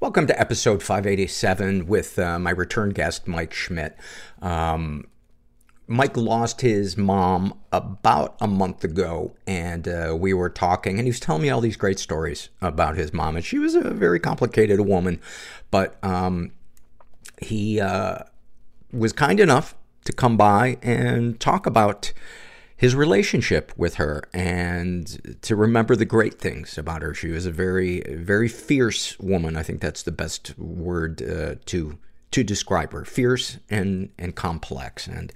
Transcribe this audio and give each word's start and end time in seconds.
Welcome 0.00 0.28
to 0.28 0.40
episode 0.40 0.80
587 0.80 1.88
with 1.88 2.20
uh, 2.20 2.38
my 2.38 2.50
return 2.50 2.90
guest, 2.90 3.26
Mike 3.26 3.52
Schmidt. 3.52 3.96
Um, 4.40 5.08
Mike 5.88 6.16
lost 6.16 6.60
his 6.60 6.96
mom 6.96 7.58
about 7.72 8.36
a 8.40 8.46
month 8.46 8.84
ago, 8.84 9.34
and 9.44 9.88
uh, 9.88 10.16
we 10.16 10.32
were 10.32 10.50
talking, 10.50 10.98
and 10.98 11.06
he 11.06 11.10
was 11.10 11.18
telling 11.18 11.42
me 11.42 11.50
all 11.50 11.60
these 11.60 11.76
great 11.76 11.98
stories 11.98 12.48
about 12.60 12.96
his 12.96 13.12
mom. 13.12 13.34
And 13.34 13.44
she 13.44 13.58
was 13.58 13.74
a 13.74 13.90
very 13.90 14.20
complicated 14.20 14.78
woman, 14.82 15.20
but 15.72 15.96
um, 16.04 16.52
he 17.42 17.80
uh, 17.80 18.18
was 18.92 19.12
kind 19.12 19.40
enough 19.40 19.74
to 20.04 20.12
come 20.12 20.36
by 20.36 20.78
and 20.80 21.40
talk 21.40 21.66
about 21.66 22.12
his 22.78 22.94
relationship 22.94 23.72
with 23.76 23.96
her 23.96 24.22
and 24.32 25.36
to 25.42 25.56
remember 25.56 25.96
the 25.96 26.04
great 26.04 26.38
things 26.38 26.78
about 26.78 27.02
her. 27.02 27.12
She 27.12 27.26
was 27.28 27.44
a 27.44 27.50
very, 27.50 28.02
very 28.08 28.46
fierce 28.46 29.18
woman. 29.18 29.56
I 29.56 29.64
think 29.64 29.80
that's 29.80 30.04
the 30.04 30.12
best 30.12 30.56
word 30.56 31.20
uh, 31.20 31.56
to 31.66 31.98
to 32.30 32.44
describe 32.44 32.92
her: 32.92 33.04
fierce 33.04 33.58
and 33.68 34.10
and 34.16 34.36
complex. 34.36 35.08
And 35.08 35.32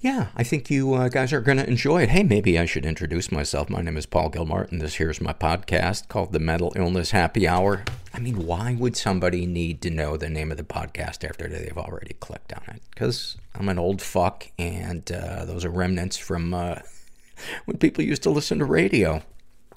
yeah, 0.00 0.28
I 0.36 0.44
think 0.44 0.70
you 0.70 0.94
uh, 0.94 1.08
guys 1.08 1.32
are 1.32 1.40
going 1.40 1.58
to 1.58 1.66
enjoy 1.66 2.02
it. 2.02 2.10
Hey, 2.10 2.22
maybe 2.22 2.56
I 2.56 2.66
should 2.66 2.86
introduce 2.86 3.32
myself. 3.32 3.68
My 3.68 3.82
name 3.82 3.96
is 3.96 4.06
Paul 4.06 4.28
Gilmartin. 4.28 4.78
This 4.78 4.94
here's 4.94 5.20
my 5.20 5.32
podcast 5.32 6.06
called 6.06 6.32
The 6.32 6.38
Mental 6.38 6.72
Illness 6.76 7.10
Happy 7.10 7.48
Hour. 7.48 7.82
I 8.14 8.20
mean, 8.20 8.46
why 8.46 8.76
would 8.78 8.96
somebody 8.96 9.44
need 9.44 9.82
to 9.82 9.90
know 9.90 10.16
the 10.16 10.28
name 10.28 10.52
of 10.52 10.56
the 10.56 10.62
podcast 10.62 11.28
after 11.28 11.48
they've 11.48 11.76
already 11.76 12.14
clicked 12.20 12.52
on 12.52 12.76
it? 12.76 12.82
Because 12.90 13.36
I'm 13.56 13.68
an 13.68 13.80
old 13.80 14.00
fuck, 14.00 14.46
and 14.56 15.10
uh, 15.10 15.44
those 15.44 15.64
are 15.64 15.70
remnants 15.70 16.16
from 16.16 16.54
uh, 16.54 16.76
when 17.64 17.78
people 17.78 18.04
used 18.04 18.22
to 18.22 18.30
listen 18.30 18.60
to 18.60 18.64
radio. 18.66 19.22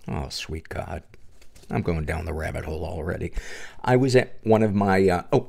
Oh, 0.07 0.29
sweet 0.29 0.69
God. 0.69 1.01
I'm 1.71 1.81
going 1.81 2.05
down 2.05 2.25
the 2.25 2.33
rabbit 2.33 2.65
hole 2.65 2.85
already. 2.85 3.31
I 3.83 3.95
was 3.95 4.15
at 4.15 4.37
one 4.43 4.61
of 4.61 4.75
my, 4.75 5.07
uh, 5.07 5.23
oh, 5.33 5.47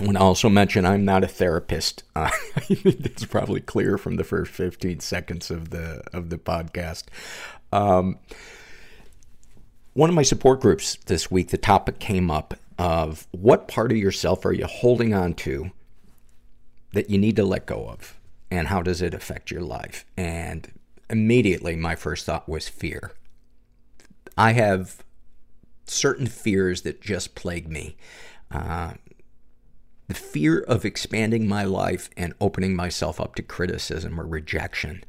want 0.00 0.16
to 0.16 0.22
also 0.22 0.48
mention 0.48 0.84
I'm 0.84 1.04
not 1.04 1.24
a 1.24 1.28
therapist. 1.28 2.04
Uh, 2.16 2.28
it's 2.68 3.24
probably 3.24 3.60
clear 3.60 3.96
from 3.96 4.16
the 4.16 4.24
first 4.24 4.52
15 4.52 5.00
seconds 5.00 5.50
of 5.50 5.70
the 5.70 6.02
of 6.12 6.28
the 6.28 6.36
podcast. 6.36 7.04
Um, 7.72 8.18
one 9.94 10.10
of 10.10 10.16
my 10.16 10.22
support 10.22 10.60
groups 10.60 10.96
this 11.06 11.30
week, 11.30 11.48
the 11.48 11.56
topic 11.56 11.98
came 11.98 12.30
up 12.30 12.54
of 12.78 13.26
what 13.30 13.68
part 13.68 13.90
of 13.92 13.96
yourself 13.96 14.44
are 14.44 14.52
you 14.52 14.66
holding 14.66 15.14
on 15.14 15.34
to 15.34 15.70
that 16.92 17.08
you 17.08 17.16
need 17.18 17.36
to 17.36 17.44
let 17.44 17.66
go 17.66 17.88
of, 17.88 18.18
and 18.50 18.68
how 18.68 18.82
does 18.82 19.00
it 19.00 19.14
affect 19.14 19.50
your 19.50 19.62
life? 19.62 20.04
And 20.16 20.70
immediately, 21.08 21.76
my 21.76 21.94
first 21.94 22.26
thought 22.26 22.48
was 22.48 22.68
fear. 22.68 23.12
I 24.36 24.52
have 24.52 25.04
certain 25.86 26.26
fears 26.26 26.82
that 26.82 27.00
just 27.00 27.34
plague 27.34 27.68
me. 27.68 27.96
Uh, 28.50 28.94
the 30.10 30.16
fear 30.16 30.58
of 30.58 30.84
expanding 30.84 31.46
my 31.46 31.62
life 31.62 32.10
and 32.16 32.34
opening 32.40 32.74
myself 32.74 33.20
up 33.20 33.36
to 33.36 33.42
criticism 33.42 34.20
or 34.20 34.26
rejection, 34.26 35.04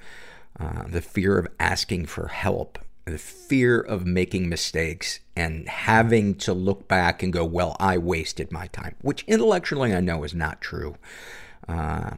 uh, 0.59 0.83
the 0.87 1.01
fear 1.01 1.39
of 1.39 1.47
asking 1.59 2.05
for 2.05 2.27
help, 2.27 2.77
the 3.05 3.17
fear 3.17 3.79
of 3.79 4.05
making 4.05 4.47
mistakes 4.47 5.19
and 5.35 5.67
having 5.67 6.35
to 6.35 6.53
look 6.53 6.87
back 6.87 7.23
and 7.23 7.33
go, 7.33 7.43
well, 7.43 7.75
I 7.79 7.97
wasted 7.97 8.51
my 8.51 8.67
time, 8.67 8.95
which 9.01 9.23
intellectually 9.23 9.91
I 9.91 10.01
know 10.01 10.23
is 10.23 10.35
not 10.35 10.61
true. 10.61 10.95
Uh, 11.67 12.17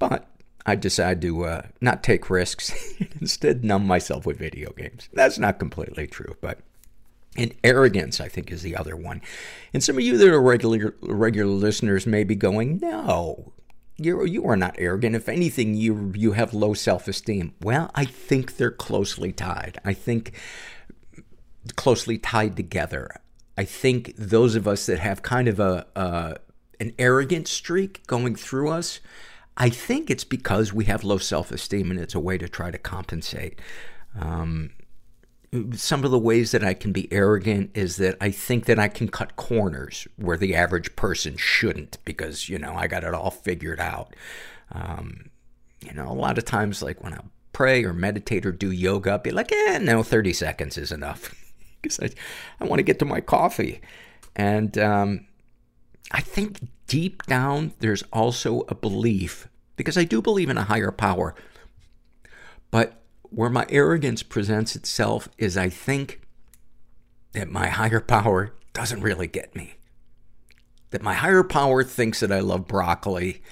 but 0.00 0.26
I 0.66 0.74
decide 0.74 1.22
to 1.22 1.44
uh, 1.44 1.62
not 1.80 2.02
take 2.02 2.30
risks, 2.30 2.74
instead 3.20 3.64
numb 3.64 3.86
myself 3.86 4.26
with 4.26 4.40
video 4.40 4.72
games. 4.72 5.08
That's 5.12 5.38
not 5.38 5.60
completely 5.60 6.08
true, 6.08 6.36
but 6.40 6.58
and 7.36 7.54
arrogance, 7.64 8.20
I 8.20 8.28
think, 8.28 8.50
is 8.50 8.62
the 8.62 8.76
other 8.76 8.96
one. 8.96 9.20
And 9.72 9.82
some 9.82 9.96
of 9.96 10.02
you 10.02 10.16
that 10.16 10.28
are 10.28 10.40
regular 10.40 10.94
regular 11.02 11.52
listeners 11.52 12.06
may 12.06 12.24
be 12.24 12.36
going, 12.36 12.78
"No, 12.80 13.52
you're 13.96 14.26
you 14.26 14.46
are 14.46 14.56
not 14.56 14.76
arrogant. 14.78 15.16
If 15.16 15.28
anything, 15.28 15.74
you 15.74 16.12
you 16.14 16.32
have 16.32 16.54
low 16.54 16.74
self 16.74 17.08
esteem." 17.08 17.54
Well, 17.60 17.90
I 17.94 18.04
think 18.04 18.56
they're 18.56 18.70
closely 18.70 19.32
tied. 19.32 19.78
I 19.84 19.92
think 19.94 20.32
closely 21.76 22.18
tied 22.18 22.56
together. 22.56 23.10
I 23.56 23.64
think 23.64 24.14
those 24.16 24.54
of 24.54 24.66
us 24.66 24.86
that 24.86 24.98
have 24.98 25.22
kind 25.22 25.48
of 25.48 25.60
a 25.60 25.86
uh, 25.96 26.34
an 26.80 26.92
arrogant 26.98 27.48
streak 27.48 28.06
going 28.06 28.36
through 28.36 28.70
us, 28.70 29.00
I 29.56 29.70
think 29.70 30.10
it's 30.10 30.24
because 30.24 30.72
we 30.72 30.84
have 30.86 31.04
low 31.04 31.18
self 31.18 31.50
esteem, 31.50 31.90
and 31.90 32.00
it's 32.00 32.14
a 32.14 32.20
way 32.20 32.38
to 32.38 32.48
try 32.48 32.70
to 32.70 32.78
compensate. 32.78 33.60
Um, 34.18 34.70
some 35.72 36.04
of 36.04 36.10
the 36.10 36.18
ways 36.18 36.50
that 36.50 36.64
I 36.64 36.74
can 36.74 36.92
be 36.92 37.12
arrogant 37.12 37.70
is 37.74 37.96
that 37.96 38.16
I 38.20 38.30
think 38.30 38.64
that 38.66 38.78
I 38.78 38.88
can 38.88 39.08
cut 39.08 39.36
corners 39.36 40.08
where 40.16 40.36
the 40.36 40.54
average 40.54 40.96
person 40.96 41.36
shouldn't 41.36 41.98
because, 42.04 42.48
you 42.48 42.58
know, 42.58 42.74
I 42.74 42.86
got 42.86 43.04
it 43.04 43.14
all 43.14 43.30
figured 43.30 43.80
out. 43.80 44.14
Um, 44.72 45.30
you 45.80 45.92
know, 45.92 46.08
a 46.08 46.14
lot 46.14 46.38
of 46.38 46.44
times, 46.44 46.82
like 46.82 47.02
when 47.02 47.14
I 47.14 47.20
pray 47.52 47.84
or 47.84 47.92
meditate 47.92 48.44
or 48.44 48.52
do 48.52 48.70
yoga, 48.70 49.12
I'll 49.12 49.18
be 49.18 49.30
like, 49.30 49.52
eh, 49.52 49.78
no, 49.78 50.02
30 50.02 50.32
seconds 50.32 50.76
is 50.76 50.90
enough 50.90 51.34
because 51.82 52.00
I, 52.00 52.10
I 52.60 52.64
want 52.64 52.78
to 52.78 52.84
get 52.84 52.98
to 53.00 53.04
my 53.04 53.20
coffee. 53.20 53.80
And 54.34 54.76
um, 54.78 55.26
I 56.10 56.20
think 56.20 56.66
deep 56.86 57.22
down, 57.24 57.72
there's 57.78 58.02
also 58.12 58.64
a 58.68 58.74
belief, 58.74 59.48
because 59.76 59.96
I 59.96 60.04
do 60.04 60.20
believe 60.20 60.50
in 60.50 60.58
a 60.58 60.64
higher 60.64 60.90
power, 60.90 61.34
but 62.70 63.03
where 63.34 63.50
my 63.50 63.66
arrogance 63.68 64.22
presents 64.22 64.76
itself 64.76 65.28
is 65.38 65.56
I 65.56 65.68
think 65.68 66.20
that 67.32 67.50
my 67.50 67.66
higher 67.66 68.00
power 68.00 68.54
doesn't 68.72 69.00
really 69.00 69.26
get 69.26 69.56
me. 69.56 69.74
That 70.90 71.02
my 71.02 71.14
higher 71.14 71.42
power 71.42 71.82
thinks 71.82 72.20
that 72.20 72.30
I 72.30 72.38
love 72.38 72.68
broccoli 72.68 73.42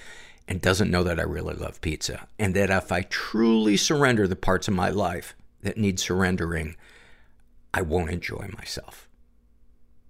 and 0.47 0.61
doesn't 0.61 0.91
know 0.91 1.03
that 1.03 1.19
I 1.19 1.25
really 1.25 1.55
love 1.55 1.81
pizza. 1.81 2.29
And 2.39 2.55
that 2.55 2.71
if 2.71 2.93
I 2.93 3.03
truly 3.03 3.77
surrender 3.77 4.29
the 4.29 4.37
parts 4.37 4.69
of 4.69 4.75
my 4.75 4.89
life 4.89 5.35
that 5.63 5.77
need 5.77 5.99
surrendering, 5.99 6.77
I 7.75 7.83
won't 7.83 8.11
enjoy 8.11 8.51
myself. 8.57 9.09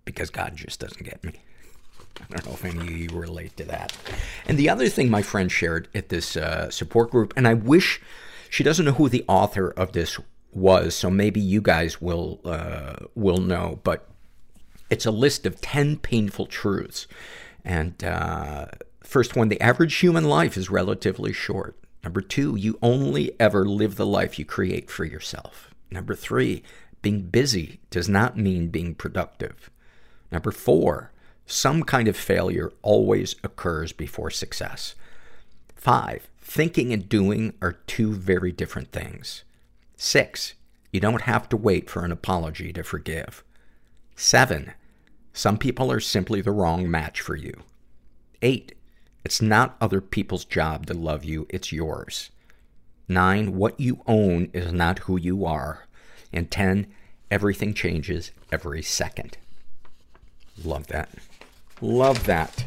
Because 0.05 0.28
God 0.28 0.55
just 0.55 0.81
doesn't 0.81 1.05
get 1.05 1.25
me. 1.25 1.32
I 2.20 2.37
don't 2.37 2.47
know 2.47 2.52
if 2.52 2.64
any 2.64 2.79
of 2.79 2.91
you 2.91 3.08
relate 3.08 3.56
to 3.56 3.64
that. 3.64 3.97
And 4.47 4.58
the 4.58 4.69
other 4.69 4.91
thing 4.91 5.11
my 5.11 5.23
friend 5.23 5.50
shared 5.50 5.88
at 5.94 6.11
this 6.11 6.37
uh, 6.37 6.70
support 6.70 7.11
group, 7.11 7.32
and 7.37 7.49
I 7.49 7.55
wish 7.55 8.02
she 8.52 8.62
doesn't 8.62 8.84
know 8.84 8.93
who 8.93 9.08
the 9.08 9.25
author 9.28 9.70
of 9.70 9.93
this 9.93 10.20
was, 10.52 10.94
so 10.94 11.08
maybe 11.08 11.40
you 11.40 11.62
guys 11.62 12.02
will, 12.02 12.38
uh, 12.44 13.06
will 13.14 13.38
know, 13.38 13.81
but 13.82 14.06
it's 14.90 15.06
a 15.06 15.10
list 15.10 15.46
of 15.46 15.62
10 15.62 15.96
painful 15.96 16.44
truths. 16.44 17.06
And, 17.64 18.04
uh, 18.04 18.66
first 19.02 19.37
one, 19.37 19.49
the 19.49 19.60
average 19.62 19.94
human 19.94 20.25
life 20.25 20.58
is 20.58 20.69
relatively 20.69 21.32
short. 21.32 21.78
Number 22.04 22.20
two, 22.20 22.54
you 22.54 22.78
only 22.82 23.32
ever 23.40 23.64
live 23.64 23.96
the 23.96 24.04
life 24.04 24.38
you 24.38 24.44
create 24.44 24.90
for 24.90 25.06
yourself. 25.06 25.75
Number 25.90 26.14
three, 26.14 26.62
being 27.00 27.22
busy 27.22 27.81
does 27.88 28.06
not 28.06 28.37
mean 28.37 28.69
being 28.69 28.94
productive. 28.94 29.70
Number 30.31 30.52
four, 30.52 31.10
some 31.46 31.84
kind 31.84 32.06
of 32.06 32.19
failure 32.19 32.70
always 32.82 33.34
occurs 33.43 33.93
before 33.93 34.28
success. 34.28 34.94
Five, 35.75 36.28
Thinking 36.54 36.93
and 36.93 37.08
doing 37.08 37.54
are 37.62 37.78
two 37.87 38.12
very 38.12 38.52
different 38.52 38.93
things. 38.93 39.43
Six, 39.96 40.52
you 40.93 41.00
don't 41.00 41.22
have 41.22 41.49
to 41.49 41.56
wait 41.56 41.88
for 41.88 42.04
an 42.04 42.12
apology 42.12 42.75
to 42.75 42.82
forgive. 42.82 43.43
Seven, 44.16 44.75
Some 45.32 45.56
people 45.56 45.90
are 45.90 45.99
simply 45.99 46.43
the 46.43 46.50
wrong 46.50 46.90
match 46.90 47.22
for 47.22 47.34
you. 47.34 47.62
Eight, 48.43 48.75
it's 49.25 49.40
not 49.40 49.78
other 49.81 50.02
people's 50.02 50.44
job 50.44 50.84
to 50.88 50.94
love 50.94 51.25
you, 51.25 51.46
it's 51.49 51.72
yours. 51.72 52.31
Nine, 53.08 53.56
what 53.56 53.81
you 53.81 54.02
own 54.06 54.50
is 54.52 54.75
not 54.75 54.99
who 55.00 55.19
you 55.19 55.46
are. 55.46 55.87
And 56.34 56.50
ten, 56.50 56.87
everything 57.31 57.72
changes 57.72 58.31
every 58.50 58.82
second. 58.82 59.38
Love 60.62 60.88
that. 60.88 61.08
Love 61.81 62.26
that. 62.26 62.66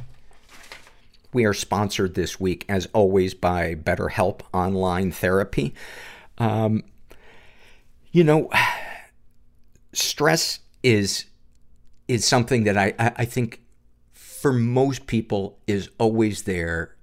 We 1.36 1.44
are 1.44 1.54
sponsored 1.54 2.14
this 2.14 2.40
week, 2.40 2.64
as 2.70 2.88
always, 2.94 3.34
by 3.34 3.76
BetterHelp 3.76 4.40
Online 4.54 5.12
Therapy. 5.12 5.76
Um, 6.38 6.82
you 8.14 8.24
know, 8.24 8.50
stress 9.92 10.60
is 10.82 11.26
is 12.08 12.26
something 12.26 12.64
that 12.64 12.78
I, 12.78 12.94
I, 12.98 13.26
think 13.26 13.60
for 14.14 14.54
most 14.54 15.08
people 15.08 15.60
is 15.68 15.90
always 15.98 16.44
there 16.44 16.96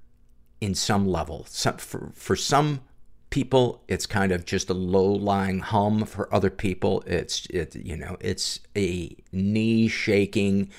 in 0.63 0.75
some 0.75 1.07
level. 1.07 1.45
Some, 1.51 1.77
for, 1.77 2.13
for 2.15 2.35
some 2.35 2.81
people, 3.29 3.85
it's 3.87 4.07
kind 4.07 4.33
of 4.33 4.47
just 4.47 4.71
a 4.71 4.75
low-lying 4.75 5.59
hum. 5.59 6.07
For 6.07 6.33
other 6.33 6.51
people, 6.51 7.03
it's, 7.07 7.45
it, 7.47 7.75
you 7.75 7.97
know, 7.97 8.17
it's 8.21 8.61
a 8.77 9.15
knee-shaking, 9.31 10.71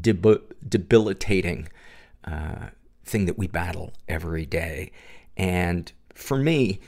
deb- 0.00 0.54
debilitating 0.68 1.68
uh, 2.24 2.70
thing 3.06 3.26
that 3.26 3.38
we 3.38 3.46
battle 3.46 3.92
every 4.08 4.44
day. 4.44 4.92
And 5.36 5.90
for 6.14 6.36
me, 6.36 6.80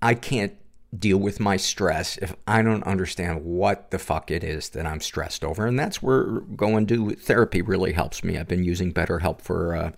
I 0.00 0.14
can't 0.14 0.54
deal 0.96 1.18
with 1.18 1.40
my 1.40 1.56
stress 1.56 2.16
if 2.18 2.36
I 2.46 2.62
don't 2.62 2.84
understand 2.84 3.44
what 3.44 3.90
the 3.90 3.98
fuck 3.98 4.30
it 4.30 4.44
is 4.44 4.70
that 4.70 4.86
I'm 4.86 5.00
stressed 5.00 5.44
over. 5.44 5.66
And 5.66 5.78
that's 5.78 6.02
where 6.02 6.40
going 6.40 6.86
to 6.86 7.10
therapy 7.10 7.62
really 7.62 7.92
helps 7.92 8.22
me. 8.22 8.38
I've 8.38 8.48
been 8.48 8.64
using 8.64 8.92
BetterHelp 8.92 9.40
for 9.40 9.74
uh, 9.74 9.90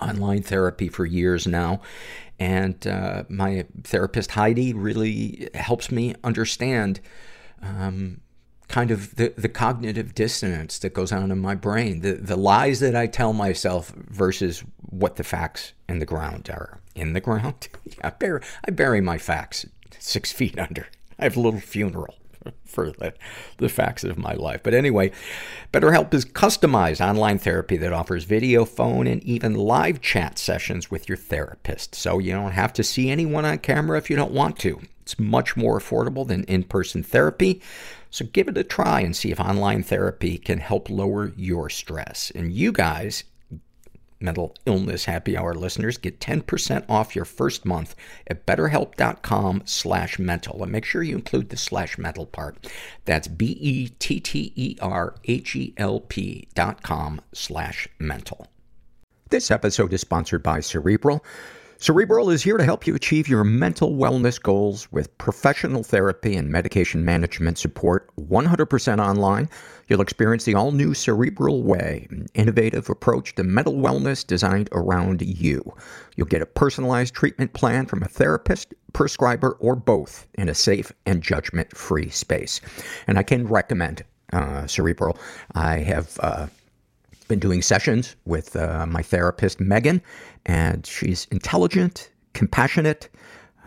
online 0.00 0.42
therapy 0.42 0.88
for 0.88 1.04
years 1.04 1.46
now. 1.46 1.80
And 2.38 2.86
uh, 2.86 3.24
my 3.28 3.66
therapist, 3.84 4.32
Heidi, 4.32 4.72
really 4.72 5.48
helps 5.54 5.90
me 5.90 6.14
understand 6.24 7.00
um, 7.62 8.20
kind 8.72 8.90
of 8.90 9.14
the, 9.16 9.34
the 9.36 9.50
cognitive 9.50 10.14
dissonance 10.14 10.78
that 10.78 10.94
goes 10.94 11.12
on 11.12 11.30
in 11.30 11.38
my 11.38 11.54
brain, 11.54 12.00
the, 12.00 12.14
the 12.14 12.36
lies 12.36 12.80
that 12.80 12.96
I 12.96 13.06
tell 13.06 13.34
myself 13.34 13.90
versus 13.90 14.64
what 14.88 15.16
the 15.16 15.24
facts 15.24 15.74
in 15.90 15.98
the 15.98 16.06
ground 16.06 16.48
are. 16.48 16.80
In 16.94 17.12
the 17.12 17.20
ground? 17.20 17.68
yeah, 17.84 17.94
I 18.02 18.10
bury, 18.10 18.40
I 18.66 18.70
bury 18.70 19.02
my 19.02 19.18
facts 19.18 19.66
six 19.98 20.32
feet 20.38 20.58
under. 20.58 20.88
I 21.18 21.24
have 21.24 21.36
a 21.36 21.40
little 21.40 21.60
funeral 21.60 22.14
for 22.64 22.92
the, 22.92 23.12
the 23.58 23.68
facts 23.68 24.04
of 24.04 24.16
my 24.16 24.32
life. 24.32 24.62
But 24.62 24.72
anyway, 24.72 25.12
BetterHelp 25.70 26.14
is 26.14 26.24
customized 26.24 27.06
online 27.06 27.38
therapy 27.38 27.76
that 27.76 27.92
offers 27.92 28.24
video, 28.24 28.64
phone, 28.64 29.06
and 29.06 29.22
even 29.22 29.54
live 29.54 30.00
chat 30.00 30.38
sessions 30.38 30.90
with 30.90 31.10
your 31.10 31.18
therapist. 31.18 31.94
So 31.94 32.18
you 32.18 32.32
don't 32.32 32.52
have 32.52 32.72
to 32.72 32.82
see 32.82 33.10
anyone 33.10 33.44
on 33.44 33.58
camera 33.58 33.98
if 33.98 34.08
you 34.08 34.16
don't 34.16 34.32
want 34.32 34.58
to. 34.60 34.80
It's 35.02 35.18
much 35.18 35.58
more 35.58 35.78
affordable 35.78 36.26
than 36.26 36.44
in-person 36.44 37.02
therapy. 37.02 37.60
So 38.12 38.26
give 38.26 38.46
it 38.46 38.58
a 38.58 38.62
try 38.62 39.00
and 39.00 39.16
see 39.16 39.32
if 39.32 39.40
online 39.40 39.82
therapy 39.82 40.36
can 40.36 40.58
help 40.58 40.90
lower 40.90 41.32
your 41.34 41.70
stress. 41.70 42.30
And 42.34 42.52
you 42.52 42.70
guys, 42.70 43.24
mental 44.20 44.54
illness 44.66 45.06
happy 45.06 45.34
hour 45.36 45.54
listeners 45.54 45.96
get 45.96 46.20
10% 46.20 46.84
off 46.88 47.16
your 47.16 47.24
first 47.24 47.64
month 47.64 47.96
at 48.26 48.46
betterhelp.com 48.46 49.62
slash 49.64 50.18
mental. 50.18 50.62
And 50.62 50.70
make 50.70 50.84
sure 50.84 51.02
you 51.02 51.16
include 51.16 51.48
the 51.48 51.56
slash 51.56 51.96
mental 51.96 52.26
part. 52.26 52.70
That's 53.06 53.28
b-e-t-t-e-r-h-e-l-p 53.28 53.98
dot 56.54 56.82
com 56.82 57.20
slash 57.32 57.88
mental. 57.98 58.46
This 59.30 59.50
episode 59.50 59.92
is 59.94 60.02
sponsored 60.02 60.42
by 60.42 60.60
cerebral 60.60 61.24
Cerebral 61.82 62.30
is 62.30 62.44
here 62.44 62.58
to 62.58 62.64
help 62.64 62.86
you 62.86 62.94
achieve 62.94 63.26
your 63.26 63.42
mental 63.42 63.90
wellness 63.90 64.40
goals 64.40 64.86
with 64.92 65.18
professional 65.18 65.82
therapy 65.82 66.36
and 66.36 66.48
medication 66.48 67.04
management 67.04 67.58
support 67.58 68.08
100% 68.14 69.04
online. 69.04 69.48
You'll 69.88 70.00
experience 70.00 70.44
the 70.44 70.54
all 70.54 70.70
new 70.70 70.94
Cerebral 70.94 71.64
Way, 71.64 72.06
an 72.10 72.28
innovative 72.34 72.88
approach 72.88 73.34
to 73.34 73.42
mental 73.42 73.74
wellness 73.74 74.24
designed 74.24 74.68
around 74.70 75.22
you. 75.22 75.74
You'll 76.14 76.28
get 76.28 76.40
a 76.40 76.46
personalized 76.46 77.14
treatment 77.14 77.52
plan 77.52 77.86
from 77.86 78.04
a 78.04 78.08
therapist, 78.08 78.74
prescriber, 78.92 79.56
or 79.58 79.74
both 79.74 80.28
in 80.34 80.48
a 80.48 80.54
safe 80.54 80.92
and 81.04 81.20
judgment 81.20 81.76
free 81.76 82.10
space. 82.10 82.60
And 83.08 83.18
I 83.18 83.24
can 83.24 83.48
recommend 83.48 84.04
uh, 84.32 84.68
Cerebral. 84.68 85.18
I 85.56 85.78
have. 85.78 86.16
Uh, 86.22 86.46
been 87.32 87.38
doing 87.38 87.62
sessions 87.62 88.14
with 88.26 88.54
uh, 88.56 88.84
my 88.84 89.00
therapist, 89.00 89.58
Megan, 89.58 90.02
and 90.46 90.86
she's 90.86 91.26
intelligent, 91.30 92.10
compassionate. 92.34 93.08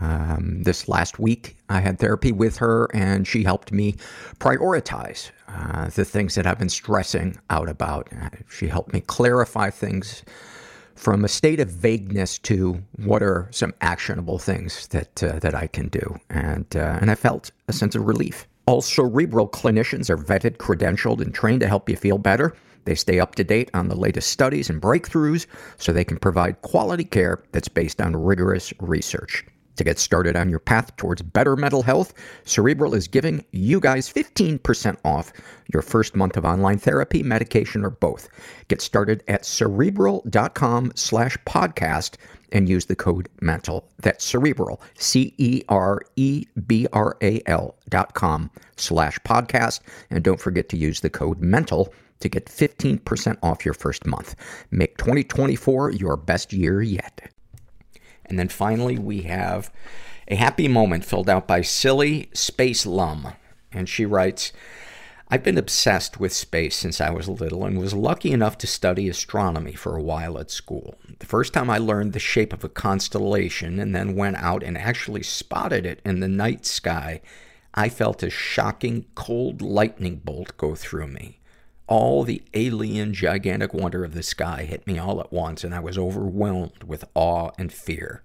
Um, 0.02 0.64
this 0.64 0.90
last 0.90 1.20
week, 1.20 1.56
I 1.70 1.80
had 1.80 2.00
therapy 2.00 2.34
with 2.34 2.58
her, 2.58 2.90
and 2.94 3.26
she 3.26 3.44
helped 3.44 3.72
me 3.72 3.96
prioritize 4.40 5.32
uh, 5.48 5.90
the 5.90 6.04
things 6.04 6.36
that 6.36 6.46
I've 6.46 6.60
been 6.60 6.68
stressing 6.70 7.38
out 7.50 7.70
about. 7.70 8.10
Uh, 8.12 8.30
she 8.50 8.68
helped 8.68 8.92
me 8.92 9.00
clarify 9.02 9.70
things 9.70 10.24
from 10.96 11.24
a 11.24 11.28
state 11.28 11.60
of 11.60 11.70
vagueness 11.70 12.40
to 12.40 12.82
what 12.98 13.22
are 13.22 13.48
some 13.52 13.74
actionable 13.82 14.40
things 14.40 14.88
that 14.88 15.24
uh, 15.24 15.40
that 15.40 15.54
I 15.54 15.68
can 15.68 15.90
do, 15.90 16.18
and 16.30 16.66
uh, 16.76 16.98
and 17.02 17.12
I 17.12 17.16
felt 17.16 17.52
a 17.68 17.74
sense 17.74 17.96
of 17.96 18.06
relief. 18.06 18.48
All 18.66 18.82
cerebral 18.82 19.48
clinicians 19.48 20.10
are 20.10 20.18
vetted, 20.18 20.58
credentialed, 20.58 21.22
and 21.22 21.34
trained 21.34 21.62
to 21.62 21.68
help 21.68 21.90
you 21.90 21.96
feel 21.96 22.18
better. 22.18 22.56
They 22.86 22.96
stay 22.96 23.20
up 23.20 23.36
to 23.36 23.44
date 23.44 23.70
on 23.74 23.90
the 23.90 23.96
latest 23.96 24.30
studies 24.30 24.70
and 24.70 24.82
breakthroughs 24.82 25.46
so 25.78 25.92
they 25.92 26.04
can 26.04 26.18
provide 26.18 26.62
quality 26.62 27.04
care 27.04 27.44
that's 27.52 27.68
based 27.68 28.00
on 28.00 28.16
rigorous 28.16 28.74
research. 28.80 29.46
To 29.78 29.84
get 29.84 30.00
started 30.00 30.38
on 30.38 30.50
your 30.50 30.60
path 30.60 30.96
towards 30.96 31.22
better 31.22 31.56
mental 31.58 31.84
health, 31.84 32.14
Cerebral 32.46 32.94
is 32.94 33.10
giving 33.10 33.44
you 33.52 33.80
guys 33.82 34.12
15% 34.12 34.98
off 35.04 35.34
your 35.74 35.82
first 35.82 36.16
month 36.16 36.38
of 36.38 36.46
online 36.46 36.78
therapy, 36.78 37.24
medication, 37.24 37.84
or 37.84 37.90
both. 37.90 38.30
Get 38.70 38.82
started 38.82 39.22
at 39.28 39.46
cerebral.com 39.46 40.94
slash 40.96 41.38
podcast 41.46 42.16
and 42.54 42.70
use 42.70 42.86
the 42.86 42.96
code 42.96 43.28
MENTAL. 43.42 43.86
That's 44.00 44.24
cerebral, 44.24 44.82
C 44.98 45.34
E 45.38 45.64
R 45.68 46.02
E 46.16 46.46
B 46.68 46.88
R 46.94 47.18
A 47.22 47.42
L 47.46 47.76
dot 47.90 48.14
com 48.14 48.50
slash 48.78 49.20
podcast. 49.20 49.82
And 50.10 50.24
don't 50.24 50.40
forget 50.40 50.70
to 50.70 50.78
use 50.78 51.02
the 51.02 51.10
code 51.10 51.42
MENTAL 51.42 51.92
to 52.20 52.30
get 52.30 52.46
15% 52.46 53.38
off 53.44 53.66
your 53.66 53.74
first 53.74 54.06
month. 54.06 54.36
Make 54.72 54.98
2024 54.98 55.92
your 55.92 56.18
best 56.18 56.54
year 56.54 56.82
yet. 56.82 57.32
And 58.26 58.40
then 58.40 58.50
finally, 58.50 58.98
we 58.98 59.22
have 59.24 59.72
a 60.28 60.36
happy 60.36 60.68
moment 60.68 61.06
filled 61.06 61.30
out 61.30 61.48
by 61.48 61.62
Silly 61.62 62.30
Space 62.34 62.86
Lum. 62.86 63.34
And 63.72 63.88
she 63.88 64.06
writes, 64.06 64.52
I've 65.28 65.44
been 65.44 65.58
obsessed 65.58 66.20
with 66.20 66.34
space 66.34 66.76
since 66.76 67.02
I 67.02 67.10
was 67.10 67.28
little 67.28 67.66
and 67.66 67.80
was 67.80 67.94
lucky 67.94 68.32
enough 68.32 68.58
to 68.60 68.68
study 68.68 69.10
astronomy 69.10 69.74
for 69.74 69.96
a 69.96 70.02
while 70.02 70.38
at 70.38 70.52
school. 70.52 70.96
The 71.20 71.26
first 71.26 71.52
time 71.52 71.70
I 71.70 71.80
learned 71.80 72.14
the 72.14 72.20
shape 72.20 72.54
of 72.54 72.64
a 72.64 72.70
constellation 72.70 73.80
and 73.80 73.96
then 73.96 74.16
went 74.16 74.38
out 74.38 74.62
and 74.62 74.78
actually 74.78 75.24
spotted 75.24 75.86
it 75.86 76.00
in 76.06 76.20
the 76.20 76.28
night 76.28 76.66
sky, 76.66 77.22
I 77.74 77.90
felt 77.90 78.24
a 78.24 78.30
shocking 78.30 79.06
cold 79.16 79.62
lightning 79.62 80.22
bolt 80.24 80.56
go 80.58 80.76
through 80.76 81.08
me 81.08 81.40
all 81.88 82.24
the 82.24 82.42
alien, 82.54 83.14
gigantic 83.14 83.74
wonder 83.74 84.04
of 84.04 84.14
the 84.14 84.24
sky 84.24 84.64
hit 84.64 84.88
me 84.88 84.98
all 84.98 85.20
at 85.20 85.32
once, 85.32 85.64
and 85.64 85.74
I 85.74 85.80
was 85.80 85.98
overwhelmed 85.98 86.84
with 86.84 87.06
awe 87.14 87.52
and 87.58 87.72
fear. 87.72 88.24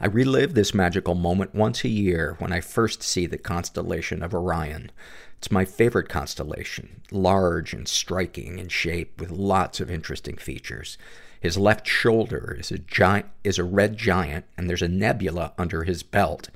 I 0.00 0.06
relive 0.06 0.54
this 0.54 0.74
magical 0.74 1.14
moment 1.14 1.54
once 1.54 1.84
a 1.84 1.88
year 1.88 2.34
when 2.38 2.52
I 2.52 2.60
first 2.60 3.02
see 3.02 3.26
the 3.26 3.38
constellation 3.38 4.22
of 4.22 4.34
Orion. 4.34 4.90
It's 5.38 5.50
my 5.50 5.64
favorite 5.64 6.08
constellation, 6.08 7.02
large 7.10 7.72
and 7.72 7.86
striking 7.86 8.58
in 8.58 8.68
shape 8.68 9.20
with 9.20 9.30
lots 9.30 9.78
of 9.78 9.90
interesting 9.90 10.36
features. 10.36 10.98
His 11.40 11.56
left 11.56 11.86
shoulder 11.86 12.56
is 12.58 12.70
a 12.70 12.78
giant, 12.78 13.26
is 13.44 13.58
a 13.58 13.64
red 13.64 13.96
giant, 13.96 14.44
and 14.56 14.68
there's 14.68 14.82
a 14.82 14.88
nebula 14.88 15.52
under 15.56 15.84
his 15.84 16.02
belt. 16.02 16.50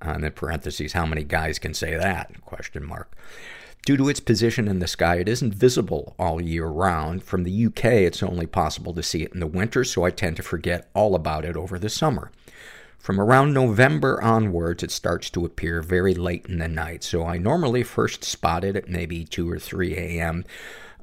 Uh, 0.00 0.10
and 0.10 0.24
in 0.24 0.32
parentheses, 0.32 0.92
how 0.92 1.06
many 1.06 1.24
guys 1.24 1.58
can 1.58 1.74
say 1.74 1.96
that? 1.96 2.40
Question 2.42 2.84
mark. 2.84 3.16
Due 3.84 3.96
to 3.96 4.08
its 4.08 4.20
position 4.20 4.68
in 4.68 4.78
the 4.78 4.86
sky, 4.86 5.16
it 5.16 5.28
isn't 5.28 5.54
visible 5.54 6.14
all 6.16 6.40
year 6.40 6.66
round. 6.66 7.24
From 7.24 7.42
the 7.42 7.66
UK, 7.66 7.84
it's 7.84 8.22
only 8.22 8.46
possible 8.46 8.94
to 8.94 9.02
see 9.02 9.22
it 9.22 9.32
in 9.34 9.40
the 9.40 9.46
winter, 9.46 9.82
so 9.82 10.04
I 10.04 10.10
tend 10.10 10.36
to 10.36 10.42
forget 10.42 10.88
all 10.94 11.16
about 11.16 11.44
it 11.44 11.56
over 11.56 11.80
the 11.80 11.88
summer. 11.88 12.30
From 12.96 13.20
around 13.20 13.52
November 13.52 14.22
onwards, 14.22 14.84
it 14.84 14.92
starts 14.92 15.28
to 15.30 15.44
appear 15.44 15.82
very 15.82 16.14
late 16.14 16.46
in 16.46 16.58
the 16.58 16.68
night, 16.68 17.02
so 17.02 17.26
I 17.26 17.38
normally 17.38 17.82
first 17.82 18.22
spot 18.22 18.62
it 18.62 18.76
at 18.76 18.88
maybe 18.88 19.24
2 19.24 19.50
or 19.50 19.58
3 19.58 19.96
a.m. 19.96 20.44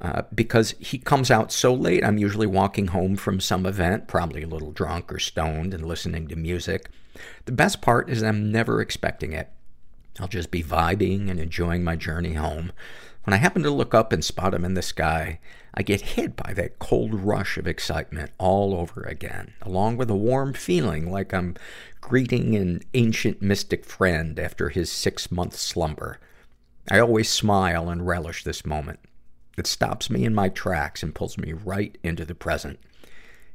Uh, 0.01 0.21
because 0.33 0.75
he 0.79 0.97
comes 0.97 1.29
out 1.29 1.51
so 1.51 1.73
late, 1.73 2.05
I'm 2.05 2.17
usually 2.17 2.47
walking 2.47 2.87
home 2.87 3.17
from 3.17 3.41
some 3.41 3.65
event, 3.65 4.07
probably 4.07 4.43
a 4.43 4.47
little 4.47 4.71
drunk 4.71 5.11
or 5.11 5.19
stoned 5.19 5.73
and 5.73 5.85
listening 5.85 6.29
to 6.29 6.37
music. 6.37 6.89
The 7.43 7.51
best 7.51 7.81
part 7.81 8.09
is 8.09 8.23
I'm 8.23 8.49
never 8.49 8.79
expecting 8.79 9.33
it. 9.33 9.49
I'll 10.19 10.27
just 10.27 10.51
be 10.51 10.63
vibing 10.63 11.29
and 11.29 11.39
enjoying 11.39 11.83
my 11.83 11.95
journey 11.95 12.33
home. 12.33 12.71
When 13.23 13.33
I 13.33 13.37
happen 13.37 13.63
to 13.63 13.71
look 13.71 13.93
up 13.93 14.11
and 14.11 14.23
spot 14.23 14.53
him 14.53 14.65
in 14.65 14.73
the 14.73 14.81
sky, 14.81 15.39
I 15.73 15.81
get 15.81 16.01
hit 16.01 16.35
by 16.35 16.53
that 16.53 16.79
cold 16.79 17.13
rush 17.13 17.57
of 17.57 17.67
excitement 17.67 18.31
all 18.37 18.73
over 18.73 19.03
again, 19.03 19.53
along 19.61 19.97
with 19.97 20.09
a 20.09 20.15
warm 20.15 20.53
feeling 20.53 21.11
like 21.11 21.33
I'm 21.33 21.55
greeting 22.01 22.55
an 22.55 22.81
ancient 22.93 23.41
mystic 23.41 23.85
friend 23.85 24.39
after 24.39 24.69
his 24.69 24.91
six 24.91 25.31
month 25.31 25.55
slumber. 25.55 26.19
I 26.89 26.99
always 26.99 27.29
smile 27.29 27.89
and 27.89 28.07
relish 28.07 28.43
this 28.43 28.65
moment. 28.65 28.99
It 29.57 29.67
stops 29.67 30.09
me 30.09 30.25
in 30.25 30.33
my 30.33 30.49
tracks 30.49 31.03
and 31.03 31.13
pulls 31.13 31.37
me 31.37 31.53
right 31.53 31.97
into 32.03 32.25
the 32.25 32.35
present. 32.35 32.79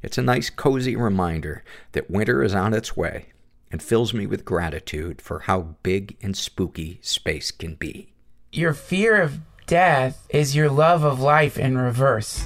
It's 0.01 0.17
a 0.17 0.21
nice, 0.21 0.49
cozy 0.49 0.95
reminder 0.95 1.63
that 1.91 2.09
winter 2.09 2.43
is 2.43 2.55
on 2.55 2.73
its 2.73 2.95
way 2.95 3.25
and 3.71 3.81
fills 3.81 4.13
me 4.13 4.25
with 4.25 4.45
gratitude 4.45 5.21
for 5.21 5.39
how 5.39 5.75
big 5.83 6.17
and 6.21 6.35
spooky 6.37 6.99
space 7.01 7.51
can 7.51 7.75
be. 7.75 8.13
Your 8.51 8.73
fear 8.73 9.21
of 9.21 9.39
death 9.67 10.25
is 10.29 10.55
your 10.55 10.69
love 10.69 11.03
of 11.03 11.19
life 11.19 11.57
in 11.57 11.77
reverse. 11.77 12.45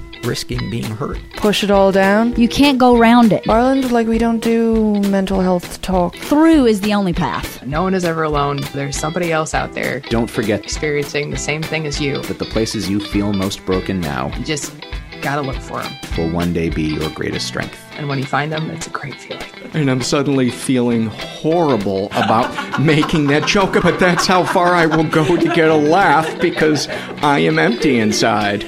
risking 0.25 0.69
being 0.69 0.83
hurt. 0.83 1.19
Push 1.37 1.63
it 1.63 1.71
all 1.71 1.91
down. 1.91 2.35
You 2.35 2.47
can't 2.47 2.77
go 2.77 2.97
round 2.97 3.33
it. 3.33 3.47
Ireland, 3.49 3.91
like 3.91 4.07
we 4.07 4.17
don't 4.17 4.39
do 4.43 4.99
mental 5.09 5.41
health 5.41 5.81
talk. 5.81 6.15
Through 6.15 6.65
is 6.67 6.81
the 6.81 6.93
only 6.93 7.13
path. 7.13 7.65
No 7.65 7.83
one 7.83 7.93
is 7.93 8.05
ever 8.05 8.23
alone. 8.23 8.61
There's 8.73 8.97
somebody 8.97 9.31
else 9.31 9.53
out 9.53 9.73
there 9.73 9.99
Don't 10.09 10.29
forget 10.29 10.63
experiencing 10.63 11.29
the 11.29 11.37
same 11.37 11.61
thing 11.63 11.85
as 11.85 11.99
you. 11.99 12.21
that 12.23 12.39
the 12.39 12.45
places 12.45 12.89
you 12.89 12.99
feel 12.99 13.33
most 13.33 13.65
broken 13.65 13.99
now 13.99 14.35
You 14.37 14.45
just 14.45 14.73
gotta 15.21 15.41
look 15.41 15.57
for 15.57 15.81
them. 15.83 15.93
will 16.17 16.31
one 16.31 16.51
day 16.51 16.69
be 16.69 16.81
your 16.83 17.09
greatest 17.11 17.45
strength. 17.47 17.77
And 17.97 18.09
when 18.09 18.17
you 18.17 18.25
find 18.25 18.51
them, 18.51 18.71
it's 18.71 18.87
a 18.87 18.89
great 18.89 19.13
feeling. 19.15 19.43
And 19.75 19.89
I'm 19.91 20.01
suddenly 20.01 20.49
feeling 20.49 21.05
horrible 21.07 22.07
about 22.07 22.79
making 22.81 23.27
that 23.27 23.45
joke, 23.47 23.73
but 23.83 23.99
that's 23.99 24.25
how 24.25 24.43
far 24.43 24.73
I 24.73 24.87
will 24.87 25.03
go 25.03 25.37
to 25.37 25.53
get 25.53 25.69
a 25.69 25.75
laugh 25.75 26.39
because 26.41 26.87
I 27.21 27.39
am 27.39 27.59
empty 27.59 27.99
inside. 27.99 28.63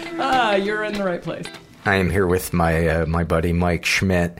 Ah, 0.53 0.57
you're 0.57 0.83
in 0.83 0.93
the 0.93 1.03
right 1.03 1.23
place. 1.23 1.47
I 1.83 1.95
am 1.95 2.11
here 2.11 2.27
with 2.27 2.53
my 2.53 2.87
uh, 2.87 3.05
my 3.07 3.23
buddy 3.23 3.53
Mike 3.53 3.85
Schmidt, 3.85 4.37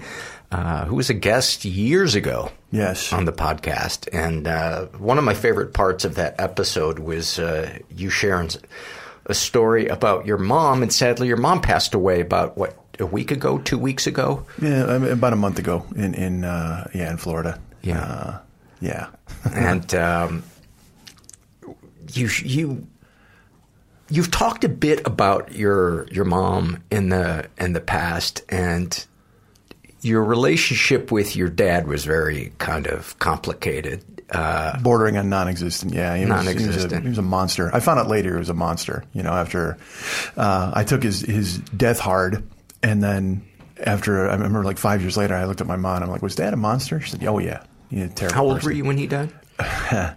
uh, 0.52 0.86
who 0.86 0.94
was 0.94 1.10
a 1.10 1.16
guest 1.16 1.66
years 1.66 2.14
ago. 2.14 2.52
Yes. 2.70 3.12
on 3.12 3.26
the 3.26 3.32
podcast, 3.32 4.08
and 4.14 4.48
uh, 4.48 4.86
one 5.00 5.18
of 5.18 5.24
my 5.24 5.34
favorite 5.34 5.74
parts 5.74 6.06
of 6.06 6.14
that 6.16 6.40
episode 6.40 7.00
was 7.00 7.40
uh, 7.40 7.80
you 7.96 8.12
sharing 8.12 8.52
a 9.26 9.34
story 9.34 9.88
about 9.88 10.28
your 10.28 10.38
mom, 10.38 10.84
and 10.84 10.94
sadly, 10.94 11.28
your 11.28 11.38
mom 11.38 11.62
passed 11.62 11.96
away 11.96 12.22
about 12.22 12.60
what 12.60 12.78
a 13.00 13.08
week 13.08 13.32
ago, 13.32 13.58
two 13.58 13.80
weeks 13.80 14.06
ago. 14.06 14.46
Yeah, 14.62 14.94
about 14.94 15.34
a 15.34 15.36
month 15.36 15.58
ago 15.58 15.84
in 15.96 16.14
in 16.14 16.44
uh, 16.46 16.92
yeah 16.94 17.10
in 17.10 17.18
Florida. 17.18 17.60
Yeah. 17.82 18.04
uh, 18.04 18.40
yeah. 18.82 19.08
and 19.52 19.96
um, 19.96 20.44
you 22.14 22.30
you 22.44 22.88
you've 24.14 24.30
talked 24.32 24.64
a 24.64 24.70
bit 24.70 25.06
about 25.06 25.54
your 25.54 26.08
your 26.12 26.26
mom 26.26 26.84
in 26.92 27.10
the 27.10 27.48
in 27.58 27.74
the 27.74 27.82
past 27.82 28.44
and 28.50 29.06
your 30.02 30.24
relationship 30.24 31.12
with 31.12 31.36
your 31.36 31.50
dad 31.50 31.88
was 31.88 32.04
very 32.06 32.52
kind 32.58 32.88
of 32.88 33.18
complicated 33.20 34.04
uh, 34.32 34.78
bordering 34.82 35.16
on 35.18 35.30
non-existent. 35.30 35.94
Yeah, 35.94 36.16
he 36.18 36.26
was, 36.26 36.30
He 36.30 36.36
was, 36.36 36.48
a, 36.48 36.60
Non-existent. 36.60 37.04
he 37.04 37.10
was 37.10 37.18
a 37.18 37.22
monster. 37.22 37.70
I 37.74 37.80
found 37.80 38.00
out 38.00 38.08
later 38.08 38.34
he 38.34 38.40
was 38.40 38.50
a 38.50 38.54
monster. 38.54 39.04
You 39.14 39.24
know, 39.24 39.32
after 39.32 39.78
uh, 40.38 40.72
I 40.74 40.84
took 40.84 41.04
his 41.04 41.22
his 41.22 41.60
death 41.60 42.00
hard, 42.00 42.44
and 42.82 43.02
then 43.02 43.44
after 43.86 44.28
I 44.30 44.34
remember 44.34 44.64
like 44.64 44.78
five 44.78 45.02
years 45.02 45.16
later, 45.18 45.36
I 45.36 45.46
looked 45.46 45.62
at 45.62 45.68
my 45.68 45.78
mom. 45.78 46.04
I'm 46.04 46.10
like, 46.10 46.22
"Was 46.22 46.36
Dad 46.36 46.54
a 46.54 46.58
monster?" 46.58 47.00
She 47.00 47.12
said, 47.12 47.24
"Oh 47.26 47.40
yeah." 47.40 47.64
He 47.90 48.02
a 48.02 48.08
terrible 48.10 48.36
how 48.36 48.44
old 48.44 48.56
person. 48.56 48.68
were 48.70 48.74
you 48.76 48.86
when 48.86 48.98
he 48.98 49.08
died 49.08 49.32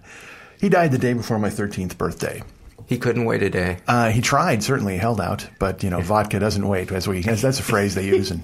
He 0.61 0.69
died 0.71 0.91
the 0.93 0.99
day 0.99 1.13
before 1.13 1.39
my 1.39 1.51
13th 1.51 1.99
birthday. 1.99 2.43
He 2.87 2.99
couldn't 2.99 3.25
wait 3.25 3.43
a 3.43 3.51
day 3.51 3.79
Uh, 3.87 4.11
he 4.11 4.21
tried, 4.21 4.63
certainly 4.63 4.97
held 4.97 5.21
out, 5.21 5.49
but 5.59 5.83
you 5.83 5.91
know, 5.91 6.01
vodka 6.01 6.39
doesn't 6.39 6.67
wait. 6.67 6.89
That's 6.89 7.07
what 7.07 7.17
he, 7.17 7.23
that's, 7.23 7.59
a 7.59 7.63
phrase 7.63 7.95
they 7.95 8.07
use 8.07 8.31
in 8.31 8.43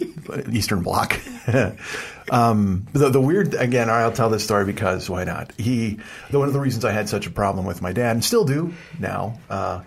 Eastern 0.53 0.83
Bloc. 0.83 1.19
um, 2.31 2.87
the, 2.93 3.09
the 3.09 3.21
weird 3.21 3.55
again, 3.55 3.89
I'll 3.89 4.13
tell 4.13 4.31
this 4.31 4.45
story 4.45 4.65
because 4.65 5.09
why 5.09 5.25
not? 5.25 5.53
He, 5.59 5.99
the, 6.31 6.39
one 6.39 6.49
of 6.49 6.55
the 6.55 6.61
reasons 6.61 6.85
I 6.85 6.93
had 6.93 7.09
such 7.09 7.27
a 7.27 7.31
problem 7.31 7.67
with 7.67 7.83
my 7.83 7.93
dad, 7.93 8.17
and 8.17 8.25
still 8.25 8.45
do 8.45 8.75
now. 8.99 9.39
Uh, 9.49 9.83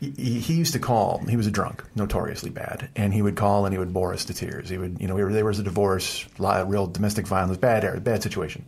he, 0.00 0.40
he 0.40 0.54
used 0.54 0.72
to 0.72 0.80
call. 0.80 1.18
He 1.28 1.36
was 1.36 1.46
a 1.46 1.50
drunk, 1.52 1.84
notoriously 1.94 2.50
bad, 2.50 2.88
and 2.96 3.14
he 3.14 3.22
would 3.22 3.36
call 3.36 3.66
and 3.66 3.72
he 3.72 3.78
would 3.78 3.92
bore 3.92 4.12
us 4.12 4.24
to 4.24 4.34
tears. 4.34 4.68
He 4.68 4.76
would, 4.76 5.00
you 5.00 5.06
know, 5.06 5.14
we 5.14 5.22
were, 5.22 5.32
there 5.32 5.44
was 5.44 5.60
a 5.60 5.62
divorce, 5.62 6.26
real 6.38 6.88
domestic 6.88 7.26
violence, 7.26 7.56
bad 7.56 8.02
bad 8.02 8.22
situation. 8.22 8.64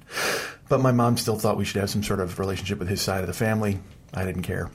But 0.69 0.81
my 0.81 0.93
mom 0.93 1.17
still 1.17 1.37
thought 1.37 1.57
we 1.57 1.65
should 1.65 1.81
have 1.81 1.91
some 1.91 2.05
sort 2.05 2.21
of 2.21 2.39
relationship 2.39 2.79
with 2.79 2.89
his 2.89 3.03
side 3.03 3.23
of 3.23 3.27
the 3.27 3.35
family. 3.35 3.81
I 4.13 4.25
didn't 4.25 4.43
care. 4.43 4.71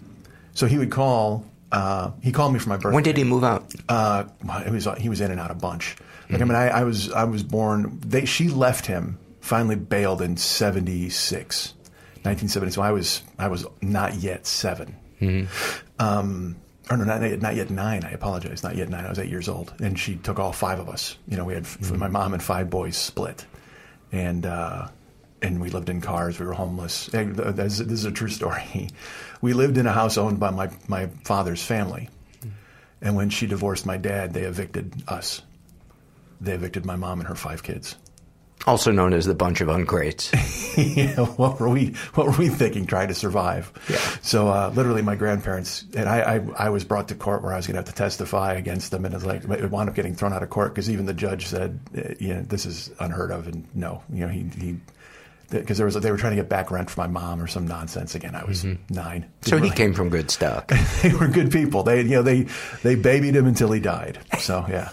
So 0.53 0.65
he 0.67 0.77
would 0.77 0.91
call. 0.91 1.45
Uh, 1.71 2.11
he 2.21 2.31
called 2.31 2.51
me 2.53 2.59
for 2.59 2.69
my 2.69 2.77
birthday. 2.77 2.95
when 2.95 3.03
did 3.03 3.15
he 3.17 3.23
move 3.23 3.43
out 3.43 3.71
Uh, 3.87 4.23
it 4.65 4.71
was 4.71 4.87
he 4.97 5.07
was 5.09 5.21
in 5.21 5.29
and 5.31 5.39
out 5.39 5.51
a 5.51 5.55
bunch. 5.55 5.95
Like 6.29 6.41
I 6.41 6.45
mean, 6.45 6.55
I, 6.55 6.67
I 6.69 6.83
was 6.83 7.11
I 7.11 7.23
was 7.25 7.43
born. 7.43 7.99
They 8.05 8.25
she 8.25 8.49
left 8.49 8.85
him. 8.85 9.17
Finally 9.41 9.77
bailed 9.77 10.21
in 10.21 10.35
76, 10.37 11.73
1970. 12.23 12.71
So 12.71 12.81
I 12.81 12.91
was 12.91 13.21
I 13.39 13.47
was 13.47 13.65
not 13.81 14.15
yet 14.15 14.45
7 14.45 14.95
Um, 15.99 16.55
or 16.89 16.97
no, 16.97 17.03
not, 17.03 17.21
not 17.39 17.55
yet 17.55 17.69
nine. 17.69 18.03
I 18.03 18.11
apologize. 18.11 18.63
Not 18.63 18.75
yet 18.75 18.89
nine. 18.89 19.05
I 19.05 19.09
was 19.09 19.19
eight 19.19 19.29
years 19.29 19.47
old, 19.47 19.73
and 19.79 19.97
she 19.97 20.15
took 20.15 20.39
all 20.39 20.51
five 20.51 20.79
of 20.79 20.89
us. 20.89 21.17
You 21.27 21.37
know, 21.37 21.45
we 21.45 21.53
had 21.53 21.63
f 21.63 21.91
my 21.91 22.07
mom 22.07 22.33
and 22.33 22.41
five 22.41 22.69
boys 22.69 22.97
split, 22.97 23.45
and 24.11 24.45
uh, 24.45 24.87
and 25.41 25.61
we 25.61 25.69
lived 25.69 25.89
in 25.89 26.01
cars. 26.01 26.39
We 26.39 26.45
were 26.47 26.53
homeless. 26.53 27.07
Th- 27.11 27.27
This, 27.27 27.77
this 27.77 27.91
is 27.91 28.05
a 28.05 28.11
true 28.11 28.29
story. 28.29 28.89
We 29.41 29.53
lived 29.53 29.77
in 29.77 29.85
a 29.87 29.91
house 29.93 30.17
owned 30.17 30.39
by 30.39 30.51
my 30.51 30.69
my 30.87 31.07
father's 31.23 31.63
family, 31.63 32.09
and 33.01 33.15
when 33.15 33.29
she 33.29 33.47
divorced 33.47 33.85
my 33.85 33.97
dad, 33.97 34.33
they 34.33 34.41
evicted 34.43 35.03
us. 35.07 35.41
They 36.41 36.53
evicted 36.53 36.85
my 36.85 36.95
mom 36.95 37.19
and 37.19 37.27
her 37.27 37.35
five 37.35 37.63
kids. 37.63 37.95
also 38.67 38.91
known 38.91 39.13
as 39.13 39.25
the 39.25 39.33
bunch 39.35 39.61
of 39.61 39.67
ungrates. 39.69 40.31
Yeah, 40.79 41.25
what 41.25 41.59
were 41.59 41.67
we? 41.67 41.87
What 42.13 42.27
were 42.27 42.37
we 42.37 42.47
thinking? 42.47 42.85
Trying 42.85 43.09
to 43.09 43.13
survive. 43.13 43.73
Yeah. 43.89 43.97
So 44.21 44.47
uh, 44.47 44.71
literally, 44.73 45.01
my 45.01 45.15
grandparents 45.15 45.83
and 45.93 46.07
I, 46.07 46.35
I. 46.35 46.67
I 46.67 46.69
was 46.69 46.85
brought 46.85 47.09
to 47.09 47.15
court 47.15 47.43
where 47.43 47.51
I 47.51 47.57
was 47.57 47.67
going 47.67 47.75
to 47.75 47.79
have 47.79 47.89
to 47.89 47.95
testify 47.95 48.53
against 48.53 48.91
them, 48.91 49.03
and 49.03 49.13
it 49.13 49.23
like 49.23 49.43
it 49.43 49.69
wound 49.71 49.89
up 49.89 49.95
getting 49.95 50.15
thrown 50.15 50.31
out 50.31 50.41
of 50.41 50.49
court 50.49 50.73
because 50.73 50.89
even 50.89 51.05
the 51.05 51.13
judge 51.13 51.47
said, 51.47 51.79
"You 52.19 52.35
know, 52.35 52.41
this 52.43 52.65
is 52.65 52.91
unheard 52.99 53.31
of," 53.31 53.47
and 53.47 53.67
no, 53.75 54.03
you 54.13 54.21
know, 54.25 54.29
he 54.29 54.43
he. 54.57 54.77
Because 55.49 55.77
there 55.77 55.85
was, 55.85 55.95
they 55.95 56.11
were 56.11 56.17
trying 56.17 56.31
to 56.35 56.41
get 56.41 56.47
back 56.49 56.69
rent 56.71 56.89
for 56.89 57.01
my 57.01 57.07
mom 57.07 57.41
or 57.41 57.47
some 57.47 57.65
nonsense. 57.67 58.13
Again, 58.15 58.35
I 58.35 58.43
was 58.45 58.65
nine. 58.89 59.25
so 59.41 59.55
he 59.57 59.63
Really- 59.63 59.75
came 59.75 59.93
from 59.93 60.09
good 60.09 60.29
stock 60.31 60.71
they 61.01 61.13
were 61.13 61.27
good 61.27 61.51
people. 61.51 61.83
They, 61.83 62.01
you 62.01 62.09
know, 62.09 62.21
they 62.21 62.45
they 62.83 62.95
babied 62.95 63.35
him 63.35 63.47
until 63.47 63.71
he 63.71 63.79
died. 63.79 64.19
So 64.39 64.65
yeah. 64.69 64.89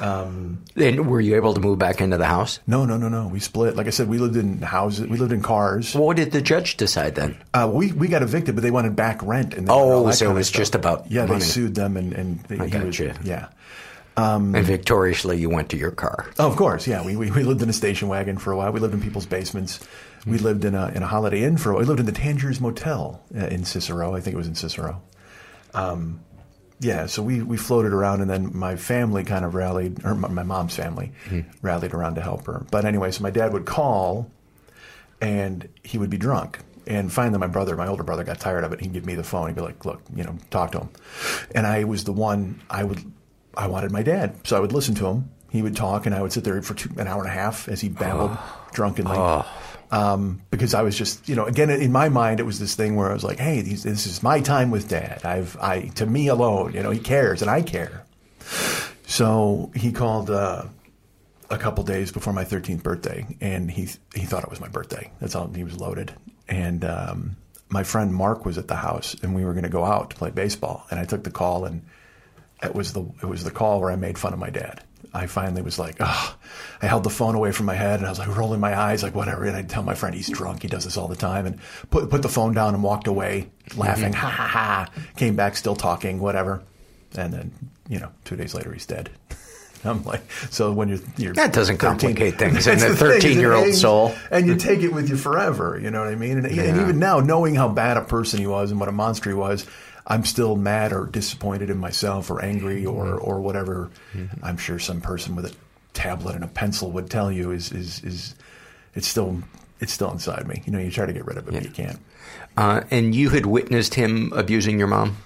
and 0.00 1.06
were 1.08 1.20
you 1.20 1.36
able 1.36 1.54
to 1.54 1.60
move 1.60 1.78
back 1.78 2.00
into 2.00 2.16
the 2.18 2.26
house 2.26 2.58
No, 2.66 2.84
no, 2.84 2.96
no, 2.96 3.08
no. 3.08 3.28
We 3.28 3.40
split. 3.40 3.76
Like 3.76 3.86
I 3.86 3.90
said, 3.90 4.08
we 4.08 4.18
lived 4.18 4.36
in 4.36 4.60
houses. 4.62 5.06
We 5.06 5.16
lived 5.18 5.32
in 5.32 5.42
cars. 5.42 5.94
what 5.94 6.16
did 6.16 6.32
the 6.32 6.40
judge 6.40 6.76
decide 6.76 7.14
then 7.14 7.36
Uh, 7.54 7.70
we 7.72 7.92
we 7.92 8.08
got 8.08 8.22
evicted, 8.22 8.54
but 8.54 8.62
they 8.62 8.70
wanted 8.70 8.96
back 8.96 9.22
rent. 9.22 9.54
And 9.54 9.66
they 9.68 9.72
Oh, 9.72 9.78
wanted 9.78 9.92
all 9.94 10.04
that 10.06 10.14
so 10.14 10.30
it 10.30 10.34
was 10.34 10.50
just 10.50 10.74
about 10.74 11.10
yeah. 11.10 11.26
money. 11.26 11.40
They 11.40 11.44
sued 11.44 11.74
them, 11.74 11.96
and 11.96 12.12
and 12.12 12.38
they, 12.44 12.58
I 12.58 12.68
got 12.68 12.84
was, 12.86 12.98
you. 12.98 13.12
yeah. 13.24 13.48
And 14.16 14.54
victoriously 14.66 15.38
you 15.38 15.48
went 15.50 15.68
to 15.70 15.76
your 15.76 15.90
car 15.90 16.26
Oh, 16.38 16.46
of 16.48 16.56
course, 16.56 16.86
yeah. 16.86 17.04
We, 17.04 17.16
we 17.16 17.30
we 17.30 17.42
lived 17.44 17.62
in 17.62 17.68
a 17.68 17.72
station 17.72 18.08
wagon 18.08 18.36
for 18.38 18.52
a 18.52 18.56
while. 18.56 18.70
We 18.72 18.80
lived 18.80 18.94
in 18.94 19.00
people's 19.00 19.26
basements. 19.26 19.80
We 20.26 20.38
Hmm. 20.38 20.44
lived 20.44 20.64
in 20.64 20.74
a 20.74 20.88
in 20.94 21.02
a 21.02 21.06
Holiday 21.06 21.42
Inn 21.44 21.56
for 21.56 21.70
a 21.70 21.72
while. 21.72 21.80
We 21.82 21.86
lived 21.88 22.00
in 22.00 22.06
the 22.06 22.12
Tangiers 22.12 22.60
Motel 22.60 23.20
uh, 23.36 23.46
in 23.46 23.64
Cicero. 23.64 24.14
I 24.14 24.20
think 24.20 24.34
it 24.34 24.38
was 24.38 24.46
in 24.48 24.54
Cicero. 24.54 25.00
Um, 25.74 26.20
yeah, 26.80 27.06
so 27.06 27.22
we, 27.22 27.42
we 27.42 27.56
floated 27.56 27.92
around, 27.92 28.20
and 28.22 28.28
then 28.28 28.50
my 28.56 28.74
family 28.76 29.22
kind 29.24 29.44
of 29.44 29.54
rallied, 29.54 30.04
or 30.04 30.14
my, 30.16 30.28
my 30.28 30.42
mom's 30.42 30.74
family 30.74 31.12
rallied 31.62 31.94
around 31.94 32.16
to 32.16 32.20
help 32.20 32.46
her. 32.46 32.66
But 32.72 32.84
anyway, 32.84 33.12
so 33.12 33.22
my 33.22 33.30
dad 33.30 33.52
would 33.52 33.64
call, 33.66 34.30
and 35.20 35.68
he 35.84 35.96
would 35.98 36.10
be 36.10 36.18
drunk. 36.18 36.58
And 36.86 37.12
finally, 37.12 37.38
my 37.38 37.46
brother, 37.46 37.76
my 37.76 37.86
older 37.86 38.02
brother, 38.02 38.24
got 38.24 38.40
tired 38.40 38.64
of 38.64 38.72
it. 38.72 38.80
He'd 38.80 38.92
give 38.92 39.06
me 39.06 39.14
the 39.14 39.22
phone. 39.22 39.46
He'd 39.46 39.54
be 39.54 39.62
like, 39.62 39.84
"Look, 39.84 40.02
you 40.14 40.24
know, 40.24 40.36
talk 40.50 40.72
to 40.72 40.80
him." 40.80 40.88
And 41.54 41.66
I 41.66 41.84
was 41.84 42.02
the 42.04 42.12
one. 42.12 42.60
I 42.68 42.82
would, 42.82 43.00
I 43.56 43.66
wanted 43.66 43.90
my 43.90 44.02
dad, 44.02 44.46
so 44.46 44.56
I 44.56 44.60
would 44.60 44.72
listen 44.72 44.94
to 44.96 45.06
him. 45.06 45.30
He 45.50 45.62
would 45.62 45.76
talk, 45.76 46.06
and 46.06 46.14
I 46.14 46.22
would 46.22 46.32
sit 46.32 46.44
there 46.44 46.60
for 46.62 46.74
two, 46.74 46.90
an 46.96 47.06
hour 47.06 47.20
and 47.20 47.30
a 47.30 47.34
half 47.34 47.68
as 47.68 47.80
he 47.80 47.88
babbled 47.88 48.36
drunkenly. 48.72 49.44
Um, 49.90 50.40
because 50.50 50.72
I 50.72 50.80
was 50.80 50.96
just, 50.96 51.28
you 51.28 51.36
know, 51.36 51.44
again 51.44 51.68
in 51.68 51.92
my 51.92 52.08
mind, 52.08 52.40
it 52.40 52.44
was 52.44 52.58
this 52.58 52.74
thing 52.74 52.96
where 52.96 53.10
I 53.10 53.12
was 53.12 53.24
like, 53.24 53.38
"Hey, 53.38 53.60
these, 53.60 53.82
this 53.82 54.06
is 54.06 54.22
my 54.22 54.40
time 54.40 54.70
with 54.70 54.88
Dad. 54.88 55.22
I've, 55.24 55.56
I, 55.60 55.88
to 55.96 56.06
me 56.06 56.28
alone, 56.28 56.72
you 56.72 56.82
know, 56.82 56.90
he 56.90 56.98
cares 56.98 57.42
and 57.42 57.50
I 57.50 57.62
care." 57.62 58.04
So 59.06 59.70
he 59.74 59.92
called. 59.92 60.30
Uh, 60.30 60.66
a 61.50 61.58
couple 61.58 61.84
days 61.84 62.10
before 62.10 62.32
my 62.32 62.44
13th 62.44 62.82
birthday, 62.82 63.26
and 63.40 63.70
he 63.70 63.82
he 64.14 64.24
thought 64.24 64.42
it 64.42 64.48
was 64.48 64.60
my 64.60 64.68
birthday. 64.68 65.12
That's 65.20 65.34
all. 65.34 65.52
He 65.52 65.64
was 65.64 65.78
loaded, 65.78 66.12
and 66.48 66.82
um, 66.82 67.36
my 67.68 67.84
friend 67.84 68.14
Mark 68.14 68.44
was 68.44 68.58
at 68.58 68.68
the 68.68 68.76
house, 68.76 69.14
and 69.22 69.34
we 69.34 69.44
were 69.44 69.52
going 69.52 69.64
to 69.64 69.70
go 69.70 69.84
out 69.84 70.10
to 70.10 70.16
play 70.16 70.30
baseball. 70.30 70.86
And 70.90 70.98
I 70.98 71.04
took 71.04 71.24
the 71.24 71.30
call, 71.30 71.64
and 71.64 71.82
it 72.62 72.74
was 72.74 72.92
the 72.92 73.02
it 73.22 73.26
was 73.26 73.44
the 73.44 73.50
call 73.50 73.80
where 73.80 73.90
I 73.90 73.96
made 73.96 74.18
fun 74.18 74.32
of 74.32 74.38
my 74.38 74.50
dad. 74.50 74.82
I 75.14 75.26
finally 75.26 75.60
was 75.60 75.78
like, 75.78 75.96
oh, 76.00 76.36
I 76.80 76.86
held 76.86 77.04
the 77.04 77.10
phone 77.10 77.34
away 77.34 77.52
from 77.52 77.66
my 77.66 77.74
head, 77.74 77.98
and 77.98 78.06
I 78.06 78.10
was 78.10 78.18
like 78.18 78.34
rolling 78.34 78.60
my 78.60 78.78
eyes, 78.78 79.02
like 79.02 79.14
whatever. 79.14 79.44
And 79.44 79.54
I'd 79.54 79.68
tell 79.68 79.82
my 79.82 79.94
friend 79.94 80.14
he's 80.14 80.30
drunk. 80.30 80.62
He 80.62 80.68
does 80.68 80.84
this 80.84 80.96
all 80.96 81.08
the 81.08 81.16
time, 81.16 81.44
and 81.44 81.58
put 81.90 82.08
put 82.08 82.22
the 82.22 82.28
phone 82.28 82.54
down 82.54 82.74
and 82.74 82.82
walked 82.82 83.06
away, 83.06 83.50
mm-hmm. 83.68 83.80
laughing, 83.80 84.12
ha 84.12 84.28
ha 84.28 84.46
ha. 84.46 84.90
Came 85.16 85.36
back 85.36 85.56
still 85.56 85.76
talking, 85.76 86.18
whatever. 86.18 86.62
And 87.14 87.32
then 87.32 87.52
you 87.88 87.98
know, 87.98 88.10
two 88.24 88.36
days 88.36 88.54
later 88.54 88.72
he's 88.72 88.86
dead. 88.86 89.10
I'm 89.84 90.04
like, 90.04 90.22
so 90.50 90.72
when 90.72 90.88
you're, 90.88 91.00
you're 91.16 91.34
That 91.34 91.52
doesn't 91.52 91.78
13 91.78 91.90
complicate 91.90 92.38
things 92.38 92.66
in 92.68 92.78
a 92.78 92.88
the 92.88 92.96
thing, 92.96 93.10
is 93.10 93.24
it 93.24 93.28
13-year-old 93.28 93.74
soul. 93.74 94.14
and 94.30 94.46
you 94.46 94.56
take 94.56 94.80
it 94.80 94.92
with 94.92 95.08
you 95.08 95.16
forever. 95.16 95.78
You 95.82 95.90
know 95.90 96.00
what 96.00 96.08
I 96.08 96.14
mean? 96.14 96.38
And, 96.38 96.46
and 96.46 96.80
even 96.80 96.98
now, 97.00 97.18
knowing 97.18 97.56
how 97.56 97.68
bad 97.68 97.96
a 97.96 98.02
person 98.02 98.38
he 98.38 98.46
was 98.46 98.70
and 98.70 98.78
what 98.78 98.88
a 98.88 98.92
monster 98.92 99.30
he 99.30 99.34
was, 99.34 99.66
I'm 100.06 100.24
still 100.24 100.56
mad 100.56 100.92
or 100.92 101.06
disappointed 101.06 101.70
in 101.70 101.78
myself 101.78 102.30
or 102.30 102.42
angry 102.44 102.84
or 102.86 103.04
Mm-hmm. 103.04 103.24
or 103.30 103.40
whatever. 103.40 103.90
I'm 104.42 104.56
sure 104.56 104.78
some 104.78 105.00
person 105.00 105.36
with 105.36 105.46
a 105.46 105.54
tablet 105.94 106.34
and 106.34 106.42
a 106.44 106.48
pencil 106.48 106.90
would 106.92 107.08
tell 107.10 107.30
you 107.30 107.50
is 107.52 107.70
is 107.72 108.02
is 108.04 108.34
it's 108.94 109.06
still 109.06 109.42
it's 109.80 109.92
still 109.92 110.10
inside 110.10 110.46
me. 110.48 110.62
You 110.66 110.72
know, 110.72 110.78
you 110.78 110.90
try 110.90 111.06
to 111.06 111.12
get 111.12 111.24
rid 111.26 111.36
of 111.38 111.48
it, 111.48 111.54
but 111.54 111.62
you 111.64 111.70
can't. 111.70 111.98
Uh, 112.56 112.82
and 112.90 113.14
you 113.14 113.30
had 113.30 113.46
witnessed 113.46 113.94
him 113.94 114.32
abusing 114.34 114.78
your 114.78 114.88
mom, 114.88 115.16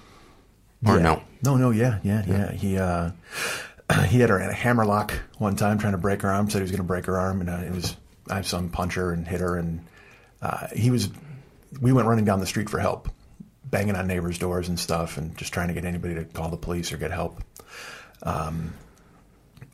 or 0.85 0.97
Yeah. 0.97 1.01
no? 1.03 1.23
No, 1.43 1.55
no, 1.57 1.69
yeah, 1.71 1.99
yeah, 2.03 2.23
yeah. 2.27 2.51
He 2.51 2.77
uh, 2.77 3.11
he 4.07 4.19
had 4.19 4.29
her 4.29 4.39
in 4.39 4.49
a 4.49 4.53
hammerlock 4.53 5.13
one 5.37 5.55
time, 5.55 5.77
trying 5.77 5.91
to 5.93 5.97
break 5.97 6.21
her 6.23 6.29
arm. 6.31 6.49
Said 6.49 6.59
he 6.59 6.63
was 6.63 6.71
going 6.71 6.79
to 6.79 6.83
break 6.87 7.05
her 7.05 7.17
arm, 7.17 7.41
and 7.41 7.49
uh, 7.49 7.57
it 7.65 7.71
was 7.71 7.95
I 8.29 8.41
saw 8.41 8.57
him 8.59 8.69
punch 8.69 8.95
her 8.95 9.11
and 9.11 9.27
hit 9.27 9.39
her, 9.41 9.55
and 9.57 9.85
uh, 10.41 10.67
he 10.75 10.89
was. 10.91 11.09
We 11.81 11.91
went 11.93 12.07
running 12.07 12.25
down 12.25 12.39
the 12.39 12.45
street 12.47 12.69
for 12.69 12.79
help, 12.79 13.09
banging 13.69 13.95
on 13.95 14.07
neighbors' 14.07 14.37
doors 14.37 14.69
and 14.69 14.79
stuff, 14.79 15.17
and 15.17 15.37
just 15.37 15.53
trying 15.53 15.67
to 15.67 15.73
get 15.73 15.85
anybody 15.85 16.15
to 16.15 16.25
call 16.25 16.49
the 16.49 16.57
police 16.57 16.91
or 16.91 16.97
get 16.97 17.11
help. 17.11 17.43
Um, 18.23 18.73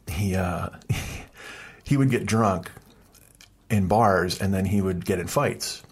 he 0.08 0.36
uh, 0.36 0.70
he 1.84 1.98
would 1.98 2.10
get 2.10 2.26
drunk 2.26 2.72
in 3.70 3.88
bars, 3.88 4.40
and 4.42 4.54
then 4.54 4.66
he 4.66 4.82
would 4.82 5.06
get 5.06 5.20
in 5.20 5.28
fights, 5.28 5.84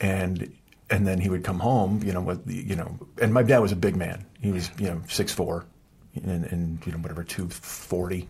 and 0.00 0.52
and 0.90 1.06
then 1.06 1.18
he 1.18 1.28
would 1.28 1.44
come 1.44 1.58
home, 1.58 2.02
you 2.04 2.12
know, 2.12 2.20
with 2.20 2.48
you 2.50 2.76
know, 2.76 2.98
and 3.20 3.32
my 3.32 3.42
dad 3.42 3.58
was 3.58 3.72
a 3.72 3.76
big 3.76 3.96
man. 3.96 4.24
He 4.40 4.52
was, 4.52 4.70
you 4.78 4.86
know, 4.86 5.02
six 5.08 5.32
four, 5.32 5.66
and, 6.14 6.44
and 6.44 6.86
you 6.86 6.92
know 6.92 6.98
whatever 6.98 7.24
two 7.24 7.48
forty. 7.48 8.28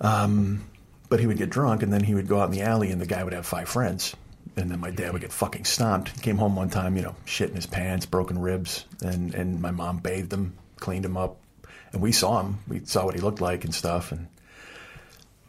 Um, 0.00 0.64
but 1.08 1.20
he 1.20 1.26
would 1.26 1.36
get 1.36 1.50
drunk, 1.50 1.82
and 1.82 1.92
then 1.92 2.02
he 2.02 2.14
would 2.14 2.28
go 2.28 2.40
out 2.40 2.46
in 2.46 2.52
the 2.52 2.62
alley, 2.62 2.90
and 2.90 3.00
the 3.00 3.06
guy 3.06 3.22
would 3.22 3.32
have 3.32 3.46
five 3.46 3.68
friends, 3.68 4.14
and 4.56 4.70
then 4.70 4.80
my 4.80 4.90
dad 4.90 5.12
would 5.12 5.22
get 5.22 5.32
fucking 5.32 5.64
stomped. 5.64 6.10
He 6.10 6.20
came 6.20 6.38
home 6.38 6.56
one 6.56 6.70
time, 6.70 6.96
you 6.96 7.02
know, 7.02 7.16
shit 7.24 7.50
in 7.50 7.56
his 7.56 7.66
pants, 7.66 8.06
broken 8.06 8.38
ribs, 8.38 8.84
and 9.00 9.34
and 9.34 9.60
my 9.60 9.70
mom 9.70 9.98
bathed 9.98 10.32
him, 10.32 10.54
cleaned 10.76 11.04
him 11.04 11.16
up, 11.16 11.38
and 11.92 12.00
we 12.00 12.12
saw 12.12 12.40
him. 12.40 12.58
We 12.68 12.84
saw 12.84 13.04
what 13.04 13.14
he 13.14 13.20
looked 13.20 13.40
like 13.40 13.64
and 13.64 13.74
stuff, 13.74 14.12
and 14.12 14.28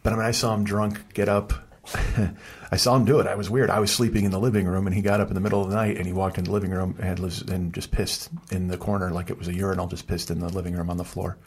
but 0.03 0.13
I 0.13 0.15
mean, 0.17 0.25
I 0.25 0.31
saw 0.31 0.53
him 0.53 0.63
drunk 0.63 1.13
get 1.13 1.29
up. 1.29 1.53
I 2.71 2.77
saw 2.77 2.95
him 2.95 3.05
do 3.05 3.19
it. 3.19 3.27
I 3.27 3.35
was 3.35 3.49
weird. 3.49 3.69
I 3.69 3.79
was 3.79 3.91
sleeping 3.91 4.25
in 4.25 4.31
the 4.31 4.39
living 4.39 4.67
room, 4.67 4.87
and 4.87 4.95
he 4.95 5.01
got 5.01 5.19
up 5.19 5.29
in 5.29 5.35
the 5.35 5.39
middle 5.39 5.63
of 5.63 5.69
the 5.69 5.75
night 5.75 5.97
and 5.97 6.05
he 6.05 6.13
walked 6.13 6.37
in 6.37 6.43
the 6.43 6.51
living 6.51 6.71
room 6.71 6.95
and, 6.99 7.19
was, 7.19 7.41
and 7.41 7.73
just 7.73 7.91
pissed 7.91 8.29
in 8.51 8.67
the 8.67 8.77
corner 8.77 9.11
like 9.11 9.29
it 9.29 9.37
was 9.37 9.47
a 9.47 9.53
urinal. 9.53 9.87
Just 9.87 10.07
pissed 10.07 10.31
in 10.31 10.39
the 10.39 10.49
living 10.49 10.75
room 10.75 10.89
on 10.89 10.97
the 10.97 11.03
floor, 11.03 11.37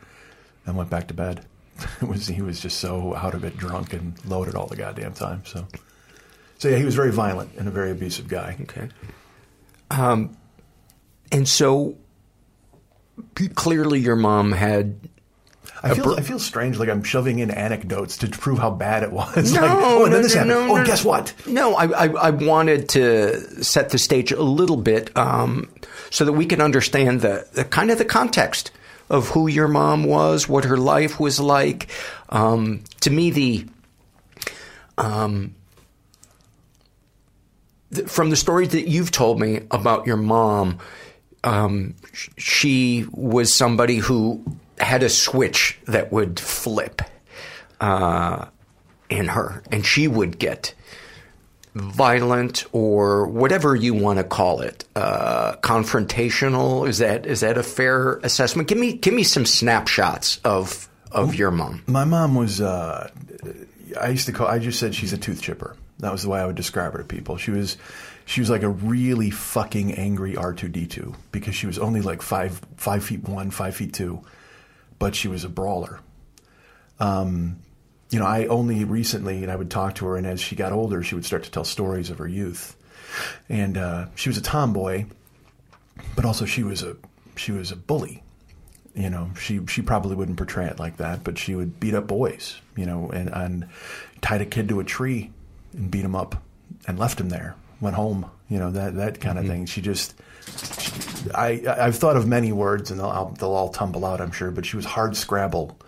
and 0.67 0.77
went 0.77 0.91
back 0.91 1.09
to 1.09 1.15
bed. 1.15 1.45
Was 2.03 2.27
he 2.27 2.43
was 2.43 2.59
just 2.59 2.79
so 2.79 3.15
out 3.15 3.35
of 3.35 3.45
it, 3.45 3.57
drunk 3.57 3.93
and 3.93 4.13
loaded 4.25 4.57
all 4.57 4.67
the 4.67 4.75
goddamn 4.75 5.13
time. 5.13 5.45
So, 5.45 5.65
so 6.59 6.69
yeah, 6.69 6.77
he 6.77 6.85
was 6.85 6.95
very 6.95 7.13
violent 7.13 7.53
and 7.57 7.67
a 7.69 7.71
very 7.71 7.91
abusive 7.91 8.29
guy. 8.29 8.57
Okay. 8.63 8.89
Um, 9.91 10.37
and 11.33 11.49
so 11.49 11.97
clearly, 13.55 14.01
your 14.01 14.17
mom 14.17 14.53
had. 14.53 14.99
I 15.81 15.95
feel 15.95 16.15
I 16.15 16.23
feel 16.23 16.41
strange, 16.41 16.77
like 16.77 16.89
I'm 16.89 17.05
shoving 17.05 17.39
in 17.39 17.53
anecdotes 17.53 18.17
to 18.19 18.29
prove 18.29 18.59
how 18.59 18.71
bad 18.71 19.05
it 19.05 19.13
was. 19.13 19.53
No, 19.55 19.61
like, 19.61 19.71
oh, 19.71 20.03
and 20.05 20.11
no, 20.11 20.17
then 20.17 20.23
this 20.23 20.35
no, 20.35 20.41
happened. 20.41 20.69
no, 20.69 20.79
oh, 20.79 20.85
guess 20.85 21.05
what? 21.05 21.33
No, 21.47 21.75
I, 21.77 21.85
I, 21.85 22.07
I 22.09 22.31
wanted 22.31 22.89
to 22.91 23.63
set 23.63 23.91
the 23.91 23.99
stage 23.99 24.33
a 24.33 24.43
little 24.43 24.77
bit 24.77 25.17
um, 25.17 25.71
so 26.11 26.25
that 26.25 26.33
we 26.33 26.47
can 26.47 26.61
understand 26.61 27.21
the, 27.21 27.47
the 27.53 27.65
kind 27.65 27.93
of 27.93 27.99
the 27.99 28.05
context 28.05 28.73
of 29.09 29.29
who 29.29 29.47
your 29.47 29.69
mom 29.69 30.03
was, 30.03 30.49
what 30.49 30.65
her 30.65 30.77
life 30.77 31.21
was 31.21 31.39
like. 31.39 31.89
Um, 32.31 32.83
to 33.03 33.11
me, 33.11 33.31
the 33.31 33.67
um, 34.99 35.55
th- 37.95 38.09
from 38.09 38.31
the 38.31 38.37
stories 38.37 38.71
that 38.71 38.89
you've 38.89 39.11
told 39.11 39.41
me 39.41 39.61
about 39.71 40.07
your 40.07 40.17
mom, 40.17 40.79
um, 41.45 41.95
sh- 42.13 42.29
she 42.37 43.07
was 43.13 43.53
somebody 43.53 43.97
who 43.97 44.43
had 44.79 45.03
a 45.03 45.09
switch 45.09 45.79
that 45.87 46.13
would 46.13 46.39
flip 46.39 47.03
uh, 47.81 48.47
in 49.09 49.27
her, 49.27 49.63
and 49.71 49.85
she 49.85 50.09
would 50.09 50.39
get 50.39 50.75
violent 51.75 52.65
or 52.73 53.27
whatever 53.27 53.77
you 53.77 53.95
want 53.95 54.19
to 54.19 54.25
call 54.25 54.61
it, 54.61 54.85
uh, 54.97 55.55
confrontational. 55.57 56.89
Is 56.89 56.99
that 56.99 57.27
is 57.27 57.41
that 57.41 57.59
a 57.59 57.63
fair 57.63 58.15
assessment? 58.19 58.69
Give 58.69 58.79
me 58.79 58.95
give 58.95 59.15
me 59.15 59.23
some 59.23 59.47
snapshots 59.47 60.41
of 60.45 60.89
of 61.13 61.35
your 61.35 61.51
mom. 61.51 61.83
My 61.87 62.05
mom 62.05 62.35
was. 62.35 62.61
Uh, 62.61 63.11
I 64.01 64.09
used 64.09 64.27
to 64.27 64.33
call. 64.33 64.47
I 64.47 64.59
just 64.59 64.79
said 64.79 64.95
she's 64.95 65.13
a 65.13 65.19
tooth 65.19 65.41
chipper. 65.41 65.77
That 66.01 66.13
was 66.13 66.23
the 66.23 66.29
way 66.29 66.41
I 66.41 66.47
would 66.47 66.57
describe 66.57 66.93
her 66.93 66.99
to 66.99 67.05
people. 67.05 67.37
She 67.37 67.51
was. 67.51 67.77
She 68.25 68.41
was 68.41 68.51
like 68.51 68.63
a 68.63 68.69
really 68.69 69.31
fucking 69.31 69.95
angry 69.95 70.37
R 70.37 70.53
two 70.53 70.69
D 70.69 70.87
two 70.87 71.15
because 71.33 71.55
she 71.55 71.67
was 71.67 71.79
only 71.79 72.03
like 72.03 72.23
five 72.23 72.61
five 72.77 73.03
feet 73.03 73.27
one, 73.27 73.51
five 73.51 73.75
feet 73.75 73.95
two, 73.95 74.23
but 74.99 75.15
she 75.15 75.29
was 75.29 75.45
a 75.45 75.49
brawler. 75.49 76.01
Um, 77.01 77.59
you 78.11 78.19
know, 78.19 78.27
I 78.27 78.47
only 78.47 78.85
recently, 78.85 79.43
and 79.43 79.51
I 79.51 79.57
would 79.57 79.71
talk 79.71 79.97
to 79.97 80.07
her, 80.07 80.17
and 80.17 80.27
as 80.27 80.41
she 80.41 80.57
got 80.57 80.73
older, 80.73 81.03
she 81.03 81.15
would 81.15 81.25
start 81.25 81.45
to 81.45 81.51
tell 81.51 81.65
stories 81.65 82.11
of 82.11 82.19
her 82.19 82.29
youth, 82.29 82.77
and 83.49 83.77
uh, 83.77 84.07
she 84.15 84.29
was 84.29 84.37
a 84.37 84.43
tomboy, 84.43 85.07
but 86.15 86.25
also 86.25 86.45
she 86.45 86.63
was 86.63 86.83
a 86.83 86.97
she 87.37 87.51
was 87.51 87.73
a 87.73 87.77
bully. 87.77 88.23
You 88.95 89.11
know, 89.11 89.31
she 89.41 89.65
she 89.67 89.83
probably 89.83 90.17
wouldn't 90.17 90.37
portray 90.37 90.67
it 90.67 90.79
like 90.79 90.99
that, 90.99 91.25
but 91.25 91.39
she 91.39 91.55
would 91.55 91.81
beat 91.81 91.95
up 91.95 92.07
boys. 92.07 92.61
You 92.77 92.87
know, 92.87 93.09
and 93.11 93.31
and 93.31 93.69
tied 94.21 94.43
a 94.43 94.47
kid 94.47 94.69
to 94.69 94.81
a 94.81 94.85
tree 94.85 95.31
and 95.73 95.91
beat 95.91 96.05
him 96.05 96.15
up 96.15 96.43
and 96.87 96.99
left 96.99 97.21
him 97.21 97.29
there. 97.29 97.55
Went 97.81 97.97
home. 97.97 98.31
You 98.49 98.59
know 98.59 98.71
that 98.73 98.97
that 98.97 99.21
kind 99.21 99.39
of 99.39 99.47
thing. 99.47 99.67
She 99.67 99.81
just. 99.81 100.15
She, 100.81 100.93
I 101.35 101.63
I've 101.87 101.97
thought 101.97 102.17
of 102.17 102.27
many 102.27 102.53
words 102.53 102.91
and 102.91 102.99
they'll 102.99 103.35
they'll 103.39 103.53
all 103.53 103.69
tumble 103.69 104.05
out. 104.05 104.21
I'm 104.21 104.33
sure, 104.33 104.51
but 104.51 104.67
she 104.67 104.77
was 104.77 104.85
hard 104.85 105.17
scrabble. 105.17 105.79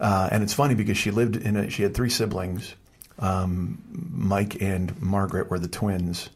Uh, 0.00 0.28
and 0.30 0.42
it's 0.42 0.54
funny 0.54 0.74
because 0.74 0.96
she 0.96 1.10
lived 1.10 1.36
in 1.36 1.56
a, 1.56 1.70
she 1.70 1.82
had 1.82 1.94
three 1.94 2.10
siblings. 2.10 2.74
Um, 3.18 3.82
Mike 3.90 4.62
and 4.62 5.00
Margaret 5.02 5.50
were 5.50 5.58
the 5.58 5.68
twins. 5.68 6.30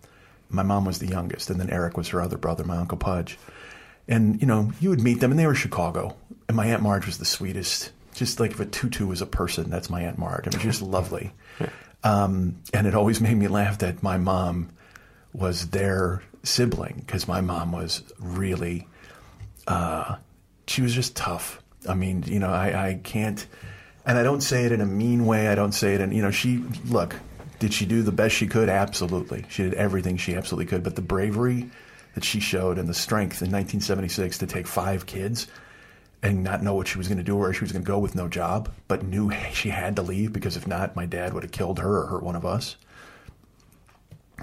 My 0.48 0.62
mom 0.62 0.84
was 0.84 0.98
the 0.98 1.06
youngest, 1.06 1.48
and 1.48 1.58
then 1.60 1.70
Eric 1.70 1.96
was 1.96 2.08
her 2.08 2.20
other 2.20 2.36
brother, 2.36 2.64
my 2.64 2.76
uncle 2.76 2.98
Pudge. 2.98 3.38
And 4.08 4.40
you 4.40 4.46
know, 4.46 4.72
you 4.80 4.90
would 4.90 5.00
meet 5.00 5.20
them, 5.20 5.30
and 5.30 5.38
they 5.38 5.46
were 5.46 5.54
Chicago. 5.54 6.16
And 6.48 6.56
my 6.56 6.66
aunt 6.66 6.82
Marge 6.82 7.06
was 7.06 7.18
the 7.18 7.24
sweetest. 7.24 7.92
Just 8.14 8.40
like 8.40 8.50
if 8.50 8.60
a 8.60 8.66
tutu 8.66 9.06
was 9.06 9.22
a 9.22 9.26
person, 9.26 9.70
that's 9.70 9.88
my 9.88 10.02
aunt 10.02 10.18
Marge. 10.18 10.46
It 10.46 10.54
was 10.54 10.62
just 10.62 10.82
lovely. 10.82 11.32
Um, 12.04 12.56
and 12.74 12.86
it 12.86 12.94
always 12.94 13.20
made 13.20 13.36
me 13.36 13.48
laugh 13.48 13.78
that 13.78 14.02
my 14.02 14.18
mom 14.18 14.70
was 15.32 15.68
their 15.68 16.22
sibling 16.42 17.02
because 17.06 17.28
my 17.28 17.40
mom 17.40 17.72
was 17.72 18.02
really, 18.18 18.88
uh, 19.66 20.16
she 20.66 20.82
was 20.82 20.94
just 20.94 21.16
tough. 21.16 21.62
I 21.88 21.94
mean, 21.94 22.24
you 22.26 22.38
know, 22.38 22.50
I, 22.50 22.88
I 22.88 23.00
can't, 23.02 23.46
and 24.04 24.18
I 24.18 24.22
don't 24.22 24.40
say 24.40 24.64
it 24.64 24.72
in 24.72 24.80
a 24.80 24.86
mean 24.86 25.26
way. 25.26 25.48
I 25.48 25.54
don't 25.54 25.72
say 25.72 25.94
it 25.94 26.00
in, 26.00 26.12
you 26.12 26.22
know, 26.22 26.30
she, 26.30 26.64
look, 26.86 27.14
did 27.58 27.72
she 27.72 27.86
do 27.86 28.02
the 28.02 28.12
best 28.12 28.34
she 28.34 28.48
could? 28.48 28.68
Absolutely. 28.68 29.44
She 29.48 29.62
did 29.62 29.74
everything 29.74 30.16
she 30.16 30.34
absolutely 30.34 30.66
could. 30.66 30.82
But 30.82 30.96
the 30.96 31.02
bravery 31.02 31.70
that 32.14 32.24
she 32.24 32.40
showed 32.40 32.78
and 32.78 32.88
the 32.88 32.94
strength 32.94 33.40
in 33.40 33.50
1976 33.50 34.38
to 34.38 34.46
take 34.46 34.66
five 34.66 35.06
kids 35.06 35.46
and 36.22 36.44
not 36.44 36.62
know 36.62 36.74
what 36.74 36.86
she 36.86 36.98
was 36.98 37.08
going 37.08 37.18
to 37.18 37.24
do 37.24 37.36
or 37.36 37.40
where 37.40 37.52
she 37.52 37.62
was 37.62 37.72
going 37.72 37.84
to 37.84 37.86
go 37.86 37.98
with 37.98 38.14
no 38.14 38.28
job, 38.28 38.72
but 38.88 39.02
knew 39.02 39.30
she 39.52 39.70
had 39.70 39.96
to 39.96 40.02
leave 40.02 40.32
because 40.32 40.56
if 40.56 40.66
not, 40.66 40.96
my 40.96 41.06
dad 41.06 41.34
would 41.34 41.42
have 41.42 41.52
killed 41.52 41.80
her 41.80 42.02
or 42.02 42.06
hurt 42.06 42.22
one 42.22 42.36
of 42.36 42.46
us. 42.46 42.76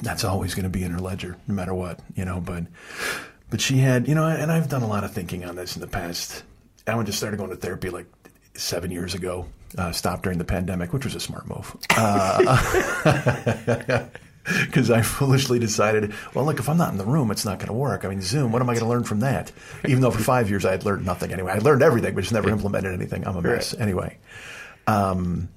That's 0.01 0.23
always 0.23 0.55
going 0.55 0.63
to 0.63 0.69
be 0.69 0.83
in 0.83 0.91
her 0.91 0.99
ledger, 0.99 1.35
no 1.47 1.53
matter 1.53 1.73
what, 1.73 1.99
you 2.15 2.23
know. 2.23 2.39
But, 2.39 2.65
but 3.49 3.59
she 3.59 3.77
had, 3.77 4.07
you 4.07 4.15
know, 4.15 4.25
and 4.25 4.51
I've 4.51 4.69
done 4.69 4.81
a 4.81 4.87
lot 4.87 5.03
of 5.03 5.11
thinking 5.11 5.43
on 5.43 5.55
this 5.55 5.75
in 5.75 5.81
the 5.81 5.87
past. 5.87 6.43
I 6.87 6.95
went 6.95 7.07
to 7.07 7.13
started 7.13 7.37
going 7.37 7.49
to 7.49 7.57
therapy 7.57 7.89
like 7.89 8.07
seven 8.53 8.91
years 8.91 9.13
ago. 9.13 9.47
Uh, 9.77 9.91
stopped 9.91 10.23
during 10.23 10.39
the 10.39 10.45
pandemic, 10.45 10.93
which 10.93 11.05
was 11.05 11.13
a 11.13 11.19
smart 11.19 11.47
move. 11.47 11.75
Because 14.65 14.91
I 14.91 15.01
foolishly 15.01 15.59
decided, 15.59 16.13
well, 16.33 16.45
look, 16.45 16.59
if 16.59 16.69
I'm 16.69 16.77
not 16.77 16.91
in 16.91 16.97
the 16.97 17.05
room, 17.05 17.31
it's 17.31 17.45
not 17.45 17.59
going 17.59 17.67
to 17.67 17.73
work. 17.73 18.05
I 18.05 18.09
mean, 18.09 18.21
Zoom, 18.21 18.51
what 18.51 18.61
am 18.61 18.69
I 18.69 18.73
going 18.73 18.83
to 18.83 18.89
learn 18.89 19.03
from 19.03 19.21
that? 19.21 19.51
Even 19.85 20.01
though 20.01 20.11
for 20.11 20.23
five 20.23 20.49
years 20.49 20.65
I 20.65 20.71
had 20.71 20.85
learned 20.85 21.05
nothing 21.05 21.31
anyway. 21.31 21.53
I 21.53 21.59
learned 21.59 21.81
everything, 21.81 22.15
but 22.15 22.21
just 22.21 22.33
never 22.33 22.49
implemented 22.49 22.93
anything. 22.93 23.25
I'm 23.25 23.35
a 23.35 23.41
mess. 23.41 23.73
Anyway. 23.73 24.17
Um, 24.87 25.49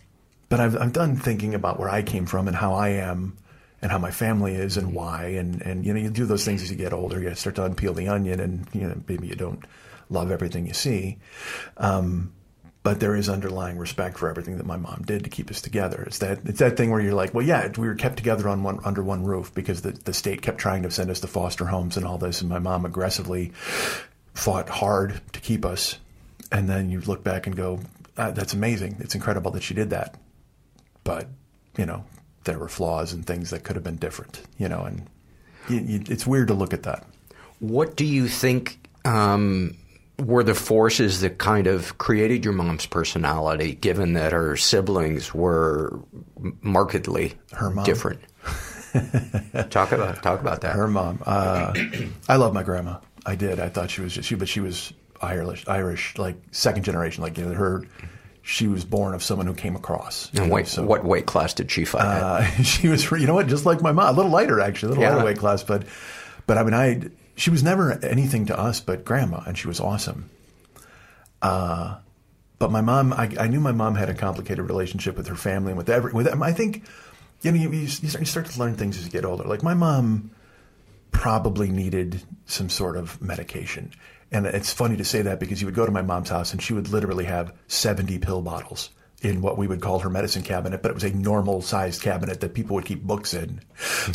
but 0.52 0.60
I've 0.60 0.76
I'm 0.76 0.90
done 0.90 1.16
thinking 1.16 1.54
about 1.54 1.80
where 1.80 1.88
I 1.88 2.02
came 2.02 2.26
from 2.26 2.46
and 2.46 2.54
how 2.54 2.74
I 2.74 2.90
am 2.90 3.38
and 3.80 3.90
how 3.90 3.96
my 3.96 4.10
family 4.10 4.54
is 4.54 4.76
and 4.76 4.92
why 4.92 5.28
and 5.40 5.62
and 5.62 5.86
you 5.86 5.94
know 5.94 6.00
you 6.00 6.10
do 6.10 6.26
those 6.26 6.44
things 6.44 6.62
as 6.62 6.70
you 6.70 6.76
get 6.76 6.92
older. 6.92 7.18
You 7.18 7.34
start 7.34 7.56
to 7.56 7.62
unpeel 7.62 7.94
the 7.94 8.08
onion 8.08 8.38
and 8.38 8.68
you 8.74 8.82
know 8.82 9.00
maybe 9.08 9.28
you 9.28 9.34
don't 9.34 9.64
love 10.10 10.30
everything 10.30 10.66
you 10.66 10.74
see. 10.74 11.16
Um, 11.78 12.34
but 12.82 12.98
there 12.98 13.14
is 13.14 13.28
underlying 13.28 13.78
respect 13.78 14.18
for 14.18 14.28
everything 14.28 14.56
that 14.56 14.66
my 14.66 14.76
mom 14.76 15.02
did 15.06 15.22
to 15.24 15.30
keep 15.30 15.50
us 15.50 15.60
together. 15.60 16.02
It's 16.02 16.18
that 16.18 16.40
it's 16.44 16.58
that 16.58 16.76
thing 16.76 16.90
where 16.90 17.00
you're 17.00 17.14
like, 17.14 17.32
well, 17.32 17.46
yeah, 17.46 17.68
we 17.78 17.86
were 17.86 17.94
kept 17.94 18.16
together 18.16 18.48
on 18.48 18.62
one 18.62 18.80
under 18.84 19.02
one 19.02 19.24
roof 19.24 19.54
because 19.54 19.82
the 19.82 19.92
the 19.92 20.12
state 20.12 20.42
kept 20.42 20.58
trying 20.58 20.82
to 20.82 20.90
send 20.90 21.10
us 21.10 21.20
to 21.20 21.28
foster 21.28 21.66
homes 21.66 21.96
and 21.96 22.04
all 22.04 22.18
this, 22.18 22.40
and 22.40 22.50
my 22.50 22.58
mom 22.58 22.84
aggressively 22.84 23.52
fought 24.34 24.68
hard 24.68 25.20
to 25.32 25.40
keep 25.40 25.64
us. 25.64 25.98
And 26.50 26.68
then 26.68 26.90
you 26.90 27.00
look 27.00 27.24
back 27.24 27.46
and 27.46 27.56
go, 27.56 27.80
ah, 28.18 28.32
that's 28.32 28.52
amazing. 28.52 28.96
It's 29.00 29.14
incredible 29.14 29.52
that 29.52 29.62
she 29.62 29.74
did 29.74 29.90
that. 29.90 30.16
But 31.04 31.28
you 31.78 31.86
know, 31.86 32.04
there 32.44 32.58
were 32.58 32.68
flaws 32.68 33.12
and 33.12 33.24
things 33.24 33.50
that 33.50 33.62
could 33.62 33.76
have 33.76 33.84
been 33.84 33.96
different. 33.96 34.42
You 34.58 34.68
know, 34.68 34.82
and 34.82 35.08
you, 35.68 35.78
you, 35.78 36.02
it's 36.08 36.26
weird 36.26 36.48
to 36.48 36.54
look 36.54 36.72
at 36.72 36.82
that. 36.82 37.06
What 37.60 37.94
do 37.94 38.04
you 38.04 38.26
think 38.26 38.80
um, 39.04 39.76
were 40.24 40.42
the 40.44 40.54
forces 40.54 41.20
that 41.20 41.38
kind 41.38 41.66
of 41.66 41.98
created 41.98 42.44
your 42.44 42.54
mom's 42.54 42.86
personality, 42.86 43.74
given 43.74 44.12
that 44.14 44.32
her 44.32 44.56
siblings 44.56 45.34
were 45.34 45.98
markedly 46.62 47.34
her 47.52 47.72
different? 47.84 48.20
talk 49.70 49.92
about 49.92 50.22
talk 50.22 50.40
about 50.40 50.60
that. 50.62 50.74
Her 50.74 50.88
mom. 50.88 51.22
Uh, 51.24 51.74
I 52.28 52.36
love 52.36 52.52
my 52.54 52.62
grandma. 52.62 52.98
I 53.24 53.34
did. 53.36 53.60
I 53.60 53.68
thought 53.68 53.90
she 53.90 54.00
was 54.00 54.14
just, 54.14 54.28
she, 54.28 54.34
but 54.34 54.48
she 54.48 54.60
was 54.60 54.92
Irish, 55.20 55.66
Irish, 55.68 56.18
like 56.18 56.36
second 56.50 56.82
generation. 56.84 57.22
Like 57.22 57.38
you 57.38 57.46
know, 57.46 57.54
her, 57.54 57.84
she 58.42 58.66
was 58.66 58.84
born 58.84 59.14
of 59.14 59.22
someone 59.22 59.46
who 59.46 59.54
came 59.54 59.76
across. 59.76 60.30
And 60.34 60.50
wait, 60.50 60.66
so, 60.66 60.84
what 60.84 61.04
weight 61.04 61.26
class 61.26 61.54
did 61.54 61.70
she 61.70 61.84
fight? 61.84 62.02
Uh, 62.04 62.44
she 62.62 62.88
was, 62.88 63.08
you 63.12 63.26
know 63.26 63.34
what, 63.34 63.46
just 63.46 63.64
like 63.64 63.80
my 63.80 63.92
mom, 63.92 64.08
a 64.08 64.16
little 64.16 64.30
lighter 64.32 64.60
actually, 64.60 64.88
a 64.88 64.90
little 64.90 65.04
Yeah. 65.04 65.14
lighter 65.14 65.26
weight 65.26 65.38
class, 65.38 65.62
but, 65.62 65.84
but 66.46 66.58
I 66.58 66.64
mean, 66.64 66.74
I, 66.74 67.00
she 67.34 67.50
was 67.50 67.62
never 67.62 67.92
anything 68.04 68.46
to 68.46 68.58
us 68.58 68.80
but 68.80 69.04
grandma, 69.04 69.42
and 69.46 69.56
she 69.56 69.68
was 69.68 69.80
awesome. 69.80 70.30
Uh, 71.40 71.98
but 72.58 72.70
my 72.70 72.80
mom, 72.80 73.12
I, 73.12 73.34
I 73.40 73.48
knew 73.48 73.60
my 73.60 73.72
mom 73.72 73.96
had 73.96 74.08
a 74.08 74.14
complicated 74.14 74.68
relationship 74.68 75.16
with 75.16 75.26
her 75.26 75.34
family 75.34 75.72
and 75.72 75.78
with 75.78 75.90
every, 75.90 76.12
with, 76.12 76.28
I 76.28 76.52
think, 76.52 76.84
you 77.40 77.50
know, 77.50 77.58
you, 77.58 77.70
you 77.70 77.88
start 77.88 78.20
you 78.20 78.26
start 78.26 78.46
to 78.46 78.58
learn 78.60 78.76
things 78.76 78.96
as 78.98 79.04
you 79.04 79.10
get 79.10 79.24
older. 79.24 79.42
Like 79.42 79.64
my 79.64 79.74
mom 79.74 80.30
probably 81.10 81.70
needed 81.70 82.22
some 82.46 82.68
sort 82.68 82.96
of 82.96 83.20
medication. 83.20 83.92
And 84.30 84.46
it's 84.46 84.72
funny 84.72 84.96
to 84.96 85.04
say 85.04 85.22
that 85.22 85.40
because 85.40 85.60
you 85.60 85.66
would 85.66 85.74
go 85.74 85.84
to 85.84 85.92
my 85.92 86.02
mom's 86.02 86.30
house 86.30 86.52
and 86.52 86.62
she 86.62 86.72
would 86.72 86.88
literally 86.88 87.24
have 87.24 87.52
70 87.66 88.18
pill 88.18 88.42
bottles 88.42 88.90
in 89.22 89.40
what 89.40 89.56
we 89.56 89.66
would 89.68 89.80
call 89.80 90.00
her 90.00 90.10
medicine 90.10 90.42
cabinet, 90.42 90.82
but 90.82 90.90
it 90.90 90.94
was 90.94 91.04
a 91.04 91.10
normal 91.10 91.62
sized 91.62 92.02
cabinet 92.02 92.40
that 92.40 92.54
people 92.54 92.74
would 92.74 92.84
keep 92.84 93.02
books 93.02 93.32
in. 93.34 93.60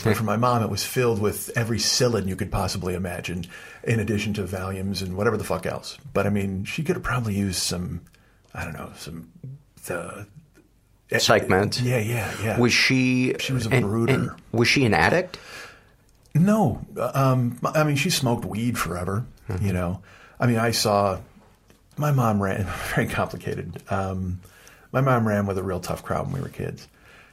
But 0.03 0.17
for 0.17 0.23
my 0.23 0.35
mom, 0.35 0.61
it 0.63 0.69
was 0.69 0.83
filled 0.83 1.21
with 1.21 1.49
every 1.55 1.77
psyllid 1.77 2.27
you 2.27 2.35
could 2.35 2.51
possibly 2.51 2.93
imagine, 2.93 3.45
in 3.83 3.99
addition 4.01 4.33
to 4.35 4.43
Valiums 4.43 5.01
and 5.01 5.15
whatever 5.15 5.37
the 5.37 5.45
fuck 5.45 5.65
else. 5.65 5.97
But 6.13 6.27
I 6.27 6.29
mean, 6.29 6.65
she 6.65 6.83
could 6.83 6.97
have 6.97 7.03
probably 7.03 7.35
used 7.35 7.61
some, 7.61 8.01
I 8.53 8.65
don't 8.65 8.73
know, 8.73 8.91
some, 8.97 9.31
the, 9.85 10.27
Psych 11.17 11.47
meds. 11.47 11.81
Yeah, 11.81 11.99
yeah, 11.99 12.33
yeah. 12.43 12.59
Was 12.59 12.73
she? 12.73 13.33
She 13.39 13.53
was 13.53 13.65
a 13.65 13.69
and- 13.69 13.85
brooder. 13.85 14.13
and 14.13 14.31
was 14.51 14.67
she 14.67 14.83
an 14.85 14.93
addict? 14.93 15.39
No, 16.35 16.85
um, 17.15 17.57
I 17.63 17.83
mean 17.83 17.95
she 17.95 18.09
smoked 18.09 18.45
weed 18.45 18.77
forever. 18.77 19.25
You 19.61 19.71
know, 19.73 20.01
I 20.39 20.45
mean 20.47 20.57
I 20.57 20.71
saw 20.71 21.17
my 21.97 22.11
mom 22.11 22.43
ran 22.43 22.65
very 22.93 23.07
complicated. 23.07 23.81
Um, 23.89 24.41
my 24.91 25.01
mom 25.01 25.27
ran 25.27 25.45
with 25.45 25.57
a 25.57 25.63
real 25.63 25.79
tough 25.79 26.03
crowd 26.03 26.25
when 26.25 26.35
we 26.35 26.41
were 26.41 26.49
kids. 26.49 26.87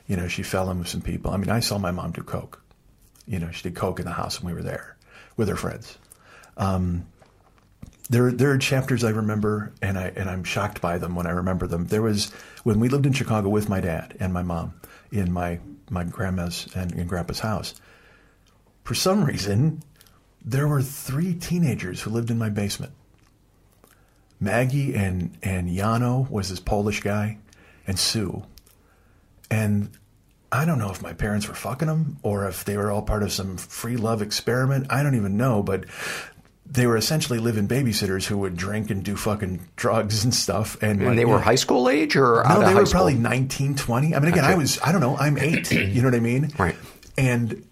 You 0.06 0.16
know, 0.16 0.28
she 0.28 0.42
fell 0.42 0.70
in 0.70 0.78
with 0.78 0.88
some 0.88 1.00
people. 1.00 1.30
I 1.30 1.36
mean, 1.36 1.50
I 1.50 1.60
saw 1.60 1.78
my 1.78 1.90
mom 1.90 2.12
do 2.12 2.22
coke. 2.22 2.60
You 3.26 3.38
know, 3.38 3.50
she 3.50 3.62
did 3.62 3.74
coke 3.74 3.98
in 3.98 4.04
the 4.04 4.12
house 4.12 4.42
when 4.42 4.52
we 4.52 4.56
were 4.60 4.64
there 4.64 4.96
with 5.36 5.48
her 5.48 5.56
friends. 5.56 5.96
Um, 6.56 7.06
there, 8.10 8.30
there 8.30 8.50
are 8.50 8.58
chapters 8.58 9.02
I 9.02 9.10
remember, 9.10 9.72
and 9.80 9.98
I 9.98 10.12
and 10.14 10.28
I'm 10.28 10.44
shocked 10.44 10.80
by 10.80 10.98
them 10.98 11.14
when 11.14 11.26
I 11.26 11.30
remember 11.30 11.66
them. 11.66 11.86
There 11.86 12.02
was 12.02 12.30
when 12.62 12.80
we 12.80 12.88
lived 12.88 13.06
in 13.06 13.12
Chicago 13.12 13.48
with 13.48 13.68
my 13.68 13.80
dad 13.80 14.16
and 14.20 14.32
my 14.32 14.42
mom 14.42 14.74
in 15.10 15.32
my 15.32 15.58
my 15.90 16.04
grandma's 16.04 16.68
and, 16.74 16.92
and 16.92 17.08
grandpa's 17.08 17.40
house. 17.40 17.74
For 18.82 18.94
some 18.94 19.24
reason, 19.24 19.82
there 20.44 20.68
were 20.68 20.82
three 20.82 21.34
teenagers 21.34 22.02
who 22.02 22.10
lived 22.10 22.30
in 22.30 22.38
my 22.38 22.50
basement. 22.50 22.92
Maggie 24.38 24.94
and 24.94 25.36
and 25.42 25.70
Jano 25.70 26.28
was 26.30 26.50
this 26.50 26.60
Polish 26.60 27.00
guy, 27.00 27.38
and 27.86 27.98
Sue. 27.98 28.44
And 29.50 29.90
I 30.50 30.64
don't 30.64 30.78
know 30.78 30.90
if 30.90 31.02
my 31.02 31.12
parents 31.12 31.48
were 31.48 31.54
fucking 31.54 31.88
them 31.88 32.18
or 32.22 32.46
if 32.48 32.64
they 32.64 32.76
were 32.76 32.90
all 32.90 33.02
part 33.02 33.22
of 33.22 33.32
some 33.32 33.56
free 33.56 33.96
love 33.96 34.22
experiment. 34.22 34.86
I 34.90 35.02
don't 35.02 35.14
even 35.16 35.36
know, 35.36 35.62
but 35.62 35.84
they 36.66 36.86
were 36.86 36.96
essentially 36.96 37.38
living 37.38 37.68
babysitters 37.68 38.24
who 38.26 38.38
would 38.38 38.56
drink 38.56 38.90
and 38.90 39.04
do 39.04 39.16
fucking 39.16 39.68
drugs 39.76 40.24
and 40.24 40.34
stuff. 40.34 40.76
And, 40.82 41.00
And 41.00 41.08
like, 41.10 41.16
they 41.16 41.24
were 41.24 41.38
high 41.40 41.54
school 41.56 41.88
age 41.90 42.16
or 42.16 42.42
No, 42.42 42.50
out 42.50 42.62
of 42.62 42.68
they 42.68 42.74
were 42.74 42.86
school? 42.86 42.92
probably 43.00 43.14
19, 43.14 43.74
20. 43.76 44.14
I 44.14 44.18
mean, 44.18 44.32
again, 44.32 44.44
I 44.44 44.54
was, 44.54 44.78
I 44.82 44.90
don't 44.92 45.00
know, 45.02 45.16
I'm 45.16 45.36
eight. 45.38 45.70
you 45.72 46.00
know 46.00 46.08
what 46.08 46.14
I 46.14 46.20
mean? 46.20 46.50
Right. 46.58 46.76
And 47.18 47.66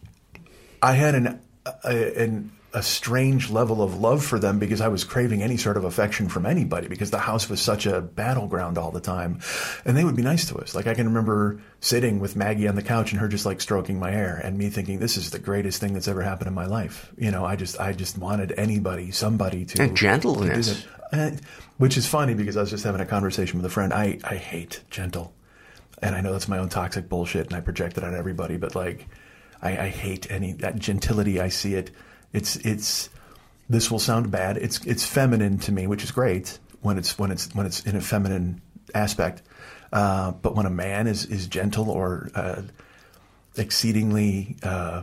I 0.83 0.92
had 0.92 1.14
an, 1.14 1.40
an, 1.85 2.53
a 2.75 2.83
strange 2.83 3.51
level 3.51 3.83
of 3.83 4.01
love 4.01 4.25
for 4.25 4.39
them 4.39 4.59
because 4.59 4.81
I 4.81 4.89
was 4.89 5.05
craving 5.05 5.43
any 5.43 5.59
sort 5.59 5.77
of 5.77 5.85
affection 5.85 6.29
from 6.29 6.47
anybody 6.47 6.89
because 6.89 7.11
the 7.11 7.19
house 7.19 7.49
was 7.49 7.61
such 7.61 7.85
a 7.85 8.01
battleground 8.01 8.79
all 8.79 8.91
the 8.91 9.01
time. 9.01 9.41
And 9.85 9.97
they 9.97 10.05
would 10.05 10.17
be 10.17 10.23
nice 10.23 10.47
to 10.49 10.57
us. 10.57 10.75
Like 10.75 10.87
I 10.87 10.95
can 10.95 11.07
remember 11.07 11.61
sitting 11.81 12.19
with 12.19 12.35
Maggie 12.35 12.69
on 12.69 12.75
the 12.75 12.83
couch 12.83 13.13
and 13.13 13.21
her 13.21 13.29
just 13.29 13.45
like 13.45 13.61
stroking 13.61 13.99
my 13.99 14.11
hair 14.11 14.41
and 14.43 14.57
me 14.57 14.71
thinking, 14.71 15.01
this 15.01 15.19
is 15.19 15.31
the 15.31 15.39
greatest 15.39 15.81
thing 15.81 15.93
that's 15.93 16.09
ever 16.09 16.23
happened 16.23 16.49
in 16.49 16.55
my 16.55 16.67
life. 16.67 17.13
You 17.19 17.31
know, 17.31 17.45
I 17.45 17.57
just, 17.57 17.79
I 17.79 17.93
just 17.93 18.17
wanted 18.17 18.53
anybody, 18.57 19.11
somebody 19.11 19.67
to. 19.67 19.83
And 19.83 19.97
gentleness. 19.97 20.85
to 21.13 21.41
which 21.77 21.99
is 21.99 22.07
funny 22.07 22.33
because 22.33 22.57
I 22.57 22.61
was 22.61 22.71
just 22.71 22.85
having 22.85 23.03
a 23.03 23.07
conversation 23.07 23.59
with 23.59 23.67
a 23.67 23.75
friend. 23.75 23.93
I, 23.93 24.19
I 24.25 24.37
hate 24.37 24.83
gentle. 24.89 25.35
And 26.01 26.17
I 26.17 26.23
know 26.23 26.33
that's 26.33 26.49
my 26.49 26.59
own 26.59 26.71
toxic 26.71 27.09
bullshit 27.09 27.49
and 27.49 27.55
I 27.55 27.61
project 27.61 27.99
it 27.99 28.05
on 28.05 28.15
everybody, 28.15 28.57
but 28.57 28.75
like, 28.75 29.09
I, 29.61 29.71
I 29.77 29.89
hate 29.89 30.31
any 30.31 30.55
that 30.55 30.79
gentility. 30.79 31.41
I 31.41 31.49
see 31.49 31.75
it. 31.75 31.91
It's 32.33 32.57
it's. 32.57 33.09
This 33.68 33.90
will 33.90 33.99
sound 34.01 34.31
bad. 34.31 34.57
It's 34.59 34.85
it's 34.85 35.05
feminine 35.07 35.59
to 35.61 35.73
me, 35.73 35.87
which 35.87 36.05
is 36.05 36.11
great 36.11 36.59
when 36.83 36.99
it's 36.99 37.18
when 37.18 37.31
it's 37.31 37.55
when 37.55 37.64
it's 37.66 37.81
in 37.87 37.97
a 37.97 38.01
feminine 38.01 38.61
aspect. 38.95 39.42
Uh, 39.92 40.33
but 40.33 40.55
when 40.55 40.66
a 40.66 40.71
man 40.71 41.07
is 41.07 41.25
is 41.27 41.47
gentle 41.47 41.88
or 41.90 42.31
uh, 42.35 42.62
exceedingly 43.57 44.57
uh, 44.62 45.03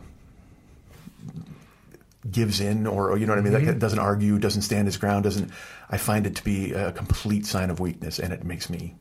gives 2.29 2.59
in, 2.59 2.85
or, 2.85 3.11
or 3.11 3.17
you 3.17 3.25
know 3.25 3.31
what 3.33 3.39
I 3.39 3.41
mean, 3.41 3.53
Mhm. 3.53 3.67
like 3.67 3.79
doesn't 3.79 3.99
argue, 3.99 4.37
doesn't 4.39 4.63
stand 4.63 4.87
his 4.87 4.97
ground, 4.97 5.23
doesn't. 5.23 5.49
I 5.89 5.97
find 5.97 6.27
it 6.27 6.35
to 6.35 6.43
be 6.43 6.73
a 6.73 6.91
complete 6.91 7.45
sign 7.45 7.69
of 7.69 7.79
weakness, 7.79 8.19
and 8.19 8.33
it 8.33 8.43
makes 8.43 8.69
me 8.69 8.95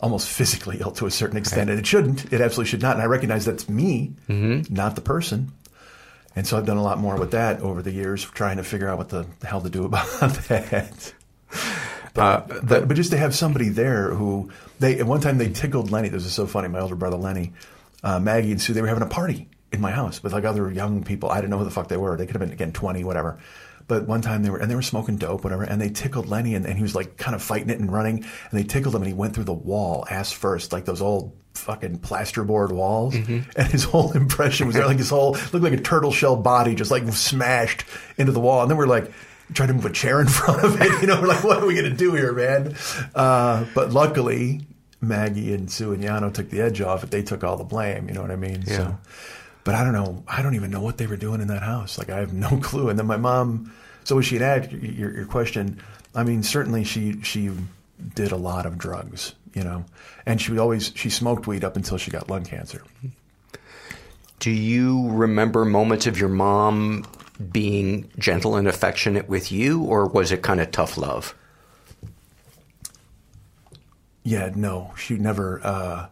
almost 0.00 0.28
physically 0.28 0.78
ill 0.80 0.90
to 0.92 1.06
a 1.06 1.10
certain 1.10 1.36
extent. 1.36 1.70
And 1.70 1.78
it 1.78 1.86
shouldn't. 1.86 2.32
It 2.32 2.40
absolutely 2.40 2.70
should 2.70 2.82
not. 2.82 2.94
And 2.96 3.02
I 3.02 3.06
recognize 3.06 3.44
that's 3.44 3.68
me, 3.68 4.12
not 4.28 4.94
the 4.94 5.00
person. 5.00 5.52
And 6.34 6.46
so 6.46 6.56
I've 6.56 6.66
done 6.66 6.78
a 6.78 6.82
lot 6.82 6.98
more 6.98 7.16
with 7.16 7.32
that 7.32 7.60
over 7.60 7.82
the 7.82 7.90
years, 7.90 8.24
trying 8.24 8.56
to 8.56 8.64
figure 8.64 8.88
out 8.88 8.98
what 8.98 9.10
the 9.10 9.26
hell 9.44 9.60
to 9.60 9.70
do 9.70 9.84
about 9.86 10.06
that. 10.48 11.12
But, 12.14 12.66
but, 12.66 12.88
but 12.88 12.94
just 12.94 13.10
to 13.10 13.18
have 13.18 13.34
somebody 13.34 13.68
there 13.68 14.10
who 14.14 14.50
they 14.78 14.98
at 14.98 15.06
one 15.06 15.20
time 15.20 15.38
they 15.38 15.48
tickled 15.48 15.90
Lenny. 15.90 16.08
This 16.08 16.26
is 16.26 16.32
so 16.32 16.46
funny. 16.46 16.68
My 16.68 16.80
older 16.80 16.94
brother 16.94 17.16
Lenny, 17.16 17.52
uh, 18.02 18.20
Maggie 18.20 18.52
and 18.52 18.60
Sue, 18.60 18.74
they 18.74 18.82
were 18.82 18.88
having 18.88 19.02
a 19.02 19.08
party 19.08 19.48
in 19.72 19.80
my 19.80 19.90
house 19.90 20.22
with 20.22 20.32
like 20.32 20.44
other 20.44 20.70
young 20.70 21.04
people. 21.04 21.30
I 21.30 21.36
didn't 21.36 21.50
know 21.50 21.58
who 21.58 21.64
the 21.64 21.70
fuck 21.70 21.88
they 21.88 21.96
were. 21.96 22.16
They 22.16 22.26
could 22.26 22.34
have 22.34 22.40
been 22.40 22.52
again 22.52 22.72
twenty, 22.72 23.04
whatever. 23.04 23.38
But 23.92 24.08
one 24.08 24.22
time 24.22 24.42
they 24.42 24.48
were 24.48 24.56
and 24.56 24.70
they 24.70 24.74
were 24.74 24.80
smoking 24.80 25.18
dope, 25.18 25.44
whatever. 25.44 25.64
And 25.64 25.78
they 25.78 25.90
tickled 25.90 26.26
Lenny, 26.30 26.54
and, 26.54 26.64
and 26.64 26.76
he 26.78 26.82
was 26.82 26.94
like 26.94 27.18
kind 27.18 27.34
of 27.34 27.42
fighting 27.42 27.68
it 27.68 27.78
and 27.78 27.92
running. 27.92 28.24
And 28.50 28.58
they 28.58 28.64
tickled 28.64 28.94
him, 28.94 29.02
and 29.02 29.08
he 29.08 29.12
went 29.12 29.34
through 29.34 29.44
the 29.44 29.52
wall 29.52 30.06
ass 30.08 30.32
first, 30.32 30.72
like 30.72 30.86
those 30.86 31.02
old 31.02 31.36
fucking 31.52 31.98
plasterboard 31.98 32.72
walls. 32.72 33.14
And 33.14 33.44
his 33.68 33.84
whole 33.92 34.12
impression 34.12 34.66
was 34.66 34.76
there, 34.76 34.86
like 34.86 34.96
his 34.96 35.10
whole 35.10 35.32
looked 35.52 35.62
like 35.62 35.74
a 35.74 35.80
turtle 35.80 36.10
shell 36.10 36.36
body 36.36 36.74
just 36.74 36.90
like 36.90 37.06
smashed 37.12 37.84
into 38.16 38.32
the 38.32 38.40
wall. 38.40 38.62
And 38.62 38.70
then 38.70 38.78
we're 38.78 38.86
like 38.86 39.12
trying 39.52 39.68
to 39.68 39.74
move 39.74 39.84
a 39.84 39.92
chair 39.92 40.22
in 40.22 40.26
front 40.38 40.64
of 40.64 40.80
it. 40.80 41.02
You 41.02 41.06
know, 41.06 41.20
we're 41.20 41.28
like, 41.28 41.44
what 41.44 41.58
are 41.58 41.66
we 41.66 41.74
going 41.74 41.90
to 41.90 41.94
do 41.94 42.14
here, 42.14 42.32
man? 42.32 42.74
Uh, 43.14 43.66
but 43.74 43.90
luckily, 43.92 44.62
Maggie 45.02 45.52
and 45.52 45.70
Sue 45.70 45.92
and 45.92 46.02
Yano 46.02 46.32
took 46.32 46.48
the 46.48 46.62
edge 46.62 46.80
off 46.80 47.04
it. 47.04 47.10
They 47.10 47.22
took 47.22 47.44
all 47.44 47.58
the 47.58 47.64
blame. 47.64 48.08
You 48.08 48.14
know 48.14 48.22
what 48.22 48.30
I 48.30 48.36
mean? 48.36 48.64
Yeah. 48.66 48.76
So, 48.78 48.98
but 49.64 49.74
I 49.74 49.84
don't 49.84 49.92
know. 49.92 50.24
I 50.26 50.40
don't 50.42 50.54
even 50.54 50.70
know 50.70 50.80
what 50.80 50.96
they 50.96 51.06
were 51.06 51.16
doing 51.16 51.40
in 51.40 51.48
that 51.48 51.62
house. 51.62 51.98
Like 51.98 52.08
I 52.08 52.18
have 52.20 52.32
no 52.32 52.56
clue. 52.62 52.88
And 52.88 52.98
then 52.98 53.06
my 53.06 53.18
mom. 53.18 53.72
So 54.04 54.16
was 54.16 54.26
she 54.26 54.38
addict? 54.38 54.72
Your, 54.72 55.14
your 55.14 55.26
question. 55.26 55.80
I 56.14 56.24
mean, 56.24 56.42
certainly 56.42 56.84
she 56.84 57.20
she 57.22 57.50
did 58.14 58.32
a 58.32 58.36
lot 58.36 58.66
of 58.66 58.78
drugs. 58.78 59.34
You 59.54 59.64
know, 59.64 59.84
and 60.24 60.40
she 60.40 60.58
always 60.58 60.92
she 60.94 61.10
smoked 61.10 61.46
weed 61.46 61.62
up 61.62 61.76
until 61.76 61.98
she 61.98 62.10
got 62.10 62.30
lung 62.30 62.44
cancer. 62.44 62.82
Do 64.38 64.50
you 64.50 65.08
remember 65.10 65.64
moments 65.64 66.06
of 66.06 66.18
your 66.18 66.30
mom 66.30 67.04
being 67.50 68.10
gentle 68.18 68.56
and 68.56 68.66
affectionate 68.66 69.28
with 69.28 69.52
you, 69.52 69.82
or 69.82 70.06
was 70.06 70.32
it 70.32 70.42
kind 70.42 70.60
of 70.60 70.70
tough 70.70 70.96
love? 70.96 71.34
Yeah, 74.24 74.50
no, 74.54 74.94
she 74.96 75.14
never. 75.14 75.60
Uh, 75.62 76.06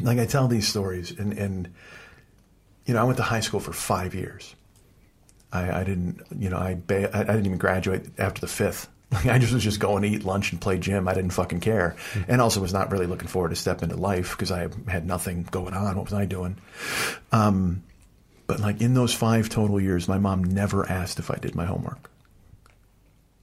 like 0.00 0.18
I 0.18 0.26
tell 0.26 0.46
these 0.46 0.68
stories, 0.68 1.10
and 1.10 1.32
and 1.32 1.72
you 2.84 2.94
know, 2.94 3.00
I 3.00 3.04
went 3.04 3.16
to 3.16 3.24
high 3.24 3.40
school 3.40 3.60
for 3.60 3.72
five 3.72 4.14
years. 4.14 4.54
I, 5.56 5.80
I 5.80 5.84
didn't, 5.84 6.20
you 6.38 6.50
know, 6.50 6.58
I 6.58 6.74
ba- 6.74 7.14
I 7.16 7.20
I 7.20 7.24
didn't 7.24 7.46
even 7.46 7.58
graduate 7.58 8.06
after 8.18 8.40
the 8.40 8.48
fifth. 8.48 8.88
Like 9.10 9.26
I 9.34 9.38
just 9.38 9.52
was 9.52 9.62
just 9.62 9.80
going 9.80 10.02
to 10.02 10.08
eat 10.08 10.24
lunch 10.24 10.52
and 10.52 10.60
play 10.60 10.78
gym. 10.78 11.08
I 11.08 11.14
didn't 11.14 11.30
fucking 11.30 11.60
care, 11.60 11.96
and 12.28 12.40
also 12.40 12.60
was 12.60 12.72
not 12.72 12.90
really 12.90 13.06
looking 13.06 13.28
forward 13.28 13.50
to 13.50 13.56
step 13.56 13.82
into 13.82 13.96
life 13.96 14.32
because 14.32 14.50
I 14.50 14.68
had 14.88 15.06
nothing 15.06 15.44
going 15.50 15.74
on. 15.74 15.96
What 15.96 16.06
was 16.06 16.14
I 16.14 16.26
doing? 16.26 16.56
Um, 17.32 17.82
but 18.46 18.60
like 18.60 18.80
in 18.80 18.94
those 18.94 19.12
five 19.12 19.48
total 19.48 19.80
years, 19.80 20.08
my 20.08 20.18
mom 20.18 20.44
never 20.44 20.88
asked 20.88 21.18
if 21.18 21.30
I 21.30 21.36
did 21.36 21.54
my 21.54 21.64
homework, 21.64 22.10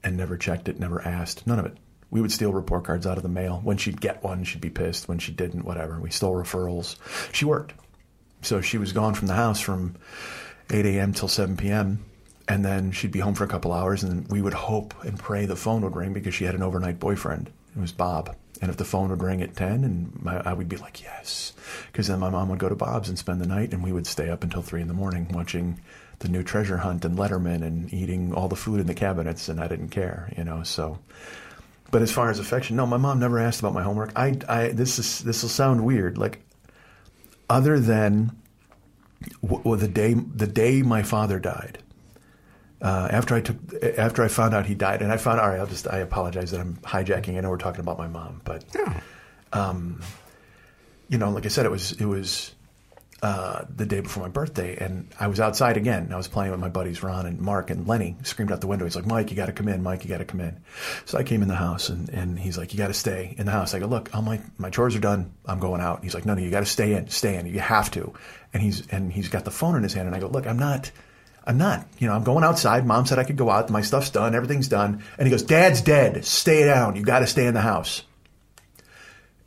and 0.04 0.17
never 0.17 0.38
checked 0.38 0.69
it, 0.69 0.80
never 0.80 1.02
asked, 1.02 1.47
none 1.47 1.60
of 1.60 1.65
it. 1.65 1.78
We 2.10 2.21
would 2.21 2.32
steal 2.32 2.54
report 2.54 2.84
cards 2.84 3.08
out 3.08 3.17
of 3.17 3.23
the 3.23 3.30
mail. 3.30 3.60
When 3.63 3.78
she'd 3.78 3.99
get 3.99 4.23
one, 4.23 4.43
she'd 4.43 4.62
be 4.62 4.69
pissed. 4.69 5.08
When 5.08 5.17
she 5.17 5.32
didn't, 5.32 5.65
whatever. 5.65 5.99
We 5.99 6.12
stole 6.12 6.36
referrals. 6.36 6.95
She 7.34 7.45
worked, 7.45 7.73
so 8.41 8.62
she 8.62 8.78
was 8.78 8.93
gone 8.93 9.15
from 9.15 9.28
the 9.28 9.34
house 9.34 9.60
from 9.60 9.95
8 10.69 10.86
a.m. 10.86 11.13
till 11.13 11.28
7 11.28 11.58
p.m. 11.58 12.06
And 12.47 12.65
then 12.65 12.91
she'd 12.91 13.12
be 13.12 13.19
home 13.19 13.36
for 13.36 13.45
a 13.45 13.47
couple 13.47 13.71
hours, 13.71 14.04
and 14.04 14.30
we 14.30 14.41
would 14.41 14.54
hope 14.54 14.93
and 15.04 15.17
pray 15.17 15.45
the 15.45 15.56
phone 15.56 15.82
would 15.82 15.95
ring 15.95 16.13
because 16.13 16.34
she 16.34 16.43
had 16.43 16.56
an 16.56 16.63
overnight 16.63 16.99
boyfriend. 16.99 17.49
It 17.76 17.80
was 17.80 17.91
Bob. 17.91 18.36
And 18.62 18.69
if 18.69 18.78
the 18.78 18.86
phone 18.86 19.10
would 19.10 19.23
ring 19.23 19.41
at 19.41 19.56
10, 19.56 19.84
and 19.84 20.23
my, 20.23 20.38
I 20.38 20.54
would 20.54 20.69
be 20.69 20.78
like, 20.78 21.02
yes. 21.02 21.54
Because 21.88 22.08
then 22.08 22.19
my 22.19 22.30
mom 22.30 22.49
would 22.49 22.60
go 22.60 22.69
to 22.69 22.76
Bob's 22.76 23.10
and 23.10 23.17
spend 23.17 23.41
the 23.41 23.47
night, 23.47 23.73
and 23.73 23.84
we 23.84 23.91
would 23.91 24.08
stay 24.08 24.30
up 24.30 24.43
until 24.43 24.62
3 24.62 24.82
in 24.82 24.88
the 24.88 24.93
morning 24.93 25.28
watching 25.34 25.80
the 26.19 26.30
new 26.30 26.43
treasure 26.43 26.78
hunt 26.78 27.04
and 27.04 27.17
Letterman 27.17 27.63
and 27.63 27.93
eating 27.93 28.34
all 28.34 28.47
the 28.47 28.56
food 28.56 28.80
in 28.80 28.88
the 28.88 28.93
cabinets, 28.93 29.49
and 29.49 29.60
I 29.60 29.67
didn't 29.67 29.89
care, 29.89 30.32
you 30.38 30.43
know, 30.43 30.63
so. 30.63 30.99
But 31.91 32.02
as 32.02 32.12
far 32.12 32.30
as 32.30 32.39
affection, 32.39 32.76
no, 32.76 32.86
my 32.86 32.97
mom 32.97 33.19
never 33.19 33.39
asked 33.39 33.60
about 33.60 33.73
my 33.73 33.84
homework. 33.84 34.12
I, 34.15 34.38
I, 34.47 34.67
this 34.69 34.97
is, 34.97 35.19
this 35.19 35.43
will 35.43 35.49
sound 35.49 35.84
weird. 35.84 36.17
Like, 36.17 36.39
other 37.49 37.80
than 37.80 38.32
well, 39.42 39.78
the 39.78 39.88
day 39.88 40.14
the 40.14 40.48
day 40.48 40.82
my 40.82 41.04
father 41.04 41.40
died. 41.40 41.80
Uh, 42.82 43.08
after 43.12 43.34
I 43.34 43.42
took 43.42 43.56
after 43.98 44.24
I 44.24 44.28
found 44.28 44.54
out 44.54 44.66
he 44.66 44.76
died, 44.76 45.02
and 45.02 45.12
I 45.12 45.18
found 45.18 45.40
all 45.40 45.50
right. 45.50 45.60
I'll 45.60 45.68
just 45.68 45.88
I 45.88 46.00
apologize 46.00 46.52
that 46.52 46.60
I'm 46.60 46.76
hijacking. 46.78 47.38
I 47.38 47.42
know 47.42 47.50
we're 47.50 47.58
talking 47.58 47.80
about 47.80 47.98
my 47.98 48.08
mom, 48.08 48.42
but 48.44 48.66
um, 49.54 50.02
you 51.08 51.18
know, 51.18 51.30
like 51.32 51.46
I 51.46 51.50
said, 51.50 51.66
it 51.66 51.72
was 51.72 51.94
it 51.94 52.06
was 52.06 52.54
uh, 53.24 53.64
the 53.74 53.86
day 53.86 54.02
before 54.02 54.22
my 54.22 54.30
birthday, 54.30 54.76
and 54.76 55.08
I 55.18 55.28
was 55.28 55.40
outside 55.40 55.78
again. 55.78 56.12
I 56.12 56.18
was 56.18 56.28
playing 56.28 56.52
with 56.52 56.60
my 56.60 56.68
buddies 56.68 57.02
Ron 57.02 57.26
and 57.26 57.40
Mark, 57.40 57.70
and 57.70 57.88
Lenny 57.88 58.18
screamed 58.24 58.52
out 58.52 58.60
the 58.60 58.68
window. 58.68 58.84
He's 58.84 58.98
like, 58.98 59.06
"Mike, 59.06 59.32
you 59.32 59.38
got 59.38 59.46
to 59.46 59.54
come 59.54 59.70
in. 59.70 59.82
Mike, 59.82 60.04
you 60.04 60.10
got 60.10 60.18
to 60.18 60.26
come 60.26 60.42
in." 60.42 60.62
So 61.06 61.18
I 61.18 61.24
came 61.24 61.42
in 61.42 61.48
the 61.48 61.56
house, 61.56 61.88
and, 61.88 62.10
and 62.10 62.38
he's 62.38 62.58
like, 62.58 62.74
"You 62.74 62.78
got 62.78 62.90
to 62.90 62.94
stay 62.94 63.34
in 63.38 63.46
the 63.46 63.54
house." 63.54 63.74
I 63.74 63.80
go, 63.80 63.86
"Look, 63.86 64.14
all 64.14 64.22
my 64.22 64.42
my 64.58 64.70
chores 64.70 64.94
are 64.98 65.00
done. 65.00 65.32
I'm 65.46 65.60
going 65.60 65.80
out." 65.80 66.04
He's 66.04 66.14
like, 66.14 66.26
"No, 66.26 66.34
no, 66.34 66.42
you 66.42 66.52
got 66.52 66.60
to 66.60 66.66
stay 66.66 66.96
in. 66.96 67.08
Stay 67.08 67.38
in. 67.38 67.46
You 67.46 67.62
have 67.62 67.90
to." 67.92 68.14
And 68.54 68.62
he's 68.62 68.86
and 68.88 69.10
he's 69.10 69.30
got 69.30 69.46
the 69.46 69.52
phone 69.52 69.78
in 69.78 69.84
his 69.84 69.94
hand, 69.94 70.08
and 70.08 70.16
I 70.18 70.20
go, 70.20 70.28
"Look, 70.28 70.46
I'm 70.46 70.60
not." 70.60 70.92
I'm 71.46 71.58
not, 71.58 71.86
you 72.00 72.08
know, 72.08 72.14
I'm 72.14 72.24
going 72.24 72.46
outside. 72.46 72.86
Mom 72.86 73.06
said 73.06 73.20
I 73.20 73.26
could 73.26 73.36
go 73.36 73.50
out. 73.50 73.70
My 73.70 73.82
stuff's 73.82 74.10
done. 74.10 74.34
Everything's 74.34 74.70
done. 74.70 75.04
And 75.18 75.28
he 75.28 75.30
goes, 75.30 75.44
Dad's 75.44 75.82
dead. 75.82 76.24
Stay 76.24 76.64
down. 76.64 76.96
You 76.96 77.04
got 77.04 77.20
to 77.20 77.28
stay 77.28 77.48
in 77.48 77.54
the 77.54 77.60
house. 77.60 78.04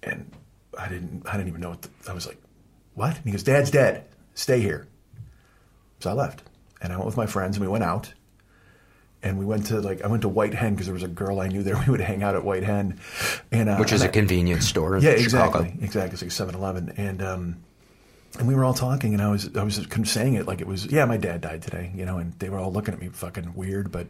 And 0.02 0.30
I 0.78 0.90
didn't, 0.90 1.22
I 1.26 1.38
didn't 1.38 1.48
even 1.48 1.62
know 1.62 1.70
what 1.70 1.80
the, 1.80 1.88
I 2.06 2.12
was 2.12 2.26
like, 2.26 2.36
what? 2.96 3.14
And 3.16 3.24
he 3.24 3.30
goes, 3.30 3.44
Dad's 3.44 3.70
dead. 3.70 4.04
Stay 4.34 4.60
here. 4.60 4.88
So 6.00 6.10
I 6.10 6.12
left 6.14 6.42
and 6.82 6.92
I 6.92 6.96
went 6.96 7.06
with 7.06 7.16
my 7.16 7.26
friends 7.26 7.56
and 7.56 7.64
we 7.64 7.70
went 7.70 7.84
out 7.84 8.12
and 9.22 9.38
we 9.38 9.44
went 9.46 9.66
to 9.66 9.80
like, 9.80 10.02
I 10.02 10.08
went 10.08 10.22
to 10.22 10.28
White 10.28 10.52
Hen 10.54 10.74
because 10.74 10.86
there 10.86 10.92
was 10.94 11.02
a 11.02 11.08
girl 11.08 11.40
I 11.40 11.46
knew 11.48 11.62
there. 11.62 11.76
We 11.86 11.90
would 11.92 12.00
hang 12.00 12.22
out 12.22 12.34
at 12.34 12.44
White 12.44 12.64
Hen. 12.64 12.98
And, 13.52 13.68
uh, 13.68 13.76
Which 13.76 13.92
is 13.92 14.02
and 14.02 14.08
a 14.08 14.10
I- 14.10 14.12
convenience 14.12 14.66
store 14.68 14.96
in 14.96 15.02
yeah, 15.02 15.16
Chicago. 15.16 15.60
exactly, 15.60 15.84
exactly. 15.84 16.12
It's 16.14 16.22
like 16.22 16.30
Seven 16.32 16.54
Eleven, 16.54 16.92
and 16.96 17.22
um, 17.22 17.56
and 18.38 18.46
we 18.46 18.54
were 18.54 18.64
all 18.64 18.74
talking, 18.74 19.14
and 19.14 19.22
I 19.22 19.30
was 19.30 19.56
I 19.56 19.62
was 19.62 19.80
saying 20.04 20.34
it 20.34 20.46
like 20.46 20.60
it 20.60 20.66
was, 20.66 20.84
yeah, 20.86 21.06
my 21.06 21.16
dad 21.16 21.40
died 21.40 21.62
today, 21.62 21.90
you 21.94 22.04
know, 22.04 22.18
and 22.18 22.32
they 22.38 22.50
were 22.50 22.58
all 22.58 22.70
looking 22.72 22.92
at 22.92 23.00
me 23.00 23.08
fucking 23.08 23.54
weird, 23.54 23.90
but 23.90 24.06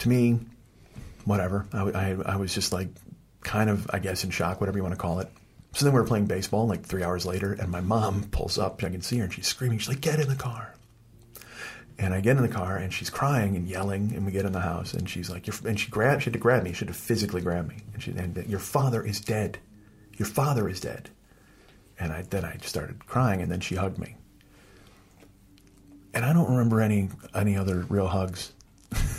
to 0.00 0.08
me, 0.10 0.38
whatever. 1.24 1.66
I, 1.72 1.80
I, 1.90 2.16
I 2.26 2.36
was 2.36 2.54
just 2.54 2.72
like 2.74 2.88
kind 3.40 3.70
of, 3.70 3.88
I 3.92 3.98
guess, 4.00 4.22
in 4.24 4.30
shock, 4.30 4.60
whatever 4.60 4.76
you 4.78 4.82
want 4.82 4.94
to 4.94 5.00
call 5.00 5.20
it. 5.20 5.30
So 5.76 5.84
then 5.84 5.92
we 5.92 6.00
were 6.00 6.06
playing 6.06 6.24
baseball, 6.24 6.66
like 6.66 6.86
three 6.86 7.02
hours 7.02 7.26
later, 7.26 7.52
and 7.52 7.70
my 7.70 7.82
mom 7.82 8.22
pulls 8.30 8.56
up. 8.56 8.82
I 8.82 8.88
can 8.88 9.02
see 9.02 9.18
her, 9.18 9.24
and 9.24 9.32
she's 9.32 9.46
screaming. 9.46 9.76
She's 9.76 9.90
like, 9.90 10.00
"Get 10.00 10.18
in 10.18 10.26
the 10.26 10.34
car!" 10.34 10.74
And 11.98 12.14
I 12.14 12.22
get 12.22 12.38
in 12.38 12.42
the 12.42 12.48
car, 12.48 12.78
and 12.78 12.90
she's 12.90 13.10
crying 13.10 13.56
and 13.56 13.68
yelling. 13.68 14.14
And 14.14 14.24
we 14.24 14.32
get 14.32 14.46
in 14.46 14.52
the 14.52 14.60
house, 14.60 14.94
and 14.94 15.06
she's 15.06 15.28
like, 15.28 15.46
Your, 15.46 15.54
and 15.66 15.78
she 15.78 15.90
grabbed, 15.90 16.22
she 16.22 16.26
had 16.26 16.32
to 16.32 16.38
grab 16.38 16.62
me. 16.62 16.72
She 16.72 16.86
had 16.86 16.88
to 16.88 16.94
physically 16.94 17.42
grab 17.42 17.68
me. 17.68 17.76
And 17.92 18.02
she, 18.02 18.10
and 18.12 18.42
your 18.46 18.58
father 18.58 19.04
is 19.04 19.20
dead. 19.20 19.58
Your 20.16 20.26
father 20.26 20.66
is 20.66 20.80
dead. 20.80 21.10
And 22.00 22.10
I 22.10 22.22
then 22.22 22.46
I 22.46 22.56
started 22.62 23.06
crying, 23.06 23.42
and 23.42 23.52
then 23.52 23.60
she 23.60 23.74
hugged 23.74 23.98
me. 23.98 24.16
And 26.14 26.24
I 26.24 26.32
don't 26.32 26.48
remember 26.48 26.80
any 26.80 27.10
any 27.34 27.54
other 27.54 27.84
real 27.90 28.06
hugs, 28.06 28.54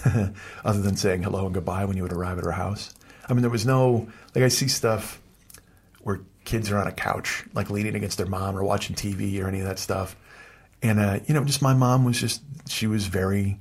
other 0.65 0.81
than 0.81 0.97
saying 0.97 1.21
hello 1.21 1.45
and 1.45 1.53
goodbye 1.53 1.85
when 1.85 1.97
you 1.97 2.01
would 2.01 2.13
arrive 2.13 2.39
at 2.39 2.45
her 2.45 2.51
house. 2.51 2.95
I 3.29 3.33
mean, 3.33 3.41
there 3.41 3.51
was 3.51 3.67
no 3.67 4.07
like 4.33 4.43
I 4.43 4.47
see 4.47 4.67
stuff 4.67 5.21
kids 6.47 6.71
are 6.71 6.77
on 6.77 6.87
a 6.87 6.91
couch, 6.91 7.43
like 7.53 7.69
leaning 7.69 7.93
against 7.93 8.17
their 8.17 8.25
mom 8.25 8.57
or 8.57 8.63
watching 8.63 8.95
TV 8.95 9.39
or 9.43 9.47
any 9.47 9.59
of 9.59 9.67
that 9.67 9.77
stuff. 9.77 10.15
And, 10.81 10.99
uh, 10.99 11.19
you 11.27 11.33
know, 11.33 11.43
just 11.43 11.61
my 11.61 11.73
mom 11.73 12.05
was 12.05 12.19
just, 12.19 12.41
she 12.67 12.87
was 12.87 13.05
very, 13.05 13.59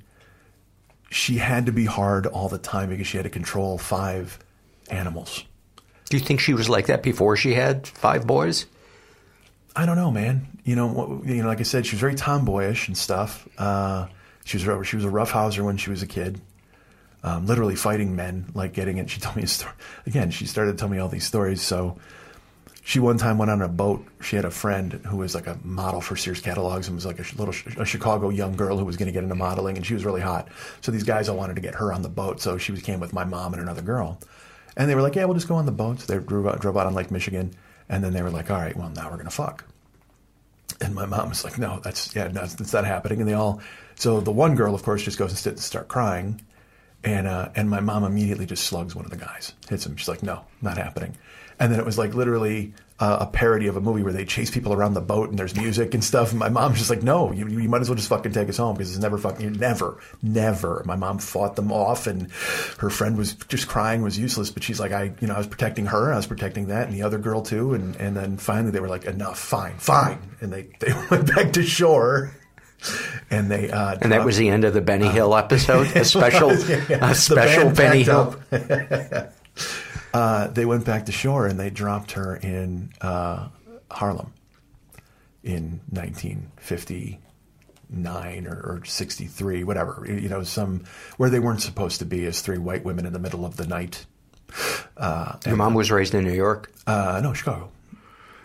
she 1.10 1.36
had 1.38 1.66
to 1.66 1.72
be 1.72 1.84
hard 1.84 2.26
all 2.26 2.48
the 2.48 2.58
time 2.58 2.88
because 2.90 3.06
she 3.06 3.16
had 3.16 3.24
to 3.24 3.30
control 3.30 3.76
five 3.76 4.38
animals. 4.88 5.44
Do 6.08 6.16
you 6.16 6.22
think 6.22 6.40
she 6.40 6.54
was 6.54 6.68
like 6.68 6.86
that 6.86 7.02
before 7.02 7.36
she 7.36 7.54
had 7.54 7.86
five 7.88 8.26
boys? 8.26 8.66
I 9.74 9.84
don't 9.84 9.96
know, 9.96 10.10
man. 10.10 10.46
You 10.64 10.76
know, 10.76 10.86
what- 10.86 11.26
you 11.26 11.42
know, 11.42 11.48
like 11.48 11.60
I 11.60 11.64
said, 11.64 11.86
she 11.86 11.96
was 11.96 12.00
very 12.00 12.14
tomboyish 12.14 12.86
and 12.88 12.96
stuff. 12.96 13.48
Uh, 13.58 14.06
she 14.44 14.58
was 14.64 14.86
she 14.86 14.94
was 14.96 15.04
a 15.04 15.10
roughhouser 15.10 15.64
when 15.64 15.76
she 15.76 15.90
was 15.90 16.02
a 16.02 16.06
kid, 16.06 16.40
um, 17.24 17.46
literally 17.46 17.74
fighting 17.74 18.14
men, 18.14 18.46
like 18.54 18.72
getting 18.74 18.98
it. 18.98 19.10
She 19.10 19.20
told 19.20 19.34
me 19.36 19.42
a 19.42 19.48
story 19.48 19.74
again. 20.06 20.30
She 20.30 20.46
started 20.46 20.72
to 20.72 20.78
tell 20.78 20.88
me 20.88 20.98
all 20.98 21.08
these 21.08 21.26
stories. 21.26 21.60
So 21.60 21.98
she 22.86 23.00
one 23.00 23.18
time 23.18 23.36
went 23.36 23.50
on 23.50 23.62
a 23.62 23.68
boat. 23.68 24.06
She 24.20 24.36
had 24.36 24.44
a 24.44 24.50
friend 24.50 24.92
who 25.08 25.16
was 25.16 25.34
like 25.34 25.48
a 25.48 25.58
model 25.64 26.00
for 26.00 26.14
Sears 26.14 26.40
catalogs 26.40 26.86
and 26.86 26.94
was 26.94 27.04
like 27.04 27.18
a 27.18 27.24
little 27.36 27.52
a 27.82 27.84
Chicago 27.84 28.28
young 28.28 28.54
girl 28.54 28.78
who 28.78 28.84
was 28.84 28.96
going 28.96 29.08
to 29.08 29.12
get 29.12 29.24
into 29.24 29.34
modeling, 29.34 29.76
and 29.76 29.84
she 29.84 29.92
was 29.92 30.04
really 30.04 30.20
hot. 30.20 30.46
So 30.82 30.92
these 30.92 31.02
guys 31.02 31.28
all 31.28 31.36
wanted 31.36 31.56
to 31.56 31.60
get 31.60 31.74
her 31.74 31.92
on 31.92 32.02
the 32.02 32.08
boat. 32.08 32.40
So 32.40 32.58
she 32.58 32.76
came 32.76 33.00
with 33.00 33.12
my 33.12 33.24
mom 33.24 33.54
and 33.54 33.60
another 33.60 33.82
girl, 33.82 34.20
and 34.76 34.88
they 34.88 34.94
were 34.94 35.02
like, 35.02 35.16
"Yeah, 35.16 35.24
we'll 35.24 35.34
just 35.34 35.48
go 35.48 35.56
on 35.56 35.66
the 35.66 35.72
boat." 35.72 35.98
So 35.98 36.12
they 36.12 36.24
drove 36.24 36.46
out, 36.46 36.60
drove 36.60 36.76
out 36.76 36.86
on 36.86 36.94
Lake 36.94 37.10
Michigan, 37.10 37.56
and 37.88 38.04
then 38.04 38.12
they 38.12 38.22
were 38.22 38.30
like, 38.30 38.52
"All 38.52 38.56
right, 38.56 38.76
well 38.76 38.90
now 38.90 39.06
we're 39.06 39.16
going 39.16 39.24
to 39.24 39.32
fuck." 39.32 39.64
And 40.80 40.94
my 40.94 41.06
mom 41.06 41.30
was 41.30 41.42
like, 41.42 41.58
"No, 41.58 41.80
that's 41.80 42.14
yeah, 42.14 42.28
no, 42.28 42.46
that's, 42.46 42.72
not 42.72 42.84
happening." 42.84 43.18
And 43.18 43.28
they 43.28 43.34
all, 43.34 43.60
so 43.96 44.20
the 44.20 44.30
one 44.30 44.54
girl, 44.54 44.76
of 44.76 44.84
course, 44.84 45.02
just 45.02 45.18
goes 45.18 45.30
and 45.30 45.38
sit 45.38 45.54
and 45.54 45.60
start 45.60 45.88
crying, 45.88 46.40
and 47.02 47.26
uh, 47.26 47.48
and 47.56 47.68
my 47.68 47.80
mom 47.80 48.04
immediately 48.04 48.46
just 48.46 48.62
slugs 48.62 48.94
one 48.94 49.04
of 49.04 49.10
the 49.10 49.16
guys, 49.16 49.54
hits 49.68 49.84
him. 49.84 49.96
She's 49.96 50.06
like, 50.06 50.22
"No, 50.22 50.44
not 50.62 50.78
happening." 50.78 51.16
And 51.58 51.72
then 51.72 51.80
it 51.80 51.86
was 51.86 51.96
like 51.96 52.14
literally 52.14 52.74
uh, 52.98 53.18
a 53.20 53.26
parody 53.26 53.66
of 53.66 53.76
a 53.76 53.80
movie 53.80 54.02
where 54.02 54.12
they 54.12 54.24
chase 54.24 54.50
people 54.50 54.72
around 54.72 54.94
the 54.94 55.00
boat 55.00 55.28
and 55.30 55.38
there's 55.38 55.54
music 55.56 55.94
and 55.94 56.02
stuff. 56.04 56.30
And 56.30 56.38
my 56.38 56.48
mom's 56.48 56.78
just 56.78 56.90
like, 56.90 57.02
"No, 57.02 57.32
you, 57.32 57.46
you 57.48 57.68
might 57.68 57.80
as 57.80 57.88
well 57.88 57.96
just 57.96 58.08
fucking 58.08 58.32
take 58.32 58.48
us 58.48 58.56
home 58.58 58.74
because 58.76 58.90
it's 58.94 59.02
never 59.02 59.16
fucking, 59.18 59.42
you 59.42 59.50
never, 59.50 59.98
never." 60.22 60.82
My 60.84 60.96
mom 60.96 61.18
fought 61.18 61.56
them 61.56 61.72
off, 61.72 62.06
and 62.06 62.30
her 62.78 62.90
friend 62.90 63.16
was 63.16 63.34
just 63.34 63.68
crying, 63.68 64.02
was 64.02 64.18
useless. 64.18 64.50
But 64.50 64.62
she's 64.64 64.80
like, 64.80 64.92
"I, 64.92 65.12
you 65.20 65.28
know, 65.28 65.34
I 65.34 65.38
was 65.38 65.46
protecting 65.46 65.86
her, 65.86 66.12
I 66.12 66.16
was 66.16 66.26
protecting 66.26 66.68
that, 66.68 66.88
and 66.88 66.94
the 66.94 67.02
other 67.02 67.18
girl 67.18 67.42
too." 67.42 67.74
And 67.74 67.96
and 67.96 68.16
then 68.16 68.36
finally 68.36 68.70
they 68.70 68.80
were 68.80 68.88
like, 68.88 69.04
"Enough, 69.06 69.38
fine, 69.38 69.76
fine," 69.78 70.18
and 70.40 70.52
they 70.52 70.68
they 70.80 70.92
went 71.10 71.34
back 71.34 71.52
to 71.54 71.62
shore. 71.62 72.32
And 73.30 73.50
they 73.50 73.70
uh, 73.70 73.96
And 74.02 74.12
that 74.12 74.24
was 74.24 74.36
the 74.36 74.50
end 74.50 74.64
of 74.64 74.74
the 74.74 74.82
Benny 74.82 75.08
Hill 75.08 75.34
episode. 75.34 75.86
A 75.96 76.04
special, 76.04 76.54
Yeah, 76.54 76.84
yeah. 76.88 77.10
a 77.10 77.14
special 77.14 77.70
Benny 77.70 78.02
Hill. 78.02 78.36
uh, 80.16 80.46
they 80.48 80.64
went 80.64 80.84
back 80.86 81.04
to 81.06 81.12
shore 81.12 81.46
and 81.46 81.60
they 81.60 81.68
dropped 81.68 82.12
her 82.12 82.36
in 82.36 82.90
uh, 83.02 83.48
Harlem 83.90 84.32
in 85.42 85.80
1959 85.90 88.46
or, 88.46 88.54
or 88.54 88.82
63, 88.84 89.62
whatever. 89.64 90.06
You 90.08 90.28
know, 90.30 90.42
some 90.42 90.84
where 91.18 91.28
they 91.28 91.38
weren't 91.38 91.60
supposed 91.60 91.98
to 91.98 92.06
be 92.06 92.24
as 92.24 92.40
three 92.40 92.56
white 92.58 92.82
women 92.84 93.04
in 93.04 93.12
the 93.12 93.18
middle 93.18 93.44
of 93.44 93.58
the 93.58 93.66
night. 93.66 94.06
Uh, 94.96 95.36
Your 95.44 95.56
mom 95.56 95.74
was 95.74 95.90
raised 95.90 96.14
in 96.14 96.24
New 96.24 96.32
York. 96.32 96.72
uh, 96.86 97.20
no, 97.22 97.34
Chicago. 97.34 97.70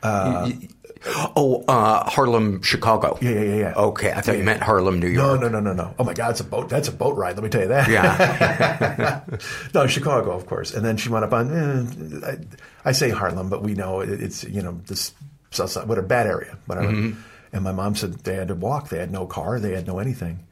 Uh, 0.03 0.51
Oh, 1.35 1.63
uh, 1.67 2.07
Harlem, 2.09 2.61
Chicago. 2.61 3.17
Yeah, 3.21 3.31
yeah, 3.31 3.41
yeah, 3.41 3.55
yeah. 3.55 3.73
Okay, 3.75 4.11
I 4.11 4.21
thought 4.21 4.37
you 4.37 4.43
meant 4.43 4.61
Harlem, 4.61 4.99
New 4.99 5.07
York. 5.07 5.41
no, 5.41 5.47
no, 5.47 5.59
no, 5.59 5.73
no. 5.73 5.73
No. 5.73 5.95
Oh 5.97 6.03
my 6.03 6.13
God, 6.13 6.31
it's 6.31 6.41
a 6.41 6.43
boat. 6.43 6.69
That's 6.69 6.89
a 6.89 6.91
boat 6.91 7.15
ride. 7.17 7.35
Let 7.35 7.43
me 7.43 7.49
tell 7.49 7.61
you 7.61 7.69
that. 7.69 7.89
Yeah. 7.89 9.21
no, 9.73 9.87
Chicago, 9.87 10.31
of 10.31 10.45
course. 10.45 10.73
And 10.73 10.85
then 10.85 10.97
she 10.97 11.09
went 11.09 11.25
up 11.25 11.33
on. 11.33 12.23
Eh, 12.23 12.27
I, 12.85 12.89
I 12.89 12.91
say 12.91 13.09
Harlem, 13.09 13.49
but 13.49 13.63
we 13.63 13.73
know 13.73 14.01
it, 14.01 14.09
it's 14.21 14.43
you 14.43 14.61
know 14.61 14.79
this 14.85 15.13
south 15.49 15.71
side, 15.71 15.87
what 15.87 15.97
a 15.97 16.03
bad 16.03 16.27
area, 16.27 16.57
whatever. 16.67 16.91
Mhm. 16.91 17.15
And 17.53 17.63
my 17.63 17.71
mom 17.71 17.95
said 17.95 18.13
they 18.19 18.35
had 18.35 18.47
to 18.49 18.55
walk. 18.55 18.89
They 18.89 18.99
had 18.99 19.11
no 19.11 19.25
car. 19.25 19.59
They 19.59 19.73
had 19.73 19.87
no 19.87 19.99
anything. 19.99 20.45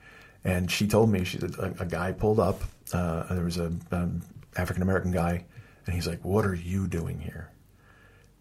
And 0.44 0.70
she 0.72 0.88
told 0.88 1.10
me 1.12 1.24
she 1.26 1.38
said 1.38 1.56
a, 1.60 1.84
a 1.84 1.86
guy 1.86 2.12
pulled 2.12 2.40
up. 2.40 2.62
Uh, 2.92 3.34
there 3.34 3.44
was 3.44 3.58
a 3.58 3.72
um, 3.92 4.22
African 4.58 4.82
American 4.82 5.12
guy, 5.12 5.46
and 5.86 5.94
he's 5.94 6.08
like, 6.08 6.26
"What 6.26 6.46
are 6.46 6.56
you 6.56 6.88
doing 6.88 7.20
here?" 7.20 7.52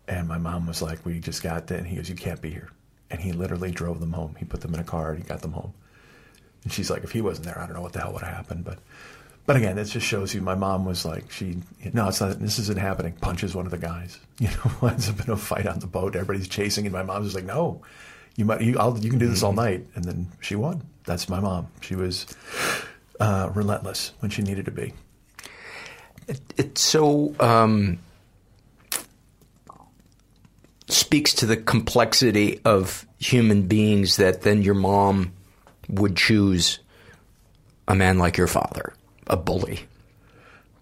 And 0.08 0.26
my 0.26 0.38
mom 0.38 0.66
was 0.66 0.80
like, 0.80 1.04
"We 1.04 1.20
just 1.20 1.42
got 1.42 1.66
there," 1.66 1.78
and 1.78 1.86
he 1.86 1.96
goes, 1.96 2.08
"You 2.08 2.14
can't 2.16 2.40
be 2.40 2.50
here." 2.50 2.70
And 3.10 3.20
he 3.20 3.32
literally 3.32 3.70
drove 3.70 4.00
them 4.00 4.12
home. 4.12 4.34
He 4.38 4.44
put 4.44 4.60
them 4.62 4.74
in 4.74 4.80
a 4.80 4.84
car 4.84 5.10
and 5.10 5.22
he 5.22 5.28
got 5.28 5.42
them 5.42 5.52
home. 5.52 5.72
And 6.64 6.72
she's 6.72 6.90
like, 6.90 7.04
"If 7.04 7.12
he 7.12 7.20
wasn't 7.20 7.46
there, 7.46 7.58
I 7.58 7.66
don't 7.66 7.74
know 7.74 7.82
what 7.82 7.92
the 7.92 8.00
hell 8.00 8.12
would 8.14 8.22
have 8.22 8.34
happened." 8.34 8.64
But, 8.64 8.78
but 9.46 9.56
again, 9.56 9.78
it 9.78 9.84
just 9.84 10.06
shows 10.06 10.34
you. 10.34 10.40
My 10.40 10.54
mom 10.54 10.84
was 10.84 11.04
like, 11.04 11.30
"She, 11.30 11.58
no, 11.92 12.08
it's 12.08 12.20
not. 12.20 12.38
This 12.40 12.58
isn't 12.58 12.78
happening." 12.78 13.12
Punches 13.20 13.54
one 13.54 13.66
of 13.66 13.70
the 13.70 13.78
guys. 13.78 14.18
You 14.40 14.48
know, 14.48 14.88
ends 14.88 15.08
up 15.08 15.20
in 15.20 15.30
a 15.32 15.36
fight 15.36 15.66
on 15.66 15.80
the 15.80 15.88
boat. 15.88 16.14
Everybody's 16.14 16.46
chasing, 16.46 16.86
and 16.86 16.92
my 16.92 17.02
mom's 17.02 17.26
just 17.26 17.34
like, 17.34 17.44
"No, 17.44 17.82
you 18.36 18.44
might. 18.44 18.60
You, 18.60 18.78
I'll, 18.78 18.96
you 18.96 19.10
can 19.10 19.18
do 19.18 19.26
this 19.26 19.42
all 19.42 19.52
night." 19.52 19.84
And 19.96 20.04
then 20.04 20.28
she 20.40 20.54
won. 20.54 20.82
That's 21.06 21.28
my 21.28 21.40
mom. 21.40 21.66
She 21.80 21.96
was 21.96 22.24
uh, 23.18 23.50
relentless 23.52 24.12
when 24.20 24.30
she 24.30 24.42
needed 24.42 24.66
to 24.66 24.70
be. 24.70 24.94
It, 26.28 26.40
it 26.56 26.78
so 26.78 27.34
um, 27.40 27.98
speaks 30.88 31.34
to 31.34 31.46
the 31.46 31.56
complexity 31.56 32.60
of 32.64 33.06
human 33.18 33.66
beings 33.66 34.16
that 34.16 34.42
then 34.42 34.62
your 34.62 34.74
mom 34.74 35.32
would 35.88 36.16
choose 36.16 36.80
a 37.86 37.94
man 37.94 38.18
like 38.18 38.36
your 38.36 38.46
father, 38.46 38.94
a 39.26 39.36
bully. 39.36 39.80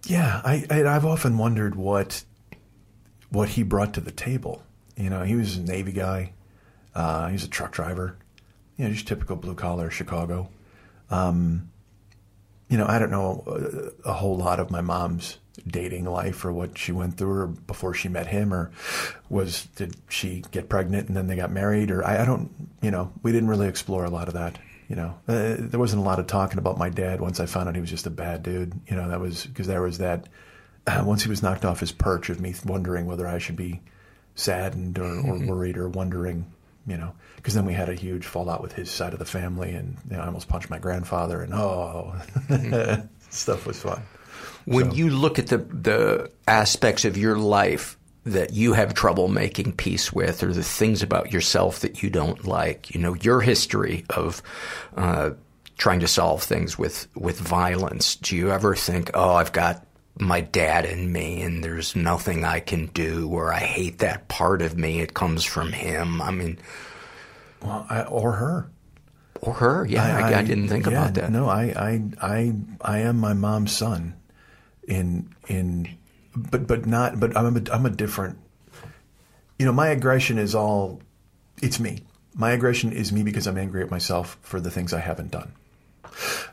Yeah, 0.06 0.40
I, 0.44 0.64
I 0.70 0.84
I've 0.84 1.04
often 1.04 1.38
wondered 1.38 1.74
what 1.74 2.24
what 3.30 3.50
he 3.50 3.62
brought 3.62 3.94
to 3.94 4.00
the 4.00 4.12
table. 4.12 4.62
You 4.96 5.10
know, 5.10 5.22
he 5.24 5.34
was 5.34 5.56
a 5.56 5.62
Navy 5.62 5.92
guy. 5.92 6.32
Uh, 6.94 7.26
he 7.26 7.32
was 7.34 7.44
a 7.44 7.48
truck 7.48 7.72
driver. 7.72 8.16
You 8.76 8.84
know, 8.84 8.92
just 8.92 9.08
typical 9.08 9.36
blue 9.36 9.54
collar 9.54 9.90
Chicago. 9.90 10.48
Um, 11.10 11.70
you 12.68 12.78
know, 12.78 12.86
I 12.86 12.98
don't 12.98 13.10
know 13.10 13.44
a, 13.46 14.10
a, 14.10 14.12
whole 14.12 14.36
lot 14.36 14.58
of 14.58 14.70
my 14.70 14.80
mom's 14.80 15.38
dating 15.66 16.04
life 16.04 16.44
or 16.44 16.52
what 16.52 16.76
she 16.76 16.92
went 16.92 17.16
through 17.16 17.40
or 17.40 17.46
before 17.46 17.94
she 17.94 18.08
met 18.08 18.26
him 18.26 18.52
or 18.52 18.70
was 19.28 19.64
did 19.76 19.96
she 20.08 20.44
get 20.50 20.68
pregnant 20.68 21.08
and 21.08 21.16
then 21.16 21.26
they 21.26 21.36
got 21.36 21.50
married 21.50 21.90
or 21.90 22.04
I, 22.04 22.22
I 22.22 22.24
don't 22.24 22.50
you 22.82 22.90
know 22.90 23.12
we 23.22 23.32
didn't 23.32 23.48
really 23.48 23.68
explore 23.68 24.04
a 24.04 24.10
lot 24.10 24.28
of 24.28 24.34
that 24.34 24.58
you 24.88 24.94
know. 24.94 25.18
Uh, 25.26 25.56
there 25.58 25.80
wasn't 25.80 26.00
a 26.00 26.04
lot 26.04 26.20
of 26.20 26.28
talking 26.28 26.58
about 26.58 26.78
my 26.78 26.88
dad 26.88 27.20
once 27.20 27.40
I 27.40 27.46
found 27.46 27.68
out 27.68 27.74
he 27.74 27.80
was 27.80 27.90
just 27.90 28.06
a 28.06 28.10
bad 28.10 28.42
dude 28.42 28.74
you 28.88 28.96
know 28.96 29.08
that 29.08 29.20
was 29.20 29.46
because 29.46 29.66
there 29.66 29.82
was 29.82 29.98
that 29.98 30.28
uh, 30.86 31.02
once 31.06 31.22
he 31.22 31.28
was 31.28 31.42
knocked 31.42 31.64
off 31.64 31.80
his 31.80 31.92
perch 31.92 32.30
of 32.30 32.40
me 32.40 32.54
wondering 32.64 33.06
whether 33.06 33.26
I 33.26 33.38
should 33.38 33.56
be 33.56 33.80
saddened 34.34 34.98
or, 34.98 35.20
or 35.20 35.38
worried 35.38 35.78
or 35.78 35.88
wondering 35.88 36.46
you 36.86 36.96
know, 36.96 37.12
because 37.34 37.54
then 37.54 37.66
we 37.66 37.72
had 37.72 37.88
a 37.88 37.94
huge 37.94 38.26
fallout 38.26 38.62
with 38.62 38.72
his 38.72 38.90
side 38.90 39.12
of 39.12 39.18
the 39.18 39.24
family, 39.24 39.72
and 39.72 39.96
you 40.08 40.16
know, 40.16 40.22
I 40.22 40.26
almost 40.26 40.48
punched 40.48 40.70
my 40.70 40.78
grandfather, 40.78 41.42
and 41.42 41.52
oh, 41.52 42.14
stuff 43.30 43.66
was 43.66 43.82
fun. 43.82 44.02
When 44.66 44.90
so. 44.90 44.96
you 44.96 45.10
look 45.10 45.38
at 45.38 45.48
the 45.48 45.58
the 45.58 46.30
aspects 46.46 47.04
of 47.04 47.16
your 47.16 47.36
life 47.38 47.96
that 48.24 48.52
you 48.52 48.72
have 48.72 48.92
trouble 48.92 49.28
making 49.28 49.72
peace 49.72 50.12
with, 50.12 50.42
or 50.42 50.52
the 50.52 50.62
things 50.62 51.02
about 51.02 51.32
yourself 51.32 51.80
that 51.80 52.02
you 52.02 52.10
don't 52.10 52.44
like, 52.44 52.92
you 52.92 53.00
know, 53.00 53.14
your 53.14 53.40
history 53.40 54.04
of 54.10 54.42
uh, 54.96 55.30
trying 55.78 56.00
to 56.00 56.08
solve 56.08 56.42
things 56.42 56.78
with 56.78 57.06
with 57.14 57.38
violence. 57.38 58.16
Do 58.16 58.36
you 58.36 58.50
ever 58.50 58.74
think, 58.74 59.10
oh, 59.14 59.34
I've 59.34 59.52
got 59.52 59.86
my 60.18 60.40
dad 60.40 60.84
in 60.84 61.12
me 61.12 61.42
and 61.42 61.62
there's 61.62 61.94
nothing 61.94 62.44
I 62.44 62.60
can 62.60 62.86
do 62.86 63.28
or 63.28 63.52
I 63.52 63.60
hate 63.60 63.98
that 63.98 64.28
part 64.28 64.62
of 64.62 64.76
me. 64.76 65.00
It 65.00 65.14
comes 65.14 65.44
from 65.44 65.72
him. 65.72 66.22
I 66.22 66.30
mean, 66.30 66.58
well, 67.62 67.86
I, 67.88 68.02
or 68.04 68.32
her. 68.32 68.70
Or 69.42 69.52
her, 69.52 69.86
yeah. 69.86 70.16
I, 70.16 70.32
I, 70.32 70.38
I 70.38 70.42
didn't 70.42 70.68
think 70.68 70.86
yeah, 70.86 70.92
about 70.92 71.14
that. 71.14 71.30
No, 71.30 71.48
I, 71.48 71.64
I, 71.64 72.02
I, 72.22 72.54
I 72.80 72.98
am 73.00 73.18
my 73.18 73.34
mom's 73.34 73.76
son. 73.76 74.14
In, 74.86 75.34
in, 75.48 75.96
but, 76.34 76.66
but 76.66 76.86
not. 76.86 77.18
But 77.18 77.36
I'm 77.36 77.56
a, 77.56 77.72
I'm 77.72 77.86
a 77.86 77.90
different. 77.90 78.38
You 79.58 79.66
know, 79.66 79.72
my 79.72 79.88
aggression 79.88 80.38
is 80.38 80.54
all. 80.54 81.00
It's 81.62 81.80
me. 81.80 82.00
My 82.34 82.52
aggression 82.52 82.92
is 82.92 83.12
me 83.12 83.22
because 83.22 83.46
I'm 83.46 83.56
angry 83.56 83.82
at 83.82 83.90
myself 83.90 84.38
for 84.42 84.60
the 84.60 84.70
things 84.70 84.92
I 84.92 85.00
haven't 85.00 85.30
done. 85.30 85.52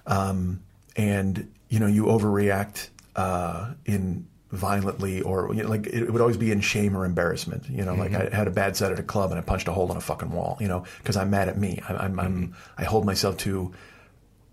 Um, 0.08 0.62
and 0.96 1.52
you 1.70 1.80
know, 1.80 1.88
you 1.88 2.06
overreact 2.06 2.90
uh, 3.16 3.74
in 3.86 4.28
violently 4.52 5.22
or 5.22 5.52
you 5.54 5.64
know, 5.64 5.70
like 5.70 5.88
it 5.88 6.12
would 6.12 6.22
always 6.22 6.38
be 6.38 6.52
in 6.52 6.62
shame 6.62 6.96
or 6.96 7.06
embarrassment. 7.06 7.68
You 7.70 7.84
know, 7.84 7.94
mm-hmm. 7.94 8.14
like 8.14 8.34
I 8.34 8.36
had 8.36 8.48
a 8.48 8.52
bad 8.52 8.78
set 8.78 8.92
at 8.92 9.00
a 9.00 9.04
club 9.04 9.32
and 9.32 9.40
I 9.40 9.44
punched 9.44 9.68
a 9.68 9.72
hole 9.72 9.90
in 9.92 9.98
a 9.98 10.02
fucking 10.02 10.32
wall. 10.32 10.58
You 10.60 10.68
know, 10.68 10.86
because 11.00 11.18
I'm 11.18 11.30
mad 11.30 11.50
at 11.50 11.58
me. 11.58 11.82
I, 11.88 11.94
I'm, 11.96 12.20
I'm 12.20 12.48
mm-hmm. 12.48 12.54
I 12.78 12.84
hold 12.86 13.06
myself 13.06 13.38
to 13.38 13.74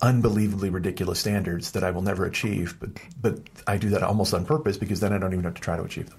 unbelievably 0.03 0.71
ridiculous 0.71 1.19
standards 1.19 1.73
that 1.73 1.85
I 1.85 1.91
will 1.91 2.03
never 2.03 2.25
achieve. 2.25 2.77
But 2.81 2.91
but 3.21 3.41
I 3.67 3.77
do 3.77 3.91
that 3.91 4.03
almost 4.03 4.35
on 4.35 4.45
purpose 4.45 4.77
because 4.77 5.01
then 5.01 5.13
I 5.13 5.19
don't 5.19 5.33
even 5.33 5.45
have 5.45 5.55
to 5.55 5.61
try 5.61 5.77
to 5.77 5.83
achieve 5.83 6.11
them. 6.11 6.19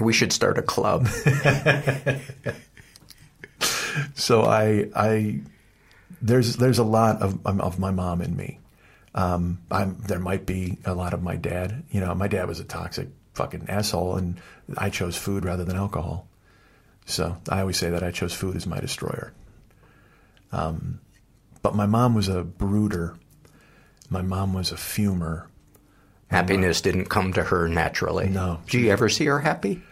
We 0.00 0.12
should 0.12 0.32
start 0.32 0.58
a 0.58 0.62
club. 0.62 1.06
so 4.14 4.42
I 4.42 4.88
I 4.94 5.40
there's 6.20 6.56
there's 6.56 6.78
a 6.78 6.84
lot 6.84 7.22
of 7.22 7.46
of 7.46 7.78
my 7.78 7.90
mom 7.90 8.20
in 8.20 8.36
me. 8.36 8.58
Um, 9.14 9.58
there 10.06 10.18
might 10.18 10.46
be 10.46 10.78
a 10.86 10.94
lot 10.94 11.12
of 11.12 11.22
my 11.22 11.36
dad. 11.36 11.84
You 11.90 12.00
know, 12.00 12.14
my 12.14 12.28
dad 12.28 12.48
was 12.48 12.60
a 12.60 12.64
toxic 12.64 13.08
fucking 13.34 13.66
asshole, 13.68 14.16
and 14.16 14.40
I 14.76 14.90
chose 14.90 15.16
food 15.16 15.44
rather 15.44 15.64
than 15.64 15.76
alcohol. 15.76 16.26
So 17.04 17.36
I 17.48 17.60
always 17.60 17.76
say 17.76 17.90
that 17.90 18.02
I 18.02 18.10
chose 18.10 18.32
food 18.32 18.56
as 18.56 18.66
my 18.66 18.80
destroyer. 18.80 19.32
Um, 20.50 21.00
but 21.62 21.74
my 21.74 21.86
mom 21.86 22.14
was 22.14 22.28
a 22.28 22.42
brooder. 22.42 23.16
My 24.10 24.22
mom 24.22 24.52
was 24.52 24.72
a 24.72 24.76
fumer. 24.76 25.46
Happiness 26.30 26.80
didn't 26.80 27.06
come 27.06 27.32
to 27.34 27.44
her 27.44 27.68
naturally. 27.68 28.28
No. 28.28 28.60
Did 28.66 28.80
you 28.82 28.90
ever 28.90 29.08
see 29.08 29.26
her 29.26 29.40
happy? 29.40 29.82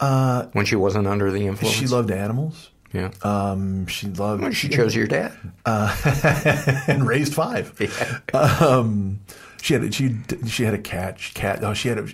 Uh, 0.00 0.46
when 0.52 0.64
she 0.64 0.76
wasn't 0.76 1.06
under 1.06 1.30
the 1.30 1.46
influence? 1.46 1.76
She 1.76 1.86
loved 1.86 2.10
animals. 2.10 2.70
Yeah. 2.92 3.10
Um, 3.22 3.86
she 3.86 4.06
loved. 4.08 4.42
Well, 4.42 4.52
she 4.52 4.68
chose 4.68 4.94
your 4.94 5.06
dad. 5.06 5.32
Uh, 5.66 6.84
and 6.88 7.06
raised 7.06 7.34
five. 7.34 7.74
Yeah. 7.78 8.20
Um, 8.38 9.20
she 9.60 9.74
had 9.74 9.92
she 9.94 10.16
she 10.46 10.64
had 10.64 10.74
a 10.74 10.78
cat. 10.78 11.18
She 11.18 11.34
cat. 11.34 11.62
Oh, 11.62 11.74
she 11.74 11.88
had 11.88 11.98
a. 11.98 12.08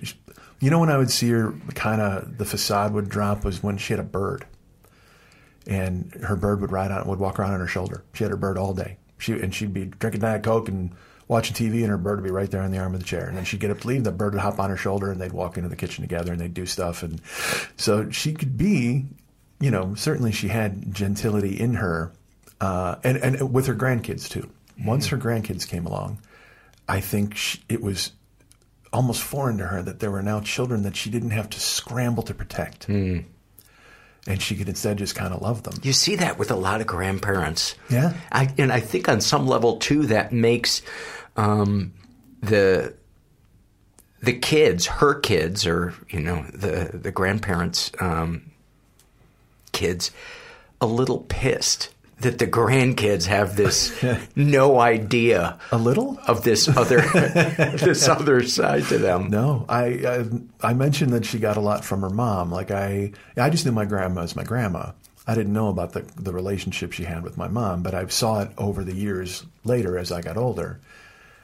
You 0.61 0.71
know 0.71 0.79
when 0.79 0.89
I 0.91 0.97
would 0.97 1.11
see 1.11 1.29
her, 1.31 1.53
kind 1.75 2.01
of 2.01 2.39
the 2.39 2.45
facade 2.45 2.93
would 2.95 3.09
drop 3.09 3.45
was 3.45 3.63
when 3.63 3.77
she 3.77 3.93
had 3.93 4.01
a 4.01 4.05
bird, 4.05 4.47
and 5.67 6.13
her 6.25 6.37
bird 6.37 6.61
would 6.61 6.73
ride 6.73 6.91
on 6.91 7.07
would 7.07 7.19
walk 7.19 7.39
around 7.39 7.53
on 7.53 7.61
her 7.61 7.67
shoulder. 7.67 8.05
She 8.13 8.25
had 8.25 8.31
her 8.31 8.37
bird 8.37 8.59
all 8.59 8.75
day. 8.75 8.99
She 9.19 9.33
and 9.33 9.55
she'd 9.55 9.75
be 9.75 9.87
drinking 9.87 10.21
diet 10.21 10.43
coke 10.43 10.69
and 10.69 10.91
watching 11.29 11.55
TV, 11.55 11.81
and 11.81 11.89
her 11.89 11.97
bird 11.97 12.21
would 12.21 12.27
be 12.27 12.33
right 12.33 12.51
there 12.51 12.63
on 12.63 12.71
the 12.71 12.79
arm 12.79 12.95
of 12.95 13.01
the 13.01 13.07
chair. 13.07 13.27
And 13.27 13.37
then 13.37 13.45
she'd 13.45 13.61
get 13.61 13.71
up 13.71 13.81
to 13.81 13.89
leave, 13.89 14.05
the 14.05 14.13
bird 14.13 14.35
would 14.35 14.43
hop 14.43 14.59
on 14.59 14.71
her 14.71 14.77
shoulder, 14.77 15.11
and 15.11 15.21
they'd 15.21 15.33
walk 15.33 15.57
into 15.57 15.69
the 15.69 15.77
kitchen 15.77 16.03
together, 16.03 16.33
and 16.33 16.41
they'd 16.41 16.53
do 16.53 16.67
stuff. 16.67 17.03
And 17.03 17.21
so 17.77 18.11
she 18.11 18.35
could 18.35 18.59
be 18.59 19.07
you 19.61 19.71
know, 19.71 19.95
certainly 19.95 20.33
she 20.33 20.49
had 20.49 20.95
gentility 20.95 21.59
in 21.59 21.75
her, 21.75 22.13
uh, 22.61 22.97
and 23.03 23.17
and 23.17 23.53
with 23.53 23.67
her 23.67 23.75
grandkids 23.75 24.29
too. 24.29 24.51
Once 24.85 25.07
her 25.07 25.17
grandkids 25.17 25.67
came 25.67 25.87
along, 25.87 26.19
I 26.89 27.01
think 27.01 27.37
she, 27.37 27.61
it 27.69 27.81
was 27.81 28.13
almost 28.93 29.23
foreign 29.23 29.59
to 29.59 29.67
her 29.67 29.83
that 29.83 30.01
there 30.01 30.11
were 30.11 30.23
now 30.23 30.41
children 30.41 30.83
that 30.83 30.97
she 30.97 31.11
didn't 31.11 31.31
have 31.31 31.49
to 31.51 31.61
scramble 31.61 32.23
to 32.25 32.35
protect. 32.35 32.89
Mm. 32.89 33.25
And 34.27 34.41
she 34.41 34.57
could 34.57 34.69
instead 34.69 34.97
just 34.97 35.15
kind 35.15 35.35
of 35.35 35.43
love 35.43 35.65
them. 35.65 35.75
You 35.83 35.93
see 35.93 36.17
that 36.17 36.39
with 36.39 36.51
a 36.51 36.57
lot 36.57 36.81
of 36.81 36.87
grandparents. 36.87 37.75
Yeah. 37.91 38.15
I, 38.33 38.53
and 38.57 38.73
I 38.73 38.81
think 38.81 39.09
on 39.09 39.21
some 39.21 39.47
level, 39.47 39.77
too, 39.77 40.07
that 40.07 40.33
makes 40.33 40.81
um, 41.37 41.93
the 42.43 42.95
the 44.23 44.33
kids, 44.33 44.87
her 44.87 45.21
kids, 45.21 45.67
or, 45.67 45.93
you 46.09 46.21
know, 46.21 46.47
the, 46.55 46.97
the 46.97 47.11
grandparents' 47.11 47.91
um, 48.01 48.51
kids 49.73 50.11
a 50.81 50.87
little 50.87 51.19
pissed 51.29 51.94
that 52.21 52.39
the 52.39 52.47
grandkids 52.47 53.27
have 53.27 53.57
this 53.57 53.93
no 54.37 54.79
idea 54.81 55.59
a 55.73 55.79
little 55.79 56.19
of 56.27 56.43
this 56.45 56.69
other 56.69 57.01
this 57.81 58.09
other 58.09 58.43
side 58.43 58.85
to 58.85 58.99
them. 58.99 59.31
No, 59.31 59.65
I, 59.69 59.85
I, 59.85 60.71
I 60.71 60.75
mentioned 60.75 61.13
that 61.13 61.27
she 61.27 61.39
got 61.39 61.57
a 61.57 61.61
lot 61.61 61.85
from 61.85 62.03
her 62.03 62.11
mom. 62.11 62.51
Like 62.51 62.71
I 62.71 63.13
I 63.37 63.51
just 63.51 63.67
knew 63.67 63.73
my 63.73 63.85
grandma 63.85 64.23
as 64.23 64.37
my 64.37 64.45
grandma. 64.45 64.93
I 65.27 65.35
didn't 65.35 65.53
know 65.53 65.69
about 65.69 65.93
the 65.93 66.01
the 66.17 66.33
relationship 66.33 66.93
she 66.93 67.05
had 67.05 67.23
with 67.23 67.37
my 67.37 67.49
mom, 67.49 67.83
but 67.83 67.95
I 67.95 68.07
saw 68.07 68.43
it 68.43 68.51
over 68.59 68.85
the 68.85 68.95
years 68.95 69.45
later 69.65 69.99
as 69.99 70.13
I 70.13 70.21
got 70.21 70.37
older. 70.37 70.81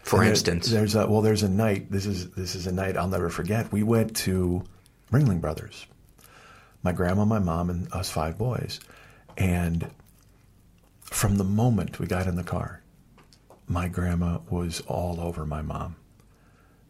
For 0.02 0.20
and 0.20 0.30
instance, 0.30 0.68
there, 0.68 0.80
there's 0.80 0.94
a 0.94 1.06
well, 1.06 1.22
there's 1.22 1.42
a 1.42 1.48
night. 1.48 1.90
This 1.90 2.06
is 2.06 2.30
this 2.30 2.54
is 2.54 2.66
a 2.66 2.72
night 2.72 2.96
I'll 2.96 3.08
never 3.08 3.28
forget. 3.28 3.70
We 3.72 3.82
went 3.82 4.16
to 4.18 4.64
Ringling 5.12 5.40
Brothers 5.40 5.86
my 6.82 6.92
grandma, 6.92 7.24
my 7.24 7.38
mom, 7.38 7.70
and 7.70 7.92
us 7.92 8.10
five 8.10 8.38
boys. 8.38 8.80
And 9.36 9.90
from 11.10 11.36
the 11.36 11.44
moment 11.44 11.98
we 11.98 12.06
got 12.06 12.26
in 12.26 12.36
the 12.36 12.44
car, 12.44 12.82
my 13.66 13.88
grandma 13.88 14.38
was 14.48 14.80
all 14.82 15.20
over 15.20 15.44
my 15.44 15.60
mom, 15.60 15.96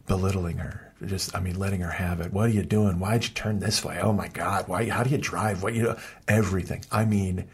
belittling 0.06 0.58
her. 0.58 0.92
Just, 1.04 1.34
I 1.34 1.40
mean, 1.40 1.58
letting 1.58 1.80
her 1.80 1.90
have 1.90 2.20
it. 2.20 2.32
What 2.32 2.46
are 2.46 2.52
you 2.52 2.62
doing? 2.62 3.00
Why'd 3.00 3.24
you 3.24 3.30
turn 3.30 3.58
this 3.58 3.82
way? 3.82 3.98
Oh 4.00 4.12
my 4.12 4.28
God! 4.28 4.68
Why? 4.68 4.88
How 4.88 5.02
do 5.02 5.08
you 5.10 5.16
drive? 5.18 5.62
What 5.62 5.74
you 5.74 5.82
know? 5.84 5.96
Everything. 6.28 6.84
I 6.92 7.06
mean, 7.06 7.48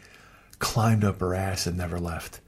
climbed 0.59 1.05
up 1.05 1.21
her 1.21 1.33
ass 1.33 1.65
and 1.65 1.77
never 1.77 1.99
left. 1.99 2.41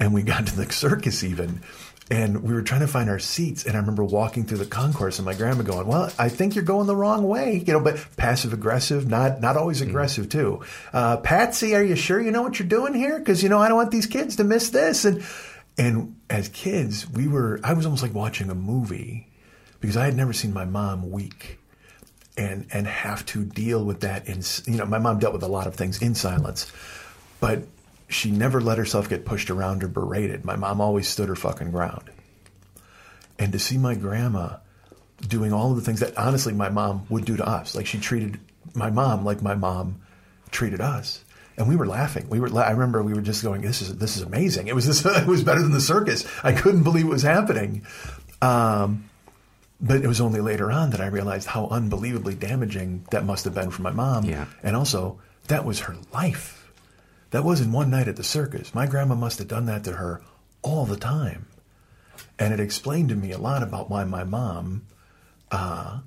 And 0.00 0.12
we 0.12 0.22
got 0.22 0.46
to 0.48 0.56
the 0.56 0.70
circus 0.72 1.22
even, 1.22 1.62
and 2.10 2.42
we 2.42 2.52
were 2.52 2.62
trying 2.62 2.80
to 2.80 2.88
find 2.88 3.08
our 3.08 3.20
seats. 3.20 3.64
And 3.64 3.76
I 3.76 3.78
remember 3.78 4.02
walking 4.02 4.44
through 4.44 4.58
the 4.58 4.66
concourse, 4.66 5.18
and 5.18 5.26
my 5.26 5.34
grandma 5.34 5.62
going, 5.62 5.86
"Well, 5.86 6.12
I 6.18 6.28
think 6.28 6.54
you're 6.54 6.64
going 6.64 6.86
the 6.86 6.96
wrong 6.96 7.26
way," 7.28 7.62
you 7.64 7.72
know, 7.72 7.80
but 7.80 8.04
passive 8.16 8.52
aggressive, 8.52 9.08
not 9.08 9.40
not 9.40 9.56
always 9.56 9.80
aggressive 9.80 10.28
too. 10.28 10.60
Uh, 10.92 11.18
Patsy, 11.18 11.74
are 11.74 11.82
you 11.82 11.96
sure 11.96 12.20
you 12.20 12.32
know 12.32 12.42
what 12.42 12.58
you're 12.58 12.68
doing 12.68 12.94
here? 12.94 13.18
Because 13.18 13.42
you 13.42 13.48
know 13.48 13.58
I 13.58 13.68
don't 13.68 13.76
want 13.76 13.92
these 13.92 14.06
kids 14.06 14.36
to 14.36 14.44
miss 14.44 14.70
this. 14.70 15.04
And 15.04 15.22
and 15.78 16.16
as 16.28 16.48
kids, 16.48 17.08
we 17.08 17.28
were. 17.28 17.60
I 17.62 17.72
was 17.74 17.86
almost 17.86 18.02
like 18.02 18.14
watching 18.14 18.50
a 18.50 18.54
movie 18.54 19.28
because 19.80 19.96
I 19.96 20.04
had 20.04 20.16
never 20.16 20.32
seen 20.32 20.52
my 20.52 20.64
mom 20.64 21.10
weak 21.10 21.58
and 22.36 22.66
and 22.72 22.86
have 22.86 23.24
to 23.26 23.44
deal 23.44 23.84
with 23.84 24.00
that 24.00 24.26
in 24.26 24.42
you 24.66 24.78
know 24.78 24.86
my 24.86 24.98
mom 24.98 25.18
dealt 25.18 25.32
with 25.32 25.42
a 25.42 25.48
lot 25.48 25.66
of 25.66 25.74
things 25.74 26.00
in 26.00 26.14
silence 26.14 26.72
but 27.40 27.64
she 28.10 28.30
never 28.30 28.60
let 28.60 28.78
herself 28.78 29.08
get 29.08 29.24
pushed 29.24 29.50
around 29.50 29.82
or 29.82 29.88
berated 29.88 30.44
my 30.44 30.56
mom 30.56 30.80
always 30.80 31.08
stood 31.08 31.28
her 31.28 31.36
fucking 31.36 31.70
ground 31.70 32.10
and 33.38 33.52
to 33.52 33.58
see 33.58 33.78
my 33.78 33.94
grandma 33.94 34.56
doing 35.28 35.52
all 35.52 35.70
of 35.70 35.76
the 35.76 35.82
things 35.82 36.00
that 36.00 36.16
honestly 36.18 36.52
my 36.52 36.68
mom 36.68 37.06
would 37.08 37.24
do 37.24 37.36
to 37.36 37.46
us 37.46 37.74
like 37.74 37.86
she 37.86 37.98
treated 37.98 38.38
my 38.74 38.90
mom 38.90 39.24
like 39.24 39.42
my 39.42 39.54
mom 39.54 40.00
treated 40.50 40.80
us 40.80 41.24
and 41.60 41.68
we 41.68 41.76
were 41.76 41.86
laughing. 41.86 42.26
We 42.30 42.40
were. 42.40 42.48
la- 42.48 42.62
I 42.62 42.70
remember 42.70 43.02
we 43.02 43.12
were 43.12 43.20
just 43.20 43.42
going. 43.42 43.60
This 43.60 43.82
is 43.82 43.94
this 43.96 44.16
is 44.16 44.22
amazing. 44.22 44.68
It 44.68 44.74
was 44.74 44.86
this. 44.86 45.04
It 45.20 45.26
was 45.26 45.44
better 45.44 45.60
than 45.60 45.72
the 45.72 45.80
circus. 45.80 46.26
I 46.42 46.52
couldn't 46.52 46.84
believe 46.84 47.04
it 47.04 47.10
was 47.10 47.22
happening. 47.22 47.82
Um, 48.40 49.10
but 49.78 50.02
it 50.02 50.06
was 50.06 50.22
only 50.22 50.40
later 50.40 50.72
on 50.72 50.90
that 50.90 51.02
I 51.02 51.08
realized 51.08 51.46
how 51.46 51.66
unbelievably 51.68 52.36
damaging 52.36 53.04
that 53.10 53.26
must 53.26 53.44
have 53.44 53.54
been 53.54 53.70
for 53.70 53.82
my 53.82 53.90
mom. 53.90 54.24
Yeah. 54.24 54.46
And 54.62 54.74
also, 54.74 55.20
that 55.48 55.66
was 55.66 55.80
her 55.80 55.96
life. 56.12 56.59
That 57.30 57.44
wasn't 57.44 57.72
one 57.72 57.90
night 57.90 58.08
at 58.08 58.16
the 58.16 58.24
circus. 58.24 58.74
My 58.74 58.86
grandma 58.86 59.14
must 59.14 59.38
have 59.38 59.48
done 59.48 59.66
that 59.66 59.84
to 59.84 59.92
her 59.92 60.20
all 60.62 60.84
the 60.84 60.96
time. 60.96 61.46
And 62.38 62.52
it 62.52 62.60
explained 62.60 63.08
to 63.10 63.14
me 63.14 63.32
a 63.32 63.38
lot 63.38 63.62
about 63.62 63.88
why 63.90 64.04
my 64.04 64.24
mom 64.24 64.86
uh, 65.50 66.00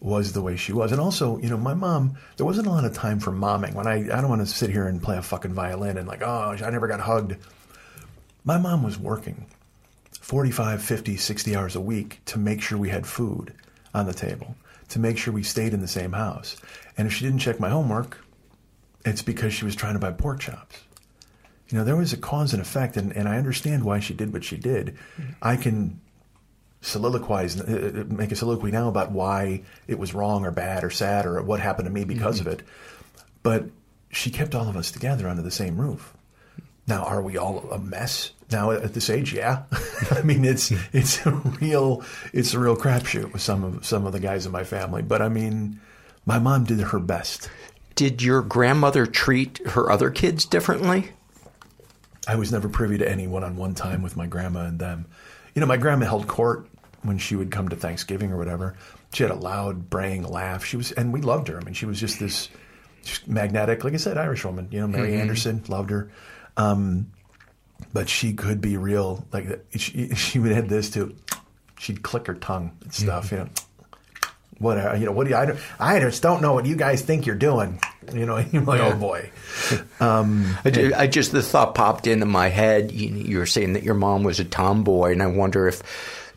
was 0.00 0.32
the 0.32 0.42
way 0.42 0.56
she 0.56 0.72
was. 0.72 0.90
And 0.90 1.00
also, 1.00 1.38
you 1.38 1.48
know, 1.48 1.56
my 1.56 1.74
mom, 1.74 2.16
there 2.36 2.46
wasn't 2.46 2.66
a 2.66 2.70
lot 2.70 2.84
of 2.84 2.94
time 2.94 3.20
for 3.20 3.30
momming. 3.30 3.74
When 3.74 3.86
I, 3.86 3.96
I 3.96 4.20
don't 4.20 4.28
want 4.28 4.40
to 4.40 4.46
sit 4.46 4.70
here 4.70 4.88
and 4.88 5.02
play 5.02 5.16
a 5.16 5.22
fucking 5.22 5.54
violin 5.54 5.98
and 5.98 6.08
like, 6.08 6.22
oh, 6.22 6.56
I 6.62 6.70
never 6.70 6.88
got 6.88 7.00
hugged. 7.00 7.36
My 8.44 8.58
mom 8.58 8.82
was 8.82 8.98
working 8.98 9.46
45, 10.12 10.82
50, 10.82 11.16
60 11.16 11.56
hours 11.56 11.76
a 11.76 11.80
week 11.80 12.20
to 12.24 12.38
make 12.38 12.62
sure 12.62 12.78
we 12.78 12.88
had 12.88 13.06
food 13.06 13.54
on 13.94 14.06
the 14.06 14.14
table, 14.14 14.56
to 14.88 14.98
make 14.98 15.18
sure 15.18 15.32
we 15.32 15.42
stayed 15.42 15.74
in 15.74 15.80
the 15.80 15.88
same 15.88 16.12
house. 16.12 16.56
And 16.96 17.06
if 17.06 17.12
she 17.12 17.24
didn't 17.24 17.40
check 17.40 17.60
my 17.60 17.68
homework, 17.68 18.24
it's 19.04 19.22
because 19.22 19.52
she 19.52 19.64
was 19.64 19.74
trying 19.74 19.94
to 19.94 20.00
buy 20.00 20.12
pork 20.12 20.40
chops. 20.40 20.78
You 21.68 21.78
know, 21.78 21.84
there 21.84 21.96
was 21.96 22.12
a 22.12 22.16
cause 22.16 22.52
and 22.52 22.60
effect, 22.60 22.96
and, 22.96 23.12
and 23.12 23.28
I 23.28 23.38
understand 23.38 23.84
why 23.84 24.00
she 24.00 24.12
did 24.12 24.32
what 24.32 24.44
she 24.44 24.56
did. 24.56 24.96
I 25.40 25.56
can 25.56 26.00
soliloquize, 26.82 27.60
uh, 27.60 28.00
uh, 28.00 28.04
make 28.04 28.32
a 28.32 28.36
soliloquy 28.36 28.70
now 28.70 28.88
about 28.88 29.12
why 29.12 29.62
it 29.86 29.98
was 29.98 30.14
wrong 30.14 30.44
or 30.44 30.50
bad 30.50 30.82
or 30.82 30.90
sad 30.90 31.26
or 31.26 31.42
what 31.42 31.60
happened 31.60 31.86
to 31.86 31.92
me 31.92 32.04
because 32.04 32.40
of 32.40 32.46
it. 32.46 32.62
But 33.42 33.66
she 34.10 34.30
kept 34.30 34.54
all 34.54 34.68
of 34.68 34.76
us 34.76 34.90
together 34.90 35.28
under 35.28 35.42
the 35.42 35.50
same 35.50 35.80
roof. 35.80 36.14
Now, 36.86 37.04
are 37.04 37.22
we 37.22 37.36
all 37.36 37.70
a 37.70 37.78
mess 37.78 38.32
now 38.50 38.72
at 38.72 38.94
this 38.94 39.10
age? 39.10 39.32
Yeah, 39.32 39.62
I 40.10 40.22
mean 40.22 40.44
it's 40.44 40.72
it's 40.92 41.24
a 41.24 41.30
real 41.30 42.02
it's 42.32 42.54
a 42.54 42.58
real 42.58 42.76
crapshoot 42.76 43.32
with 43.32 43.42
some 43.42 43.62
of 43.62 43.86
some 43.86 44.06
of 44.06 44.12
the 44.12 44.20
guys 44.20 44.46
in 44.46 44.52
my 44.52 44.64
family. 44.64 45.02
But 45.02 45.22
I 45.22 45.28
mean, 45.28 45.80
my 46.26 46.38
mom 46.38 46.64
did 46.64 46.80
her 46.80 46.98
best. 46.98 47.48
Did 48.00 48.22
your 48.22 48.40
grandmother 48.40 49.04
treat 49.04 49.60
her 49.72 49.90
other 49.90 50.08
kids 50.10 50.46
differently? 50.46 51.10
I 52.26 52.34
was 52.36 52.50
never 52.50 52.66
privy 52.66 52.96
to 52.96 53.06
any 53.06 53.26
one-on-one 53.26 53.74
time 53.74 54.00
with 54.00 54.16
my 54.16 54.26
grandma 54.26 54.64
and 54.64 54.78
them. 54.78 55.04
You 55.54 55.60
know, 55.60 55.66
my 55.66 55.76
grandma 55.76 56.06
held 56.06 56.26
court 56.26 56.66
when 57.02 57.18
she 57.18 57.36
would 57.36 57.50
come 57.50 57.68
to 57.68 57.76
Thanksgiving 57.76 58.32
or 58.32 58.38
whatever. 58.38 58.74
She 59.12 59.22
had 59.22 59.30
a 59.30 59.34
loud, 59.34 59.90
braying 59.90 60.22
laugh. 60.22 60.64
She 60.64 60.78
was, 60.78 60.92
and 60.92 61.12
we 61.12 61.20
loved 61.20 61.48
her. 61.48 61.60
I 61.60 61.62
mean, 61.62 61.74
she 61.74 61.84
was 61.84 62.00
just 62.00 62.18
this 62.18 62.48
just 63.04 63.28
magnetic, 63.28 63.84
like 63.84 63.92
I 63.92 63.98
said, 63.98 64.16
Irish 64.16 64.46
woman. 64.46 64.68
You 64.70 64.80
know, 64.80 64.88
Mary 64.88 65.10
Mhm. 65.12 65.20
Anderson 65.20 65.62
loved 65.68 65.90
her. 65.90 66.10
Um, 66.56 67.08
but 67.92 68.08
she 68.08 68.32
could 68.32 68.62
be 68.62 68.78
real. 68.78 69.26
Like 69.30 69.62
she, 69.76 70.08
she 70.14 70.38
would 70.38 70.52
have 70.52 70.70
this 70.70 70.88
too. 70.88 71.14
She'd 71.78 72.02
click 72.02 72.28
her 72.28 72.34
tongue 72.34 72.70
and 72.82 72.94
stuff. 72.94 73.30
You 73.30 73.38
know, 73.40 73.48
what 74.60 74.98
you 75.00 75.06
know? 75.06 75.12
What 75.12 75.24
do 75.24 75.30
you? 75.30 75.36
I, 75.36 75.46
don't, 75.46 75.58
I 75.80 75.98
just 76.00 76.22
don't 76.22 76.42
know 76.42 76.52
what 76.52 76.66
you 76.66 76.76
guys 76.76 77.02
think 77.02 77.26
you're 77.26 77.34
doing. 77.34 77.80
You 78.14 78.26
know, 78.26 78.38
you're 78.52 78.62
like, 78.62 78.80
oh 78.80 78.94
boy. 78.96 79.30
Um, 80.00 80.56
I, 80.64 80.70
ju- 80.70 80.92
I 80.96 81.06
just 81.06 81.32
the 81.32 81.42
thought 81.42 81.74
popped 81.74 82.06
into 82.06 82.24
my 82.26 82.48
head. 82.48 82.90
You, 82.92 83.08
you 83.14 83.38
were 83.38 83.46
saying 83.46 83.74
that 83.74 83.82
your 83.82 83.94
mom 83.94 84.22
was 84.22 84.40
a 84.40 84.44
tomboy, 84.44 85.12
and 85.12 85.22
I 85.22 85.26
wonder 85.26 85.68
if 85.68 85.82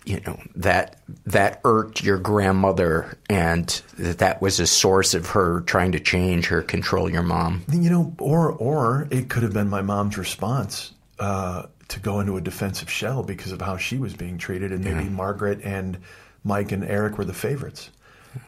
you 0.06 0.20
know 0.26 0.38
that 0.56 0.98
that 1.28 1.62
irked 1.64 2.04
your 2.04 2.18
grandmother, 2.18 3.18
and 3.30 3.68
that 4.00 4.18
that 4.20 4.42
was 4.42 4.60
a 4.60 4.68
source 4.68 5.14
of 5.14 5.28
her 5.28 5.62
trying 5.62 5.94
to 5.94 6.00
change 6.00 6.52
or 6.52 6.62
control 6.62 7.10
your 7.10 7.24
mom. 7.24 7.64
You 7.72 7.90
know, 7.90 8.14
or 8.20 8.52
or 8.52 9.08
it 9.12 9.30
could 9.30 9.44
have 9.44 9.54
been 9.54 9.70
my 9.70 9.82
mom's 9.82 10.18
response 10.18 10.92
uh, 11.20 11.68
to 11.88 12.00
go 12.02 12.20
into 12.20 12.36
a 12.36 12.42
defensive 12.42 12.90
shell 12.90 13.24
because 13.24 13.52
of 13.54 13.62
how 13.62 13.78
she 13.78 13.98
was 13.98 14.14
being 14.14 14.38
treated, 14.38 14.72
and 14.74 14.84
maybe 14.84 15.04
Yeah. 15.06 15.10
Margaret 15.10 15.62
and 15.64 15.98
Mike 16.44 16.72
and 16.74 16.84
Eric 16.84 17.18
were 17.18 17.26
the 17.26 17.34
favorites. 17.34 17.90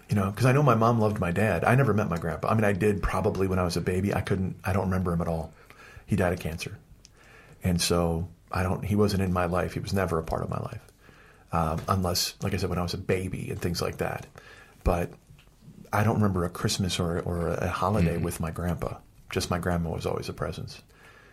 You 0.09 0.15
know, 0.15 0.31
because 0.31 0.45
I 0.45 0.51
know 0.51 0.63
my 0.63 0.75
mom 0.75 0.99
loved 0.99 1.19
my 1.19 1.31
dad. 1.31 1.63
I 1.63 1.75
never 1.75 1.93
met 1.93 2.09
my 2.09 2.17
grandpa. 2.17 2.49
I 2.49 2.53
mean, 2.55 2.63
I 2.63 2.73
did 2.73 3.01
probably 3.03 3.47
when 3.47 3.59
I 3.59 3.63
was 3.63 3.77
a 3.77 3.81
baby. 3.81 4.13
I 4.13 4.21
couldn't. 4.21 4.55
I 4.63 4.73
don't 4.73 4.85
remember 4.85 5.11
him 5.13 5.21
at 5.21 5.27
all. 5.27 5.53
He 6.05 6.15
died 6.15 6.33
of 6.33 6.39
cancer, 6.39 6.77
and 7.63 7.81
so 7.81 8.27
I 8.51 8.63
don't. 8.63 8.83
He 8.85 8.95
wasn't 8.95 9.21
in 9.23 9.33
my 9.33 9.45
life. 9.45 9.73
He 9.73 9.79
was 9.79 9.93
never 9.93 10.17
a 10.19 10.23
part 10.23 10.43
of 10.43 10.49
my 10.49 10.59
life, 10.59 10.81
um, 11.51 11.81
unless, 11.87 12.35
like 12.41 12.53
I 12.53 12.57
said, 12.57 12.69
when 12.69 12.79
I 12.79 12.83
was 12.83 12.93
a 12.93 12.97
baby 12.99 13.49
and 13.49 13.59
things 13.61 13.81
like 13.81 13.97
that. 13.97 14.25
But 14.83 15.11
I 15.93 16.03
don't 16.03 16.15
remember 16.15 16.45
a 16.45 16.49
Christmas 16.49 16.99
or, 16.99 17.19
or 17.21 17.47
a 17.49 17.67
holiday 17.67 18.17
with 18.17 18.39
my 18.39 18.51
grandpa. 18.51 18.97
Just 19.31 19.49
my 19.49 19.59
grandma 19.59 19.91
was 19.91 20.05
always 20.05 20.29
a 20.29 20.33
presence. 20.33 20.81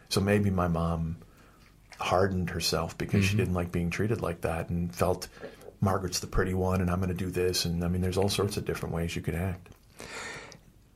So 0.09 0.20
maybe 0.20 0.50
my 0.50 0.68
mom 0.68 1.16
hardened 1.98 2.50
herself 2.50 2.96
because 2.98 3.24
she 3.24 3.34
Mhm. 3.34 3.38
didn't 3.38 3.55
like 3.55 3.72
being 3.72 3.90
treated 3.90 4.20
like 4.22 4.40
that 4.42 4.70
and 4.70 4.94
felt 4.94 5.28
Margaret's 5.83 6.20
the 6.20 6.26
pretty 6.26 6.55
one 6.55 6.80
and 6.80 6.91
I'm 6.91 6.99
going 6.99 7.09
to 7.09 7.14
do 7.14 7.30
this. 7.30 7.66
And 7.66 7.85
I 7.85 7.89
mean, 7.89 8.01
there's 8.01 8.16
all 8.16 8.28
sorts 8.28 8.57
of 8.57 8.64
different 8.64 8.95
ways 8.95 9.14
you 9.14 9.20
could 9.20 9.35
act. 9.35 9.68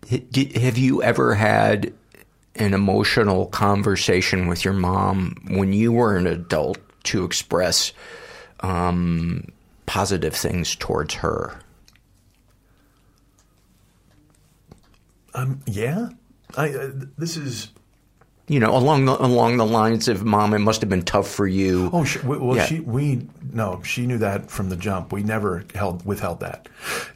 Have 0.08 0.78
you 0.78 1.02
ever 1.02 1.34
had 1.34 1.92
an 2.54 2.72
emotional 2.72 3.46
conversation 3.46 4.46
with 4.46 4.64
your 4.64 4.72
mom 4.72 5.36
when 5.50 5.72
you 5.72 5.92
were 5.92 6.16
an 6.16 6.26
adult 6.26 6.78
to 7.04 7.24
express 7.24 7.92
um, 8.60 9.48
positive 9.86 10.34
things 10.34 10.76
towards 10.76 11.14
her? 11.14 11.58
Um, 15.34 15.60
yeah. 15.66 16.10
I, 16.56 16.70
uh, 16.70 16.90
this 17.18 17.36
is. 17.36 17.68
You 18.48 18.60
know, 18.60 18.76
along 18.76 19.06
the 19.06 19.20
along 19.20 19.56
the 19.56 19.66
lines 19.66 20.06
of 20.06 20.24
mom, 20.24 20.54
it 20.54 20.60
must 20.60 20.80
have 20.80 20.88
been 20.88 21.02
tough 21.02 21.28
for 21.28 21.46
you. 21.48 21.90
Oh, 21.92 22.04
sure. 22.04 22.22
Well, 22.38 22.56
Yeah. 22.56 22.66
she 22.66 22.78
we 22.80 23.26
no, 23.52 23.82
she 23.82 24.06
knew 24.06 24.18
that 24.18 24.50
from 24.50 24.68
the 24.68 24.76
jump. 24.76 25.12
We 25.12 25.22
never 25.24 25.64
held 25.74 26.06
withheld 26.06 26.40
that. 26.40 26.68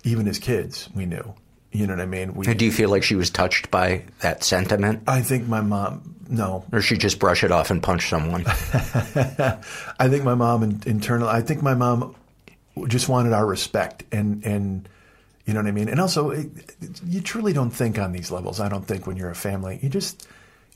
Even 0.03 0.27
as 0.27 0.39
kids, 0.41 0.89
we 0.95 1.07
knew. 1.07 1.35
You 1.73 1.87
know 1.87 1.93
what 1.95 2.03
I 2.03 2.07
mean? 2.07 2.35
We, 2.35 2.53
Do 2.53 2.65
you 2.65 2.73
feel 2.73 2.91
like 2.91 3.05
she 3.05 3.15
was 3.15 3.31
touched 3.31 3.71
by 3.71 4.03
that 4.23 4.43
sentiment? 4.43 5.05
I 5.07 5.23
think 5.23 5.47
my 5.47 5.61
mom, 5.61 6.17
no. 6.29 6.65
Or 6.73 6.81
she 6.83 6.97
just 6.99 7.21
brush 7.21 7.45
it 7.45 7.53
off 7.53 7.71
and 7.71 7.81
punch 7.81 8.09
someone? 8.09 8.45
I 8.47 10.09
think 10.09 10.25
my 10.25 10.35
mom 10.35 10.65
in, 10.65 10.83
internal. 10.87 11.29
I 11.29 11.43
think 11.43 11.63
my 11.63 11.75
mom 11.75 12.17
just 12.89 13.09
wanted 13.09 13.33
our 13.33 13.47
respect, 13.47 14.03
and 14.11 14.45
and 14.45 14.89
you 15.47 15.55
know 15.55 15.61
what 15.61 15.69
I 15.69 15.73
mean. 15.73 15.89
And 15.89 16.01
also, 16.01 16.31
it- 16.31 16.49
you 17.07 17.21
truly 17.21 17.53
don't 17.53 17.71
think 17.71 18.01
on 18.01 18.11
these 18.11 18.33
levels. 18.33 18.59
I 18.59 18.69
don't 18.69 18.85
think 18.85 19.07
when 19.07 19.17
you're 19.17 19.31
a 19.31 19.35
family, 19.37 19.79
you 19.81 19.89
just 19.89 20.27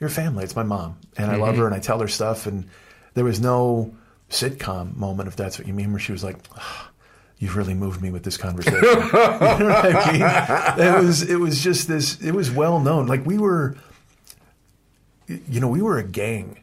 you're 0.00 0.10
family. 0.10 0.44
It's 0.44 0.56
my 0.56 0.62
mom, 0.62 0.98
and 1.16 1.30
I 1.30 1.36
love 1.36 1.54
Mhm. 1.54 1.58
her, 1.58 1.66
and 1.66 1.74
I 1.74 1.78
tell 1.80 2.00
her 2.00 2.08
stuff. 2.08 2.46
And 2.46 2.66
there 3.14 3.24
was 3.24 3.40
no 3.40 3.94
sitcom 4.30 4.96
moment, 4.96 5.28
if 5.28 5.36
that's 5.36 5.58
what 5.58 5.66
you 5.68 5.74
mean, 5.74 5.90
where 5.92 6.00
she 6.00 6.12
was 6.12 6.24
like. 6.24 6.36
"Ah, 6.56 6.90
You've 7.36 7.56
really 7.56 7.74
moved 7.74 8.00
me 8.00 8.10
with 8.12 8.22
this 8.22 8.36
conversation. 8.36 8.78
you 8.82 8.90
know 8.92 9.00
what 9.02 9.96
I 9.96 10.76
mean? 10.76 10.86
It 10.86 11.04
was 11.04 11.22
it 11.22 11.34
was 11.36 11.60
just 11.62 11.88
this. 11.88 12.18
It 12.22 12.30
was 12.30 12.50
well 12.50 12.78
known. 12.78 13.06
Like 13.06 13.26
we 13.26 13.38
were, 13.38 13.76
you 15.26 15.60
know, 15.60 15.68
we 15.68 15.82
were 15.82 15.98
a 15.98 16.04
gang. 16.04 16.60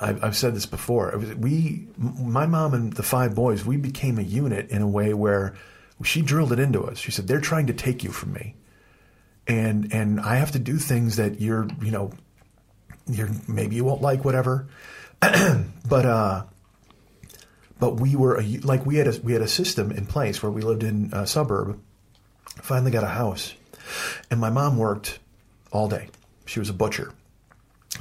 I've, 0.00 0.24
I've 0.24 0.36
said 0.36 0.54
this 0.54 0.66
before. 0.66 1.10
It 1.10 1.18
was, 1.18 1.34
we, 1.36 1.86
my 1.98 2.46
mom 2.46 2.74
and 2.74 2.92
the 2.94 3.02
five 3.02 3.34
boys, 3.34 3.64
we 3.64 3.76
became 3.76 4.18
a 4.18 4.22
unit 4.22 4.70
in 4.70 4.82
a 4.82 4.88
way 4.88 5.14
where 5.14 5.54
she 6.02 6.20
drilled 6.22 6.52
it 6.52 6.58
into 6.58 6.82
us. 6.82 6.98
She 6.98 7.10
said, 7.10 7.28
"They're 7.28 7.40
trying 7.40 7.66
to 7.68 7.72
take 7.74 8.02
you 8.02 8.10
from 8.10 8.32
me, 8.32 8.54
and 9.46 9.92
and 9.92 10.20
I 10.20 10.36
have 10.36 10.52
to 10.52 10.58
do 10.58 10.78
things 10.78 11.16
that 11.16 11.40
you're, 11.40 11.68
you 11.82 11.90
know, 11.90 12.10
you're 13.06 13.30
maybe 13.48 13.76
you 13.76 13.84
won't 13.84 14.02
like, 14.02 14.24
whatever." 14.24 14.66
but 15.20 16.06
uh, 16.06 16.44
but 17.78 18.00
we 18.00 18.16
were 18.16 18.38
a, 18.40 18.44
like 18.58 18.84
we 18.86 18.96
had 18.96 19.06
a 19.08 19.20
we 19.22 19.32
had 19.32 19.42
a 19.42 19.48
system 19.48 19.90
in 19.90 20.06
place 20.06 20.42
where 20.42 20.52
we 20.52 20.62
lived 20.62 20.82
in 20.82 21.10
a 21.12 21.26
suburb. 21.26 21.78
Finally 22.62 22.90
got 22.90 23.04
a 23.04 23.08
house, 23.08 23.54
and 24.30 24.40
my 24.40 24.50
mom 24.50 24.78
worked 24.78 25.18
all 25.72 25.88
day. 25.88 26.08
She 26.46 26.58
was 26.58 26.70
a 26.70 26.72
butcher, 26.72 27.12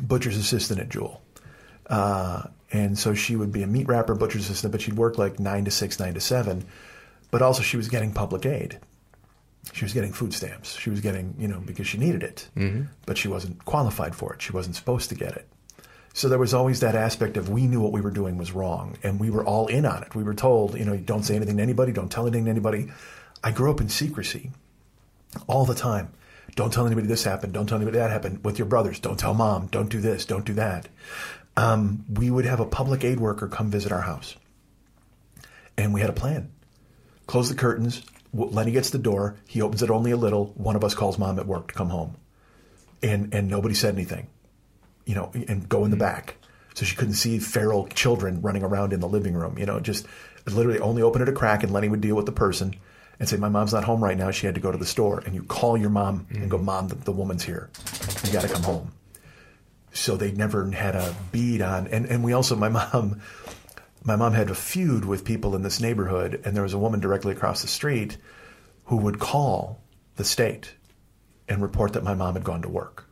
butcher's 0.01 0.37
assistant 0.37 0.79
at 0.79 0.89
Jewel. 0.89 1.21
Uh, 1.87 2.43
And 2.71 2.97
so 2.97 3.13
she 3.13 3.35
would 3.35 3.51
be 3.51 3.63
a 3.63 3.67
meat 3.67 3.87
wrapper, 3.87 4.15
butcher's 4.15 4.45
assistant, 4.45 4.71
but 4.71 4.81
she'd 4.81 4.97
work 4.97 5.17
like 5.17 5.39
nine 5.39 5.65
to 5.65 5.71
six, 5.71 5.99
nine 5.99 6.13
to 6.15 6.19
seven. 6.19 6.65
But 7.31 7.41
also 7.41 7.61
she 7.61 7.77
was 7.77 7.87
getting 7.87 8.11
public 8.11 8.45
aid. 8.45 8.79
She 9.73 9.83
was 9.83 9.93
getting 9.93 10.13
food 10.13 10.33
stamps. 10.33 10.77
She 10.77 10.89
was 10.89 11.01
getting, 11.01 11.35
you 11.37 11.47
know, 11.47 11.59
because 11.59 11.87
she 11.87 11.97
needed 11.97 12.23
it. 12.23 12.47
Mhm. 12.55 12.87
But 13.05 13.17
she 13.17 13.27
wasn't 13.27 13.63
qualified 13.65 14.15
for 14.15 14.33
it. 14.33 14.41
She 14.41 14.53
wasn't 14.53 14.75
supposed 14.75 15.09
to 15.09 15.15
get 15.15 15.33
it. 15.33 15.47
So 16.13 16.29
there 16.29 16.39
was 16.39 16.53
always 16.53 16.79
that 16.79 16.95
aspect 16.95 17.35
of 17.35 17.49
we 17.49 17.67
knew 17.67 17.81
what 17.81 17.91
we 17.91 17.99
were 17.99 18.11
doing 18.11 18.37
was 18.37 18.53
wrong, 18.53 18.95
and 19.03 19.19
we 19.19 19.29
were 19.29 19.43
all 19.43 19.67
in 19.67 19.85
on 19.85 20.01
it. 20.03 20.15
We 20.15 20.23
were 20.23 20.33
told, 20.33 20.77
you 20.77 20.85
know, 20.85 20.95
don't 20.95 21.23
say 21.23 21.35
anything 21.35 21.57
to 21.57 21.63
anybody, 21.63 21.91
don't 21.91 22.09
tell 22.09 22.25
anything 22.25 22.45
to 22.45 22.51
anybody. 22.51 22.87
I 23.43 23.51
grew 23.51 23.69
up 23.69 23.81
in 23.81 23.89
secrecy 23.89 24.51
all 25.47 25.65
the 25.65 25.75
time. 25.75 26.09
Don't 26.55 26.71
tell 26.71 26.85
anybody 26.85 27.07
this 27.07 27.25
happened. 27.25 27.51
Don't 27.51 27.67
tell 27.67 27.77
anybody 27.77 27.97
that 27.97 28.11
happened 28.11 28.45
with 28.45 28.57
your 28.57 28.67
brothers. 28.67 28.99
Don't 28.99 29.19
tell 29.19 29.33
mom. 29.33 29.67
Don't 29.67 29.89
do 29.89 29.99
this. 29.99 30.23
Don't 30.25 30.45
do 30.45 30.53
that. 30.53 30.87
Um, 31.57 32.05
we 32.09 32.31
would 32.31 32.45
have 32.45 32.61
a 32.61 32.65
public 32.65 33.03
aid 33.03 33.19
worker 33.19 33.49
come 33.49 33.69
visit 33.69 33.91
our 33.91 34.01
house, 34.01 34.35
and 35.77 35.93
we 35.93 35.99
had 35.99 36.09
a 36.09 36.13
plan. 36.13 36.49
Close 37.27 37.49
the 37.49 37.55
curtains. 37.55 38.03
Lenny 38.35 38.71
gets 38.71 38.89
the 38.89 38.97
door. 38.97 39.37
He 39.47 39.61
opens 39.61 39.81
it 39.81 39.89
only 39.89 40.11
a 40.11 40.17
little. 40.17 40.47
One 40.55 40.75
of 40.75 40.83
us 40.83 40.93
calls 40.93 41.17
mom 41.17 41.39
at 41.39 41.47
work 41.47 41.69
to 41.69 41.73
come 41.73 41.89
home, 41.89 42.17
and 43.01 43.33
and 43.33 43.49
nobody 43.49 43.75
said 43.75 43.95
anything 43.95 44.27
you 45.05 45.15
know, 45.15 45.31
and 45.47 45.67
go 45.69 45.85
in 45.85 45.91
the 45.91 45.97
hmm. 45.97 46.01
back. 46.01 46.35
So 46.73 46.85
she 46.85 46.95
couldn't 46.95 47.13
see 47.13 47.39
feral 47.39 47.87
children 47.87 48.41
running 48.41 48.63
around 48.63 48.91
in 48.91 48.99
the 48.99 49.07
living 49.07 49.33
room. 49.33 49.57
You 49.57 49.65
know, 49.65 49.79
just 49.79 50.05
literally 50.45 50.79
only 50.79 51.01
open 51.01 51.21
it 51.21 51.29
a 51.29 51.31
crack, 51.31 51.63
and 51.63 51.71
Lenny 51.71 51.87
would 51.87 52.01
deal 52.01 52.15
with 52.15 52.25
the 52.25 52.33
person 52.33 52.75
and 53.19 53.29
say, 53.29 53.37
"My 53.37 53.49
mom's 53.49 53.73
not 53.73 53.85
home 53.85 54.03
right 54.03 54.17
now. 54.17 54.31
She 54.31 54.45
had 54.45 54.55
to 54.55 54.61
go 54.61 54.71
to 54.71 54.77
the 54.77 54.85
store." 54.85 55.19
And 55.25 55.33
you 55.33 55.43
call 55.43 55.77
your 55.77 55.89
mom 55.89 56.27
and 56.31 56.49
go, 56.49 56.57
hmm. 56.57 56.65
"Mom, 56.65 56.87
the, 56.89 56.95
the 56.95 57.11
woman's 57.11 57.43
here. 57.43 57.69
You 58.25 58.33
got 58.33 58.41
to 58.41 58.49
come 58.49 58.63
home." 58.63 58.91
So 59.93 60.17
they 60.17 60.33
never 60.33 60.69
had 60.71 60.95
a 60.95 61.15
bead 61.31 61.61
on, 61.61 61.87
and 61.87 62.05
and 62.07 62.23
we 62.23 62.33
also, 62.33 62.55
my 62.55 62.69
mom, 62.93 63.21
my 64.05 64.15
mom 64.15 64.33
had 64.33 64.49
a 64.49 64.55
feud 64.55 65.03
with 65.03 65.25
people 65.25 65.55
in 65.55 65.63
this 65.63 65.81
neighborhood, 65.81 66.41
and 66.45 66.55
there 66.55 66.63
was 66.63 66.73
a 66.73 66.77
woman 66.79 66.99
directly 66.99 67.33
across 67.33 67.61
the 67.61 67.67
street 67.67 68.17
who 68.85 68.97
would 68.97 69.19
call 69.19 69.81
the 70.15 70.23
state 70.23 70.73
and 71.49 71.61
report 71.61 71.93
that 71.93 72.03
my 72.03 72.13
mom 72.13 72.35
had 72.35 72.43
gone 72.43 72.61
to 72.61 72.69
work. 72.69 73.05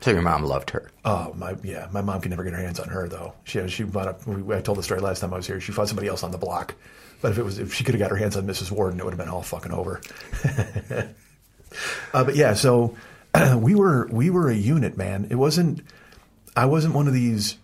So 0.00 0.10
your 0.10 0.22
mom 0.22 0.42
loved 0.44 0.70
her. 0.70 0.90
Oh 1.04 1.32
my, 1.36 1.56
yeah. 1.62 1.88
My 1.90 2.02
mom 2.02 2.20
could 2.20 2.30
never 2.30 2.44
get 2.44 2.52
her 2.52 2.60
hands 2.60 2.78
on 2.78 2.88
her 2.88 3.08
though. 3.08 3.32
She 3.44 3.66
she 3.68 3.82
bought 3.84 4.08
up. 4.08 4.26
we- 4.26 4.54
I 4.54 4.60
told 4.60 4.78
the 4.78 4.82
story 4.82 5.00
last 5.00 5.20
time 5.20 5.32
I 5.32 5.36
was 5.36 5.46
here. 5.46 5.60
She 5.60 5.72
fought 5.72 5.88
somebody 5.88 6.08
else 6.08 6.22
on 6.22 6.32
the 6.32 6.38
block, 6.38 6.74
but 7.22 7.30
if 7.32 7.38
it 7.38 7.42
was 7.44 7.58
if 7.58 7.72
she 7.72 7.82
could 7.82 7.94
have 7.94 8.00
got 8.00 8.10
her 8.10 8.16
hands 8.16 8.36
on 8.36 8.46
Mrs. 8.46 8.70
Warden, 8.70 9.00
it 9.00 9.04
would 9.04 9.12
have 9.14 9.18
been 9.18 9.28
all 9.30 9.42
fucking 9.42 9.72
over. 9.72 10.00
uh, 12.12 12.24
but 12.24 12.36
yeah, 12.36 12.54
so 12.54 12.94
we 13.56 13.74
were 13.74 14.06
we 14.10 14.30
were 14.30 14.48
a 14.50 14.54
unit, 14.54 14.96
man. 14.96 15.28
It 15.30 15.36
wasn't. 15.36 15.82
I 16.54 16.66
wasn't 16.66 16.94
one 16.94 17.06
of 17.06 17.14
these. 17.14 17.56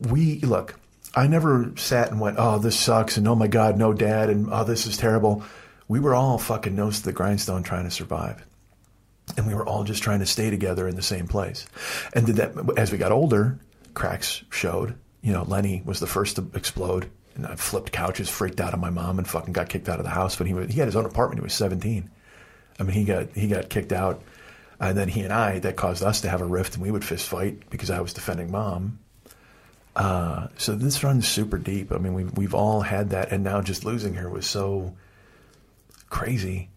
We 0.00 0.40
look. 0.40 0.78
I 1.14 1.26
never 1.26 1.72
sat 1.76 2.10
and 2.10 2.20
went, 2.20 2.36
"Oh, 2.38 2.58
this 2.58 2.78
sucks," 2.78 3.16
and 3.16 3.26
"Oh 3.26 3.34
my 3.34 3.46
God, 3.46 3.78
no 3.78 3.92
dad," 3.92 4.30
and 4.30 4.48
"Oh, 4.52 4.64
this 4.64 4.86
is 4.86 4.96
terrible." 4.96 5.42
We 5.88 6.00
were 6.00 6.14
all 6.14 6.38
fucking 6.38 6.74
nose 6.74 6.98
to 6.98 7.04
the 7.06 7.12
grindstone 7.12 7.62
trying 7.62 7.84
to 7.84 7.90
survive 7.90 8.44
and 9.36 9.46
we 9.46 9.54
were 9.54 9.66
all 9.66 9.84
just 9.84 10.02
trying 10.02 10.20
to 10.20 10.26
stay 10.26 10.50
together 10.50 10.86
in 10.86 10.96
the 10.96 11.02
same 11.02 11.26
place. 11.26 11.66
And 12.12 12.26
did 12.26 12.36
that 12.36 12.54
as 12.76 12.92
we 12.92 12.98
got 12.98 13.12
older, 13.12 13.58
cracks 13.94 14.44
showed. 14.50 14.96
You 15.22 15.32
know, 15.32 15.42
Lenny 15.42 15.82
was 15.84 15.98
the 15.98 16.06
first 16.06 16.36
to 16.36 16.48
explode, 16.54 17.10
and 17.34 17.46
I 17.46 17.56
flipped 17.56 17.92
couches, 17.92 18.28
freaked 18.28 18.60
out 18.60 18.74
on 18.74 18.80
my 18.80 18.90
mom, 18.90 19.18
and 19.18 19.26
fucking 19.26 19.52
got 19.52 19.68
kicked 19.68 19.88
out 19.88 19.98
of 19.98 20.04
the 20.04 20.10
house. 20.10 20.36
But 20.36 20.46
he 20.46 20.54
was, 20.54 20.72
he 20.72 20.78
had 20.78 20.86
his 20.86 20.96
own 20.96 21.06
apartment. 21.06 21.40
He 21.40 21.44
was 21.44 21.54
seventeen. 21.54 22.10
I 22.78 22.84
mean, 22.84 22.92
he 22.94 23.04
got 23.04 23.30
he 23.32 23.48
got 23.48 23.68
kicked 23.68 23.92
out, 23.92 24.22
and 24.78 24.96
then 24.96 25.08
he 25.08 25.22
and 25.22 25.32
I 25.32 25.58
that 25.60 25.76
caused 25.76 26.02
us 26.02 26.20
to 26.20 26.28
have 26.28 26.42
a 26.42 26.46
rift, 26.46 26.74
and 26.74 26.82
we 26.82 26.90
would 26.90 27.04
fist 27.04 27.28
fight 27.28 27.68
because 27.70 27.90
I 27.90 28.00
was 28.00 28.12
defending 28.12 28.50
mom. 28.50 28.98
Uh, 29.96 30.48
so 30.58 30.76
this 30.76 31.02
runs 31.02 31.26
super 31.26 31.58
deep. 31.58 31.90
I 31.90 31.98
mean, 31.98 32.14
we've 32.14 32.36
we've 32.36 32.54
all 32.54 32.82
had 32.82 33.10
that, 33.10 33.32
and 33.32 33.42
now 33.42 33.60
just 33.62 33.84
losing 33.84 34.14
her 34.14 34.30
was 34.30 34.46
so 34.46 34.94
crazy 36.08 36.68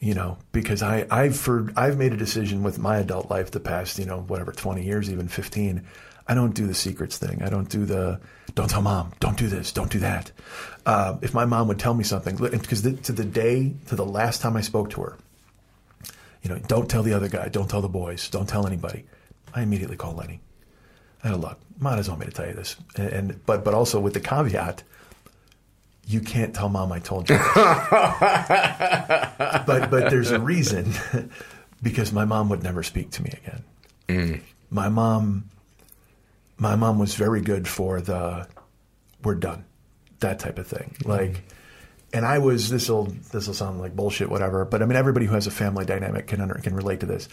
you 0.00 0.14
know, 0.14 0.36
because 0.52 0.82
I, 0.82 1.06
I've 1.10 1.36
for 1.36 1.72
I've 1.76 1.96
made 1.96 2.12
a 2.12 2.16
decision 2.16 2.62
with 2.62 2.78
my 2.78 2.98
adult 2.98 3.30
life 3.30 3.50
the 3.50 3.60
past, 3.60 3.98
you 3.98 4.04
know, 4.04 4.20
whatever, 4.20 4.52
twenty 4.52 4.84
years, 4.84 5.10
even 5.10 5.28
fifteen. 5.28 5.86
I 6.28 6.34
don't 6.34 6.54
do 6.54 6.66
the 6.66 6.74
secrets 6.74 7.18
thing. 7.18 7.42
I 7.42 7.48
don't 7.48 7.68
do 7.68 7.84
the 7.84 8.20
don't 8.54 8.68
tell 8.68 8.82
mom, 8.82 9.12
don't 9.20 9.38
do 9.38 9.48
this, 9.48 9.72
don't 9.72 9.90
do 9.90 10.00
that. 10.00 10.32
Uh, 10.84 11.16
if 11.22 11.32
my 11.34 11.44
mom 11.44 11.68
would 11.68 11.78
tell 11.78 11.94
me 11.94 12.04
something, 12.04 12.36
because 12.36 12.82
to 12.82 13.12
the 13.12 13.24
day, 13.24 13.74
to 13.86 13.96
the 13.96 14.04
last 14.04 14.40
time 14.40 14.56
I 14.56 14.60
spoke 14.60 14.90
to 14.90 15.02
her, 15.02 15.16
you 16.42 16.50
know, 16.50 16.58
don't 16.66 16.90
tell 16.90 17.02
the 17.02 17.12
other 17.12 17.28
guy, 17.28 17.48
don't 17.48 17.68
tell 17.68 17.82
the 17.82 17.88
boys, 17.88 18.28
don't 18.28 18.48
tell 18.48 18.66
anybody. 18.66 19.04
I 19.54 19.62
immediately 19.62 19.96
call 19.96 20.14
Lenny. 20.14 20.40
Go, 21.30 21.36
look, 21.36 21.58
mom 21.78 21.96
doesn't 21.96 22.10
want 22.10 22.20
me 22.20 22.26
to 22.26 22.32
tell 22.32 22.46
you 22.46 22.54
this, 22.54 22.76
and, 22.96 23.08
and 23.08 23.46
but 23.46 23.64
but 23.64 23.74
also 23.74 24.00
with 24.00 24.14
the 24.14 24.20
caveat, 24.20 24.82
you 26.06 26.20
can't 26.20 26.54
tell 26.54 26.68
mom 26.68 26.92
I 26.92 27.00
told 27.00 27.28
you. 27.28 27.38
but 27.54 29.90
but 29.90 30.10
there's 30.10 30.30
a 30.30 30.38
reason 30.38 30.92
because 31.82 32.12
my 32.12 32.24
mom 32.24 32.48
would 32.48 32.62
never 32.62 32.82
speak 32.82 33.10
to 33.12 33.22
me 33.22 33.32
again. 33.44 33.64
Mm. 34.08 34.40
My 34.70 34.88
mom 34.88 35.50
my 36.58 36.76
mom 36.76 36.98
was 36.98 37.14
very 37.14 37.40
good 37.40 37.66
for 37.66 38.00
the 38.00 38.46
we're 39.22 39.34
done. 39.34 39.64
That 40.20 40.38
type 40.38 40.58
of 40.58 40.66
thing. 40.66 40.94
Mm-hmm. 40.98 41.10
Like 41.10 41.42
and 42.12 42.24
I 42.24 42.38
was 42.38 42.70
this 42.70 42.88
will 42.88 43.06
this 43.32 43.48
will 43.48 43.54
sound 43.54 43.80
like 43.80 43.96
bullshit 43.96 44.30
whatever, 44.30 44.64
but 44.64 44.82
I 44.82 44.86
mean 44.86 44.96
everybody 44.96 45.26
who 45.26 45.34
has 45.34 45.46
a 45.46 45.50
family 45.50 45.84
dynamic 45.84 46.28
can 46.28 46.40
under, 46.40 46.54
can 46.54 46.74
relate 46.74 47.00
to 47.00 47.06
this. 47.06 47.28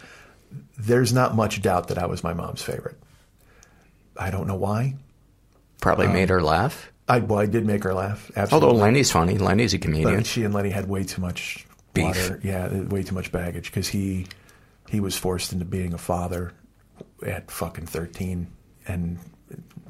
There's 0.77 1.13
not 1.13 1.35
much 1.35 1.61
doubt 1.61 1.89
that 1.89 1.97
I 1.97 2.07
was 2.07 2.23
my 2.23 2.33
mom's 2.33 2.61
favorite. 2.61 2.97
I 4.17 4.29
don't 4.31 4.47
know 4.47 4.55
why. 4.55 4.95
Probably 5.81 6.07
Um, 6.07 6.13
made 6.13 6.29
her 6.29 6.41
laugh. 6.41 6.91
I 7.07 7.19
well, 7.19 7.39
I 7.39 7.45
did 7.45 7.65
make 7.65 7.83
her 7.83 7.93
laugh. 7.93 8.31
Absolutely. 8.35 8.69
Although 8.69 8.79
Lenny's 8.81 9.11
funny. 9.11 9.37
Lenny's 9.37 9.73
a 9.73 9.77
comedian. 9.79 10.15
But 10.17 10.25
she 10.25 10.43
and 10.43 10.53
Lenny 10.53 10.69
had 10.69 10.87
way 10.87 11.03
too 11.03 11.21
much 11.21 11.65
Beef. 11.93 12.05
water. 12.05 12.39
Yeah, 12.43 12.69
way 12.83 13.03
too 13.03 13.13
much 13.15 13.31
baggage 13.31 13.65
because 13.65 13.87
he 13.89 14.27
he 14.89 14.99
was 15.01 15.17
forced 15.17 15.51
into 15.51 15.65
being 15.65 15.93
a 15.93 15.97
father 15.97 16.53
at 17.25 17.51
fucking 17.51 17.87
thirteen, 17.87 18.47
and 18.87 19.19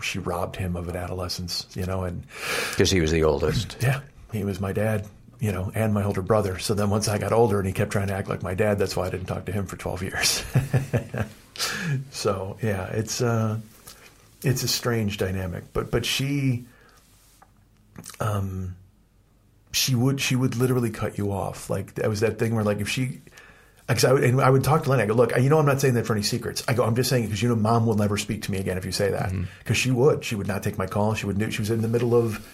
she 0.01 0.17
robbed 0.19 0.55
him 0.55 0.75
of 0.75 0.87
an 0.89 0.95
adolescence. 0.95 1.67
You 1.75 1.85
know, 1.85 2.03
and 2.03 2.23
Because 2.71 2.89
he 2.89 2.99
was 2.99 3.11
the 3.11 3.23
oldest. 3.23 3.77
yeah, 3.81 3.99
he 4.31 4.43
was 4.43 4.59
my 4.59 4.73
dad. 4.73 5.05
You 5.39 5.51
know, 5.51 5.71
and 5.75 5.93
my 5.93 6.03
older 6.05 6.21
brother. 6.21 6.57
So 6.57 6.73
then 6.73 6.89
once 6.89 7.07
I 7.09 7.17
got 7.17 7.31
older 7.33 7.59
and 7.59 7.67
he 7.67 7.73
kept 7.73 7.91
trying 7.91 8.07
to 8.07 8.13
act 8.13 8.29
like 8.29 8.41
my 8.43 8.53
dad, 8.55 8.79
that's 8.79 8.95
why 8.95 9.05
I 9.07 9.09
didn't 9.09 9.25
talk 9.27 9.45
to 9.45 9.51
him 9.51 9.65
for 9.67 9.75
twelve 9.77 10.01
years. 10.01 10.43
so 12.11 12.57
yeah, 12.61 12.85
it's 12.87 13.21
uh, 13.21 13.57
it's 14.43 14.63
a 14.63 14.67
strange 14.67 15.17
dynamic. 15.17 15.65
But 15.73 15.91
but 15.91 16.05
she, 16.05 16.65
um, 18.19 18.75
she 19.71 19.95
would 19.95 20.19
she 20.21 20.35
would 20.35 20.55
literally 20.55 20.91
cut 20.91 21.17
you 21.17 21.31
off. 21.31 21.69
Like 21.69 21.95
that 21.95 22.09
was 22.09 22.21
that 22.21 22.39
thing 22.39 22.55
where 22.55 22.63
like 22.63 22.79
if 22.79 22.89
she. 22.89 23.21
Because 23.85 24.05
I 24.05 24.13
would, 24.13 24.23
and 24.23 24.39
I 24.39 24.49
would 24.49 24.63
talk 24.63 24.83
to 24.83 24.89
Lenny. 24.89 25.03
I 25.03 25.05
go, 25.07 25.13
look, 25.13 25.35
you 25.37 25.49
know, 25.49 25.59
I'm 25.59 25.65
not 25.65 25.81
saying 25.81 25.95
that 25.95 26.07
for 26.07 26.13
any 26.13 26.23
secrets. 26.23 26.63
I 26.69 26.73
go, 26.73 26.85
I'm 26.85 26.95
just 26.95 27.09
saying 27.09 27.25
because 27.25 27.43
you 27.43 27.49
know, 27.49 27.55
mom 27.55 27.85
will 27.85 27.97
never 27.97 28.15
speak 28.17 28.43
to 28.43 28.51
me 28.51 28.57
again 28.59 28.77
if 28.77 28.85
you 28.85 28.93
say 28.93 29.11
that. 29.11 29.33
Because 29.59 29.75
she 29.75 29.91
would, 29.91 30.23
she 30.23 30.35
would 30.35 30.47
not 30.47 30.63
take 30.63 30.77
my 30.77 30.87
call. 30.87 31.15
She 31.15 31.25
would. 31.25 31.53
She 31.53 31.61
was 31.61 31.69
in 31.69 31.81
the 31.81 31.89
middle 31.89 32.15
of 32.15 32.47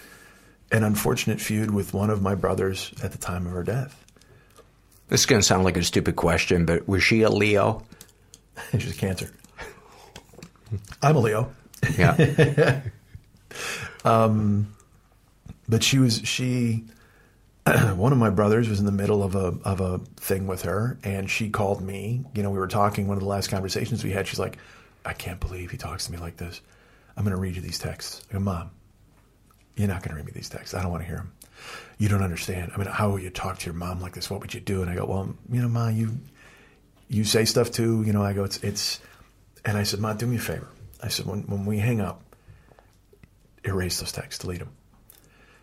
an 0.71 0.83
unfortunate 0.83 1.39
feud 1.39 1.71
with 1.71 1.93
one 1.93 2.09
of 2.09 2.23
my 2.23 2.33
brothers 2.33 2.93
at 3.03 3.11
the 3.11 3.19
time 3.19 3.45
of 3.45 3.51
her 3.51 3.63
death. 3.63 4.03
This 5.09 5.21
is 5.21 5.25
going 5.25 5.41
to 5.41 5.45
sound 5.45 5.63
like 5.63 5.77
a 5.77 5.83
stupid 5.83 6.15
question, 6.15 6.65
but 6.65 6.87
was 6.87 7.03
she 7.03 7.21
a 7.23 7.29
Leo? 7.29 7.83
She's 8.71 8.95
cancer. 8.95 9.31
I'm 11.01 11.15
a 11.15 11.19
Leo. 11.19 11.51
Yeah. 11.97 12.81
um, 14.05 14.73
but 15.67 15.83
she 15.83 15.99
was 15.99 16.21
she. 16.23 16.85
one 17.95 18.11
of 18.11 18.17
my 18.17 18.29
brothers 18.29 18.67
was 18.69 18.79
in 18.79 18.85
the 18.85 18.91
middle 18.91 19.21
of 19.21 19.35
a 19.35 19.53
of 19.63 19.79
a 19.81 19.99
thing 20.17 20.47
with 20.47 20.63
her, 20.63 20.97
and 21.03 21.29
she 21.29 21.49
called 21.49 21.81
me. 21.81 22.25
You 22.33 22.43
know, 22.43 22.49
we 22.49 22.57
were 22.57 22.67
talking. 22.67 23.07
One 23.07 23.17
of 23.17 23.23
the 23.23 23.29
last 23.29 23.49
conversations 23.49 24.03
we 24.03 24.11
had, 24.11 24.27
she's 24.27 24.39
like, 24.39 24.57
"I 25.05 25.13
can't 25.13 25.39
believe 25.39 25.71
he 25.71 25.77
talks 25.77 26.05
to 26.05 26.11
me 26.11 26.17
like 26.17 26.37
this. 26.37 26.61
I'm 27.15 27.23
going 27.23 27.35
to 27.35 27.41
read 27.41 27.55
you 27.55 27.61
these 27.61 27.79
texts." 27.79 28.25
I 28.29 28.33
go, 28.33 28.39
"Mom, 28.39 28.71
you're 29.75 29.87
not 29.87 30.01
going 30.01 30.11
to 30.11 30.15
read 30.15 30.25
me 30.25 30.31
these 30.33 30.49
texts. 30.49 30.73
I 30.73 30.81
don't 30.81 30.91
want 30.91 31.03
to 31.03 31.07
hear 31.07 31.17
them. 31.17 31.33
You 31.97 32.09
don't 32.09 32.23
understand. 32.23 32.71
I 32.73 32.77
mean, 32.77 32.87
how 32.87 33.11
would 33.11 33.21
you 33.21 33.29
talk 33.29 33.59
to 33.59 33.65
your 33.65 33.75
mom 33.75 34.01
like 34.01 34.13
this? 34.13 34.29
What 34.29 34.41
would 34.41 34.53
you 34.53 34.61
do?" 34.61 34.81
And 34.81 34.89
I 34.89 34.95
go, 34.95 35.05
"Well, 35.05 35.35
you 35.51 35.61
know, 35.61 35.69
Ma, 35.69 35.89
you 35.89 36.17
you 37.09 37.23
say 37.23 37.45
stuff 37.45 37.71
too. 37.71 38.03
You 38.03 38.13
know, 38.13 38.23
I 38.23 38.33
go, 38.33 38.43
it's 38.43 38.57
it's." 38.63 38.99
And 39.65 39.77
I 39.77 39.83
said, 39.83 39.99
"Ma, 39.99 40.13
do 40.13 40.25
me 40.25 40.37
a 40.37 40.39
favor." 40.39 40.67
I 41.01 41.07
said, 41.07 41.25
"When 41.25 41.43
when 41.43 41.65
we 41.65 41.79
hang 41.79 42.01
up, 42.01 42.23
erase 43.63 43.99
those 43.99 44.11
texts, 44.11 44.41
delete 44.41 44.59
them." 44.59 44.71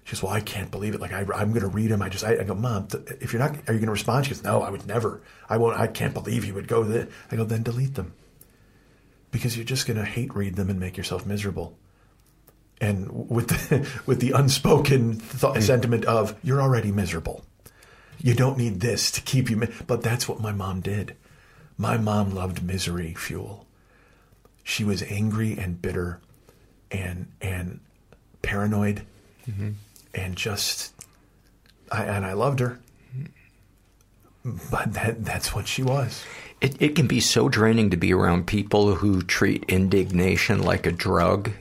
She 0.04 0.12
goes, 0.12 0.22
"Well, 0.22 0.32
I 0.32 0.40
can't 0.40 0.70
believe 0.70 0.94
it. 0.94 1.00
Like 1.00 1.12
I, 1.12 1.20
I'm 1.20 1.50
going 1.50 1.62
to 1.62 1.68
read 1.68 1.90
them. 1.90 2.00
I 2.00 2.08
just, 2.08 2.24
I, 2.24 2.38
I 2.38 2.44
go, 2.44 2.54
Mom, 2.54 2.88
if 3.20 3.32
you're 3.32 3.40
not, 3.40 3.56
are 3.68 3.72
you 3.72 3.80
going 3.80 3.86
to 3.86 3.92
respond?" 3.92 4.26
She 4.26 4.34
goes, 4.34 4.42
"No, 4.44 4.62
I 4.62 4.70
would 4.70 4.86
never. 4.86 5.20
I 5.48 5.56
won't. 5.56 5.78
I 5.78 5.88
can't 5.88 6.14
believe 6.14 6.44
you 6.44 6.54
would 6.54 6.68
go 6.68 6.84
there." 6.84 7.08
I 7.30 7.36
go, 7.36 7.44
"Then 7.44 7.62
delete 7.62 7.94
them, 7.94 8.14
because 9.30 9.56
you're 9.56 9.64
just 9.64 9.86
going 9.86 9.98
to 9.98 10.04
hate 10.04 10.34
read 10.34 10.54
them 10.54 10.70
and 10.70 10.78
make 10.78 10.96
yourself 10.96 11.26
miserable." 11.26 11.76
And 12.80 13.30
with 13.30 13.48
the, 13.48 13.88
with 14.06 14.20
the 14.20 14.32
unspoken 14.32 15.18
th- 15.18 15.42
hmm. 15.42 15.60
sentiment 15.60 16.04
of 16.04 16.38
you're 16.42 16.62
already 16.62 16.92
miserable, 16.92 17.44
you 18.18 18.34
don't 18.34 18.58
need 18.58 18.80
this 18.80 19.10
to 19.10 19.20
keep 19.20 19.50
you. 19.50 19.56
Mi-. 19.56 19.68
But 19.86 20.02
that's 20.02 20.28
what 20.28 20.40
my 20.40 20.52
mom 20.52 20.82
did. 20.82 21.16
My 21.76 21.98
mom 21.98 22.30
loved 22.30 22.62
misery 22.62 23.14
fuel. 23.14 23.65
She 24.68 24.82
was 24.82 25.00
angry 25.04 25.56
and 25.56 25.80
bitter 25.80 26.20
and 26.90 27.28
and 27.40 27.78
paranoid 28.42 29.02
Mm-hmm. 29.48 29.70
and 30.12 30.34
just 30.34 30.92
I, 31.92 32.02
and 32.02 32.26
I 32.26 32.32
loved 32.32 32.58
her. 32.58 32.80
But 34.44 34.92
that 34.94 35.24
that's 35.24 35.54
what 35.54 35.68
she 35.68 35.84
was. 35.84 36.24
It, 36.60 36.82
it 36.82 36.96
can 36.96 37.06
be 37.06 37.20
so 37.20 37.48
draining 37.48 37.90
to 37.90 37.96
be 37.96 38.12
around 38.12 38.48
people 38.48 38.96
who 38.96 39.22
treat 39.22 39.62
indignation 39.68 40.62
like 40.64 40.84
a 40.84 40.90
drug 40.90 41.52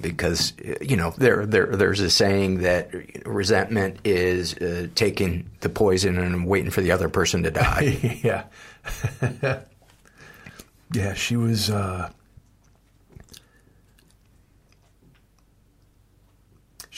because 0.00 0.52
you 0.80 0.96
know 0.96 1.12
there 1.18 1.46
there 1.46 1.66
there's 1.66 1.98
a 1.98 2.10
saying 2.10 2.58
that 2.58 2.94
resentment 3.26 3.98
is 4.04 4.54
uh, 4.58 4.86
taking 4.94 5.50
the 5.62 5.68
poison 5.68 6.16
and 6.16 6.46
waiting 6.46 6.70
for 6.70 6.80
the 6.80 6.92
other 6.92 7.08
person 7.08 7.42
to 7.42 7.50
die. 7.50 8.20
yeah. 8.22 8.44
yeah, 10.92 11.14
she 11.14 11.36
was 11.36 11.70
uh 11.70 12.08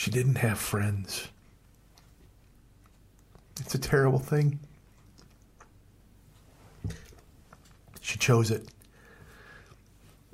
she 0.02 0.10
didn't 0.10 0.34
have 0.34 0.58
friends. 0.58 1.28
It's 3.60 3.76
a 3.76 3.78
terrible 3.78 4.18
thing. 4.18 4.58
She 8.00 8.18
chose 8.18 8.50
it. 8.50 8.68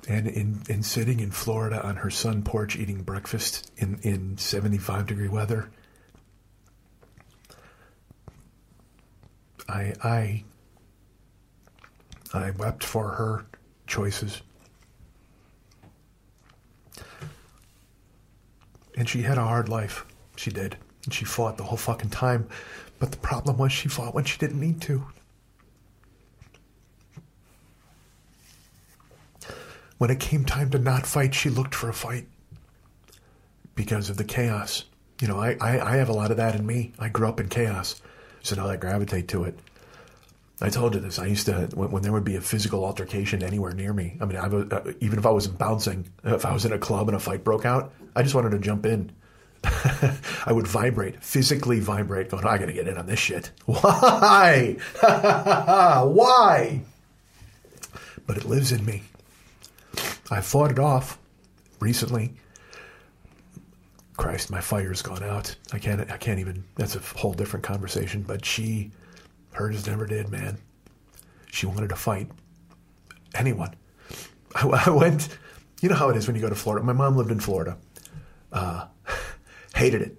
And 0.07 0.27
in, 0.27 0.63
in 0.69 0.81
sitting 0.81 1.19
in 1.19 1.29
Florida 1.29 1.85
on 1.85 1.97
her 1.97 2.09
sun 2.09 2.41
porch 2.41 2.77
eating 2.77 3.03
breakfast 3.03 3.71
in, 3.77 3.99
in 4.01 4.39
75 4.39 5.05
degree 5.05 5.27
weather, 5.27 5.69
I, 9.67 9.93
I, 10.03 10.43
I 12.33 12.49
wept 12.57 12.83
for 12.83 13.09
her 13.09 13.45
choices. 13.85 14.41
And 18.99 19.07
she 19.07 19.21
had 19.21 19.37
a 19.37 19.43
hard 19.43 19.69
life. 19.69 20.05
She 20.35 20.51
did. 20.51 20.75
And 21.05 21.13
she 21.13 21.23
fought 21.23 21.57
the 21.57 21.63
whole 21.63 21.77
fucking 21.77 22.09
time. 22.09 22.49
But 22.99 23.11
the 23.11 23.17
problem 23.17 23.57
was 23.57 23.71
she 23.71 23.87
fought 23.87 24.13
when 24.13 24.25
she 24.25 24.37
didn't 24.37 24.59
need 24.59 24.81
to. 24.81 25.05
When 29.97 30.09
it 30.09 30.19
came 30.19 30.43
time 30.43 30.69
to 30.71 30.79
not 30.79 31.05
fight, 31.07 31.33
she 31.33 31.49
looked 31.49 31.73
for 31.73 31.87
a 31.87 31.93
fight 31.93 32.27
because 33.73 34.09
of 34.09 34.17
the 34.17 34.25
chaos. 34.25 34.83
You 35.21 35.29
know, 35.29 35.39
I, 35.39 35.55
I, 35.61 35.93
I 35.93 35.95
have 35.95 36.09
a 36.09 36.13
lot 36.13 36.31
of 36.31 36.37
that 36.37 36.55
in 36.55 36.65
me. 36.65 36.91
I 36.99 37.07
grew 37.07 37.27
up 37.27 37.39
in 37.39 37.47
chaos, 37.47 38.01
so 38.43 38.57
now 38.57 38.67
I 38.67 38.75
gravitate 38.75 39.29
to 39.29 39.45
it. 39.45 39.57
I 40.61 40.69
told 40.69 40.93
you 40.93 40.99
this. 40.99 41.19
I 41.19 41.25
used 41.25 41.45
to 41.45 41.69
when, 41.73 41.91
when 41.91 42.03
there 42.03 42.11
would 42.11 42.25
be 42.25 42.35
a 42.35 42.41
physical 42.41 42.83
altercation 42.83 43.43
anywhere 43.43 43.73
near 43.73 43.93
me. 43.93 44.17
I 44.19 44.25
mean, 44.25 44.37
I 44.37 44.47
was, 44.47 44.69
uh, 44.71 44.93
even 44.99 45.17
if 45.17 45.25
I 45.25 45.31
wasn't 45.31 45.57
bouncing, 45.57 46.09
if 46.23 46.45
I 46.45 46.53
was 46.53 46.65
in 46.65 46.73
a 46.73 46.77
club 46.77 47.07
and 47.07 47.15
a 47.15 47.19
fight 47.19 47.43
broke 47.43 47.65
out, 47.65 47.93
I 48.15 48.23
just 48.23 48.35
wanted 48.35 48.51
to 48.51 48.59
jump 48.59 48.85
in. 48.85 49.11
I 49.63 50.51
would 50.51 50.67
vibrate, 50.67 51.23
physically 51.23 51.79
vibrate, 51.79 52.29
going, 52.29 52.45
I 52.45 52.57
got 52.57 52.67
to 52.67 52.73
get 52.73 52.87
in 52.87 52.97
on 52.97 53.07
this 53.07 53.19
shit. 53.19 53.51
Why? 53.65 54.77
Why? 55.01 56.81
But 58.25 58.37
it 58.37 58.45
lives 58.45 58.71
in 58.71 58.85
me. 58.85 59.03
I 60.31 60.41
fought 60.41 60.71
it 60.71 60.79
off 60.79 61.17
recently. 61.79 62.33
Christ, 64.17 64.51
my 64.51 64.59
fire's 64.59 65.01
gone 65.01 65.23
out. 65.23 65.55
I 65.71 65.79
can't. 65.79 66.11
I 66.11 66.17
can't 66.17 66.39
even. 66.39 66.63
That's 66.75 66.95
a 66.95 66.99
whole 66.99 67.33
different 67.33 67.63
conversation. 67.63 68.21
But 68.21 68.43
she, 68.43 68.91
hers 69.51 69.87
never 69.87 70.05
did, 70.05 70.29
man. 70.29 70.57
She 71.51 71.65
wanted 71.65 71.89
to 71.89 71.95
fight 71.95 72.29
anyone. 73.33 73.75
I, 74.55 74.67
I 74.87 74.89
went. 74.89 75.29
You 75.81 75.89
know 75.89 75.95
how 75.95 76.09
it 76.09 76.17
is 76.17 76.27
when 76.27 76.35
you 76.35 76.41
go 76.41 76.49
to 76.49 76.55
Florida. 76.55 76.85
My 76.85 76.93
mom 76.93 77.15
lived 77.15 77.31
in 77.31 77.39
Florida. 77.39 77.77
Uh, 78.51 78.87
hated 79.75 80.01
it. 80.01 80.17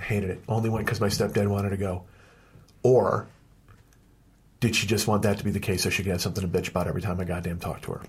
Hated 0.00 0.30
it. 0.30 0.42
Only 0.48 0.70
went 0.70 0.86
because 0.86 1.00
my 1.00 1.08
stepdad 1.08 1.48
wanted 1.48 1.70
to 1.70 1.76
go. 1.76 2.04
Or 2.82 3.28
did 4.60 4.76
she 4.76 4.86
just 4.86 5.06
want 5.06 5.22
that 5.22 5.38
to 5.38 5.44
be 5.44 5.50
the 5.50 5.60
case 5.60 5.82
so 5.82 5.90
she 5.90 6.02
could 6.02 6.12
have 6.12 6.20
something 6.20 6.48
to 6.48 6.48
bitch 6.48 6.68
about 6.68 6.86
every 6.86 7.02
time 7.02 7.20
I 7.20 7.24
goddamn 7.24 7.58
talked 7.58 7.84
to 7.84 7.92
her? 7.92 8.02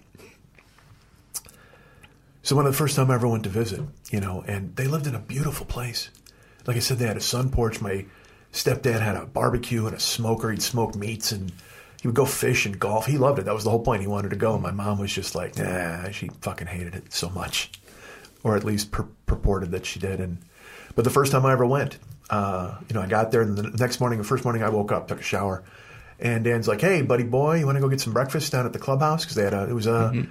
So 2.42 2.56
when 2.56 2.66
the 2.66 2.74
first 2.74 2.96
time 2.96 3.12
I 3.12 3.16
ever 3.16 3.28
went 3.28 3.44
to 3.44 3.50
visit, 3.50 3.82
you 4.12 4.20
know, 4.20 4.44
and 4.48 4.76
they 4.76 4.88
lived 4.88 5.08
in 5.08 5.16
a 5.16 5.20
beautiful 5.20 5.66
place. 5.66 6.10
Like 6.66 6.78
I 6.78 6.80
said, 6.80 6.98
they 6.98 7.08
had 7.08 7.18
a 7.18 7.22
sun 7.22 7.50
porch. 7.50 7.82
My 7.82 8.06
stepdad 8.54 9.02
had 9.02 9.16
a 9.16 9.26
barbecue 9.26 9.86
and 9.86 9.96
a 9.96 10.00
smoker. 10.00 10.52
He'd 10.52 10.62
smoke 10.62 10.96
meats 10.96 11.32
and 11.32 11.52
he 12.02 12.08
would 12.08 12.16
go 12.16 12.26
fish 12.26 12.66
and 12.66 12.80
golf. 12.80 13.06
He 13.06 13.18
loved 13.18 13.40
it. 13.40 13.46
That 13.46 13.54
was 13.54 13.64
the 13.64 13.70
whole 13.70 13.84
point. 13.84 14.02
He 14.02 14.08
wanted 14.08 14.30
to 14.30 14.36
go. 14.36 14.58
My 14.58 14.72
mom 14.72 15.00
was 15.00 15.14
just 15.14 15.36
like, 15.36 15.58
nah, 15.58 16.12
she 16.12 16.30
fucking 16.42 16.68
hated 16.68 16.96
it 16.96 17.14
so 17.14 17.30
much. 17.30 17.72
Or 18.44 18.56
at 18.56 18.64
least 18.64 18.92
pur- 18.92 19.08
purported 19.26 19.72
that 19.72 19.86
she 19.86 20.00
did. 20.00 20.20
And 20.20 20.38
But 20.96 21.04
the 21.04 21.10
first 21.10 21.32
time 21.32 21.46
I 21.46 21.52
ever 21.52 21.66
went, 21.66 22.00
uh, 22.30 22.78
you 22.88 22.94
know, 22.94 23.02
I 23.02 23.08
got 23.08 23.32
there 23.32 23.42
and 23.42 23.58
the 23.58 23.64
next 23.78 24.00
morning, 24.00 24.20
the 24.20 24.26
first 24.26 24.46
morning 24.46 24.64
I 24.64 24.70
woke 24.70 24.92
up, 24.92 25.08
took 25.08 25.20
a 25.20 25.24
shower. 25.24 25.64
And 26.20 26.44
Dan's 26.44 26.68
like, 26.68 26.82
hey, 26.82 27.02
buddy 27.02 27.24
boy, 27.24 27.58
you 27.58 27.66
want 27.66 27.78
to 27.78 27.82
go 27.82 27.90
get 27.90 28.02
some 28.02 28.14
breakfast 28.14 28.52
down 28.52 28.66
at 28.66 28.74
the 28.74 28.80
clubhouse? 28.80 29.24
Because 29.24 29.36
they 29.36 29.44
had 29.44 29.54
a, 29.54 29.70
it 29.70 29.74
was 29.74 29.88
a, 29.88 30.12
mm-hmm. 30.14 30.30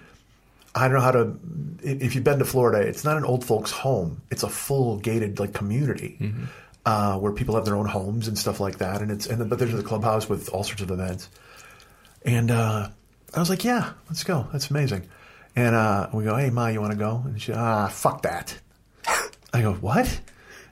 I 0.75 0.89
don't 0.89 0.99
know 0.99 1.03
how 1.03 1.11
to. 1.11 1.39
If 1.83 2.15
you've 2.15 2.25
been 2.25 2.39
to 2.39 2.45
Florida, 2.45 2.87
it's 2.87 3.05
not 3.05 3.17
an 3.17 3.25
old 3.25 3.45
folks' 3.45 3.71
home. 3.71 4.21
It's 4.31 4.43
a 4.43 4.49
full 4.49 4.99
gated 4.99 5.41
like 5.41 5.53
community 5.53 6.19
mm-hmm. 6.21 6.45
Uh, 6.89 7.19
where 7.19 7.33
people 7.33 7.55
have 7.55 7.67
their 7.67 7.77
own 7.77 7.85
homes 7.85 8.29
and 8.29 8.39
stuff 8.39 8.61
like 8.61 8.79
that. 8.79 9.03
And 9.03 9.11
it's 9.11 9.27
and 9.27 9.51
but 9.51 9.59
there's 9.59 9.75
a 9.75 9.83
clubhouse 9.83 10.27
with 10.27 10.49
all 10.49 10.65
sorts 10.65 10.81
of 10.81 10.91
events. 10.91 11.29
And 12.25 12.51
uh, 12.51 12.89
I 13.35 13.39
was 13.39 13.51
like, 13.51 13.63
yeah, 13.63 13.93
let's 14.09 14.25
go. 14.25 14.47
That's 14.53 14.71
amazing. 14.71 15.07
And 15.55 15.75
uh, 15.75 16.09
we 16.15 16.25
go, 16.25 16.35
hey 16.35 16.49
ma, 16.49 16.69
you 16.69 16.81
want 16.81 16.93
to 16.93 16.99
go? 16.99 17.23
And 17.27 17.41
she, 17.43 17.53
ah, 17.53 17.89
fuck 17.89 18.23
that. 18.23 18.59
I 19.53 19.61
go, 19.61 19.75
what? 19.75 20.19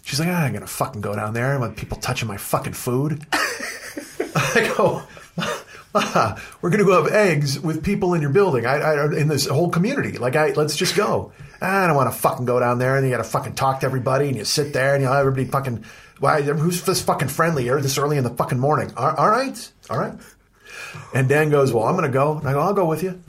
She's 0.05 0.19
like, 0.19 0.31
ah, 0.31 0.43
I'm 0.45 0.55
gonna 0.55 0.67
fucking 0.67 1.03
go 1.03 1.15
down 1.15 1.35
there 1.35 1.61
with 1.61 1.77
people 1.77 1.99
touching 1.99 2.29
my 2.29 2.39
fucking 2.39 2.73
food. 2.73 3.27
I 3.33 4.73
go. 4.75 5.03
ma, 5.95 6.39
we're 6.63 6.71
to 6.79 6.85
go 6.85 7.03
have 7.03 7.13
eggs 7.13 7.61
with 7.61 7.85
people 7.85 8.15
in 8.15 8.23
your 8.23 8.31
building, 8.31 8.65
I, 8.65 8.77
I, 8.77 9.05
in 9.17 9.29
this 9.29 9.47
whole 9.47 9.69
community. 9.69 10.17
Like, 10.17 10.35
I 10.35 10.53
let's 10.53 10.77
just 10.77 10.97
go. 10.97 11.33
I 11.61 11.87
don't 11.87 11.97
want 11.97 12.11
to 12.11 12.19
fucking 12.19 12.47
go 12.47 12.59
down 12.59 12.79
there, 12.79 12.97
and 12.97 13.05
you 13.05 13.11
got 13.11 13.19
to 13.19 13.25
fucking 13.25 13.55
talk 13.55 13.81
to 13.81 13.87
everybody, 13.87 14.29
and 14.29 14.37
you 14.37 14.45
sit 14.45 14.73
there, 14.73 14.95
and 14.95 15.03
you 15.03 15.11
know 15.11 15.15
everybody 15.15 15.45
fucking. 15.45 15.85
Why? 16.19 16.43
Who's 16.43 16.83
this 16.83 17.03
fucking 17.03 17.29
friendly 17.29 17.65
here 17.65 17.81
this 17.81 17.99
early 17.99 18.17
in 18.17 18.25
the 18.25 18.31
fucking 18.31 18.59
morning? 18.59 18.93
All, 18.97 19.15
all 19.15 19.31
right, 19.31 19.73
all 19.91 19.99
right. 19.99 20.15
And 21.15 21.29
Dan 21.29 21.51
goes, 21.51 21.73
"Well, 21.73 21.85
I'm 21.85 21.97
going 21.97 22.11
to 22.11 22.13
go." 22.13 22.39
And 22.39 22.49
I 22.49 22.53
go, 22.53 22.61
"I'll 22.61 22.75
go 22.75 22.87
with 22.87 23.03
you." 23.03 23.21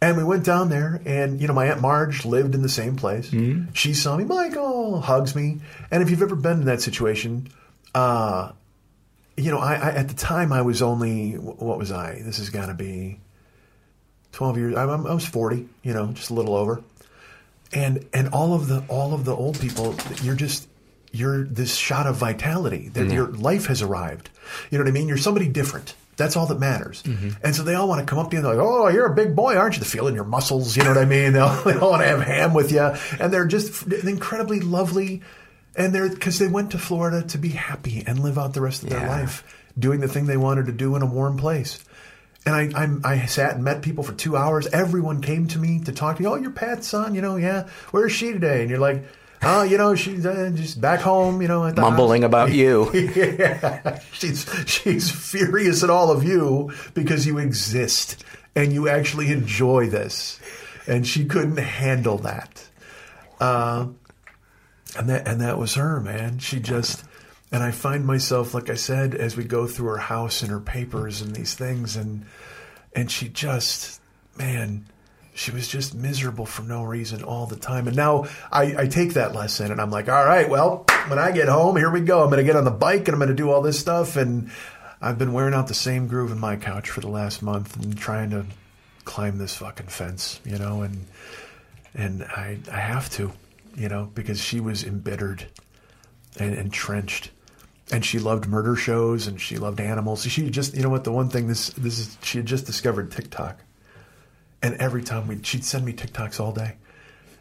And 0.00 0.18
we 0.18 0.24
went 0.24 0.44
down 0.44 0.68
there, 0.68 1.00
and 1.06 1.40
you 1.40 1.48
know, 1.48 1.54
my 1.54 1.70
aunt 1.70 1.80
Marge 1.80 2.26
lived 2.26 2.54
in 2.54 2.62
the 2.62 2.68
same 2.68 2.96
place. 2.96 3.30
Mm-hmm. 3.30 3.72
She 3.72 3.94
saw 3.94 4.16
me, 4.16 4.24
Michael 4.24 5.00
hugs 5.00 5.34
me, 5.34 5.60
and 5.90 6.02
if 6.02 6.10
you've 6.10 6.22
ever 6.22 6.36
been 6.36 6.60
in 6.60 6.64
that 6.66 6.82
situation, 6.82 7.48
uh, 7.94 8.52
you 9.36 9.50
know, 9.50 9.58
I, 9.58 9.74
I, 9.74 9.90
at 9.92 10.08
the 10.08 10.14
time 10.14 10.52
I 10.52 10.62
was 10.62 10.82
only 10.82 11.32
what 11.32 11.78
was 11.78 11.92
I? 11.92 12.20
This 12.22 12.38
is 12.38 12.50
got 12.50 12.66
to 12.66 12.74
be 12.74 13.20
twelve 14.32 14.58
years. 14.58 14.74
I, 14.76 14.84
I, 14.84 15.14
was 15.14 15.26
forty, 15.26 15.66
you 15.82 15.94
know, 15.94 16.08
just 16.12 16.30
a 16.30 16.34
little 16.34 16.54
over. 16.54 16.82
And 17.72 18.06
and 18.12 18.28
all 18.28 18.54
of 18.54 18.68
the 18.68 18.84
all 18.88 19.14
of 19.14 19.24
the 19.24 19.34
old 19.34 19.58
people, 19.58 19.94
you're 20.22 20.36
just 20.36 20.68
you're 21.16 21.44
this 21.44 21.76
shot 21.76 22.06
of 22.06 22.16
vitality 22.16 22.88
that 22.90 23.00
mm-hmm. 23.00 23.12
your 23.12 23.28
life 23.28 23.66
has 23.66 23.82
arrived. 23.82 24.30
You 24.70 24.78
know 24.78 24.84
what 24.84 24.90
I 24.90 24.92
mean? 24.92 25.08
You're 25.08 25.16
somebody 25.16 25.48
different. 25.48 25.94
That's 26.16 26.36
all 26.36 26.46
that 26.46 26.58
matters. 26.58 27.02
Mm-hmm. 27.02 27.30
And 27.44 27.54
so 27.54 27.62
they 27.62 27.74
all 27.74 27.88
want 27.88 28.00
to 28.00 28.06
come 28.06 28.18
up 28.18 28.30
to 28.30 28.36
you 28.36 28.38
and 28.38 28.46
they're 28.46 28.56
like, 28.56 28.66
"Oh, 28.66 28.88
you're 28.88 29.06
a 29.06 29.14
big 29.14 29.36
boy, 29.36 29.56
aren't 29.56 29.74
you?" 29.74 29.80
The 29.80 29.86
feeling 29.86 30.14
your 30.14 30.24
muscles. 30.24 30.76
You 30.76 30.82
know 30.82 30.90
what 30.90 30.98
I 30.98 31.04
mean? 31.04 31.32
They 31.32 31.40
all, 31.40 31.62
they 31.62 31.74
all 31.74 31.90
want 31.90 32.02
to 32.02 32.08
have 32.08 32.22
ham 32.22 32.54
with 32.54 32.72
you, 32.72 32.92
and 33.20 33.32
they're 33.32 33.46
just 33.46 33.86
incredibly 33.86 34.60
lovely 34.60 35.22
and 35.76 35.94
they're 35.94 36.08
because 36.08 36.38
they 36.38 36.48
went 36.48 36.70
to 36.72 36.78
Florida 36.78 37.22
to 37.28 37.38
be 37.38 37.50
happy 37.50 38.02
and 38.06 38.18
live 38.18 38.38
out 38.38 38.54
the 38.54 38.60
rest 38.60 38.82
of 38.82 38.88
their 38.88 39.06
life 39.06 39.44
doing 39.78 40.00
the 40.00 40.08
thing 40.08 40.26
they 40.26 40.36
wanted 40.36 40.66
to 40.66 40.72
do 40.72 40.96
in 40.96 41.02
a 41.02 41.06
warm 41.06 41.36
place. 41.36 41.84
And 42.46 42.54
I, 42.54 42.80
I'm, 42.80 43.00
I 43.04 43.26
sat 43.26 43.56
and 43.56 43.64
met 43.64 43.82
people 43.82 44.04
for 44.04 44.12
two 44.12 44.36
hours. 44.36 44.66
Everyone 44.68 45.20
came 45.20 45.48
to 45.48 45.58
me 45.58 45.80
to 45.80 45.92
talk 45.92 46.16
to 46.16 46.22
me. 46.22 46.28
Oh, 46.28 46.36
you're 46.36 46.52
Pat's 46.52 46.86
son, 46.86 47.14
you 47.14 47.20
know? 47.20 47.36
Yeah. 47.36 47.68
Where 47.90 48.06
is 48.06 48.12
she 48.12 48.32
today? 48.32 48.60
And 48.60 48.70
you're 48.70 48.78
like, 48.78 49.04
oh, 49.42 49.62
you 49.62 49.78
know, 49.78 49.94
she's 49.94 50.24
uh, 50.24 50.50
just 50.54 50.80
back 50.80 51.00
home, 51.00 51.42
you 51.42 51.48
know, 51.48 51.70
Mumbling 51.72 52.22
house." 52.22 52.28
about 52.28 52.52
you. 52.52 52.92
yeah, 52.94 54.00
she's 54.12 54.48
she's 54.66 55.10
furious 55.10 55.82
at 55.82 55.90
all 55.90 56.10
of 56.10 56.24
you 56.24 56.72
because 56.94 57.26
you 57.26 57.38
exist 57.38 58.24
and 58.54 58.72
you 58.72 58.88
actually 58.88 59.30
enjoy 59.30 59.88
this, 59.88 60.40
and 60.86 61.06
she 61.06 61.24
couldn't 61.24 61.58
handle 61.58 62.18
that. 62.18 62.68
Uh, 63.40 63.86
and 64.96 65.08
that 65.10 65.28
and 65.28 65.40
that 65.40 65.58
was 65.58 65.74
her, 65.74 66.00
man. 66.00 66.38
She 66.38 66.60
just 66.60 67.04
and 67.52 67.62
I 67.62 67.70
find 67.70 68.04
myself, 68.04 68.54
like 68.54 68.70
I 68.70 68.74
said, 68.74 69.14
as 69.14 69.36
we 69.36 69.44
go 69.44 69.66
through 69.66 69.88
her 69.88 69.98
house 69.98 70.42
and 70.42 70.50
her 70.50 70.60
papers 70.60 71.20
and 71.22 71.34
these 71.34 71.54
things, 71.54 71.96
and 71.96 72.26
and 72.94 73.10
she 73.10 73.28
just, 73.28 74.00
man, 74.36 74.86
she 75.36 75.50
was 75.50 75.68
just 75.68 75.94
miserable 75.94 76.46
for 76.46 76.62
no 76.62 76.82
reason 76.82 77.22
all 77.22 77.46
the 77.46 77.56
time. 77.56 77.86
And 77.86 77.94
now 77.94 78.24
I, 78.50 78.74
I 78.78 78.86
take 78.86 79.12
that 79.14 79.34
lesson 79.34 79.70
and 79.70 79.82
I'm 79.82 79.90
like, 79.90 80.08
all 80.08 80.24
right, 80.24 80.48
well, 80.48 80.86
when 81.08 81.18
I 81.18 81.30
get 81.30 81.46
home, 81.46 81.76
here 81.76 81.90
we 81.90 82.00
go. 82.00 82.22
I'm 82.22 82.30
going 82.30 82.38
to 82.38 82.44
get 82.44 82.56
on 82.56 82.64
the 82.64 82.70
bike 82.70 83.06
and 83.06 83.10
I'm 83.10 83.18
going 83.18 83.28
to 83.28 83.34
do 83.34 83.50
all 83.50 83.60
this 83.60 83.78
stuff. 83.78 84.16
And 84.16 84.50
I've 85.00 85.18
been 85.18 85.34
wearing 85.34 85.52
out 85.52 85.68
the 85.68 85.74
same 85.74 86.06
groove 86.06 86.32
in 86.32 86.40
my 86.40 86.56
couch 86.56 86.88
for 86.88 87.02
the 87.02 87.08
last 87.08 87.42
month 87.42 87.76
and 87.76 87.96
trying 87.98 88.30
to 88.30 88.46
climb 89.04 89.36
this 89.36 89.54
fucking 89.54 89.88
fence, 89.88 90.40
you 90.44 90.58
know, 90.58 90.80
and 90.80 91.06
and 91.94 92.24
I 92.24 92.58
I 92.72 92.78
have 92.78 93.10
to, 93.10 93.30
you 93.76 93.90
know, 93.90 94.10
because 94.14 94.40
she 94.40 94.58
was 94.58 94.84
embittered 94.84 95.46
and 96.38 96.54
entrenched. 96.54 97.30
And 97.92 98.04
she 98.04 98.18
loved 98.18 98.48
murder 98.48 98.74
shows 98.74 99.26
and 99.26 99.40
she 99.40 99.58
loved 99.58 99.80
animals. 99.80 100.24
She 100.24 100.50
just, 100.50 100.74
you 100.74 100.82
know 100.82 100.88
what, 100.88 101.04
the 101.04 101.12
one 101.12 101.28
thing 101.28 101.46
this 101.46 101.68
this 101.70 101.98
is 101.98 102.18
she 102.22 102.38
had 102.38 102.46
just 102.46 102.64
discovered 102.64 103.12
TikTok. 103.12 103.60
And 104.62 104.74
every 104.76 105.02
time 105.02 105.28
we 105.28 105.42
she'd 105.42 105.64
send 105.64 105.84
me 105.84 105.92
TikToks 105.92 106.40
all 106.40 106.52
day. 106.52 106.76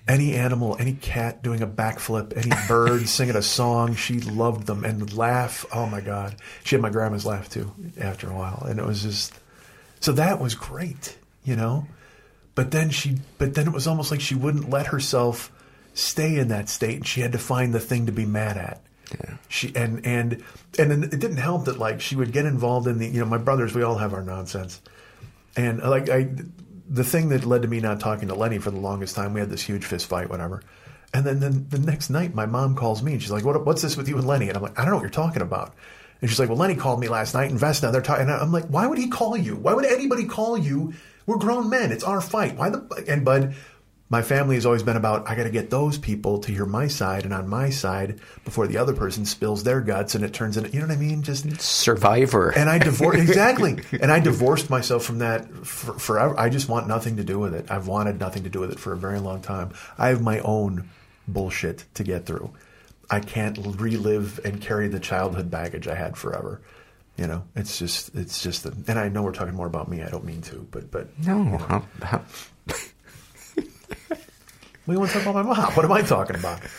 Any 0.07 0.35
animal, 0.35 0.77
any 0.79 0.93
cat 0.93 1.41
doing 1.41 1.63
a 1.63 1.67
backflip, 1.67 2.37
any 2.37 2.51
bird 2.67 3.07
singing 3.07 3.35
a 3.35 3.41
song, 3.41 3.95
she 3.95 4.19
loved 4.19 4.67
them 4.67 4.83
and 4.83 5.11
laugh. 5.13 5.65
Oh 5.73 5.87
my 5.87 6.01
God. 6.01 6.35
She 6.63 6.75
had 6.75 6.81
my 6.81 6.91
grandma's 6.91 7.25
laugh 7.25 7.49
too 7.49 7.71
after 7.99 8.29
a 8.29 8.33
while. 8.35 8.65
And 8.69 8.79
it 8.79 8.85
was 8.85 9.01
just 9.01 9.33
so 9.99 10.11
that 10.11 10.39
was 10.39 10.53
great, 10.53 11.17
you 11.43 11.55
know? 11.55 11.87
But 12.53 12.71
then 12.71 12.91
she 12.91 13.17
but 13.37 13.55
then 13.55 13.67
it 13.67 13.73
was 13.73 13.87
almost 13.87 14.11
like 14.11 14.21
she 14.21 14.35
wouldn't 14.35 14.69
let 14.69 14.87
herself 14.87 15.51
stay 15.95 16.37
in 16.37 16.49
that 16.49 16.69
state 16.69 16.97
and 16.97 17.07
she 17.07 17.21
had 17.21 17.31
to 17.31 17.39
find 17.39 17.73
the 17.73 17.79
thing 17.79 18.05
to 18.05 18.11
be 18.11 18.25
mad 18.25 18.57
at. 18.57 18.81
Yeah. 19.11 19.37
She 19.47 19.75
and 19.75 20.05
and 20.05 20.43
and 20.77 20.91
then 20.91 21.03
it 21.03 21.19
didn't 21.19 21.37
help 21.37 21.65
that 21.65 21.77
like 21.77 22.01
she 22.01 22.15
would 22.15 22.31
get 22.31 22.45
involved 22.45 22.87
in 22.87 22.97
the 22.97 23.07
you 23.07 23.19
know 23.19 23.25
my 23.25 23.37
brothers 23.37 23.73
we 23.73 23.83
all 23.83 23.97
have 23.97 24.13
our 24.13 24.23
nonsense, 24.23 24.81
and 25.55 25.79
like 25.81 26.09
I 26.09 26.29
the 26.87 27.03
thing 27.03 27.29
that 27.29 27.45
led 27.45 27.61
to 27.63 27.67
me 27.67 27.79
not 27.79 27.99
talking 27.99 28.27
to 28.27 28.35
Lenny 28.35 28.57
for 28.59 28.71
the 28.71 28.79
longest 28.79 29.15
time 29.15 29.33
we 29.33 29.39
had 29.39 29.49
this 29.49 29.61
huge 29.61 29.85
fist 29.85 30.07
fight 30.07 30.29
whatever, 30.29 30.61
and 31.13 31.25
then 31.25 31.67
the 31.69 31.79
next 31.79 32.09
night 32.09 32.35
my 32.35 32.45
mom 32.45 32.75
calls 32.75 33.01
me 33.01 33.13
and 33.13 33.21
she's 33.21 33.31
like 33.31 33.43
what 33.43 33.65
what's 33.65 33.81
this 33.81 33.97
with 33.97 34.07
you 34.07 34.17
and 34.17 34.27
Lenny 34.27 34.47
and 34.47 34.57
I'm 34.57 34.63
like 34.63 34.77
I 34.77 34.83
don't 34.83 34.91
know 34.91 34.97
what 34.97 35.03
you're 35.03 35.09
talking 35.09 35.41
about. 35.41 35.73
And 36.21 36.29
she's 36.29 36.39
like, 36.39 36.47
"Well, 36.49 36.57
Lenny 36.57 36.75
called 36.75 37.01
me 37.01 37.09
last 37.09 37.33
night, 37.33 37.51
and 37.51 37.59
Vesna, 37.59 37.91
they're 37.91 38.01
talking." 38.01 38.23
And 38.23 38.31
I'm 38.31 38.51
like, 38.51 38.65
"Why 38.67 38.87
would 38.87 38.97
he 38.97 39.09
call 39.09 39.35
you? 39.35 39.57
Why 39.57 39.73
would 39.73 39.85
anybody 39.85 40.25
call 40.25 40.57
you? 40.57 40.93
We're 41.25 41.37
grown 41.37 41.69
men. 41.69 41.91
It's 41.91 42.05
our 42.05 42.21
fight. 42.21 42.55
Why 42.55 42.69
the?" 42.69 43.03
And 43.07 43.25
Bud, 43.25 43.53
my 44.15 44.21
family 44.21 44.55
has 44.55 44.65
always 44.65 44.81
been 44.81 44.95
about 44.95 45.29
I 45.29 45.35
got 45.35 45.43
to 45.43 45.49
get 45.49 45.69
those 45.69 45.97
people 45.97 46.39
to 46.39 46.49
hear 46.49 46.65
my 46.65 46.87
side 46.87 47.25
and 47.25 47.33
on 47.33 47.49
my 47.49 47.69
side 47.69 48.21
before 48.45 48.65
the 48.65 48.77
other 48.77 48.93
person 48.93 49.25
spills 49.25 49.65
their 49.65 49.81
guts 49.81 50.15
and 50.15 50.23
it 50.23 50.31
turns 50.31 50.55
into 50.55 50.69
you 50.69 50.79
know 50.79 50.87
what 50.87 50.93
I 50.93 50.97
mean? 50.97 51.21
Just 51.21 51.59
survivor. 51.59 52.51
And 52.51 52.69
I 52.69 52.77
divorced 52.77 53.19
exactly. 53.27 53.81
And 53.91 54.13
I 54.13 54.21
divorced 54.21 54.69
myself 54.69 55.03
from 55.03 55.19
that 55.19 55.51
for, 55.67 55.99
forever. 55.99 56.33
I 56.39 56.47
just 56.47 56.69
want 56.69 56.87
nothing 56.87 57.17
to 57.17 57.25
do 57.25 57.39
with 57.39 57.53
it. 57.53 57.69
I've 57.69 57.89
wanted 57.89 58.17
nothing 58.17 58.43
to 58.43 58.49
do 58.49 58.61
with 58.61 58.71
it 58.71 58.79
for 58.79 58.93
a 58.93 58.97
very 58.97 59.19
long 59.19 59.41
time. 59.41 59.73
I 59.97 60.07
have 60.07 60.21
my 60.21 60.39
own 60.39 60.89
bullshit 61.27 61.83
to 61.95 62.05
get 62.05 62.25
through. 62.25 62.53
I 63.09 63.19
can't 63.19 63.57
relive 63.77 64.39
and 64.45 64.61
carry 64.61 64.87
the 64.87 65.01
childhood 65.01 65.51
baggage 65.51 65.89
I 65.89 65.95
had 65.95 66.15
forever. 66.15 66.61
You 67.17 67.27
know 67.27 67.43
it's 67.53 67.77
just 67.79 68.15
it's 68.15 68.41
just 68.41 68.63
the, 68.63 68.71
and 68.89 68.97
I 68.97 69.09
know 69.09 69.23
we're 69.23 69.33
talking 69.33 69.55
more 69.55 69.67
about 69.67 69.89
me. 69.89 70.03
I 70.03 70.09
don't 70.09 70.23
mean 70.23 70.41
to 70.43 70.65
but 70.71 70.89
but 70.89 71.19
no 71.19 71.43
you 71.43 71.51
know. 71.51 71.83
How, 74.85 74.91
how, 74.91 74.93
we 74.93 74.97
want 74.97 75.11
to 75.11 75.19
talk 75.19 75.23
about 75.23 75.45
my 75.45 75.55
mom. 75.55 75.73
What 75.73 75.85
am 75.85 75.91
I 75.91 76.01
talking 76.01 76.35
about? 76.35 76.61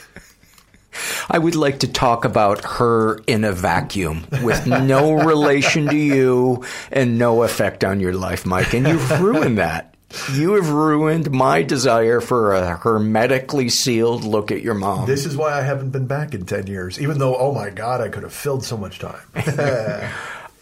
I 1.29 1.39
would 1.39 1.57
like 1.57 1.81
to 1.81 1.89
talk 1.89 2.25
about 2.25 2.65
her 2.65 3.19
in 3.27 3.45
a 3.45 3.53
vacuum 3.53 4.27
with 4.43 4.67
no 4.67 5.13
relation 5.13 5.89
to 5.89 5.97
you 5.97 6.65
and 6.91 7.19
no 7.19 7.43
effect 7.43 7.85
on 7.85 8.01
your 8.01 8.15
life, 8.15 8.47
Mike. 8.47 8.75
And 8.75 8.87
you've 8.87 9.21
ruined 9.21 9.59
that. 9.59 9.95
You 10.33 10.55
have 10.55 10.71
ruined 10.71 11.31
my 11.33 11.63
desire 11.63 12.21
for 12.21 12.55
a 12.55 12.77
hermetically 12.77 13.69
sealed 13.69 14.25
look 14.25 14.51
at 14.53 14.63
your 14.63 14.75
mom. 14.75 15.07
This 15.07 15.27
is 15.27 15.37
why 15.37 15.53
I 15.53 15.63
haven't 15.63 15.91
been 15.91 16.07
back 16.07 16.33
in 16.33 16.47
10 16.47 16.69
years, 16.69 17.01
even 17.01 17.19
though, 17.19 17.37
oh 17.37 17.53
my 17.53 17.71
God, 17.71 18.01
I 18.01 18.09
could 18.09 18.23
have 18.23 18.33
filled 18.33 18.65
so 18.65 18.77
much 18.77 19.01
time. 19.01 19.21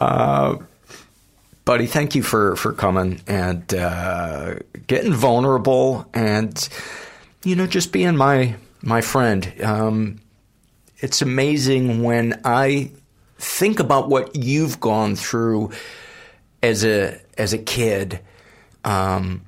uh, 0.01 0.57
buddy, 1.64 1.86
thank 1.86 2.14
you 2.14 2.22
for, 2.22 2.57
for 2.57 2.72
coming 2.72 3.20
and 3.26 3.72
uh, 3.74 4.57
getting 4.86 5.12
vulnerable 5.12 6.09
and 6.14 6.68
you 7.45 7.57
know, 7.57 7.66
just 7.66 7.92
being 7.92 8.16
my 8.16 8.57
my 8.82 9.01
friend. 9.01 9.53
Um, 9.62 10.20
it's 10.99 11.22
amazing 11.22 12.03
when 12.03 12.40
I 12.45 12.90
think 13.38 13.80
about 13.80 14.09
what 14.09 14.36
you've 14.36 14.80
gone 14.80 15.16
through 15.16 15.72
as 16.62 16.84
a 16.84 17.20
as 17.36 17.53
a 17.53 17.59
kid, 17.59 18.20
um, 18.84 19.42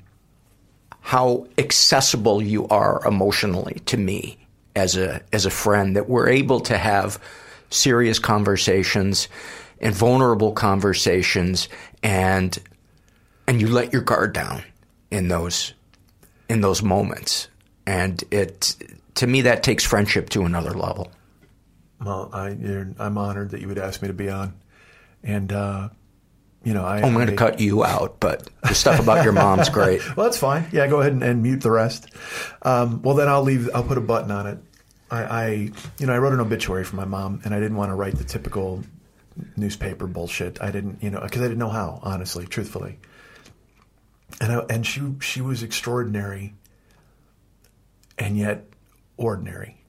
how 1.01 1.47
accessible 1.57 2.43
you 2.43 2.69
are 2.69 3.01
emotionally 3.07 3.81
to 3.87 3.97
me 3.97 4.39
as 4.75 4.97
a 4.97 5.23
as 5.33 5.47
a 5.47 5.51
friend. 5.51 5.97
That 5.97 6.09
we're 6.09 6.29
able 6.29 6.61
to 6.61 6.77
have 6.77 7.21
serious 7.71 8.19
conversations 8.19 9.29
and 9.81 9.95
vulnerable 9.95 10.53
conversations, 10.53 11.69
and 12.03 12.59
and 13.47 13.61
you 13.61 13.69
let 13.69 13.93
your 13.93 14.03
guard 14.03 14.33
down 14.33 14.63
in 15.11 15.29
those 15.29 15.73
in 16.49 16.61
those 16.61 16.83
moments 16.83 17.49
and 17.87 18.23
it 18.31 18.77
to 19.15 19.27
me 19.27 19.43
that 19.43 19.63
takes 19.63 19.85
friendship 19.85 20.29
to 20.31 20.43
another 20.43 20.73
level. 20.73 21.11
Well, 22.05 22.29
I, 22.33 22.51
am 22.51 23.19
honored 23.19 23.51
that 23.51 23.61
you 23.61 23.69
would 23.69 23.79
ask 23.79 24.03
me 24.03 24.09
to 24.09 24.15
be 24.15 24.29
on, 24.29 24.55
and 25.23 25.51
uh, 25.51 25.89
you 26.63 26.75
know, 26.75 26.85
I, 26.85 26.99
am 26.99 27.15
going 27.15 27.29
to 27.29 27.37
cut 27.37 27.61
you 27.61 27.85
out, 27.85 28.21
but 28.21 28.49
the 28.63 28.75
stuff 28.75 29.01
about 29.01 29.25
your 29.25 29.33
mom's 29.33 29.69
great. 29.69 30.05
well, 30.17 30.27
that's 30.27 30.37
fine. 30.37 30.67
Yeah, 30.73 30.89
go 30.89 31.01
ahead 31.01 31.13
and, 31.13 31.23
and 31.23 31.43
mute 31.43 31.63
the 31.63 31.71
rest. 31.71 32.09
Um, 32.63 33.03
well, 33.03 33.15
then 33.15 33.29
I'll 33.29 33.43
leave. 33.43 33.71
I'll 33.75 33.85
put 33.85 33.99
a 33.99 34.03
button 34.03 34.31
on 34.31 34.47
it. 34.47 34.59
I, 35.11 35.23
I, 35.23 35.47
you 35.99 36.07
know, 36.07 36.13
I 36.13 36.19
wrote 36.19 36.33
an 36.33 36.41
obituary 36.41 36.85
for 36.85 36.97
my 36.97 37.05
mom, 37.05 37.41
and 37.45 37.55
I 37.55 37.61
didn't 37.61 37.77
want 37.77 37.91
to 37.91 37.95
write 37.95 38.17
the 38.17 38.25
typical 38.25 38.83
newspaper 39.57 40.07
bullshit. 40.07 40.61
I 40.61 40.71
didn't, 40.71 41.03
you 41.03 41.11
know, 41.11 41.21
because 41.21 41.41
I 41.41 41.45
didn't 41.45 41.59
know 41.59 41.69
how, 41.69 42.01
honestly, 42.03 42.47
truthfully. 42.47 42.99
And 44.41 44.53
I, 44.53 44.59
and 44.69 44.85
she 44.85 45.03
she 45.21 45.41
was 45.41 45.63
extraordinary 45.63 46.55
and 48.19 48.37
yet 48.37 48.67
ordinary. 49.17 49.83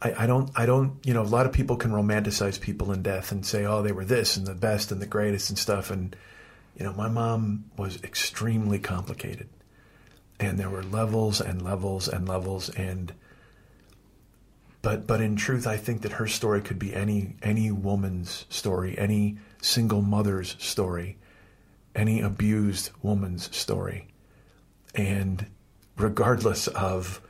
I, 0.00 0.24
I, 0.24 0.26
don't, 0.26 0.50
I 0.54 0.66
don't, 0.66 0.98
you 1.04 1.14
know, 1.14 1.22
a 1.22 1.24
lot 1.24 1.46
of 1.46 1.52
people 1.52 1.76
can 1.76 1.90
romanticize 1.90 2.60
people 2.60 2.92
in 2.92 3.02
death 3.02 3.32
and 3.32 3.44
say, 3.44 3.64
oh, 3.64 3.82
they 3.82 3.92
were 3.92 4.04
this 4.04 4.36
and 4.36 4.46
the 4.46 4.54
best 4.54 4.92
and 4.92 5.00
the 5.00 5.06
greatest 5.06 5.48
and 5.50 5.58
stuff. 5.58 5.90
And, 5.90 6.14
you 6.76 6.84
know, 6.84 6.92
my 6.92 7.08
mom 7.08 7.64
was 7.76 8.02
extremely 8.02 8.78
complicated. 8.78 9.48
And 10.38 10.58
there 10.58 10.68
were 10.68 10.82
levels 10.82 11.40
and 11.40 11.62
levels 11.62 12.08
and 12.08 12.28
levels. 12.28 12.68
And, 12.68 13.14
but, 14.82 15.06
but 15.06 15.22
in 15.22 15.36
truth, 15.36 15.66
I 15.66 15.78
think 15.78 16.02
that 16.02 16.12
her 16.12 16.26
story 16.26 16.60
could 16.60 16.78
be 16.78 16.94
any, 16.94 17.36
any 17.42 17.70
woman's 17.70 18.44
story, 18.50 18.98
any 18.98 19.38
single 19.62 20.02
mother's 20.02 20.56
story, 20.58 21.16
any 21.94 22.20
abused 22.20 22.90
woman's 23.02 23.54
story. 23.56 24.08
And, 24.94 25.46
regardless 25.96 26.68
of 26.68 27.20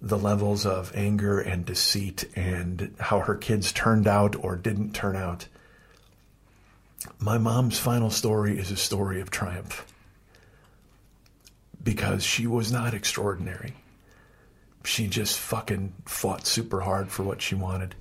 the 0.00 0.18
levels 0.18 0.66
of 0.66 0.94
anger 0.94 1.40
and 1.40 1.64
deceit 1.64 2.28
and 2.36 2.94
how 3.00 3.20
her 3.20 3.34
kids 3.34 3.72
turned 3.72 4.06
out 4.06 4.36
or 4.36 4.56
didn't 4.56 4.92
turn 4.92 5.16
out. 5.16 5.48
My 7.18 7.38
mom's 7.38 7.78
final 7.78 8.10
story 8.10 8.58
is 8.58 8.70
a 8.70 8.76
story 8.76 9.20
of 9.20 9.30
triumph 9.30 9.86
because 11.82 12.22
she 12.24 12.46
was 12.46 12.70
not 12.72 12.94
extraordinary. 12.94 13.74
She 14.84 15.06
just 15.06 15.38
fucking 15.38 15.94
fought 16.04 16.46
super 16.46 16.80
hard 16.80 17.08
for 17.08 17.22
what 17.22 17.40
she 17.40 17.54
wanted. 17.54 17.94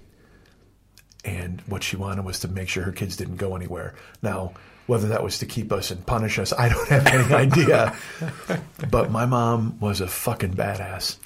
And 1.23 1.61
what 1.61 1.83
she 1.83 1.95
wanted 1.95 2.25
was 2.25 2.39
to 2.39 2.49
make 2.49 2.67
sure 2.67 2.83
her 2.83 2.91
kids 2.91 3.15
didn't 3.15 3.37
go 3.37 3.55
anywhere. 3.55 3.93
Now, 4.21 4.53
whether 4.88 5.07
that 5.09 5.23
was 5.23 5.39
to 5.39 5.45
keep 5.45 5.71
us 5.71 5.91
and 5.91 6.05
punish 6.05 6.39
us, 6.39 6.53
I 6.53 6.69
don't 6.69 6.88
have 6.89 7.07
any 7.07 7.34
idea. 7.34 7.95
but 8.91 9.11
my 9.11 9.25
mom 9.25 9.79
was 9.79 10.01
a 10.01 10.07
fucking 10.07 10.53
badass. 10.53 11.17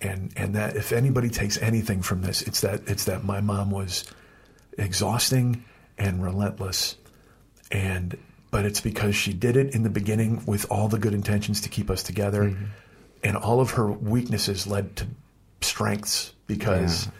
And 0.00 0.32
and 0.36 0.54
that 0.54 0.76
if 0.76 0.92
anybody 0.92 1.30
takes 1.30 1.56
anything 1.58 2.02
from 2.02 2.22
this, 2.22 2.42
it's 2.42 2.60
that 2.60 2.82
it's 2.86 3.04
that 3.04 3.24
my 3.24 3.40
mom 3.40 3.70
was 3.70 4.04
exhausting 4.76 5.64
and 5.96 6.22
relentless. 6.22 6.96
And 7.70 8.18
but 8.50 8.66
it's 8.66 8.80
because 8.80 9.16
she 9.16 9.32
did 9.32 9.56
it 9.56 9.74
in 9.74 9.82
the 9.82 9.90
beginning 9.90 10.44
with 10.46 10.70
all 10.70 10.88
the 10.88 10.98
good 10.98 11.14
intentions 11.14 11.60
to 11.62 11.68
keep 11.68 11.90
us 11.90 12.02
together. 12.02 12.44
Mm-hmm. 12.44 12.64
And 13.22 13.36
all 13.36 13.60
of 13.60 13.70
her 13.72 13.90
weaknesses 13.90 14.66
led 14.66 14.96
to 14.96 15.06
strengths 15.62 16.34
because 16.46 17.06
yeah 17.06 17.12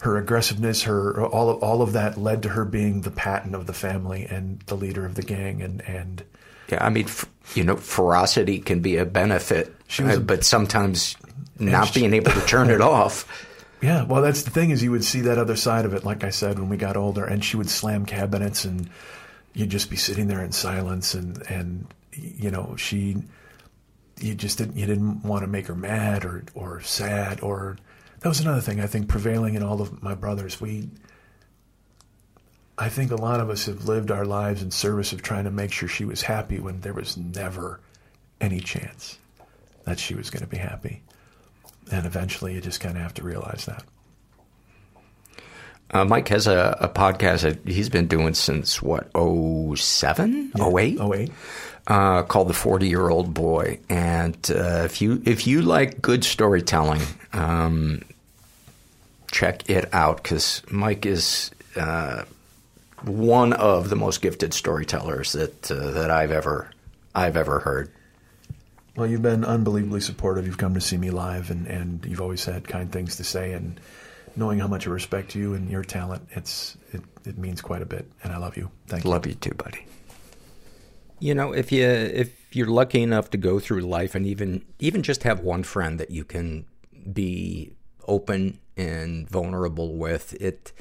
her 0.00 0.16
aggressiveness, 0.16 0.82
her 0.82 1.26
all 1.26 1.50
of 1.50 1.62
all 1.62 1.82
of 1.82 1.92
that 1.92 2.18
led 2.18 2.42
to 2.42 2.50
her 2.50 2.64
being 2.64 3.02
the 3.02 3.10
Patton 3.10 3.54
of 3.54 3.66
the 3.66 3.72
family 3.72 4.24
and 4.24 4.60
the 4.62 4.74
leader 4.74 5.04
of 5.04 5.14
the 5.14 5.22
gang, 5.22 5.62
and 5.62 5.82
and 5.82 6.24
yeah, 6.70 6.84
I 6.84 6.88
mean, 6.88 7.06
you 7.54 7.64
know, 7.64 7.76
ferocity 7.76 8.58
can 8.60 8.80
be 8.80 8.96
a 8.96 9.04
benefit, 9.04 9.74
she 9.88 10.02
was 10.02 10.16
a, 10.16 10.20
uh, 10.20 10.22
but 10.22 10.44
sometimes 10.44 11.16
not 11.58 11.88
she, 11.88 12.00
being 12.00 12.14
able 12.14 12.32
to 12.32 12.40
turn 12.46 12.70
it 12.70 12.80
off. 12.80 13.46
Yeah, 13.82 14.04
well, 14.04 14.22
that's 14.22 14.42
the 14.42 14.50
thing 14.50 14.70
is 14.70 14.82
you 14.82 14.90
would 14.90 15.04
see 15.04 15.22
that 15.22 15.38
other 15.38 15.56
side 15.56 15.84
of 15.84 15.94
it. 15.94 16.04
Like 16.04 16.22
I 16.22 16.30
said, 16.30 16.58
when 16.58 16.68
we 16.68 16.76
got 16.76 16.96
older, 16.96 17.24
and 17.24 17.44
she 17.44 17.56
would 17.56 17.70
slam 17.70 18.06
cabinets, 18.06 18.64
and 18.64 18.88
you'd 19.54 19.70
just 19.70 19.90
be 19.90 19.96
sitting 19.96 20.28
there 20.28 20.42
in 20.42 20.52
silence, 20.52 21.14
and 21.14 21.42
and 21.50 21.86
you 22.12 22.50
know 22.50 22.74
she, 22.76 23.16
you 24.20 24.34
just 24.34 24.58
didn't 24.58 24.76
you 24.76 24.86
didn't 24.86 25.22
want 25.24 25.42
to 25.42 25.46
make 25.46 25.66
her 25.66 25.74
mad 25.74 26.24
or 26.24 26.44
or 26.54 26.80
sad 26.80 27.40
or 27.40 27.76
that 28.20 28.28
was 28.28 28.40
another 28.40 28.60
thing 28.60 28.80
I 28.80 28.86
think 28.86 29.08
prevailing 29.08 29.54
in 29.54 29.62
all 29.62 29.80
of 29.80 30.02
my 30.02 30.14
brothers. 30.14 30.60
We, 30.60 30.88
I 32.78 32.88
think 32.88 33.10
a 33.10 33.16
lot 33.16 33.40
of 33.40 33.50
us 33.50 33.66
have 33.66 33.86
lived 33.86 34.10
our 34.10 34.24
lives 34.24 34.62
in 34.62 34.70
service 34.70 35.12
of 35.12 35.22
trying 35.22 35.44
to 35.44 35.50
make 35.50 35.72
sure 35.72 35.88
she 35.88 36.04
was 36.04 36.22
happy 36.22 36.60
when 36.60 36.80
there 36.80 36.94
was 36.94 37.16
never 37.16 37.80
any 38.40 38.60
chance 38.60 39.18
that 39.84 39.98
she 39.98 40.14
was 40.14 40.30
going 40.30 40.42
to 40.42 40.48
be 40.48 40.58
happy. 40.58 41.02
And 41.90 42.06
eventually, 42.06 42.54
you 42.54 42.60
just 42.60 42.80
kind 42.80 42.96
of 42.96 43.02
have 43.02 43.14
to 43.14 43.22
realize 43.22 43.64
that. 43.66 43.84
Uh, 45.92 46.04
Mike 46.04 46.28
has 46.28 46.46
a, 46.46 46.76
a 46.80 46.88
podcast 46.88 47.42
that 47.42 47.66
he's 47.66 47.88
been 47.88 48.06
doing 48.06 48.34
since 48.34 48.80
what, 48.80 49.10
07? 49.14 50.52
08? 50.56 51.00
08. 51.00 51.32
Uh, 51.86 52.22
called 52.22 52.48
The 52.48 52.54
40 52.54 52.88
Year 52.88 53.08
Old 53.08 53.34
Boy. 53.34 53.80
And 53.88 54.36
uh, 54.50 54.82
if 54.84 55.02
you 55.02 55.20
if 55.24 55.46
you 55.46 55.62
like 55.62 56.00
good 56.00 56.22
storytelling, 56.22 57.02
um, 57.32 58.02
check 59.30 59.68
it 59.70 59.92
out 59.94 60.22
because 60.22 60.62
Mike 60.70 61.06
is 61.06 61.50
uh, 61.76 62.24
one 63.04 63.52
of 63.52 63.88
the 63.88 63.96
most 63.96 64.22
gifted 64.22 64.52
storytellers 64.52 65.32
that 65.32 65.70
uh, 65.70 65.90
that 65.92 66.10
I've 66.10 66.30
ever 66.30 66.70
I've 67.14 67.36
ever 67.36 67.60
heard. 67.60 67.90
Well, 68.96 69.06
you've 69.06 69.22
been 69.22 69.44
unbelievably 69.44 70.00
supportive. 70.00 70.46
You've 70.46 70.58
come 70.58 70.74
to 70.74 70.80
see 70.80 70.96
me 70.96 71.10
live, 71.10 71.50
and, 71.50 71.66
and 71.66 72.04
you've 72.04 72.20
always 72.20 72.44
had 72.44 72.66
kind 72.66 72.90
things 72.90 73.16
to 73.16 73.24
say. 73.24 73.52
And 73.52 73.80
knowing 74.36 74.58
how 74.58 74.66
much 74.66 74.86
I 74.86 74.90
respect 74.90 75.34
you 75.34 75.54
and 75.54 75.70
your 75.70 75.84
talent, 75.84 76.28
it's 76.32 76.76
it, 76.92 77.02
it 77.24 77.38
means 77.38 77.60
quite 77.60 77.82
a 77.82 77.86
bit. 77.86 78.10
And 78.22 78.32
I 78.32 78.38
love 78.38 78.56
you. 78.56 78.70
Thank 78.88 79.04
you. 79.04 79.10
Love 79.10 79.26
you 79.26 79.34
too, 79.34 79.54
buddy. 79.54 79.86
You 81.20 81.34
know, 81.34 81.52
if 81.52 81.70
you 81.70 81.86
if 81.86 82.54
you're 82.54 82.66
lucky 82.66 83.02
enough 83.02 83.30
to 83.30 83.38
go 83.38 83.58
through 83.60 83.82
life 83.82 84.14
and 84.14 84.26
even 84.26 84.64
even 84.78 85.02
just 85.02 85.22
have 85.22 85.40
one 85.40 85.62
friend 85.62 86.00
that 86.00 86.10
you 86.10 86.24
can 86.24 86.66
be 87.12 87.72
open 88.06 88.58
and 88.76 89.28
vulnerable 89.28 89.96
with, 89.96 90.34
it 90.34 90.72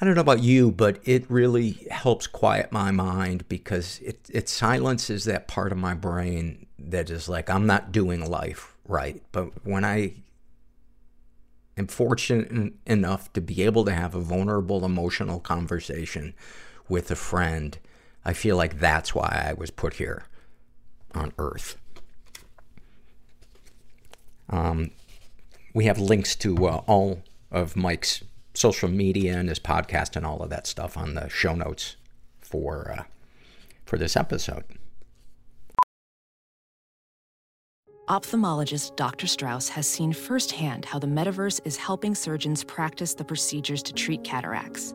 I 0.00 0.06
don't 0.06 0.14
know 0.14 0.22
about 0.22 0.42
you, 0.42 0.70
but 0.70 0.98
it 1.04 1.30
really 1.30 1.86
helps 1.90 2.26
quiet 2.26 2.72
my 2.72 2.90
mind 2.90 3.46
because 3.48 3.98
it 4.00 4.18
it 4.30 4.48
silences 4.48 5.24
that 5.24 5.46
part 5.46 5.72
of 5.72 5.78
my 5.78 5.92
brain 5.92 6.66
that 6.78 7.10
is 7.10 7.28
like 7.28 7.50
I'm 7.50 7.66
not 7.66 7.92
doing 7.92 8.28
life 8.28 8.74
right. 8.86 9.22
But 9.30 9.66
when 9.66 9.84
I 9.84 10.14
am 11.76 11.86
fortunate 11.86 12.72
enough 12.86 13.30
to 13.34 13.42
be 13.42 13.62
able 13.62 13.84
to 13.84 13.92
have 13.92 14.14
a 14.14 14.20
vulnerable 14.20 14.86
emotional 14.86 15.38
conversation 15.38 16.32
with 16.88 17.10
a 17.10 17.16
friend, 17.16 17.78
I 18.24 18.32
feel 18.32 18.56
like 18.56 18.80
that's 18.80 19.14
why 19.14 19.48
I 19.48 19.52
was 19.52 19.70
put 19.70 19.94
here 19.94 20.24
on 21.14 21.32
earth. 21.36 21.76
Um, 24.48 24.92
we 25.74 25.84
have 25.84 25.98
links 25.98 26.34
to 26.36 26.66
uh, 26.66 26.82
all 26.86 27.22
of 27.50 27.76
Mike's 27.76 28.22
social 28.54 28.88
media 28.88 29.38
and 29.38 29.48
his 29.48 29.58
podcast 29.58 30.16
and 30.16 30.26
all 30.26 30.42
of 30.42 30.50
that 30.50 30.66
stuff 30.66 30.96
on 30.96 31.14
the 31.14 31.28
show 31.28 31.54
notes 31.54 31.96
for 32.40 32.94
uh, 32.98 33.02
for 33.84 33.98
this 33.98 34.16
episode. 34.16 34.64
Ophthalmologist 38.08 38.96
Dr. 38.96 39.28
Strauss 39.28 39.68
has 39.68 39.86
seen 39.86 40.12
firsthand 40.12 40.84
how 40.84 40.98
the 40.98 41.06
metaverse 41.06 41.60
is 41.64 41.76
helping 41.76 42.12
surgeons 42.16 42.64
practice 42.64 43.14
the 43.14 43.24
procedures 43.24 43.84
to 43.84 43.92
treat 43.92 44.24
cataracts. 44.24 44.94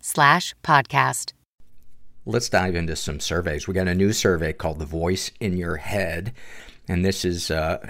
slash 0.00 0.54
podcast. 0.62 1.32
Let's 2.24 2.48
dive 2.48 2.74
into 2.74 2.96
some 2.96 3.20
surveys. 3.20 3.66
We 3.66 3.74
got 3.74 3.88
a 3.88 3.94
new 3.94 4.12
survey 4.12 4.52
called 4.52 4.78
The 4.78 4.86
Voice 4.86 5.30
in 5.40 5.56
Your 5.56 5.76
Head. 5.76 6.32
And 6.88 7.04
this 7.04 7.24
is, 7.24 7.50
uh, 7.50 7.86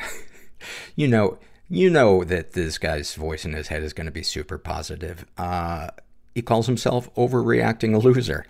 you 0.97 1.07
know, 1.07 1.39
you 1.69 1.89
know 1.89 2.25
that 2.25 2.53
this 2.53 2.79
guy's 2.79 3.15
voice 3.15 3.45
in 3.45 3.53
his 3.53 3.69
head 3.69 3.83
is 3.83 3.93
going 3.93 4.07
to 4.07 4.13
be 4.13 4.23
super 4.23 4.59
positive. 4.59 5.25
Uh, 5.39 5.89
he 6.35 6.43
calls 6.43 6.67
himself 6.67 7.15
overreacting 7.15 7.95
a 7.95 7.99
loser. 7.99 8.47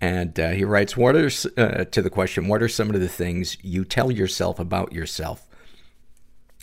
And 0.00 0.38
uh, 0.40 0.50
he 0.50 0.64
writes, 0.64 0.96
"What 0.96 1.14
are 1.14 1.30
uh, 1.58 1.84
to 1.84 2.02
the 2.02 2.10
question? 2.10 2.48
What 2.48 2.62
are 2.62 2.68
some 2.68 2.90
of 2.90 3.00
the 3.00 3.08
things 3.08 3.58
you 3.62 3.84
tell 3.84 4.10
yourself 4.10 4.58
about 4.58 4.92
yourself?" 4.92 5.46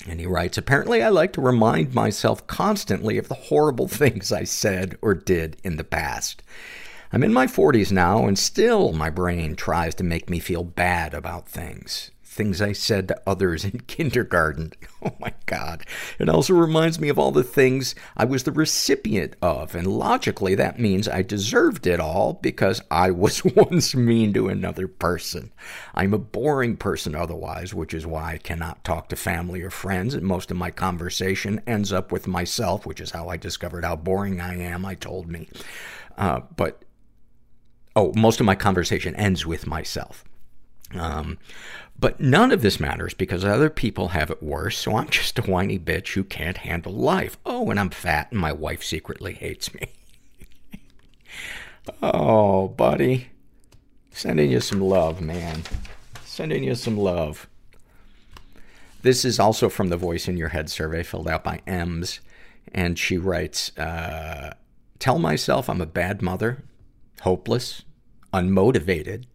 And 0.05 0.19
he 0.19 0.25
writes, 0.25 0.57
"Apparently, 0.57 1.01
I 1.01 1.09
like 1.09 1.33
to 1.33 1.41
remind 1.41 1.93
myself 1.93 2.45
constantly 2.45 3.17
of 3.17 3.27
the 3.27 3.33
horrible 3.33 3.87
things 4.01 4.31
I 4.31 4.43
said 4.43 4.97
or 5.01 5.13
did 5.13 5.57
in 5.63 5.77
the 5.77 5.83
past. 5.83 6.43
I'm 7.11 7.23
in 7.23 7.33
my 7.33 7.47
40s 7.47 7.91
now, 7.91 8.27
and 8.27 8.37
still 8.37 8.91
my 8.91 9.09
brain 9.09 9.55
tries 9.55 9.95
to 9.95 10.03
make 10.03 10.29
me 10.29 10.39
feel 10.39 10.63
bad 10.63 11.13
about 11.13 11.47
things." 11.47 12.11
Things 12.37 12.61
I 12.61 12.71
said 12.71 13.07
to 13.07 13.21
others 13.25 13.65
in 13.65 13.79
kindergarten. 13.87 14.71
Oh 15.03 15.15
my 15.19 15.33
God. 15.47 15.83
It 16.19 16.29
also 16.29 16.53
reminds 16.53 16.99
me 16.99 17.09
of 17.09 17.17
all 17.17 17.31
the 17.31 17.43
things 17.43 17.95
I 18.15 18.25
was 18.25 18.43
the 18.43 18.51
recipient 18.51 19.35
of. 19.41 19.75
And 19.75 19.87
logically, 19.87 20.55
that 20.55 20.79
means 20.79 21.09
I 21.09 21.23
deserved 21.23 21.87
it 21.87 21.99
all 21.99 22.33
because 22.33 22.81
I 22.91 23.11
was 23.11 23.43
once 23.55 23.95
mean 23.95 24.33
to 24.33 24.47
another 24.47 24.87
person. 24.87 25.51
I'm 25.95 26.13
a 26.13 26.19
boring 26.19 26.77
person 26.77 27.15
otherwise, 27.15 27.73
which 27.73 27.93
is 27.93 28.05
why 28.05 28.33
I 28.33 28.37
cannot 28.37 28.83
talk 28.83 29.09
to 29.09 29.15
family 29.15 29.61
or 29.61 29.71
friends. 29.71 30.13
And 30.13 30.23
most 30.23 30.51
of 30.51 30.57
my 30.57 30.71
conversation 30.71 31.61
ends 31.65 31.91
up 31.91 32.11
with 32.11 32.27
myself, 32.27 32.85
which 32.85 33.01
is 33.01 33.11
how 33.11 33.29
I 33.29 33.37
discovered 33.37 33.83
how 33.83 33.95
boring 33.95 34.39
I 34.39 34.57
am, 34.61 34.85
I 34.85 34.93
told 34.95 35.27
me. 35.27 35.49
Uh, 36.17 36.41
but, 36.55 36.83
oh, 37.95 38.13
most 38.15 38.39
of 38.39 38.45
my 38.45 38.55
conversation 38.55 39.15
ends 39.15 39.45
with 39.45 39.65
myself. 39.65 40.23
Um, 40.93 41.37
but 41.99 42.19
none 42.19 42.51
of 42.51 42.61
this 42.61 42.79
matters 42.79 43.13
because 43.13 43.43
other 43.43 43.69
people 43.69 44.09
have 44.09 44.29
it 44.29 44.43
worse, 44.43 44.77
so 44.77 44.95
I'm 44.95 45.09
just 45.09 45.39
a 45.39 45.43
whiny 45.43 45.79
bitch 45.79 46.13
who 46.13 46.23
can't 46.23 46.57
handle 46.57 46.93
life. 46.93 47.37
Oh, 47.45 47.69
and 47.71 47.79
I'm 47.79 47.89
fat 47.89 48.31
and 48.31 48.39
my 48.39 48.51
wife 48.51 48.83
secretly 48.83 49.33
hates 49.33 49.73
me. 49.73 49.89
oh, 52.03 52.67
buddy. 52.67 53.29
Sending 54.11 54.51
you 54.51 54.59
some 54.59 54.81
love, 54.81 55.21
man. 55.21 55.63
Sending 56.23 56.63
you 56.63 56.75
some 56.75 56.97
love. 56.97 57.47
This 59.01 59.23
is 59.23 59.39
also 59.39 59.69
from 59.69 59.89
the 59.89 59.97
Voice 59.97 60.27
in 60.27 60.37
Your 60.37 60.49
Head 60.49 60.69
survey 60.69 61.03
filled 61.03 61.27
out 61.27 61.43
by 61.43 61.61
Ems. 61.65 62.19
And 62.73 62.99
she 62.99 63.17
writes, 63.17 63.75
uh, 63.77 64.53
Tell 64.99 65.19
myself 65.19 65.69
I'm 65.69 65.81
a 65.81 65.85
bad 65.85 66.21
mother, 66.21 66.63
hopeless, 67.21 67.83
unmotivated, 68.33 69.25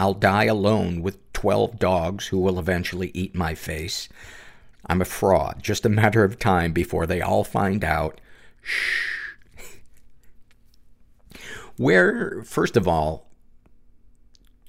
I'll 0.00 0.14
die 0.14 0.44
alone 0.44 1.02
with 1.02 1.30
12 1.34 1.78
dogs 1.78 2.28
who 2.28 2.38
will 2.38 2.58
eventually 2.58 3.10
eat 3.12 3.34
my 3.34 3.54
face. 3.54 4.08
I'm 4.86 5.02
a 5.02 5.04
fraud. 5.04 5.62
Just 5.62 5.84
a 5.84 5.90
matter 5.90 6.24
of 6.24 6.38
time 6.38 6.72
before 6.72 7.06
they 7.06 7.20
all 7.20 7.44
find 7.44 7.84
out. 7.84 8.18
Shh. 8.62 9.34
Where, 11.76 12.42
first 12.44 12.78
of 12.78 12.88
all, 12.88 13.26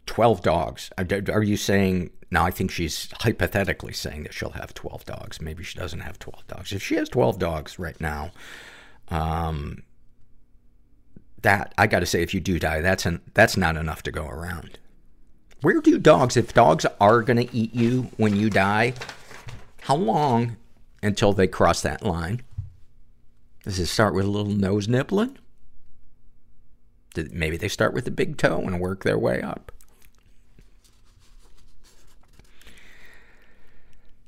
12 0.06 0.42
dogs. 0.42 0.90
Are 0.98 1.44
you 1.44 1.56
saying, 1.56 2.10
now 2.30 2.46
I 2.46 2.52
think 2.52 2.70
she's 2.70 3.10
hypothetically 3.22 3.94
saying 3.94 4.24
that 4.24 4.34
she'll 4.34 4.50
have 4.50 4.74
12 4.74 5.06
dogs. 5.06 5.42
Maybe 5.42 5.64
she 5.64 5.80
doesn't 5.80 6.02
have 6.02 6.20
12 6.20 6.46
dogs. 6.48 6.74
If 6.74 6.84
she 6.84 6.96
has 6.96 7.08
12 7.08 7.40
dogs 7.40 7.80
right 7.80 8.00
now, 8.02 8.32
um, 9.08 9.84
that, 11.42 11.74
I 11.78 11.88
gotta 11.88 12.06
say, 12.06 12.22
if 12.22 12.34
you 12.34 12.42
do 12.42 12.60
die, 12.60 12.82
that's 12.82 13.06
an, 13.06 13.22
that's 13.34 13.56
not 13.56 13.78
enough 13.78 14.04
to 14.04 14.12
go 14.12 14.28
around. 14.28 14.78
Where 15.62 15.80
do 15.80 16.00
dogs, 16.00 16.38
if 16.38 16.54
dogs 16.54 16.86
are 17.00 17.22
going 17.22 17.48
to 17.48 17.56
eat 17.56 17.74
you 17.76 18.10
when 18.18 18.36
you 18.36 18.50
die, 18.50 18.94
how 19.82 19.96
long 19.96 20.58
until 21.04 21.34
they 21.34 21.48
cross 21.48 21.82
that 21.82 22.04
line? 22.04 22.42
Does 23.64 23.78
it 23.78 23.86
start 23.86 24.16
with 24.16 24.26
a 24.26 24.30
little 24.30 24.52
nose 24.52 24.88
nibbling? 24.88 25.38
Maybe 27.16 27.58
they 27.58 27.68
start 27.68 27.94
with 27.94 28.06
the 28.06 28.12
big 28.12 28.38
toe 28.38 28.62
and 28.62 28.80
work 28.80 29.04
their 29.04 29.20
way 29.20 29.42
up. 29.42 29.72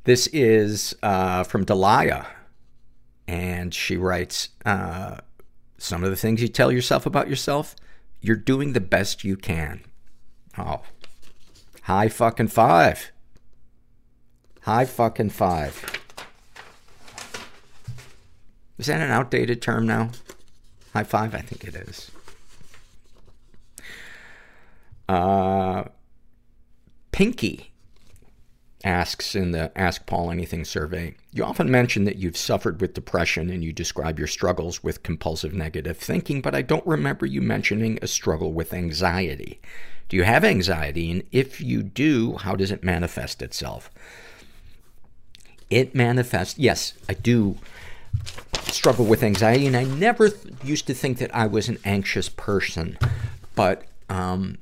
This 0.04 0.28
is 0.28 0.96
uh, 1.02 1.44
from 1.44 1.66
Delia. 1.66 2.28
And 3.28 3.74
she 3.74 3.96
writes 3.96 4.50
uh, 4.66 5.18
Some 5.78 6.04
of 6.04 6.10
the 6.10 6.16
things 6.16 6.42
you 6.42 6.48
tell 6.50 6.72
yourself 6.72 7.06
about 7.06 7.30
yourself, 7.30 7.76
you're 8.22 8.36
doing 8.36 8.74
the 8.74 8.82
best 8.82 9.24
you 9.24 9.38
can. 9.38 9.82
Oh. 10.58 10.82
High 11.84 12.08
fucking 12.08 12.48
five. 12.48 13.12
High 14.62 14.86
fucking 14.86 15.32
five. 15.32 16.00
Is 18.78 18.88
that 18.88 19.02
an 19.02 19.12
outdated 19.12 19.62
term 19.62 19.86
now? 19.86 20.12
High 20.94 21.04
five? 21.04 21.36
I 21.36 21.42
think 21.42 21.66
it 21.66 21.76
is. 21.76 22.10
Uh, 25.10 25.84
Pinky 27.12 27.74
asks 28.86 29.36
in 29.36 29.52
the 29.52 29.72
Ask 29.78 30.06
Paul 30.06 30.32
Anything 30.32 30.64
survey, 30.64 31.16
you 31.32 31.44
often 31.44 31.70
mention 31.70 32.06
that 32.06 32.16
you've 32.16 32.38
suffered 32.38 32.80
with 32.80 32.94
depression 32.94 33.50
and 33.50 33.62
you 33.62 33.74
describe 33.74 34.18
your 34.18 34.28
struggles 34.28 34.84
with 34.84 35.04
compulsive 35.04 35.54
negative 35.54 35.98
thinking, 35.98 36.42
but 36.42 36.56
I 36.56 36.62
don't 36.62 36.86
remember 36.88 37.26
you 37.26 37.42
mentioning 37.42 38.00
a 38.02 38.08
struggle 38.08 38.54
with 38.54 38.74
anxiety. 38.74 39.62
Do 40.10 40.18
you 40.18 40.24
have 40.24 40.44
anxiety? 40.44 41.12
And 41.12 41.24
if 41.32 41.60
you 41.62 41.84
do, 41.84 42.38
how 42.38 42.56
does 42.56 42.72
it 42.72 42.84
manifest 42.84 43.42
itself? 43.42 43.90
It 45.70 45.96
manifests, 45.96 46.60
yes, 46.60 46.94
I 47.10 47.14
do 47.14 47.58
struggle 48.66 49.06
with 49.06 49.24
anxiety, 49.24 49.66
and 49.66 49.76
I 49.76 49.84
never 49.84 50.30
th- 50.30 50.54
used 50.64 50.88
to 50.88 50.94
think 50.94 51.18
that 51.18 51.34
I 51.36 51.48
was 51.48 51.68
an 51.68 51.80
anxious 51.84 52.30
person, 52.30 52.98
but 53.56 53.86
um, 54.10 54.60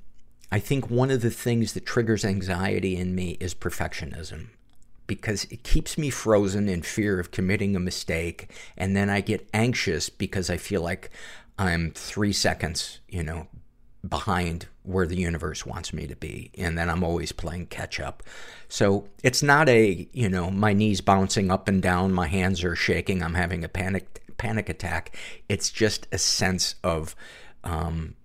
I 0.51 0.59
think 0.59 0.89
one 0.89 1.11
of 1.11 1.21
the 1.21 1.29
things 1.29 1.73
that 1.73 1.85
triggers 1.85 2.23
anxiety 2.23 2.95
in 2.95 3.15
me 3.15 3.37
is 3.39 3.53
perfectionism 3.53 4.47
because 5.07 5.45
it 5.45 5.63
keeps 5.63 5.97
me 5.97 6.09
frozen 6.09 6.69
in 6.69 6.81
fear 6.81 7.19
of 7.19 7.31
committing 7.31 7.75
a 7.75 7.79
mistake. 7.79 8.49
And 8.77 8.95
then 8.95 9.09
I 9.09 9.19
get 9.19 9.49
anxious 9.53 10.09
because 10.09 10.49
I 10.49 10.55
feel 10.55 10.81
like 10.81 11.09
I'm 11.57 11.91
three 11.91 12.31
seconds, 12.31 12.99
you 13.09 13.21
know, 13.21 13.47
behind 14.07 14.67
where 14.83 15.05
the 15.05 15.17
universe 15.17 15.65
wants 15.65 15.93
me 15.93 16.07
to 16.07 16.15
be. 16.15 16.51
And 16.57 16.77
then 16.77 16.89
I'm 16.89 17.03
always 17.03 17.31
playing 17.31 17.67
catch 17.67 17.99
up. 17.99 18.23
So 18.67 19.07
it's 19.23 19.43
not 19.43 19.69
a, 19.69 20.07
you 20.11 20.29
know, 20.29 20.49
my 20.49 20.73
knees 20.73 21.01
bouncing 21.01 21.51
up 21.51 21.67
and 21.67 21.81
down, 21.81 22.11
my 22.11 22.27
hands 22.27 22.63
are 22.63 22.75
shaking, 22.75 23.21
I'm 23.21 23.35
having 23.35 23.63
a 23.63 23.69
panic, 23.69 24.23
panic 24.37 24.69
attack. 24.69 25.15
It's 25.47 25.69
just 25.69 26.07
a 26.11 26.17
sense 26.17 26.75
of, 26.83 27.15
um, 27.63 28.15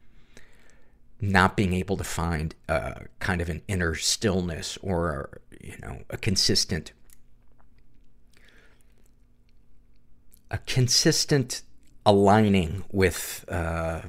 not 1.21 1.57
being 1.57 1.73
able 1.73 1.97
to 1.97 2.05
find 2.05 2.55
uh, 2.69 2.95
kind 3.21 3.41
of 3.41 3.49
an 3.49 3.63
inner 3.69 3.95
stillness 3.95 4.77
or 4.83 5.41
you 5.61 5.75
know 5.81 6.03
a 6.11 6.17
consistent 6.17 6.93
a 10.51 10.59
consistent 10.59 11.63
aligning 12.05 12.85
with 12.93 13.45
uh, 13.49 14.03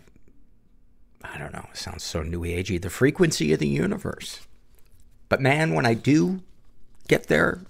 I 1.34 1.38
don't 1.38 1.54
know, 1.54 1.66
it 1.72 1.78
sounds 1.78 2.04
so 2.04 2.24
new 2.24 2.42
agey, 2.42 2.82
the 2.82 2.90
frequency 2.90 3.54
of 3.54 3.60
the 3.60 3.68
universe. 3.68 4.48
But 5.30 5.42
man, 5.42 5.74
when 5.74 5.86
I 5.86 5.94
do 5.94 6.42
get 7.08 7.28
there, 7.28 7.62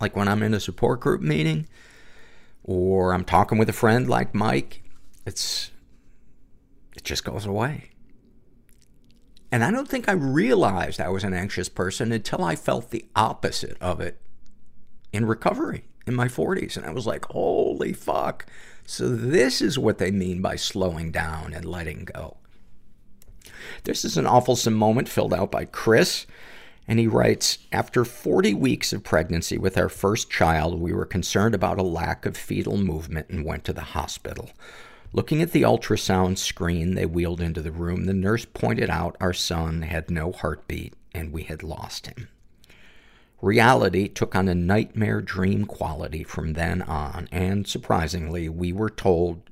like 0.00 0.16
when 0.16 0.28
I'm 0.28 0.42
in 0.42 0.54
a 0.54 0.60
support 0.60 1.00
group 1.00 1.20
meeting, 1.20 1.66
or 2.64 3.12
I'm 3.12 3.24
talking 3.24 3.58
with 3.58 3.68
a 3.68 3.72
friend 3.74 4.08
like 4.08 4.34
Mike, 4.34 4.82
it's 5.24 5.70
it 6.96 7.04
just 7.04 7.24
goes 7.24 7.46
away. 7.46 7.90
And 9.52 9.62
I 9.62 9.70
don't 9.70 9.88
think 9.88 10.08
I 10.08 10.12
realized 10.12 11.00
I 11.00 11.08
was 11.08 11.24
an 11.24 11.34
anxious 11.34 11.68
person 11.68 12.10
until 12.10 12.42
I 12.42 12.56
felt 12.56 12.90
the 12.90 13.06
opposite 13.14 13.76
of 13.80 14.00
it 14.00 14.20
in 15.12 15.24
recovery 15.24 15.84
in 16.06 16.14
my 16.14 16.26
40s. 16.26 16.76
And 16.76 16.84
I 16.84 16.90
was 16.90 17.06
like, 17.06 17.24
holy 17.26 17.92
fuck. 17.92 18.46
So 18.86 19.08
this 19.08 19.62
is 19.62 19.78
what 19.78 19.98
they 19.98 20.10
mean 20.10 20.42
by 20.42 20.56
slowing 20.56 21.12
down 21.12 21.52
and 21.52 21.64
letting 21.64 22.04
go. 22.04 22.38
This 23.84 24.04
is 24.04 24.16
an 24.16 24.26
awful 24.26 24.58
moment 24.70 25.08
filled 25.08 25.34
out 25.34 25.50
by 25.50 25.64
Chris. 25.64 26.26
And 26.88 26.98
he 26.98 27.06
writes, 27.06 27.58
after 27.72 28.04
40 28.04 28.54
weeks 28.54 28.92
of 28.92 29.02
pregnancy 29.02 29.58
with 29.58 29.76
our 29.76 29.88
first 29.88 30.30
child, 30.30 30.80
we 30.80 30.92
were 30.92 31.04
concerned 31.04 31.54
about 31.54 31.78
a 31.78 31.82
lack 31.82 32.24
of 32.24 32.36
fetal 32.36 32.76
movement 32.76 33.28
and 33.28 33.44
went 33.44 33.64
to 33.64 33.72
the 33.72 33.80
hospital. 33.80 34.50
Looking 35.12 35.42
at 35.42 35.52
the 35.52 35.62
ultrasound 35.62 36.38
screen 36.38 36.94
they 36.94 37.06
wheeled 37.06 37.40
into 37.40 37.62
the 37.62 37.72
room, 37.72 38.04
the 38.04 38.14
nurse 38.14 38.44
pointed 38.44 38.90
out 38.90 39.16
our 39.20 39.32
son 39.32 39.82
had 39.82 40.10
no 40.10 40.30
heartbeat 40.30 40.94
and 41.12 41.32
we 41.32 41.44
had 41.44 41.62
lost 41.62 42.06
him. 42.06 42.28
Reality 43.42 44.08
took 44.08 44.34
on 44.34 44.48
a 44.48 44.54
nightmare 44.54 45.20
dream 45.20 45.66
quality 45.66 46.22
from 46.22 46.54
then 46.54 46.82
on, 46.82 47.28
and 47.30 47.66
surprisingly, 47.66 48.48
we 48.48 48.72
were 48.72 48.90
told 48.90 49.50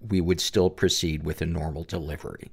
we 0.00 0.20
would 0.20 0.40
still 0.40 0.70
proceed 0.70 1.22
with 1.22 1.42
a 1.42 1.46
normal 1.46 1.84
delivery. 1.84 2.50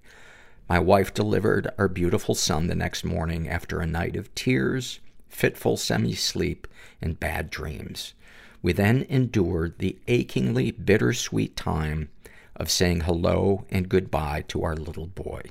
My 0.69 0.79
wife 0.79 1.13
delivered 1.13 1.69
our 1.77 1.87
beautiful 1.87 2.35
son 2.35 2.67
the 2.67 2.75
next 2.75 3.05
morning 3.05 3.47
after 3.47 3.79
a 3.79 3.87
night 3.87 4.17
of 4.17 4.33
tears, 4.35 4.99
fitful 5.29 5.77
semi-sleep, 5.77 6.67
and 7.01 7.19
bad 7.19 7.49
dreams. 7.49 8.13
We 8.61 8.73
then 8.73 9.05
endured 9.07 9.77
the 9.77 9.97
achingly 10.09 10.71
bittersweet 10.71 11.55
time 11.55 12.09
of 12.55 12.69
saying 12.69 13.01
hello 13.01 13.65
and 13.69 13.87
goodbye 13.87 14.43
to 14.49 14.63
our 14.63 14.75
little 14.75 15.07
boy. 15.07 15.43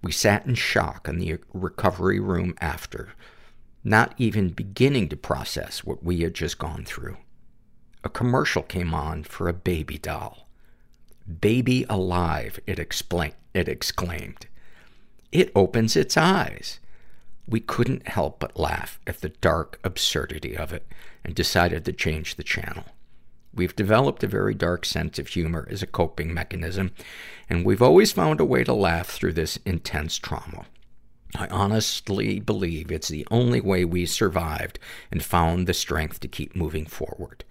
We 0.00 0.12
sat 0.12 0.46
in 0.46 0.54
shock 0.54 1.08
in 1.08 1.18
the 1.18 1.38
recovery 1.52 2.20
room 2.20 2.54
after, 2.60 3.14
not 3.82 4.14
even 4.16 4.50
beginning 4.50 5.08
to 5.08 5.16
process 5.16 5.82
what 5.82 6.04
we 6.04 6.20
had 6.20 6.34
just 6.34 6.58
gone 6.58 6.84
through. 6.84 7.16
A 8.04 8.08
commercial 8.08 8.62
came 8.62 8.94
on 8.94 9.24
for 9.24 9.48
a 9.48 9.54
baby 9.54 9.98
doll. 9.98 10.46
Baby 11.40 11.84
alive, 11.88 12.60
it, 12.66 12.78
explain- 12.78 13.32
it 13.54 13.68
exclaimed. 13.68 14.46
It 15.32 15.50
opens 15.54 15.96
its 15.96 16.16
eyes. 16.16 16.80
We 17.48 17.60
couldn't 17.60 18.08
help 18.08 18.40
but 18.40 18.58
laugh 18.58 18.98
at 19.06 19.20
the 19.20 19.28
dark 19.28 19.78
absurdity 19.84 20.56
of 20.56 20.72
it 20.72 20.86
and 21.24 21.34
decided 21.34 21.84
to 21.84 21.92
change 21.92 22.34
the 22.34 22.42
channel. 22.42 22.84
We've 23.54 23.76
developed 23.76 24.24
a 24.24 24.28
very 24.28 24.54
dark 24.54 24.84
sense 24.84 25.18
of 25.18 25.28
humor 25.28 25.68
as 25.70 25.82
a 25.82 25.86
coping 25.86 26.34
mechanism, 26.34 26.90
and 27.48 27.64
we've 27.64 27.82
always 27.82 28.12
found 28.12 28.40
a 28.40 28.44
way 28.44 28.64
to 28.64 28.72
laugh 28.72 29.08
through 29.08 29.34
this 29.34 29.58
intense 29.64 30.18
trauma. 30.18 30.66
I 31.36 31.46
honestly 31.48 32.40
believe 32.40 32.90
it's 32.90 33.08
the 33.08 33.26
only 33.30 33.60
way 33.60 33.84
we 33.84 34.06
survived 34.06 34.78
and 35.10 35.22
found 35.22 35.66
the 35.66 35.74
strength 35.74 36.20
to 36.20 36.28
keep 36.28 36.54
moving 36.56 36.86
forward. 36.86 37.44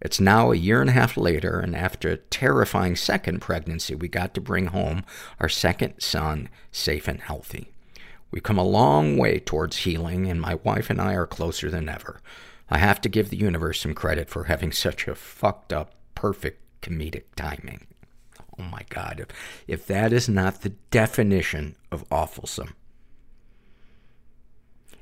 It's 0.00 0.20
now 0.20 0.52
a 0.52 0.56
year 0.56 0.80
and 0.80 0.90
a 0.90 0.94
half 0.94 1.16
later, 1.16 1.58
and 1.58 1.74
after 1.74 2.10
a 2.10 2.18
terrifying 2.18 2.96
second 2.96 3.40
pregnancy, 3.40 3.94
we 3.94 4.08
got 4.08 4.34
to 4.34 4.40
bring 4.40 4.66
home 4.66 5.04
our 5.40 5.48
second 5.48 6.00
son 6.00 6.48
safe 6.70 7.08
and 7.08 7.20
healthy. 7.20 7.72
We've 8.30 8.42
come 8.42 8.58
a 8.58 8.64
long 8.64 9.16
way 9.16 9.38
towards 9.38 9.78
healing, 9.78 10.28
and 10.28 10.40
my 10.40 10.56
wife 10.56 10.90
and 10.90 11.00
I 11.00 11.14
are 11.14 11.26
closer 11.26 11.70
than 11.70 11.88
ever. 11.88 12.20
I 12.68 12.78
have 12.78 13.00
to 13.02 13.08
give 13.08 13.30
the 13.30 13.36
universe 13.36 13.80
some 13.80 13.94
credit 13.94 14.28
for 14.28 14.44
having 14.44 14.72
such 14.72 15.06
a 15.08 15.14
fucked 15.14 15.72
up, 15.72 15.94
perfect 16.14 16.60
comedic 16.82 17.24
timing. 17.36 17.86
Oh 18.58 18.64
my 18.64 18.82
God. 18.88 19.20
If, 19.20 19.28
if 19.66 19.86
that 19.86 20.12
is 20.12 20.28
not 20.28 20.62
the 20.62 20.70
definition 20.90 21.76
of 21.92 22.08
awfulsome. 22.10 22.72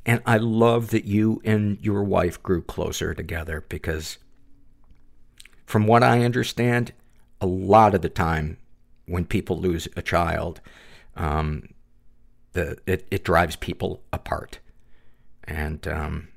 And 0.07 0.21
I 0.27 0.37
love 0.37 0.91
that 0.91 1.05
you 1.05 1.41
and 1.45 1.79
your 1.81 2.05
wife 2.05 2.43
grew 2.43 2.61
closer 2.61 3.15
together 3.15 3.65
because 3.69 4.19
from 5.67 5.87
what 5.87 6.03
I 6.03 6.25
understand, 6.25 6.93
a 7.41 7.47
lot 7.47 7.95
of 7.95 8.03
the 8.03 8.09
time 8.09 8.59
when 9.07 9.25
people 9.25 9.59
lose 9.59 9.89
a 9.97 10.03
child, 10.03 10.61
um, 11.17 11.69
the, 12.53 12.79
it, 12.87 13.07
it 13.11 13.25
drives 13.25 13.57
people 13.57 14.03
apart. 14.13 14.59
And, 15.45 15.87
um, 15.87 16.29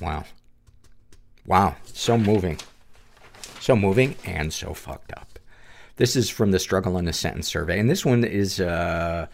Wow. 0.00 0.24
Wow. 1.46 1.76
So 1.84 2.18
moving. 2.18 2.58
So 3.60 3.76
moving 3.76 4.16
and 4.24 4.52
so 4.52 4.74
fucked 4.74 5.12
up. 5.12 5.38
This 5.96 6.16
is 6.16 6.30
from 6.30 6.50
the 6.50 6.58
Struggle 6.58 6.98
in 6.98 7.06
a 7.06 7.12
Sentence 7.12 7.46
survey, 7.46 7.78
and 7.78 7.88
this 7.88 8.04
one 8.04 8.24
is 8.24 8.58
uh, 8.58 9.26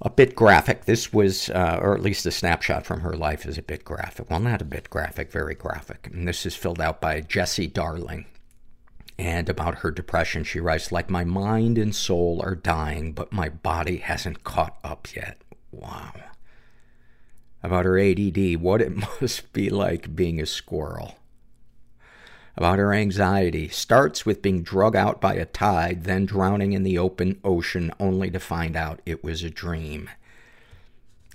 a 0.00 0.10
bit 0.10 0.34
graphic. 0.34 0.84
This 0.84 1.12
was, 1.12 1.50
uh, 1.50 1.78
or 1.80 1.94
at 1.94 2.02
least 2.02 2.26
a 2.26 2.30
snapshot 2.30 2.86
from 2.86 3.00
her 3.00 3.14
life 3.14 3.46
is 3.46 3.58
a 3.58 3.62
bit 3.62 3.84
graphic. 3.84 4.30
Well, 4.30 4.40
not 4.40 4.62
a 4.62 4.66
bit 4.66 4.90
graphic, 4.90 5.32
very 5.32 5.54
graphic. 5.54 6.08
And 6.12 6.26
this 6.26 6.46
is 6.46 6.54
filled 6.54 6.80
out 6.80 7.00
by 7.00 7.20
Jessie 7.20 7.66
Darling. 7.66 8.26
And 9.18 9.48
about 9.48 9.78
her 9.78 9.90
depression, 9.90 10.44
she 10.44 10.60
writes, 10.60 10.92
like 10.92 11.10
my 11.10 11.24
mind 11.24 11.76
and 11.76 11.94
soul 11.94 12.40
are 12.44 12.54
dying, 12.54 13.12
but 13.12 13.32
my 13.32 13.48
body 13.48 13.96
hasn't 13.96 14.44
caught 14.44 14.78
up 14.84 15.08
yet. 15.16 15.42
Wow 15.72 16.12
about 17.62 17.84
her 17.84 17.98
ADD, 17.98 18.60
what 18.60 18.80
it 18.80 18.92
must 19.20 19.52
be 19.52 19.70
like 19.70 20.14
being 20.14 20.40
a 20.40 20.46
squirrel. 20.46 21.18
About 22.58 22.80
her 22.80 22.92
anxiety, 22.92 23.68
starts 23.68 24.26
with 24.26 24.42
being 24.42 24.64
drug 24.64 24.96
out 24.96 25.20
by 25.20 25.34
a 25.34 25.44
tide, 25.44 26.02
then 26.02 26.26
drowning 26.26 26.72
in 26.72 26.82
the 26.82 26.98
open 26.98 27.38
ocean 27.44 27.92
only 28.00 28.32
to 28.32 28.40
find 28.40 28.74
out 28.74 29.00
it 29.06 29.22
was 29.22 29.44
a 29.44 29.50
dream. 29.50 30.10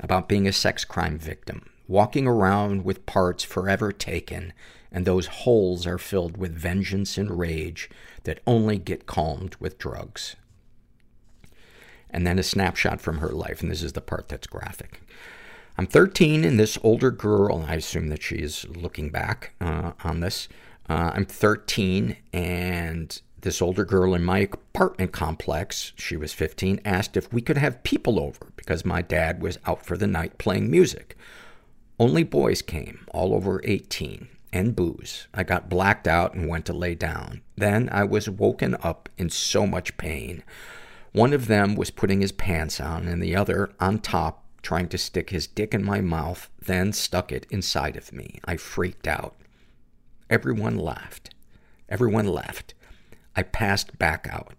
about 0.01 0.27
being 0.27 0.45
a 0.45 0.51
sex 0.51 0.83
crime 0.83 1.17
victim, 1.17 1.69
walking 1.87 2.27
around 2.27 2.83
with 2.83 3.05
parts 3.05 3.41
forever 3.41 3.93
taken, 3.93 4.51
and 4.91 5.05
those 5.05 5.27
holes 5.27 5.87
are 5.87 5.97
filled 5.97 6.35
with 6.35 6.51
vengeance 6.51 7.17
and 7.17 7.39
rage 7.39 7.89
that 8.25 8.41
only 8.45 8.77
get 8.77 9.05
calmed 9.05 9.55
with 9.61 9.77
drugs. 9.77 10.35
And 12.09 12.27
then 12.27 12.37
a 12.37 12.43
snapshot 12.43 12.99
from 12.99 13.19
her 13.19 13.29
life, 13.29 13.61
and 13.61 13.71
this 13.71 13.81
is 13.81 13.93
the 13.93 14.01
part 14.01 14.27
that's 14.27 14.47
graphic. 14.47 15.01
I'm 15.77 15.87
13, 15.87 16.43
and 16.43 16.59
this 16.59 16.77
older 16.83 17.11
girl, 17.11 17.63
I 17.65 17.75
assume 17.75 18.09
that 18.09 18.21
she's 18.23 18.67
looking 18.67 19.09
back 19.09 19.53
uh, 19.61 19.93
on 20.03 20.19
this. 20.19 20.49
Uh, 20.89 21.11
I'm 21.13 21.25
13, 21.25 22.17
and 22.33 23.21
this 23.41 23.61
older 23.61 23.85
girl 23.85 24.13
in 24.13 24.23
my 24.23 24.39
apartment 24.39 25.11
complex, 25.11 25.93
she 25.95 26.15
was 26.15 26.33
15, 26.33 26.81
asked 26.83 27.15
if 27.15 27.31
we 27.31 27.41
could 27.41 27.57
have 27.57 27.83
people 27.83 28.19
over 28.19 28.51
because 28.55 28.85
my 28.85 29.01
dad 29.01 29.41
was 29.41 29.59
out 29.65 29.85
for 29.85 29.97
the 29.97 30.07
night 30.07 30.37
playing 30.37 30.69
music. 30.69 31.17
Only 31.99 32.23
boys 32.23 32.61
came, 32.61 33.05
all 33.13 33.33
over 33.33 33.61
18, 33.63 34.27
and 34.51 34.75
booze. 34.75 35.27
I 35.33 35.43
got 35.43 35.69
blacked 35.69 36.07
out 36.07 36.33
and 36.33 36.47
went 36.47 36.65
to 36.65 36.73
lay 36.73 36.95
down. 36.95 37.41
Then 37.55 37.89
I 37.91 38.03
was 38.03 38.29
woken 38.29 38.75
up 38.81 39.09
in 39.17 39.29
so 39.29 39.65
much 39.67 39.97
pain. 39.97 40.43
One 41.11 41.33
of 41.33 41.47
them 41.47 41.75
was 41.75 41.91
putting 41.91 42.21
his 42.21 42.31
pants 42.31 42.81
on, 42.81 43.07
and 43.07 43.21
the 43.21 43.35
other 43.35 43.71
on 43.79 43.99
top 43.99 44.43
trying 44.63 44.87
to 44.87 44.97
stick 44.97 45.29
his 45.29 45.45
dick 45.45 45.73
in 45.73 45.83
my 45.83 46.01
mouth, 46.01 46.49
then 46.59 46.93
stuck 46.93 47.31
it 47.31 47.45
inside 47.49 47.97
of 47.97 48.13
me. 48.13 48.39
I 48.45 48.57
freaked 48.57 49.07
out. 49.07 49.35
Everyone 50.29 50.77
laughed. 50.77 51.33
Everyone 51.89 52.27
left. 52.27 52.73
I 53.35 53.43
passed 53.43 53.97
back 53.97 54.27
out. 54.29 54.53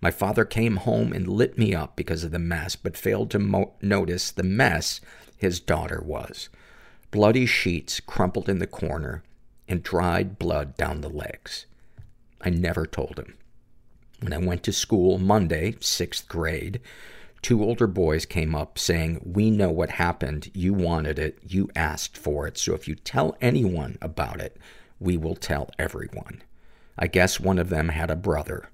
My 0.00 0.10
father 0.10 0.44
came 0.44 0.76
home 0.76 1.12
and 1.12 1.26
lit 1.26 1.56
me 1.56 1.74
up 1.74 1.96
because 1.96 2.24
of 2.24 2.30
the 2.30 2.38
mess, 2.38 2.76
but 2.76 2.96
failed 2.96 3.30
to 3.30 3.38
mo- 3.38 3.74
notice 3.80 4.30
the 4.30 4.42
mess 4.42 5.00
his 5.36 5.60
daughter 5.60 6.02
was. 6.04 6.48
Bloody 7.10 7.46
sheets 7.46 8.00
crumpled 8.00 8.48
in 8.48 8.58
the 8.58 8.66
corner 8.66 9.22
and 9.68 9.82
dried 9.82 10.38
blood 10.38 10.76
down 10.76 11.00
the 11.00 11.08
legs. 11.08 11.66
I 12.40 12.50
never 12.50 12.86
told 12.86 13.18
him. 13.18 13.36
When 14.20 14.32
I 14.32 14.38
went 14.38 14.62
to 14.64 14.72
school 14.72 15.18
Monday, 15.18 15.76
sixth 15.80 16.28
grade, 16.28 16.80
two 17.42 17.62
older 17.62 17.86
boys 17.86 18.26
came 18.26 18.54
up 18.54 18.78
saying, 18.78 19.20
We 19.24 19.50
know 19.50 19.70
what 19.70 19.90
happened. 19.90 20.50
You 20.54 20.74
wanted 20.74 21.18
it. 21.18 21.38
You 21.42 21.70
asked 21.74 22.16
for 22.16 22.46
it. 22.46 22.58
So 22.58 22.74
if 22.74 22.88
you 22.88 22.94
tell 22.94 23.36
anyone 23.40 23.98
about 24.00 24.40
it, 24.40 24.56
we 24.98 25.16
will 25.16 25.34
tell 25.34 25.70
everyone. 25.78 26.42
I 26.98 27.06
guess 27.06 27.38
one 27.38 27.58
of 27.58 27.68
them 27.68 27.90
had 27.90 28.10
a 28.10 28.16
brother. 28.16 28.70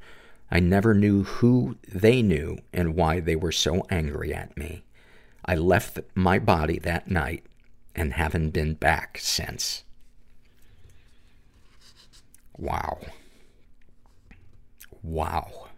I 0.51 0.61
never 0.61 0.95
knew 0.95 1.25
who 1.25 1.77
they 1.89 2.23
knew 2.23 2.59
and 2.73 2.95
why 2.95 3.21
they 3.21 3.37
were 3.37 3.53
so 3.53 3.87
angry 3.91 4.35
at 4.35 4.57
me. 4.57 4.85
I 5.45 5.57
left 5.57 5.99
my 6.15 6.39
body 6.39 6.79
that 6.81 7.11
night 7.11 7.45
and 7.95 8.15
haven't 8.15 8.51
been 8.51 8.75
back 8.75 9.19
since. 9.21 9.85
Wow. 12.57 13.01
Wow. 15.03 15.69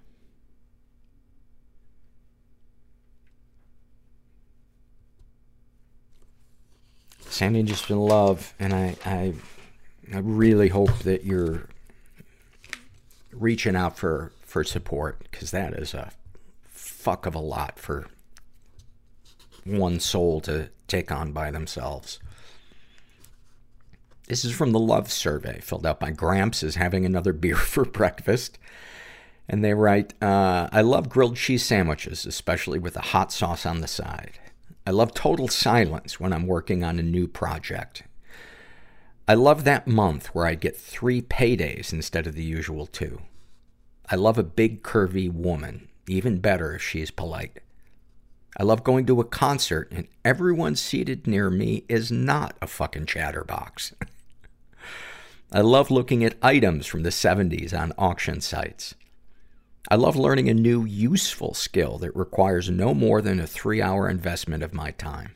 Sandy 7.21 7.63
just 7.65 7.91
in 7.91 7.99
love, 7.99 8.55
and 8.61 8.73
I, 8.73 8.97
I, 9.05 9.35
I 10.13 10.19
really 10.19 10.69
hope 10.69 10.99
that 11.01 11.25
you're 11.25 11.69
reaching 13.33 13.77
out 13.77 13.97
for, 13.97 14.33
for 14.43 14.65
support, 14.65 15.19
because 15.31 15.51
that 15.51 15.75
is 15.75 15.95
a 15.95 16.13
fuck 16.65 17.27
of 17.27 17.35
a 17.35 17.41
lot 17.41 17.79
for 17.79 18.07
one 19.65 20.01
soul 20.01 20.41
to 20.43 20.69
take 20.89 21.11
on 21.11 21.33
by 21.33 21.51
themselves. 21.51 22.19
This 24.29 24.45
is 24.45 24.53
from 24.53 24.73
the 24.73 24.79
Love 24.79 25.11
Survey, 25.13 25.61
filled 25.61 25.87
out 25.87 26.01
by 26.01 26.11
Gramps 26.11 26.63
is 26.63 26.77
having 26.77 27.05
another 27.05 27.33
beer 27.35 27.57
for 27.57 27.85
breakfast. 27.85 28.59
And 29.47 29.63
they 29.63 29.75
write, 29.75 30.15
uh, 30.23 30.69
I 30.73 30.81
love 30.81 31.11
grilled 31.11 31.37
cheese 31.37 31.65
sandwiches, 31.65 32.25
especially 32.25 32.79
with 32.79 32.97
a 32.97 33.03
hot 33.03 33.31
sauce 33.31 33.67
on 33.67 33.83
the 33.83 33.87
side. 33.87 34.39
I 34.87 34.91
love 34.91 35.13
total 35.13 35.49
silence 35.49 36.19
when 36.19 36.33
I'm 36.33 36.47
working 36.47 36.83
on 36.83 36.99
a 36.99 37.03
new 37.03 37.27
project. 37.27 38.05
I 39.27 39.35
love 39.35 39.65
that 39.65 39.87
month 39.87 40.27
where 40.35 40.47
I 40.47 40.55
get 40.55 40.77
three 40.77 41.23
paydays 41.23 41.93
instead 41.95 42.27
of 42.27 42.35
the 42.35 42.45
usual 42.45 42.87
two. 42.87 43.23
I 44.11 44.17
love 44.17 44.37
a 44.37 44.43
big 44.43 44.83
curvy 44.83 45.33
woman, 45.33 45.89
even 46.07 46.41
better 46.41 46.75
if 46.75 46.83
she's 46.83 47.11
polite. 47.11 47.61
I 48.59 48.65
love 48.65 48.85
going 48.85 49.07
to 49.07 49.21
a 49.21 49.25
concert 49.25 49.91
and 49.91 50.09
everyone 50.27 50.77
seated 50.77 51.27
near 51.27 51.49
me 51.49 51.85
is 51.89 52.13
not 52.13 52.57
a 52.61 52.67
fucking 52.67 53.07
chatterbox. 53.07 53.95
I 55.53 55.63
love 55.63 55.91
looking 55.91 56.23
at 56.23 56.37
items 56.43 56.87
from 56.87 57.03
the 57.03 57.11
70s 57.11 57.79
on 57.79 57.93
auction 57.97 58.43
sites. 58.43 58.95
I 59.91 59.97
love 59.97 60.17
learning 60.17 60.49
a 60.51 60.55
new 60.55 60.85
useful 60.85 61.55
skill 61.55 61.97
that 61.99 62.15
requires 62.15 62.69
no 62.69 62.93
more 62.93 63.23
than 63.23 63.41
a 63.41 63.47
three 63.47 63.81
hour 63.81 64.09
investment 64.09 64.63
of 64.63 64.75
my 64.75 64.91
time. 64.91 65.35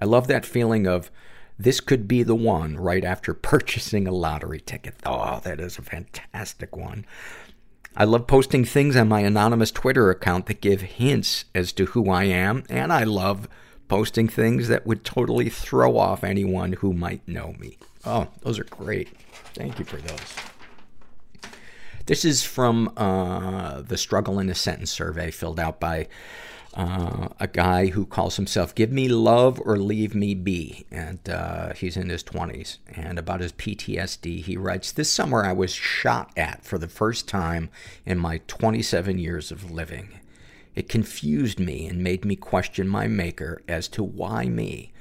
I 0.00 0.06
love 0.06 0.28
that 0.28 0.46
feeling 0.46 0.86
of 0.86 1.10
this 1.58 1.80
could 1.80 2.06
be 2.06 2.22
the 2.22 2.34
one 2.34 2.76
right 2.76 3.04
after 3.04 3.34
purchasing 3.52 4.06
a 4.06 4.12
lottery 4.12 4.60
ticket. 4.60 4.94
Oh, 5.04 5.40
that 5.44 5.60
is 5.60 5.78
a 5.78 5.82
fantastic 5.82 6.76
one. 6.76 7.06
I 7.96 8.04
love 8.04 8.26
posting 8.26 8.64
things 8.64 8.94
on 8.94 9.08
my 9.08 9.20
anonymous 9.20 9.70
Twitter 9.70 10.10
account 10.10 10.46
that 10.46 10.60
give 10.60 10.82
hints 10.82 11.46
as 11.54 11.72
to 11.72 11.86
who 11.86 12.10
I 12.10 12.24
am, 12.24 12.64
and 12.68 12.92
I 12.92 13.04
love 13.04 13.48
posting 13.88 14.28
things 14.28 14.68
that 14.68 14.86
would 14.86 15.02
totally 15.02 15.48
throw 15.48 15.96
off 15.96 16.22
anyone 16.22 16.74
who 16.74 16.92
might 16.92 17.26
know 17.26 17.54
me. 17.58 17.78
Oh, 18.04 18.28
those 18.42 18.58
are 18.58 18.64
great. 18.64 19.08
Thank 19.54 19.78
you 19.78 19.84
for 19.86 19.96
those. 19.96 20.36
This 22.04 22.24
is 22.24 22.44
from 22.44 22.92
uh, 22.96 23.80
the 23.80 23.96
Struggle 23.96 24.38
in 24.38 24.48
a 24.48 24.54
Sentence 24.54 24.90
survey 24.90 25.30
filled 25.30 25.58
out 25.58 25.80
by 25.80 26.06
uh, 26.76 27.28
a 27.40 27.46
guy 27.46 27.86
who 27.86 28.04
calls 28.04 28.36
himself 28.36 28.74
Give 28.74 28.92
Me 28.92 29.08
Love 29.08 29.60
or 29.64 29.78
Leave 29.78 30.14
Me 30.14 30.34
Be. 30.34 30.84
And 30.90 31.26
uh, 31.28 31.72
he's 31.72 31.96
in 31.96 32.10
his 32.10 32.22
20s. 32.22 32.78
And 32.94 33.18
about 33.18 33.40
his 33.40 33.52
PTSD, 33.54 34.42
he 34.42 34.58
writes 34.58 34.92
This 34.92 35.10
summer 35.10 35.42
I 35.42 35.52
was 35.52 35.72
shot 35.72 36.30
at 36.36 36.64
for 36.64 36.76
the 36.76 36.88
first 36.88 37.26
time 37.26 37.70
in 38.04 38.18
my 38.18 38.42
27 38.46 39.18
years 39.18 39.50
of 39.50 39.70
living. 39.70 40.20
It 40.74 40.90
confused 40.90 41.58
me 41.58 41.86
and 41.86 42.04
made 42.04 42.26
me 42.26 42.36
question 42.36 42.86
my 42.86 43.06
maker 43.06 43.62
as 43.66 43.88
to 43.88 44.02
why 44.04 44.44
me. 44.44 44.92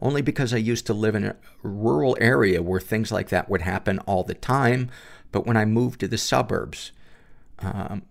Only 0.00 0.22
because 0.22 0.54
I 0.54 0.58
used 0.58 0.86
to 0.86 0.94
live 0.94 1.16
in 1.16 1.24
a 1.24 1.36
rural 1.64 2.16
area 2.20 2.62
where 2.62 2.78
things 2.78 3.10
like 3.10 3.30
that 3.30 3.48
would 3.48 3.62
happen 3.62 3.98
all 4.00 4.22
the 4.22 4.34
time. 4.34 4.88
But 5.32 5.46
when 5.46 5.56
I 5.56 5.64
moved 5.64 5.98
to 6.00 6.08
the 6.08 6.18
suburbs, 6.18 6.92
um, 7.58 8.02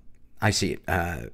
I 0.41 0.49
see 0.49 0.73
it. 0.73 0.81
Uh, 0.89 1.27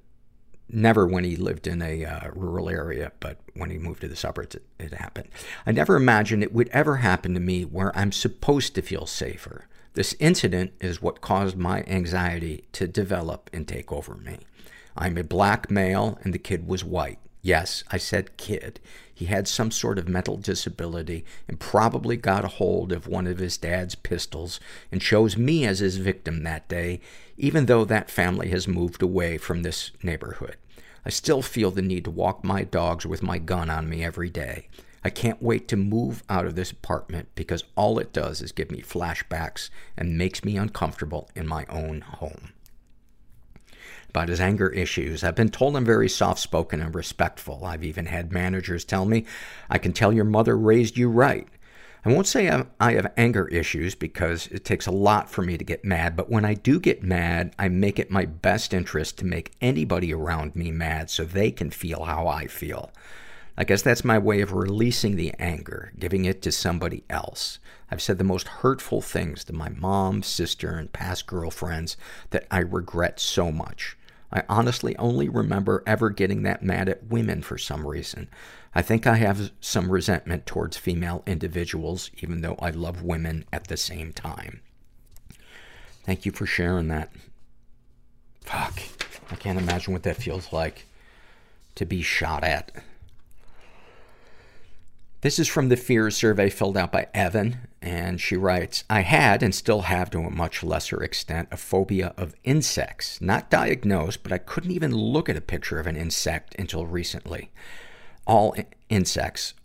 never 0.69 1.05
when 1.05 1.23
he 1.23 1.35
lived 1.35 1.67
in 1.67 1.81
a 1.81 2.05
uh, 2.05 2.29
rural 2.33 2.69
area, 2.69 3.11
but 3.19 3.37
when 3.55 3.69
he 3.69 3.77
moved 3.77 4.01
to 4.01 4.07
the 4.07 4.15
suburbs, 4.15 4.55
it, 4.55 4.63
it 4.79 4.93
happened. 4.93 5.29
I 5.65 5.71
never 5.71 5.95
imagined 5.95 6.43
it 6.43 6.53
would 6.53 6.69
ever 6.69 6.97
happen 6.97 7.33
to 7.33 7.39
me 7.39 7.63
where 7.63 7.95
I'm 7.97 8.11
supposed 8.11 8.75
to 8.75 8.81
feel 8.81 9.05
safer. 9.05 9.65
This 9.93 10.15
incident 10.19 10.73
is 10.79 11.01
what 11.01 11.21
caused 11.21 11.57
my 11.57 11.83
anxiety 11.87 12.65
to 12.73 12.87
develop 12.87 13.49
and 13.51 13.67
take 13.67 13.91
over 13.91 14.15
me. 14.15 14.37
I'm 14.95 15.17
a 15.17 15.23
black 15.23 15.71
male 15.71 16.19
and 16.23 16.33
the 16.33 16.39
kid 16.39 16.67
was 16.67 16.83
white. 16.83 17.19
Yes, 17.41 17.83
I 17.89 17.97
said 17.97 18.35
kid. 18.35 18.79
He 19.13 19.25
had 19.25 19.47
some 19.47 19.71
sort 19.71 19.97
of 19.97 20.09
mental 20.09 20.35
disability 20.35 21.23
and 21.47 21.59
probably 21.59 22.17
got 22.17 22.43
a 22.43 22.49
hold 22.49 22.91
of 22.91 23.07
one 23.07 23.27
of 23.27 23.37
his 23.37 23.57
dad's 23.57 23.95
pistols 23.95 24.59
and 24.91 25.01
chose 25.01 25.37
me 25.37 25.65
as 25.65 25.79
his 25.79 25.97
victim 25.97 26.43
that 26.43 26.67
day, 26.67 26.99
even 27.37 27.65
though 27.65 27.85
that 27.85 28.11
family 28.11 28.49
has 28.49 28.67
moved 28.67 29.01
away 29.01 29.37
from 29.37 29.63
this 29.63 29.91
neighborhood. 30.03 30.57
I 31.05 31.09
still 31.09 31.41
feel 31.41 31.71
the 31.71 31.81
need 31.81 32.03
to 32.05 32.11
walk 32.11 32.43
my 32.43 32.63
dogs 32.63 33.05
with 33.05 33.23
my 33.23 33.37
gun 33.37 33.69
on 33.69 33.89
me 33.89 34.03
every 34.03 34.29
day. 34.29 34.67
I 35.01 35.09
can't 35.09 35.41
wait 35.41 35.69
to 35.69 35.77
move 35.77 36.23
out 36.29 36.45
of 36.45 36.55
this 36.55 36.71
apartment 36.71 37.29
because 37.35 37.63
all 37.77 37.99
it 37.99 38.11
does 38.11 38.41
is 38.41 38.51
give 38.51 38.69
me 38.69 38.81
flashbacks 38.81 39.69
and 39.95 40.17
makes 40.17 40.43
me 40.43 40.57
uncomfortable 40.57 41.29
in 41.35 41.47
my 41.47 41.65
own 41.69 42.01
home 42.01 42.51
about 44.09 44.29
his 44.29 44.41
anger 44.41 44.69
issues. 44.69 45.23
I've 45.23 45.35
been 45.35 45.49
told 45.49 45.75
I'm 45.75 45.85
very 45.85 46.09
soft-spoken 46.09 46.81
and 46.81 46.93
respectful. 46.93 47.63
I've 47.65 47.83
even 47.83 48.07
had 48.07 48.31
managers 48.31 48.83
tell 48.83 49.05
me, 49.05 49.25
I 49.69 49.77
can 49.77 49.93
tell 49.93 50.11
your 50.11 50.25
mother 50.25 50.57
raised 50.57 50.97
you 50.97 51.09
right. 51.09 51.47
I 52.05 52.13
won't 52.13 52.27
say 52.27 52.49
I 52.79 52.93
have 52.93 53.11
anger 53.17 53.47
issues 53.49 53.93
because 53.93 54.47
it 54.47 54.63
takes 54.63 54.87
a 54.87 54.91
lot 54.91 55.29
for 55.29 55.41
me 55.41 55.57
to 55.57 55.65
get 55.65 55.83
mad, 55.83 56.15
but 56.15 56.29
when 56.29 56.45
I 56.45 56.53
do 56.53 56.79
get 56.79 57.03
mad, 57.03 57.53
I 57.59 57.67
make 57.67 57.99
it 57.99 58.09
my 58.09 58.25
best 58.25 58.73
interest 58.73 59.17
to 59.17 59.25
make 59.25 59.51
anybody 59.59 60.13
around 60.13 60.55
me 60.55 60.71
mad 60.71 61.09
so 61.09 61.25
they 61.25 61.51
can 61.51 61.71
feel 61.71 62.05
how 62.05 62.25
I 62.25 62.47
feel. 62.47 62.91
I 63.57 63.65
guess 63.65 63.81
that's 63.81 64.05
my 64.05 64.17
way 64.17 64.39
of 64.39 64.53
releasing 64.53 65.17
the 65.17 65.33
anger, 65.37 65.91
giving 65.99 66.23
it 66.23 66.41
to 66.43 66.51
somebody 66.53 67.03
else. 67.09 67.59
I've 67.91 68.01
said 68.01 68.17
the 68.17 68.23
most 68.23 68.47
hurtful 68.47 69.01
things 69.01 69.43
to 69.43 69.53
my 69.53 69.67
mom, 69.67 70.23
sister, 70.23 70.77
and 70.77 70.93
past 70.93 71.27
girlfriends 71.27 71.97
that 72.29 72.47
I 72.49 72.59
regret 72.59 73.19
so 73.19 73.51
much. 73.51 73.97
I 74.31 74.43
honestly 74.47 74.95
only 74.97 75.27
remember 75.27 75.83
ever 75.87 76.09
getting 76.09 76.43
that 76.43 76.63
mad 76.63 76.87
at 76.87 77.07
women 77.07 77.41
for 77.41 77.57
some 77.57 77.85
reason. 77.85 78.29
I 78.75 78.81
think 78.81 79.07
I 79.07 79.15
have 79.15 79.51
some 79.59 79.91
resentment 79.91 80.45
towards 80.45 80.77
female 80.77 81.23
individuals, 81.25 82.11
even 82.21 82.41
though 82.41 82.57
I 82.61 82.69
love 82.69 83.01
women 83.01 83.45
at 83.51 83.67
the 83.67 83.77
same 83.77 84.13
time. 84.13 84.61
Thank 86.03 86.25
you 86.25 86.31
for 86.31 86.45
sharing 86.45 86.87
that. 86.89 87.11
Fuck. 88.41 88.81
I 89.31 89.35
can't 89.35 89.59
imagine 89.59 89.93
what 89.93 90.03
that 90.03 90.17
feels 90.17 90.53
like 90.53 90.85
to 91.75 91.85
be 91.85 92.01
shot 92.01 92.43
at. 92.43 92.71
This 95.21 95.37
is 95.37 95.49
from 95.49 95.67
the 95.67 95.75
fears 95.75 96.15
survey 96.15 96.49
filled 96.49 96.77
out 96.77 96.93
by 96.93 97.07
Evan, 97.13 97.67
and 97.81 98.21
she 98.21 98.37
writes, 98.37 98.85
I 98.89 99.01
had 99.01 99.43
and 99.43 99.53
still 99.53 99.81
have 99.81 100.09
to 100.11 100.19
a 100.19 100.29
much 100.29 100.63
lesser 100.63 101.03
extent 101.03 101.49
a 101.51 101.57
phobia 101.57 102.13
of 102.15 102.35
insects. 102.45 103.19
Not 103.19 103.49
diagnosed, 103.49 104.23
but 104.23 104.31
I 104.31 104.37
couldn't 104.37 104.71
even 104.71 104.95
look 104.95 105.27
at 105.27 105.35
a 105.35 105.41
picture 105.41 105.77
of 105.77 105.87
an 105.87 105.97
insect 105.97 106.55
until 106.57 106.85
recently. 106.85 107.51
All 108.25 108.55
I- 108.57 108.67
insects, 108.87 109.55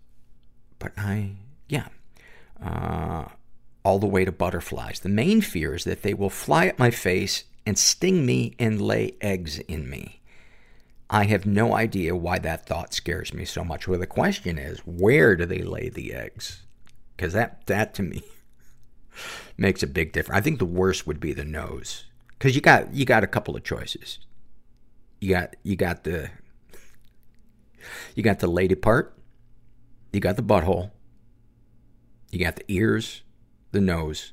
but 0.81 0.93
I, 0.97 1.37
yeah, 1.69 1.87
uh, 2.61 3.27
all 3.85 4.01
the 4.01 4.07
way 4.07 4.25
to 4.25 4.33
butterflies. 4.33 5.01
The 5.01 5.09
main 5.09 5.41
fear 5.41 5.75
is 5.75 5.85
that 5.85 6.03
they 6.03 6.15
will 6.15 6.31
fly 6.31 6.67
at 6.67 6.81
my 6.81 6.91
face 6.91 7.45
and 7.65 7.79
sting 7.79 8.27
me 8.27 8.57
and 8.59 8.81
lay 8.81 9.15
eggs 9.21 9.61
in 9.61 9.89
me. 9.89 10.21
I 11.11 11.25
have 11.25 11.47
no 11.47 11.75
idea 11.75 12.17
why 12.17 12.39
that 12.39 12.67
thought 12.67 12.95
scares 12.95 13.35
me 13.35 13.45
so 13.45 13.63
much. 13.63 13.87
Well, 13.87 13.99
the 13.99 14.07
question 14.07 14.59
is, 14.59 14.79
where 14.81 15.37
do 15.37 15.45
they 15.45 15.63
lay 15.63 15.89
the 15.89 16.15
eggs? 16.15 16.63
Because 17.17 17.33
that, 17.35 17.67
that 17.67 17.95
to 17.95 18.03
me 18.03 18.23
makes 19.57 19.83
a 19.83 19.87
big 19.87 20.13
difference. 20.13 20.39
I 20.39 20.43
think 20.43 20.59
the 20.59 20.65
worst 20.65 21.07
would 21.07 21.21
be 21.21 21.33
the 21.33 21.45
nose. 21.45 22.05
Because 22.31 22.55
you 22.55 22.61
got, 22.61 22.93
you 22.95 23.05
got 23.05 23.23
a 23.23 23.29
couple 23.29 23.55
of 23.55 23.65
choices. 23.65 24.19
You 25.21 25.31
got, 25.31 25.57
you 25.63 25.77
got 25.77 26.05
the, 26.05 26.31
you 28.15 28.23
got 28.23 28.41
the 28.41 28.47
lady 28.47 28.75
part, 28.75 29.17
you 30.13 30.21
got 30.21 30.37
the 30.37 30.43
butthole, 30.43 30.91
you 32.31 32.39
got 32.39 32.57
the 32.57 32.65
ears, 32.69 33.23
the 33.73 33.81
nose, 33.81 34.33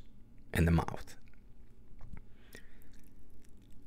and 0.52 0.66
the 0.66 0.72
mouth. 0.72 1.16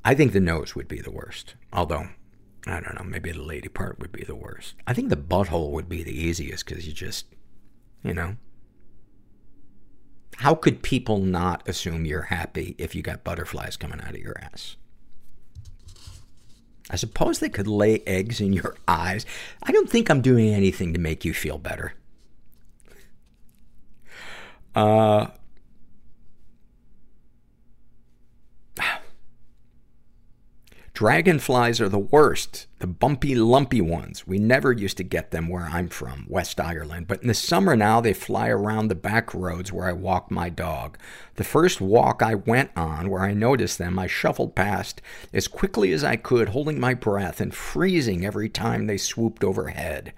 I 0.03 0.14
think 0.14 0.34
the 0.34 0.40
nose 0.40 0.76
would 0.76 0.88
be 0.88 1.02
the 1.02 1.12
worst. 1.12 1.56
Although, 1.74 2.07
I 2.68 2.80
don't 2.80 2.96
know, 2.96 3.04
maybe 3.04 3.32
the 3.32 3.42
lady 3.42 3.68
part 3.68 4.00
would 4.00 4.12
be 4.12 4.24
the 4.24 4.36
worst. 4.36 4.74
I 4.88 4.94
think 4.94 5.10
the 5.10 5.18
butthole 5.18 5.72
would 5.72 5.88
be 5.88 6.04
the 6.04 6.20
easiest 6.20 6.66
because 6.66 6.88
you 6.88 6.94
just, 6.94 7.28
you 8.04 8.14
know. 8.14 8.38
How 10.38 10.56
could 10.56 10.82
people 10.82 11.20
not 11.20 11.68
assume 11.68 12.06
you're 12.06 12.24
happy 12.24 12.76
if 12.78 12.96
you 12.96 13.02
got 13.02 13.24
butterflies 13.24 13.78
coming 13.78 14.02
out 14.02 14.16
of 14.16 14.20
your 14.20 14.38
ass? 14.42 14.76
I 16.90 16.98
suppose 16.98 17.40
they 17.40 17.50
could 17.50 17.68
lay 17.68 18.02
eggs 18.06 18.42
in 18.42 18.52
your 18.52 18.76
eyes. 18.88 19.26
I 19.64 19.72
don't 19.72 19.90
think 19.90 20.10
I'm 20.10 20.22
doing 20.22 20.54
anything 20.54 20.94
to 20.94 21.00
make 21.00 21.24
you 21.24 21.34
feel 21.34 21.58
better. 21.58 21.94
Uh, 24.76 25.28
Dragonflies 30.95 31.81
are 31.81 31.89
the 31.89 31.99
worst. 31.99 32.67
The 32.80 32.88
bumpy, 32.88 33.35
lumpy 33.35 33.81
ones. 33.81 34.26
We 34.26 34.39
never 34.39 34.72
used 34.72 34.95
to 34.95 35.03
get 35.03 35.31
them 35.31 35.49
where 35.49 35.65
I'm 35.65 35.89
from, 35.89 36.26
West 36.30 36.57
Ireland. 36.57 37.09
But 37.09 37.22
in 37.22 37.27
the 37.27 37.34
summer 37.34 37.76
now, 37.76 37.99
they 37.99 38.13
fly 38.13 38.47
around 38.47 38.88
the 38.88 38.95
back 38.95 39.34
roads 39.34 39.73
where 39.73 39.89
I 39.89 39.91
walk 39.91 40.31
my 40.31 40.47
dog. 40.47 40.97
The 41.35 41.43
first 41.43 41.81
walk 41.81 42.22
I 42.23 42.35
went 42.35 42.72
on 42.77 43.09
where 43.09 43.23
I 43.23 43.34
noticed 43.34 43.77
them, 43.77 43.99
I 43.99 44.07
shuffled 44.07 44.55
past 44.55 45.01
as 45.34 45.49
quickly 45.49 45.91
as 45.91 46.01
I 46.01 46.15
could, 46.15 46.47
holding 46.47 46.80
my 46.80 46.93
breath 46.93 47.41
and 47.41 47.53
freezing 47.53 48.26
every 48.26 48.47
time 48.47 48.88
they 48.88 48.95
swooped 48.95 49.43
overhead. 49.43 50.13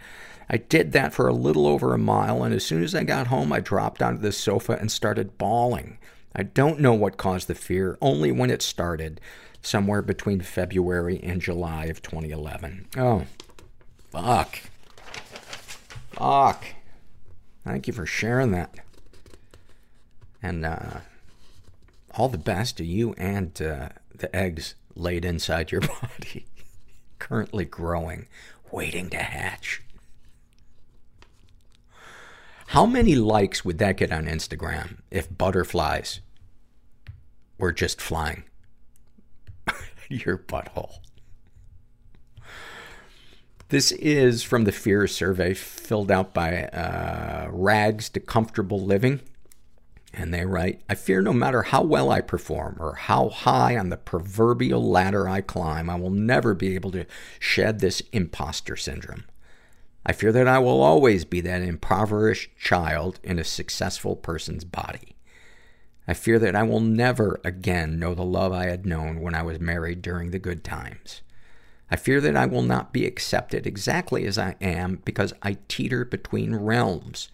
I 0.47 0.57
did 0.57 0.91
that 0.91 1.11
for 1.11 1.27
a 1.27 1.33
little 1.33 1.65
over 1.65 1.95
a 1.95 1.97
mile, 1.97 2.43
and 2.43 2.53
as 2.53 2.63
soon 2.63 2.83
as 2.83 2.93
I 2.93 3.03
got 3.03 3.27
home, 3.27 3.51
I 3.51 3.61
dropped 3.61 4.03
onto 4.03 4.21
the 4.21 4.31
sofa 4.31 4.77
and 4.79 4.91
started 4.91 5.39
bawling. 5.39 5.97
I 6.35 6.43
don't 6.43 6.79
know 6.79 6.93
what 6.93 7.17
caused 7.17 7.47
the 7.47 7.55
fear, 7.55 7.97
only 7.99 8.31
when 8.31 8.51
it 8.51 8.61
started 8.61 9.19
somewhere 9.61 10.01
between 10.01 10.41
February 10.41 11.19
and 11.21 11.41
July 11.41 11.85
of 11.85 12.01
2011. 12.01 12.87
Oh, 12.97 13.25
fuck. 14.11 14.59
Fuck. 16.11 16.63
Thank 17.63 17.87
you 17.87 17.93
for 17.93 18.05
sharing 18.05 18.51
that. 18.51 18.75
And, 20.41 20.65
uh, 20.65 20.99
all 22.15 22.29
the 22.29 22.37
best 22.37 22.77
to 22.77 22.85
you 22.85 23.13
and, 23.17 23.61
uh, 23.61 23.89
the 24.15 24.33
eggs 24.35 24.75
laid 24.95 25.25
inside 25.25 25.71
your 25.71 25.81
body. 26.01 26.45
Currently 27.19 27.65
growing, 27.65 28.27
waiting 28.71 29.09
to 29.09 29.17
hatch. 29.17 29.81
How 32.67 32.85
many 32.85 33.15
likes 33.15 33.63
would 33.63 33.77
that 33.77 33.97
get 33.97 34.11
on 34.11 34.25
Instagram 34.25 34.97
if 35.09 35.35
butterflies 35.35 36.19
were 37.57 37.71
just 37.71 38.01
flying? 38.01 38.43
your 40.25 40.37
butthole. 40.37 40.99
This 43.69 43.91
is 43.91 44.43
from 44.43 44.63
the 44.63 44.71
Fear 44.71 45.07
survey 45.07 45.53
filled 45.53 46.09
out 46.09 46.33
by 46.33 46.63
uh, 46.63 47.49
Rags 47.51 48.07
to 48.09 48.21
Comfortable 48.21 48.79
Living. 48.79 49.19
And 50.13 50.33
they 50.33 50.45
write, 50.45 50.81
I 50.89 50.95
fear 50.95 51.21
no 51.21 51.33
matter 51.33 51.63
how 51.63 51.83
well 51.83 52.09
I 52.09 52.21
perform 52.21 52.77
or 52.79 52.95
how 52.95 53.27
high 53.27 53.77
on 53.77 53.89
the 53.89 53.97
proverbial 53.97 54.89
ladder 54.89 55.27
I 55.27 55.41
climb, 55.41 55.89
I 55.89 55.95
will 55.95 56.09
never 56.09 56.53
be 56.53 56.75
able 56.75 56.91
to 56.91 57.05
shed 57.39 57.79
this 57.79 58.01
imposter 58.13 58.77
syndrome. 58.77 59.25
I 60.05 60.13
fear 60.13 60.31
that 60.31 60.47
I 60.47 60.59
will 60.59 60.81
always 60.81 61.25
be 61.25 61.41
that 61.41 61.61
impoverished 61.61 62.57
child 62.57 63.19
in 63.21 63.37
a 63.37 63.43
successful 63.43 64.15
person's 64.15 64.63
body. 64.63 65.16
I 66.07 66.13
fear 66.13 66.39
that 66.39 66.55
I 66.55 66.63
will 66.63 66.79
never 66.79 67.41
again 67.43 67.99
know 67.99 68.15
the 68.15 68.23
love 68.23 68.53
I 68.53 68.67
had 68.67 68.85
known 68.85 69.19
when 69.19 69.35
I 69.35 69.43
was 69.43 69.59
married 69.59 70.01
during 70.01 70.31
the 70.31 70.39
good 70.39 70.63
times. 70.63 71.21
I 71.91 71.97
fear 71.97 72.21
that 72.21 72.35
I 72.35 72.45
will 72.45 72.61
not 72.61 72.93
be 72.93 73.05
accepted 73.05 73.67
exactly 73.67 74.25
as 74.25 74.37
I 74.37 74.55
am 74.61 75.01
because 75.03 75.33
I 75.41 75.57
teeter 75.67 76.05
between 76.05 76.55
realms. 76.55 77.29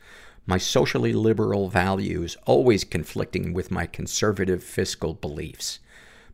My 0.45 0.57
socially 0.57 1.13
liberal 1.13 1.69
values 1.69 2.35
always 2.45 2.83
conflicting 2.83 3.53
with 3.53 3.71
my 3.71 3.85
conservative 3.85 4.63
fiscal 4.63 5.13
beliefs. 5.13 5.79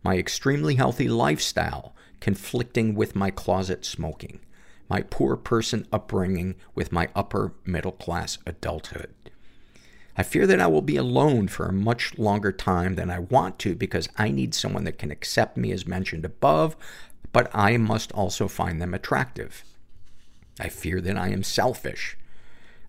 My 0.03 0.17
extremely 0.17 0.75
healthy 0.75 1.07
lifestyle 1.07 1.93
conflicting 2.19 2.95
with 2.95 3.15
my 3.15 3.31
closet 3.31 3.85
smoking. 3.85 4.39
My 4.89 5.01
poor 5.01 5.35
person 5.35 5.87
upbringing 5.91 6.55
with 6.73 6.91
my 6.91 7.09
upper 7.15 7.53
middle 7.65 7.91
class 7.91 8.37
adulthood. 8.45 9.13
I 10.19 10.23
fear 10.23 10.45
that 10.47 10.59
I 10.59 10.67
will 10.67 10.81
be 10.81 10.97
alone 10.97 11.47
for 11.47 11.65
a 11.65 11.71
much 11.71 12.17
longer 12.19 12.51
time 12.51 12.95
than 12.95 13.09
I 13.09 13.19
want 13.19 13.57
to 13.59 13.73
because 13.73 14.09
I 14.17 14.31
need 14.31 14.53
someone 14.53 14.83
that 14.83 14.97
can 14.97 15.11
accept 15.11 15.55
me 15.55 15.71
as 15.71 15.87
mentioned 15.87 16.25
above, 16.25 16.75
but 17.31 17.49
I 17.55 17.77
must 17.77 18.11
also 18.11 18.49
find 18.49 18.81
them 18.81 18.93
attractive. 18.93 19.63
I 20.59 20.67
fear 20.67 20.99
that 20.99 21.15
I 21.15 21.29
am 21.29 21.41
selfish. 21.41 22.17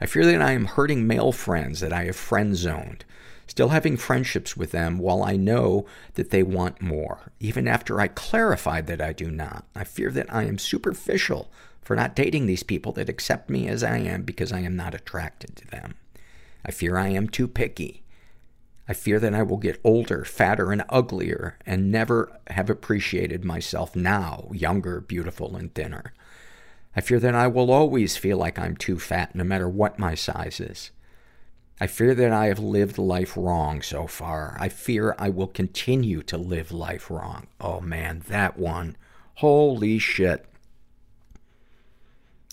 I 0.01 0.07
fear 0.07 0.27
that 0.27 0.43
I 0.43 0.51
am 0.51 0.65
hurting 0.65 1.07
male 1.07 1.31
friends 1.31 1.79
that 1.79 1.93
I 1.93 2.07
have 2.07 2.17
friend 2.17 2.57
zoned, 2.57 3.05
still 3.47 3.69
having 3.69 3.97
friendships 3.97 4.57
with 4.57 4.73
them 4.73 4.99
while 4.99 5.23
I 5.23 5.37
know 5.37 5.87
that 6.15 6.31
they 6.31 6.43
want 6.43 6.83
more, 6.83 7.31
even 7.39 7.69
after 7.69 8.01
I 8.01 8.09
clarified 8.09 8.89
that 8.89 9.01
I 9.01 9.13
do 9.13 9.31
not. 9.31 9.67
I 9.77 9.85
fear 9.85 10.11
that 10.11 10.35
I 10.35 10.47
am 10.47 10.59
superficial 10.59 11.49
for 11.81 11.95
not 11.95 12.17
dating 12.17 12.47
these 12.47 12.65
people 12.65 12.91
that 12.95 13.09
accept 13.09 13.49
me 13.49 13.69
as 13.69 13.85
I 13.85 13.99
am 13.99 14.23
because 14.23 14.51
I 14.51 14.63
am 14.63 14.75
not 14.75 14.97
attracted 14.97 15.55
to 15.55 15.69
them. 15.69 15.95
I 16.65 16.71
fear 16.71 16.97
I 16.97 17.09
am 17.09 17.29
too 17.29 17.49
picky. 17.49 18.03
I 18.89 18.93
fear 18.93 19.21
that 19.21 19.35
I 19.35 19.43
will 19.43 19.57
get 19.57 19.81
older, 19.85 20.25
fatter, 20.25 20.73
and 20.73 20.83
uglier, 20.89 21.57
and 21.65 21.93
never 21.93 22.41
have 22.49 22.69
appreciated 22.69 23.45
myself 23.45 23.95
now, 23.95 24.49
younger, 24.53 25.01
beautiful, 25.01 25.57
and 25.57 25.73
thinner. 25.75 26.13
I 26.97 27.01
fear 27.01 27.21
that 27.21 27.35
I 27.37 27.47
will 27.47 27.71
always 27.71 28.17
feel 28.17 28.37
like 28.37 28.59
I'm 28.59 28.77
too 28.77 28.99
fat, 28.99 29.35
no 29.35 29.45
matter 29.45 29.69
what 29.69 30.01
my 30.01 30.17
size 30.17 30.59
is. 30.59 30.91
I 31.81 31.87
fear 31.87 32.15
that 32.15 32.33
I 32.33 32.47
have 32.47 32.59
lived 32.59 32.99
life 32.99 33.37
wrong 33.37 33.81
so 33.81 34.07
far. 34.07 34.57
I 34.59 34.69
fear 34.69 35.15
I 35.19 35.31
will 35.31 35.47
continue 35.47 36.23
to 36.25 36.37
live 36.37 36.73
life 36.73 37.11
wrong. 37.11 37.47
Oh 37.61 37.81
man, 37.81 38.23
that 38.29 38.59
one. 38.59 38.97
Holy 39.37 39.99
shit. 39.99 40.45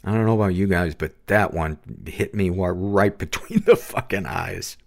I 0.07 0.11
don't 0.13 0.25
know 0.25 0.35
about 0.35 0.55
you 0.55 0.67
guys, 0.67 0.95
but 0.95 1.11
that 1.27 1.53
one 1.53 1.79
hit 2.05 2.33
me 2.33 2.49
right 2.49 3.17
between 3.17 3.63
the 3.65 3.75
fucking 3.75 4.25
eyes. 4.25 4.77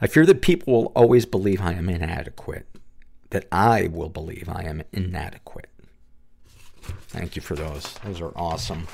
I 0.00 0.06
fear 0.06 0.24
that 0.24 0.40
people 0.40 0.72
will 0.72 0.92
always 0.96 1.26
believe 1.26 1.60
I 1.60 1.74
am 1.74 1.90
inadequate. 1.90 2.66
That 3.28 3.46
I 3.52 3.88
will 3.88 4.08
believe 4.08 4.48
I 4.48 4.62
am 4.62 4.82
inadequate. 4.90 5.68
Thank 7.08 7.36
you 7.36 7.42
for 7.42 7.56
those. 7.56 7.92
Those 8.04 8.22
are 8.22 8.32
awesome. 8.36 8.88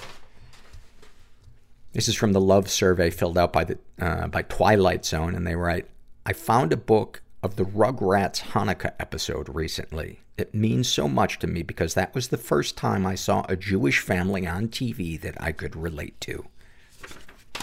This 1.93 2.09
is 2.09 2.16
from 2.16 2.32
the 2.32 2.40
love 2.40 2.69
survey 2.69 3.11
filled 3.11 3.39
out 3.39 3.53
by 3.53 3.62
the 3.62 3.78
uh, 4.01 4.27
by 4.27 4.43
Twilight 4.43 5.05
Zone, 5.05 5.36
and 5.36 5.47
they 5.47 5.55
write, 5.55 5.89
"I 6.27 6.32
found 6.32 6.73
a 6.73 6.77
book 6.77 7.23
of 7.44 7.55
the 7.55 7.65
Rugrats 7.65 8.40
Hanukkah 8.40 8.94
episode 8.99 9.49
recently. 9.55 10.20
It 10.38 10.54
means 10.54 10.88
so 10.88 11.09
much 11.09 11.38
to 11.40 11.46
me 11.46 11.62
because 11.62 11.94
that 11.94 12.14
was 12.14 12.28
the 12.28 12.38
first 12.38 12.76
time 12.76 13.06
I 13.06 13.14
saw 13.14 13.44
a 13.48 13.56
Jewish 13.56 14.00
family 14.00 14.46
on 14.46 14.68
TV 14.68 15.20
that 15.20 15.40
I 15.40 15.52
could 15.52 15.76
relate 15.76 16.20
to. 16.22 16.46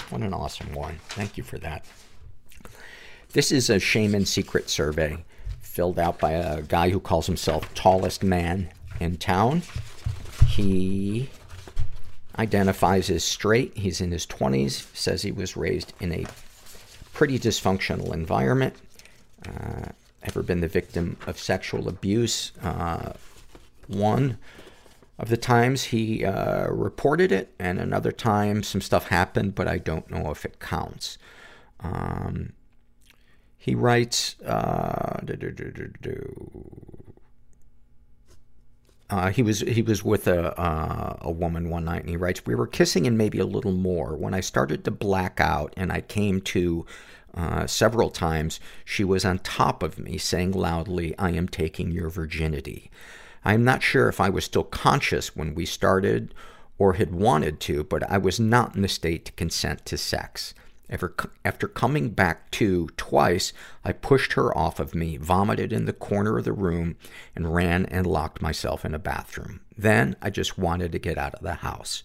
What 0.09 0.21
an 0.21 0.33
awesome 0.33 0.73
one. 0.73 0.99
Thank 1.09 1.37
you 1.37 1.43
for 1.43 1.57
that. 1.59 1.85
This 3.33 3.51
is 3.51 3.69
a 3.69 3.79
shame 3.79 4.15
and 4.15 4.27
secret 4.27 4.69
survey 4.69 5.23
filled 5.59 5.99
out 5.99 6.19
by 6.19 6.31
a 6.31 6.61
guy 6.61 6.89
who 6.89 6.99
calls 6.99 7.27
himself 7.27 7.73
tallest 7.73 8.23
man 8.23 8.69
in 8.99 9.17
town. 9.17 9.61
He 10.47 11.29
identifies 12.37 13.09
as 13.09 13.23
straight. 13.23 13.77
He's 13.77 14.01
in 14.01 14.11
his 14.11 14.25
20s, 14.25 14.95
says 14.95 15.21
he 15.21 15.31
was 15.31 15.57
raised 15.57 15.93
in 15.99 16.11
a 16.11 16.25
pretty 17.13 17.37
dysfunctional 17.37 18.13
environment. 18.13 18.75
Uh, 19.47 19.89
ever 20.23 20.43
been 20.43 20.61
the 20.61 20.67
victim 20.67 21.17
of 21.27 21.39
sexual 21.39 21.87
abuse? 21.87 22.51
Uh, 22.61 23.13
one 23.87 24.37
of 25.17 25.29
the 25.29 25.37
times 25.37 25.85
he 25.85 26.23
uh, 26.23 26.67
reported 26.69 27.31
it, 27.31 27.53
and 27.59 27.79
another 27.79 28.11
time 28.11 28.63
some 28.63 28.81
stuff 28.81 29.07
happened, 29.07 29.55
but 29.55 29.67
I 29.67 29.77
don't 29.77 30.09
know 30.09 30.31
if 30.31 30.45
it 30.45 30.59
counts. 30.59 31.17
Um, 31.81 32.53
he 33.57 33.75
writes, 33.75 34.39
uh, 34.41 35.19
uh, 39.09 39.31
he 39.31 39.41
was 39.41 39.61
he 39.61 39.81
was 39.81 40.03
with 40.03 40.27
a 40.27 40.59
uh, 40.59 41.17
a 41.21 41.31
woman 41.31 41.69
one 41.69 41.85
night, 41.85 42.01
and 42.01 42.09
he 42.09 42.17
writes, 42.17 42.45
"We 42.45 42.55
were 42.55 42.67
kissing 42.67 43.07
and 43.07 43.17
maybe 43.17 43.39
a 43.39 43.45
little 43.45 43.71
more 43.71 44.15
when 44.15 44.33
I 44.33 44.39
started 44.39 44.85
to 44.85 44.91
black 44.91 45.39
out, 45.41 45.73
and 45.75 45.91
I 45.91 46.01
came 46.01 46.41
to 46.41 46.85
Uh, 47.35 47.67
several 47.67 48.09
times. 48.09 48.59
She 48.83 49.03
was 49.03 49.23
on 49.23 49.39
top 49.39 49.83
of 49.83 49.99
me, 49.99 50.17
saying 50.17 50.51
loudly, 50.51 51.17
"I 51.17 51.29
am 51.31 51.47
taking 51.47 51.91
your 51.91 52.09
virginity." 52.09 52.89
I 53.45 53.53
am 53.53 53.63
not 53.63 53.83
sure 53.83 54.09
if 54.09 54.19
I 54.19 54.29
was 54.29 54.43
still 54.43 54.63
conscious 54.63 55.35
when 55.35 55.55
we 55.55 55.65
started, 55.65 56.33
or 56.77 56.93
had 56.93 57.13
wanted 57.13 57.59
to, 57.61 57.83
but 57.83 58.03
I 58.11 58.17
was 58.17 58.39
not 58.39 58.75
in 58.75 58.81
the 58.81 58.87
state 58.87 59.25
to 59.25 59.31
consent 59.33 59.85
to 59.85 59.97
sex. 59.97 60.53
After, 60.89 61.13
after 61.45 61.67
coming 61.67 62.09
back 62.09 62.49
to 62.51 62.89
twice, 62.97 63.53
I 63.85 63.91
pushed 63.91 64.33
her 64.33 64.57
off 64.57 64.79
of 64.79 64.95
me, 64.95 65.17
vomited 65.17 65.71
in 65.71 65.85
the 65.85 65.93
corner 65.93 66.39
of 66.39 66.45
the 66.45 66.51
room, 66.51 66.95
and 67.35 67.53
ran 67.53 67.85
and 67.85 68.07
locked 68.07 68.41
myself 68.41 68.83
in 68.83 68.95
a 68.95 68.99
bathroom. 68.99 69.61
Then 69.77 70.15
I 70.19 70.31
just 70.31 70.57
wanted 70.57 70.91
to 70.93 70.99
get 70.99 71.17
out 71.17 71.35
of 71.35 71.43
the 71.43 71.55
house. 71.55 72.01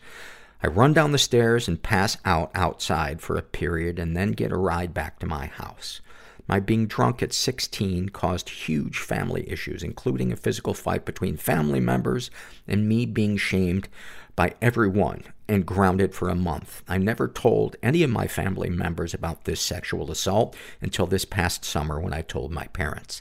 I 0.64 0.68
run 0.68 0.94
down 0.94 1.12
the 1.12 1.18
stairs 1.18 1.68
and 1.68 1.82
pass 1.82 2.16
out 2.24 2.50
outside 2.54 3.20
for 3.20 3.36
a 3.36 3.42
period 3.42 3.98
and 3.98 4.16
then 4.16 4.32
get 4.32 4.50
a 4.50 4.56
ride 4.56 4.94
back 4.94 5.18
to 5.18 5.26
my 5.26 5.44
house. 5.44 6.00
My 6.48 6.58
being 6.58 6.86
drunk 6.86 7.22
at 7.22 7.34
16 7.34 8.08
caused 8.08 8.48
huge 8.48 8.96
family 8.96 9.46
issues, 9.46 9.82
including 9.82 10.32
a 10.32 10.36
physical 10.36 10.72
fight 10.72 11.04
between 11.04 11.36
family 11.36 11.80
members 11.80 12.30
and 12.66 12.88
me 12.88 13.04
being 13.04 13.36
shamed 13.36 13.90
by 14.36 14.54
everyone 14.62 15.24
and 15.46 15.66
grounded 15.66 16.14
for 16.14 16.30
a 16.30 16.34
month. 16.34 16.82
I 16.88 16.96
never 16.96 17.28
told 17.28 17.76
any 17.82 18.02
of 18.02 18.08
my 18.08 18.26
family 18.26 18.70
members 18.70 19.12
about 19.12 19.44
this 19.44 19.60
sexual 19.60 20.10
assault 20.10 20.56
until 20.80 21.06
this 21.06 21.26
past 21.26 21.66
summer 21.66 22.00
when 22.00 22.14
I 22.14 22.22
told 22.22 22.52
my 22.52 22.68
parents. 22.68 23.20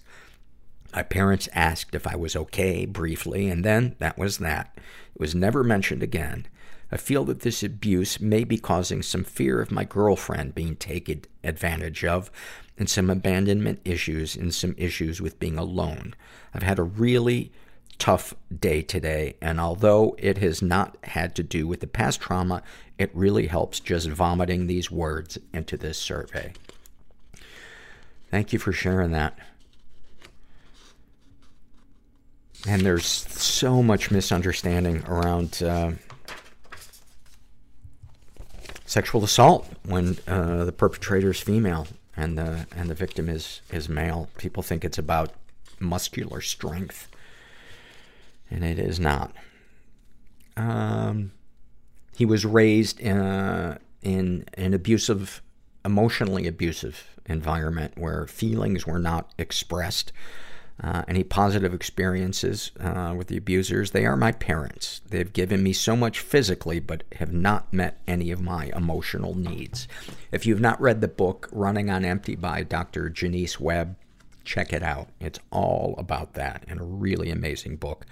My 0.95 1.03
parents 1.03 1.49
asked 1.51 1.93
if 1.93 2.07
I 2.07 2.15
was 2.15 2.37
okay 2.37 2.85
briefly, 2.85 3.49
and 3.49 3.65
then 3.65 3.97
that 3.99 4.17
was 4.17 4.37
that. 4.37 4.77
It 4.77 5.19
was 5.19 5.35
never 5.35 5.61
mentioned 5.61 6.03
again. 6.03 6.47
I 6.93 6.97
feel 6.97 7.25
that 7.25 7.39
this 7.39 7.63
abuse 7.63 8.19
may 8.19 8.43
be 8.43 8.59
causing 8.59 9.01
some 9.01 9.23
fear 9.23 9.59
of 9.59 9.71
my 9.71 9.83
girlfriend 9.83 10.53
being 10.53 10.75
taken 10.75 11.23
advantage 11.43 12.05
of, 12.05 12.29
and 12.77 12.87
some 12.87 13.09
abandonment 13.09 13.79
issues 13.83 14.35
and 14.35 14.53
some 14.53 14.75
issues 14.77 15.19
with 15.19 15.39
being 15.39 15.57
alone. 15.57 16.13
I've 16.53 16.61
had 16.61 16.77
a 16.77 16.83
really 16.83 17.51
tough 17.97 18.35
day 18.59 18.83
today, 18.83 19.37
and 19.41 19.59
although 19.59 20.15
it 20.19 20.37
has 20.37 20.61
not 20.61 20.95
had 21.05 21.33
to 21.37 21.41
do 21.41 21.65
with 21.65 21.79
the 21.79 21.87
past 21.87 22.21
trauma, 22.21 22.61
it 22.99 23.09
really 23.15 23.47
helps 23.47 23.79
just 23.79 24.07
vomiting 24.07 24.67
these 24.67 24.91
words 24.91 25.39
into 25.51 25.77
this 25.77 25.97
survey. 25.97 26.53
Thank 28.29 28.53
you 28.53 28.59
for 28.59 28.71
sharing 28.71 29.13
that. 29.13 29.35
And 32.67 32.83
there's 32.83 33.07
so 33.07 33.81
much 33.81 34.11
misunderstanding 34.11 35.03
around 35.05 35.63
uh, 35.63 35.93
sexual 38.93 39.23
assault 39.23 39.67
when 39.85 40.19
uh, 40.27 40.65
the 40.65 40.71
perpetrator 40.71 41.31
is 41.31 41.39
female 41.39 41.87
and 42.15 42.37
the 42.37 42.67
and 42.75 42.91
the 42.91 42.93
victim 42.93 43.27
is 43.27 43.61
is 43.71 43.89
male. 43.89 44.29
People 44.37 44.61
think 44.61 44.85
it's 44.85 44.99
about 44.99 45.31
muscular 45.79 46.41
strength, 46.41 47.07
and 48.51 48.63
it 48.63 48.77
is 48.77 48.99
not. 48.99 49.33
Um, 50.55 51.31
he 52.15 52.25
was 52.25 52.45
raised 52.45 52.99
in, 52.99 53.17
a, 53.17 53.79
in 54.03 54.45
an 54.53 54.75
abusive, 54.75 55.41
emotionally 55.83 56.45
abusive 56.45 57.19
environment 57.25 57.93
where 57.97 58.27
feelings 58.27 58.85
were 58.85 58.99
not 58.99 59.31
expressed. 59.39 60.13
Uh, 60.81 61.03
any 61.07 61.23
positive 61.23 61.73
experiences 61.73 62.71
uh, 62.79 63.13
with 63.15 63.27
the 63.27 63.37
abusers? 63.37 63.91
They 63.91 64.05
are 64.05 64.17
my 64.17 64.31
parents. 64.31 65.01
They've 65.07 65.31
given 65.31 65.61
me 65.61 65.71
so 65.71 65.95
much 65.95 66.19
physically, 66.19 66.79
but 66.79 67.03
have 67.13 67.31
not 67.31 67.71
met 67.71 68.01
any 68.07 68.31
of 68.31 68.41
my 68.41 68.71
emotional 68.75 69.35
needs. 69.35 69.87
If 70.31 70.45
you've 70.45 70.59
not 70.59 70.81
read 70.81 70.99
the 70.99 71.07
book 71.07 71.47
Running 71.51 71.89
on 71.89 72.03
Empty 72.03 72.35
by 72.35 72.63
Dr. 72.63 73.09
Janice 73.09 73.59
Webb, 73.59 73.95
check 74.43 74.73
it 74.73 74.83
out. 74.83 75.09
It's 75.19 75.39
all 75.51 75.95
about 75.97 76.33
that 76.33 76.65
and 76.67 76.79
a 76.79 76.85
really 76.85 77.29
amazing 77.29 77.77
book. 77.77 78.05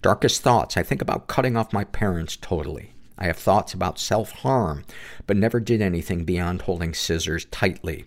Darkest 0.00 0.42
thoughts. 0.42 0.76
I 0.76 0.82
think 0.82 1.02
about 1.02 1.26
cutting 1.26 1.56
off 1.56 1.72
my 1.72 1.84
parents 1.84 2.36
totally. 2.36 2.92
I 3.18 3.26
have 3.26 3.36
thoughts 3.36 3.74
about 3.74 3.98
self-harm, 3.98 4.84
but 5.26 5.36
never 5.36 5.60
did 5.60 5.82
anything 5.82 6.24
beyond 6.24 6.62
holding 6.62 6.94
scissors 6.94 7.44
tightly 7.46 8.06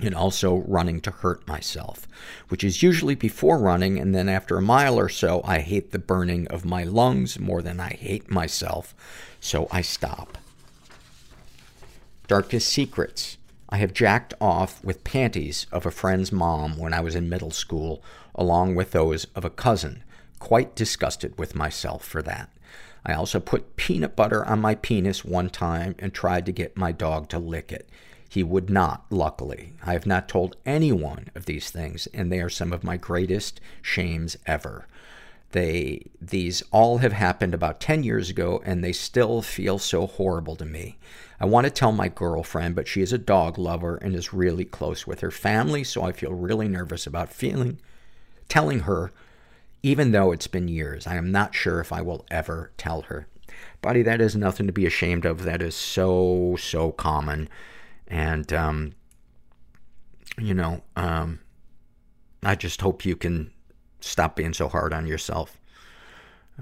and 0.00 0.14
also 0.14 0.64
running 0.66 1.00
to 1.00 1.10
hurt 1.10 1.46
myself, 1.46 2.08
which 2.48 2.64
is 2.64 2.82
usually 2.82 3.14
before 3.14 3.58
running, 3.58 3.98
and 3.98 4.14
then 4.14 4.28
after 4.28 4.56
a 4.56 4.62
mile 4.62 4.98
or 4.98 5.08
so, 5.08 5.40
I 5.44 5.60
hate 5.60 5.92
the 5.92 5.98
burning 5.98 6.48
of 6.48 6.64
my 6.64 6.82
lungs 6.82 7.38
more 7.38 7.62
than 7.62 7.78
I 7.78 7.90
hate 7.90 8.30
myself, 8.30 8.94
so 9.40 9.68
I 9.70 9.82
stop. 9.82 10.36
Darkest 12.26 12.68
secrets. 12.68 13.36
I 13.68 13.76
have 13.76 13.92
jacked 13.92 14.34
off 14.40 14.82
with 14.84 15.04
panties 15.04 15.66
of 15.70 15.86
a 15.86 15.90
friend's 15.90 16.32
mom 16.32 16.76
when 16.76 16.92
I 16.92 17.00
was 17.00 17.14
in 17.14 17.28
middle 17.28 17.50
school, 17.50 18.02
along 18.34 18.74
with 18.74 18.90
those 18.90 19.26
of 19.34 19.44
a 19.44 19.50
cousin. 19.50 20.02
Quite 20.38 20.74
disgusted 20.74 21.38
with 21.38 21.54
myself 21.54 22.04
for 22.04 22.22
that. 22.22 22.50
I 23.06 23.14
also 23.14 23.40
put 23.40 23.76
peanut 23.76 24.16
butter 24.16 24.44
on 24.44 24.60
my 24.60 24.74
penis 24.74 25.24
one 25.24 25.50
time 25.50 25.94
and 25.98 26.12
tried 26.12 26.46
to 26.46 26.52
get 26.52 26.76
my 26.76 26.90
dog 26.90 27.28
to 27.30 27.38
lick 27.38 27.70
it. 27.70 27.88
He 28.34 28.42
would 28.42 28.68
not, 28.68 29.04
luckily. 29.10 29.74
I 29.80 29.92
have 29.92 30.06
not 30.06 30.28
told 30.28 30.56
anyone 30.66 31.28
of 31.36 31.46
these 31.46 31.70
things, 31.70 32.08
and 32.12 32.32
they 32.32 32.40
are 32.40 32.50
some 32.50 32.72
of 32.72 32.82
my 32.82 32.96
greatest 32.96 33.60
shames 33.80 34.36
ever. 34.44 34.88
They, 35.52 36.06
these 36.20 36.60
all 36.72 36.98
have 36.98 37.12
happened 37.12 37.54
about 37.54 37.78
10 37.80 38.02
years 38.02 38.30
ago, 38.30 38.60
and 38.64 38.82
they 38.82 38.90
still 38.90 39.40
feel 39.40 39.78
so 39.78 40.08
horrible 40.08 40.56
to 40.56 40.64
me. 40.64 40.98
I 41.38 41.44
want 41.44 41.66
to 41.66 41.70
tell 41.70 41.92
my 41.92 42.08
girlfriend, 42.08 42.74
but 42.74 42.88
she 42.88 43.02
is 43.02 43.12
a 43.12 43.18
dog 43.18 43.56
lover 43.56 43.98
and 43.98 44.16
is 44.16 44.34
really 44.34 44.64
close 44.64 45.06
with 45.06 45.20
her 45.20 45.30
family, 45.30 45.84
so 45.84 46.02
I 46.02 46.10
feel 46.10 46.32
really 46.32 46.66
nervous 46.66 47.06
about 47.06 47.32
feeling, 47.32 47.78
telling 48.48 48.80
her, 48.80 49.12
even 49.84 50.10
though 50.10 50.32
it's 50.32 50.48
been 50.48 50.66
years. 50.66 51.06
I 51.06 51.14
am 51.14 51.30
not 51.30 51.54
sure 51.54 51.78
if 51.78 51.92
I 51.92 52.02
will 52.02 52.26
ever 52.32 52.72
tell 52.78 53.02
her. 53.02 53.28
Buddy, 53.80 54.02
that 54.02 54.20
is 54.20 54.34
nothing 54.34 54.66
to 54.66 54.72
be 54.72 54.86
ashamed 54.86 55.24
of. 55.24 55.44
That 55.44 55.62
is 55.62 55.76
so, 55.76 56.56
so 56.58 56.90
common. 56.90 57.48
And, 58.08 58.52
um, 58.52 58.92
you 60.38 60.54
know, 60.54 60.82
um, 60.96 61.40
I 62.42 62.54
just 62.54 62.80
hope 62.80 63.04
you 63.04 63.16
can 63.16 63.50
stop 64.00 64.36
being 64.36 64.52
so 64.52 64.68
hard 64.68 64.92
on 64.92 65.06
yourself. 65.06 65.60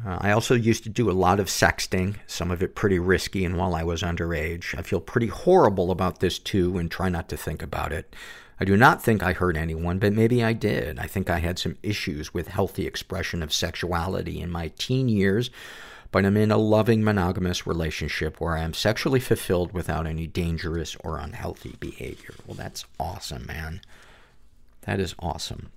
Uh, 0.07 0.19
I 0.21 0.31
also 0.31 0.55
used 0.55 0.85
to 0.85 0.89
do 0.89 1.11
a 1.11 1.13
lot 1.13 1.39
of 1.39 1.49
sexting, 1.49 2.17
some 2.27 2.51
of 2.51 2.63
it 2.63 2.75
pretty 2.75 2.99
risky, 2.99 3.45
and 3.45 3.59
while 3.59 3.75
I 3.75 3.83
was 3.83 4.03
underage. 4.03 4.79
I 4.79 4.83
feel 4.83 5.01
pretty 5.01 5.27
horrible 5.27 5.91
about 5.91 6.21
this 6.21 6.39
too 6.39 6.79
and 6.79 6.91
try 6.91 7.09
not 7.09 7.29
to 7.29 7.37
think 7.37 7.63
about 7.63 7.93
it. 7.93 8.15
I 8.59 8.65
do 8.65 8.77
not 8.77 9.03
think 9.03 9.23
I 9.23 9.33
hurt 9.33 9.57
anyone, 9.57 9.99
but 9.99 10.13
maybe 10.13 10.43
I 10.43 10.53
did. 10.53 10.99
I 10.99 11.07
think 11.07 11.29
I 11.29 11.41
had 11.41 11.59
some 11.59 11.77
issues 11.83 12.33
with 12.33 12.49
healthy 12.49 12.87
expression 12.87 13.43
of 13.43 13.53
sexuality 13.53 14.41
in 14.41 14.51
my 14.51 14.69
teen 14.79 15.09
years, 15.09 15.51
but 16.13 16.27
I'm 16.27 16.37
in 16.37 16.51
a 16.53 16.59
loving 16.59 17.03
monogamous 17.03 17.67
relationship 17.67 18.39
where 18.39 18.57
I 18.57 18.63
am 18.63 18.75
sexually 18.75 19.19
fulfilled 19.19 19.73
without 19.73 20.07
any 20.07 20.27
dangerous 20.27 20.95
or 21.03 21.19
unhealthy 21.19 21.75
behavior. 21.81 22.35
Well, 22.47 22.55
that's 22.55 22.85
awesome, 23.01 23.47
man. 23.47 23.81
That 24.83 25.01
is 25.01 25.15
awesome. 25.19 25.73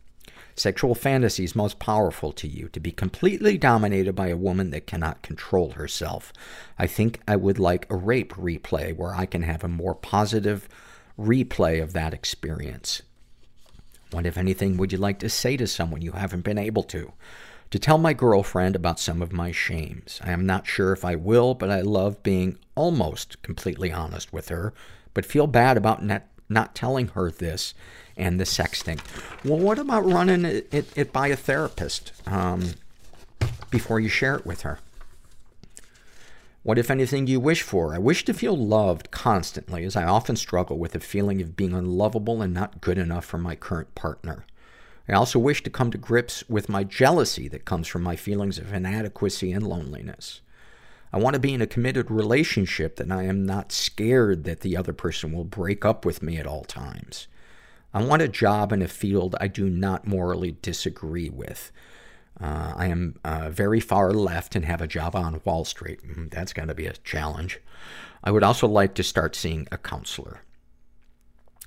Sexual 0.58 0.96
fantasies 0.96 1.56
most 1.56 1.80
powerful 1.80 2.32
to 2.34 2.48
you 2.48 2.70
to 2.70 2.80
be 2.80 2.92
completely 2.92 3.58
dominated 3.58 4.14
by 4.14 4.28
a 4.28 4.38
woman 4.38 4.72
that 4.72 4.88
cannot 4.88 5.22
control 5.22 5.72
herself. 5.72 6.34
I 6.78 6.86
think 6.88 7.22
I 7.28 7.38
would 7.38 7.60
like 7.60 7.90
a 7.90 7.96
rape 7.96 8.34
replay 8.34 8.96
where 8.96 9.16
I 9.16 9.26
can 9.26 9.44
have 9.44 9.64
a 9.64 9.70
more 9.70 9.96
positive 9.96 10.68
replay 11.18 11.82
of 11.82 11.94
that 11.94 12.14
experience. 12.14 13.02
What, 14.12 14.26
if 14.26 14.38
anything, 14.38 14.78
would 14.78 14.92
you 14.92 14.98
like 14.98 15.20
to 15.20 15.30
say 15.30 15.58
to 15.58 15.68
someone 15.68 16.02
you 16.02 16.14
haven't 16.14 16.44
been 16.44 16.58
able 16.58 16.84
to? 16.84 17.14
To 17.72 17.80
tell 17.80 17.98
my 17.98 18.14
girlfriend 18.14 18.76
about 18.76 19.00
some 19.00 19.22
of 19.22 19.34
my 19.34 19.52
shames. 19.52 20.22
I 20.24 20.32
am 20.32 20.46
not 20.46 20.68
sure 20.68 20.94
if 20.94 21.04
I 21.04 21.16
will, 21.16 21.54
but 21.54 21.70
I 21.70 21.82
love 21.82 22.24
being 22.24 22.58
almost 22.76 23.42
completely 23.42 23.92
honest 23.92 24.32
with 24.32 24.50
her, 24.50 24.74
but 25.14 25.26
feel 25.26 25.48
bad 25.48 25.76
about 25.76 26.04
not, 26.04 26.24
not 26.48 26.76
telling 26.76 27.10
her 27.10 27.32
this 27.32 27.74
and 28.16 28.40
the 28.40 28.46
sexting. 28.46 29.00
Well, 29.44 29.60
what 29.60 29.80
about 29.80 30.06
running 30.06 30.46
it, 30.46 30.68
it, 30.72 30.98
it 30.98 31.12
by 31.12 31.28
a 31.28 31.36
therapist 31.36 32.14
um, 32.28 32.76
before 33.70 34.00
you 34.00 34.10
share 34.10 34.36
it 34.36 34.46
with 34.46 34.62
her? 34.62 34.80
What, 36.64 36.80
if 36.80 36.90
anything, 36.90 37.26
do 37.26 37.32
you 37.32 37.40
wish 37.40 37.62
for? 37.62 37.94
I 37.94 38.00
wish 38.00 38.26
to 38.26 38.34
feel 38.34 38.58
loved 38.58 39.12
constantly, 39.12 39.84
as 39.86 39.96
I 39.96 40.06
often 40.06 40.36
struggle 40.36 40.80
with 40.80 40.94
the 40.94 41.00
feeling 41.00 41.40
of 41.42 41.56
being 41.56 41.74
unlovable 41.74 42.42
and 42.42 42.54
not 42.54 42.82
good 42.82 42.98
enough 42.98 43.26
for 43.26 43.38
my 43.38 43.56
current 43.56 43.94
partner. 43.94 44.46
I 45.08 45.14
also 45.14 45.38
wish 45.38 45.62
to 45.64 45.70
come 45.70 45.92
to 45.92 45.98
grips 45.98 46.44
with 46.50 46.70
my 46.70 46.84
jealousy 46.84 47.48
that 47.50 47.66
comes 47.66 47.88
from 47.88 48.02
my 48.02 48.16
feelings 48.16 48.58
of 48.58 48.74
inadequacy 48.74 49.52
and 49.52 49.66
loneliness. 49.66 50.42
I 51.14 51.20
want 51.20 51.36
to 51.36 51.40
be 51.40 51.54
in 51.54 51.62
a 51.62 51.68
committed 51.68 52.10
relationship 52.10 52.96
that 52.98 53.12
I 53.12 53.24
am 53.24 53.46
not 53.46 53.72
scared 53.72 54.44
that 54.46 54.62
the 54.62 54.76
other 54.76 54.94
person 54.94 55.32
will 55.32 55.46
break 55.46 55.86
up 55.86 56.06
with 56.06 56.24
me 56.24 56.38
at 56.38 56.48
all 56.48 56.64
times. 56.64 57.28
I 57.94 58.04
want 58.04 58.22
a 58.22 58.28
job 58.28 58.74
in 58.74 58.82
a 58.82 58.88
field 58.88 59.36
I 59.40 59.48
do 59.48 59.70
not 59.70 60.08
morally 60.08 60.58
disagree 60.62 61.30
with. 61.30 61.72
Uh, 62.42 62.74
I 62.76 62.88
am 62.88 63.18
uh, 63.24 63.50
very 63.50 63.80
far 63.80 64.12
left 64.12 64.56
and 64.56 64.66
have 64.66 64.82
a 64.82 64.88
job 64.88 65.16
on 65.16 65.42
Wall 65.46 65.64
Street. 65.64 66.02
Mm, 66.06 66.32
That's 66.32 66.52
going 66.52 66.68
to 66.68 66.76
be 66.76 66.88
a 66.88 66.94
challenge. 66.94 67.62
I 68.24 68.32
would 68.32 68.44
also 68.44 68.68
like 68.68 68.96
to 68.96 69.04
start 69.04 69.36
seeing 69.36 69.68
a 69.72 69.78
counselor. 69.78 70.42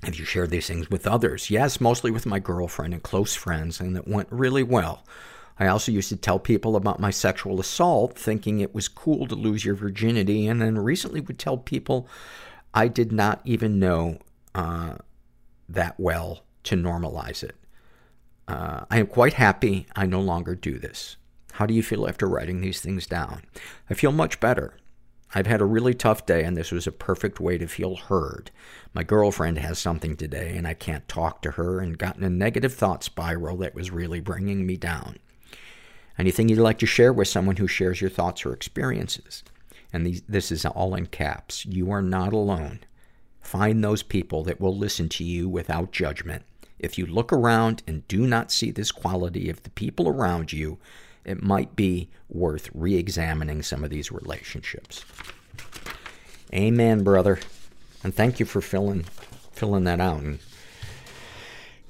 Have 0.03 0.15
you 0.15 0.25
shared 0.25 0.49
these 0.49 0.67
things 0.67 0.89
with 0.89 1.05
others? 1.05 1.49
Yes, 1.49 1.81
mostly 1.81 2.09
with 2.09 2.25
my 2.25 2.39
girlfriend 2.39 2.93
and 2.93 3.03
close 3.03 3.35
friends, 3.35 3.79
and 3.79 3.97
it 3.97 4.07
went 4.07 4.29
really 4.31 4.63
well. 4.63 5.03
I 5.59 5.67
also 5.67 5.91
used 5.91 6.09
to 6.09 6.15
tell 6.15 6.39
people 6.39 6.77
about 6.77 7.01
my 7.01 7.11
sexual 7.11 7.59
assault, 7.59 8.17
thinking 8.17 8.59
it 8.59 8.73
was 8.73 8.87
cool 8.87 9.27
to 9.27 9.35
lose 9.35 9.65
your 9.65 9.75
virginity, 9.75 10.47
and 10.47 10.61
then 10.61 10.77
recently 10.77 11.19
would 11.19 11.37
tell 11.37 11.57
people 11.57 12.07
I 12.73 12.87
did 12.87 13.11
not 13.11 13.41
even 13.43 13.77
know 13.77 14.19
uh, 14.55 14.95
that 15.67 15.99
well 15.99 16.43
to 16.63 16.75
normalize 16.75 17.43
it. 17.43 17.55
Uh, 18.47 18.85
I 18.89 18.99
am 18.99 19.07
quite 19.07 19.33
happy 19.33 19.85
I 19.95 20.05
no 20.05 20.21
longer 20.21 20.55
do 20.55 20.79
this. 20.79 21.17
How 21.53 21.65
do 21.65 21.73
you 21.73 21.83
feel 21.83 22.07
after 22.07 22.27
writing 22.27 22.61
these 22.61 22.79
things 22.79 23.05
down? 23.05 23.43
I 23.89 23.95
feel 23.95 24.13
much 24.13 24.39
better. 24.39 24.75
I've 25.35 25.47
had 25.47 25.61
a 25.61 25.65
really 25.65 25.93
tough 25.93 26.25
day, 26.25 26.43
and 26.43 26.57
this 26.57 26.71
was 26.71 26.87
a 26.87 26.91
perfect 26.91 27.39
way 27.39 27.57
to 27.59 27.67
feel 27.67 27.95
heard. 27.95 28.49
My 28.93 29.03
girlfriend 29.03 29.59
has 29.59 29.77
something 29.77 30.15
today, 30.15 30.55
and 30.57 30.67
I 30.67 30.73
can't 30.73 31.07
talk 31.07 31.41
to 31.43 31.51
her, 31.51 31.79
and 31.79 31.97
got 31.97 32.17
in 32.17 32.23
a 32.23 32.29
negative 32.29 32.73
thought 32.73 33.03
spiral 33.03 33.57
that 33.57 33.75
was 33.75 33.91
really 33.91 34.19
bringing 34.19 34.65
me 34.65 34.75
down. 34.75 35.17
Anything 36.17 36.49
you'd 36.49 36.59
like 36.59 36.79
to 36.79 36.85
share 36.85 37.13
with 37.13 37.27
someone 37.27 37.57
who 37.57 37.67
shares 37.67 38.01
your 38.01 38.09
thoughts 38.09 38.45
or 38.45 38.53
experiences? 38.53 39.43
And 39.93 40.05
these, 40.05 40.21
this 40.27 40.51
is 40.51 40.65
all 40.65 40.95
in 40.95 41.05
caps. 41.05 41.65
You 41.65 41.91
are 41.91 42.01
not 42.01 42.33
alone. 42.33 42.79
Find 43.39 43.83
those 43.83 44.03
people 44.03 44.43
that 44.43 44.59
will 44.59 44.75
listen 44.75 45.09
to 45.09 45.23
you 45.23 45.47
without 45.47 45.91
judgment. 45.91 46.43
If 46.77 46.97
you 46.97 47.05
look 47.05 47.31
around 47.31 47.83
and 47.87 48.07
do 48.07 48.25
not 48.25 48.51
see 48.51 48.71
this 48.71 48.91
quality 48.91 49.49
of 49.49 49.63
the 49.63 49.69
people 49.69 50.07
around 50.07 50.53
you, 50.53 50.77
it 51.29 51.43
might 51.43 51.75
be 51.75 52.09
worth 52.27 52.71
re-examining 52.73 53.61
some 53.61 53.83
of 53.83 53.91
these 53.91 54.11
relationships. 54.11 55.05
Amen, 56.51 57.03
brother. 57.03 57.39
And 58.03 58.15
thank 58.15 58.39
you 58.39 58.47
for 58.47 58.61
filling, 58.61 59.05
filling 59.51 59.83
that 59.83 59.99
out 59.99 60.21
and 60.21 60.39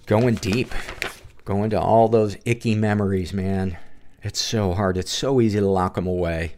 going 0.07 0.35
deep. 0.35 0.73
Going 1.45 1.69
to 1.69 1.79
all 1.79 2.09
those 2.09 2.35
icky 2.43 2.75
memories, 2.75 3.33
man. 3.33 3.77
It's 4.21 4.41
so 4.41 4.73
hard. 4.73 4.97
It's 4.97 5.11
so 5.11 5.39
easy 5.39 5.59
to 5.59 5.67
lock 5.67 5.95
them 5.95 6.05
away. 6.05 6.55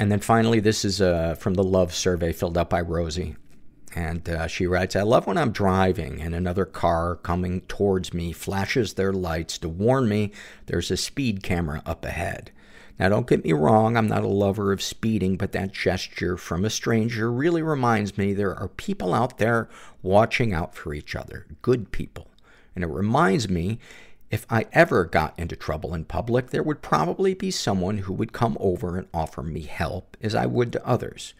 And 0.00 0.10
then 0.10 0.20
finally, 0.20 0.58
this 0.58 0.84
is 0.84 1.00
uh, 1.00 1.36
from 1.36 1.54
the 1.54 1.62
love 1.62 1.94
survey 1.94 2.32
filled 2.32 2.58
out 2.58 2.68
by 2.68 2.80
Rosie. 2.80 3.36
And 3.98 4.28
uh, 4.28 4.46
she 4.46 4.64
writes, 4.64 4.94
I 4.94 5.02
love 5.02 5.26
when 5.26 5.36
I'm 5.36 5.50
driving 5.50 6.22
and 6.22 6.32
another 6.32 6.64
car 6.64 7.16
coming 7.16 7.62
towards 7.62 8.14
me 8.14 8.30
flashes 8.30 8.94
their 8.94 9.12
lights 9.12 9.58
to 9.58 9.68
warn 9.68 10.08
me 10.08 10.30
there's 10.66 10.92
a 10.92 10.96
speed 10.96 11.42
camera 11.42 11.82
up 11.84 12.04
ahead. 12.04 12.52
Now, 12.96 13.08
don't 13.08 13.26
get 13.26 13.42
me 13.42 13.52
wrong, 13.52 13.96
I'm 13.96 14.06
not 14.06 14.22
a 14.22 14.28
lover 14.28 14.70
of 14.70 14.80
speeding, 14.80 15.36
but 15.36 15.50
that 15.50 15.72
gesture 15.72 16.36
from 16.36 16.64
a 16.64 16.70
stranger 16.70 17.32
really 17.32 17.60
reminds 17.60 18.16
me 18.16 18.32
there 18.32 18.54
are 18.54 18.68
people 18.68 19.12
out 19.12 19.38
there 19.38 19.68
watching 20.00 20.54
out 20.54 20.76
for 20.76 20.94
each 20.94 21.16
other, 21.16 21.46
good 21.60 21.90
people. 21.90 22.28
And 22.76 22.84
it 22.84 22.90
reminds 22.90 23.48
me 23.48 23.80
if 24.30 24.46
I 24.48 24.66
ever 24.72 25.06
got 25.06 25.36
into 25.36 25.56
trouble 25.56 25.92
in 25.92 26.04
public, 26.04 26.50
there 26.50 26.62
would 26.62 26.82
probably 26.82 27.34
be 27.34 27.50
someone 27.50 27.98
who 27.98 28.12
would 28.12 28.32
come 28.32 28.56
over 28.60 28.96
and 28.96 29.08
offer 29.12 29.42
me 29.42 29.62
help, 29.62 30.16
as 30.22 30.36
I 30.36 30.46
would 30.46 30.72
to 30.74 30.86
others. 30.86 31.34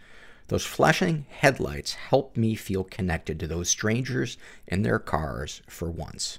Those 0.48 0.64
flashing 0.64 1.26
headlights 1.28 1.94
help 1.94 2.36
me 2.36 2.54
feel 2.54 2.84
connected 2.84 3.38
to 3.40 3.46
those 3.46 3.68
strangers 3.68 4.38
in 4.66 4.82
their 4.82 4.98
cars 4.98 5.62
for 5.68 5.90
once. 5.90 6.38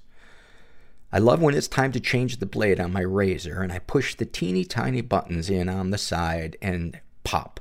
I 1.12 1.20
love 1.20 1.42
when 1.42 1.56
it's 1.56 1.68
time 1.68 1.92
to 1.94 2.00
change 2.00 2.38
the 2.38 2.46
blade 2.46 2.80
on 2.80 2.92
my 2.92 3.02
razor 3.02 3.62
and 3.62 3.72
I 3.72 3.80
push 3.80 4.16
the 4.16 4.26
teeny 4.26 4.64
tiny 4.64 5.02
buttons 5.02 5.50
in 5.50 5.70
on 5.70 5.92
the 5.92 5.98
side 5.98 6.58
and 6.62 7.00
pop. 7.24 7.60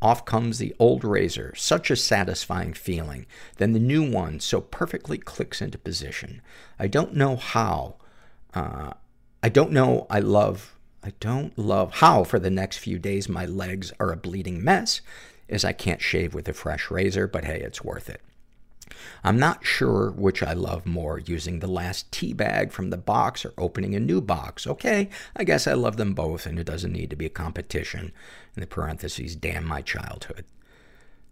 Off 0.00 0.26
comes 0.26 0.58
the 0.58 0.74
old 0.78 1.02
razor. 1.02 1.54
Such 1.56 1.90
a 1.90 1.96
satisfying 1.96 2.74
feeling. 2.74 3.24
Then 3.56 3.72
the 3.72 3.78
new 3.78 4.08
one 4.08 4.40
so 4.40 4.60
perfectly 4.60 5.16
clicks 5.16 5.62
into 5.62 5.78
position. 5.78 6.42
I 6.78 6.88
don't 6.88 7.14
know 7.14 7.36
how. 7.36 7.96
Uh, 8.52 8.92
I 9.42 9.48
don't 9.48 9.72
know 9.72 10.06
I 10.10 10.20
love, 10.20 10.74
I 11.02 11.12
don't 11.20 11.58
love 11.58 11.94
how 11.94 12.24
for 12.24 12.38
the 12.38 12.50
next 12.50 12.78
few 12.78 12.98
days 12.98 13.30
my 13.30 13.46
legs 13.46 13.92
are 13.98 14.12
a 14.12 14.16
bleeding 14.16 14.62
mess 14.62 15.00
as 15.48 15.64
I 15.64 15.72
can't 15.72 16.02
shave 16.02 16.34
with 16.34 16.48
a 16.48 16.54
fresh 16.54 16.90
razor, 16.90 17.26
but 17.26 17.44
hey, 17.44 17.60
it's 17.60 17.84
worth 17.84 18.08
it. 18.08 18.20
I'm 19.22 19.38
not 19.38 19.64
sure 19.64 20.10
which 20.10 20.42
I 20.42 20.52
love 20.52 20.84
more, 20.86 21.18
using 21.18 21.58
the 21.58 21.66
last 21.66 22.12
tea 22.12 22.32
bag 22.32 22.70
from 22.72 22.90
the 22.90 22.96
box 22.96 23.44
or 23.44 23.54
opening 23.56 23.94
a 23.94 24.00
new 24.00 24.20
box. 24.20 24.66
Okay, 24.66 25.08
I 25.34 25.44
guess 25.44 25.66
I 25.66 25.72
love 25.72 25.96
them 25.96 26.14
both 26.14 26.46
and 26.46 26.58
it 26.58 26.66
doesn't 26.66 26.92
need 26.92 27.10
to 27.10 27.16
be 27.16 27.26
a 27.26 27.30
competition. 27.30 28.12
In 28.56 28.60
the 28.60 28.66
parentheses, 28.66 29.36
damn 29.36 29.66
my 29.66 29.80
childhood. 29.80 30.44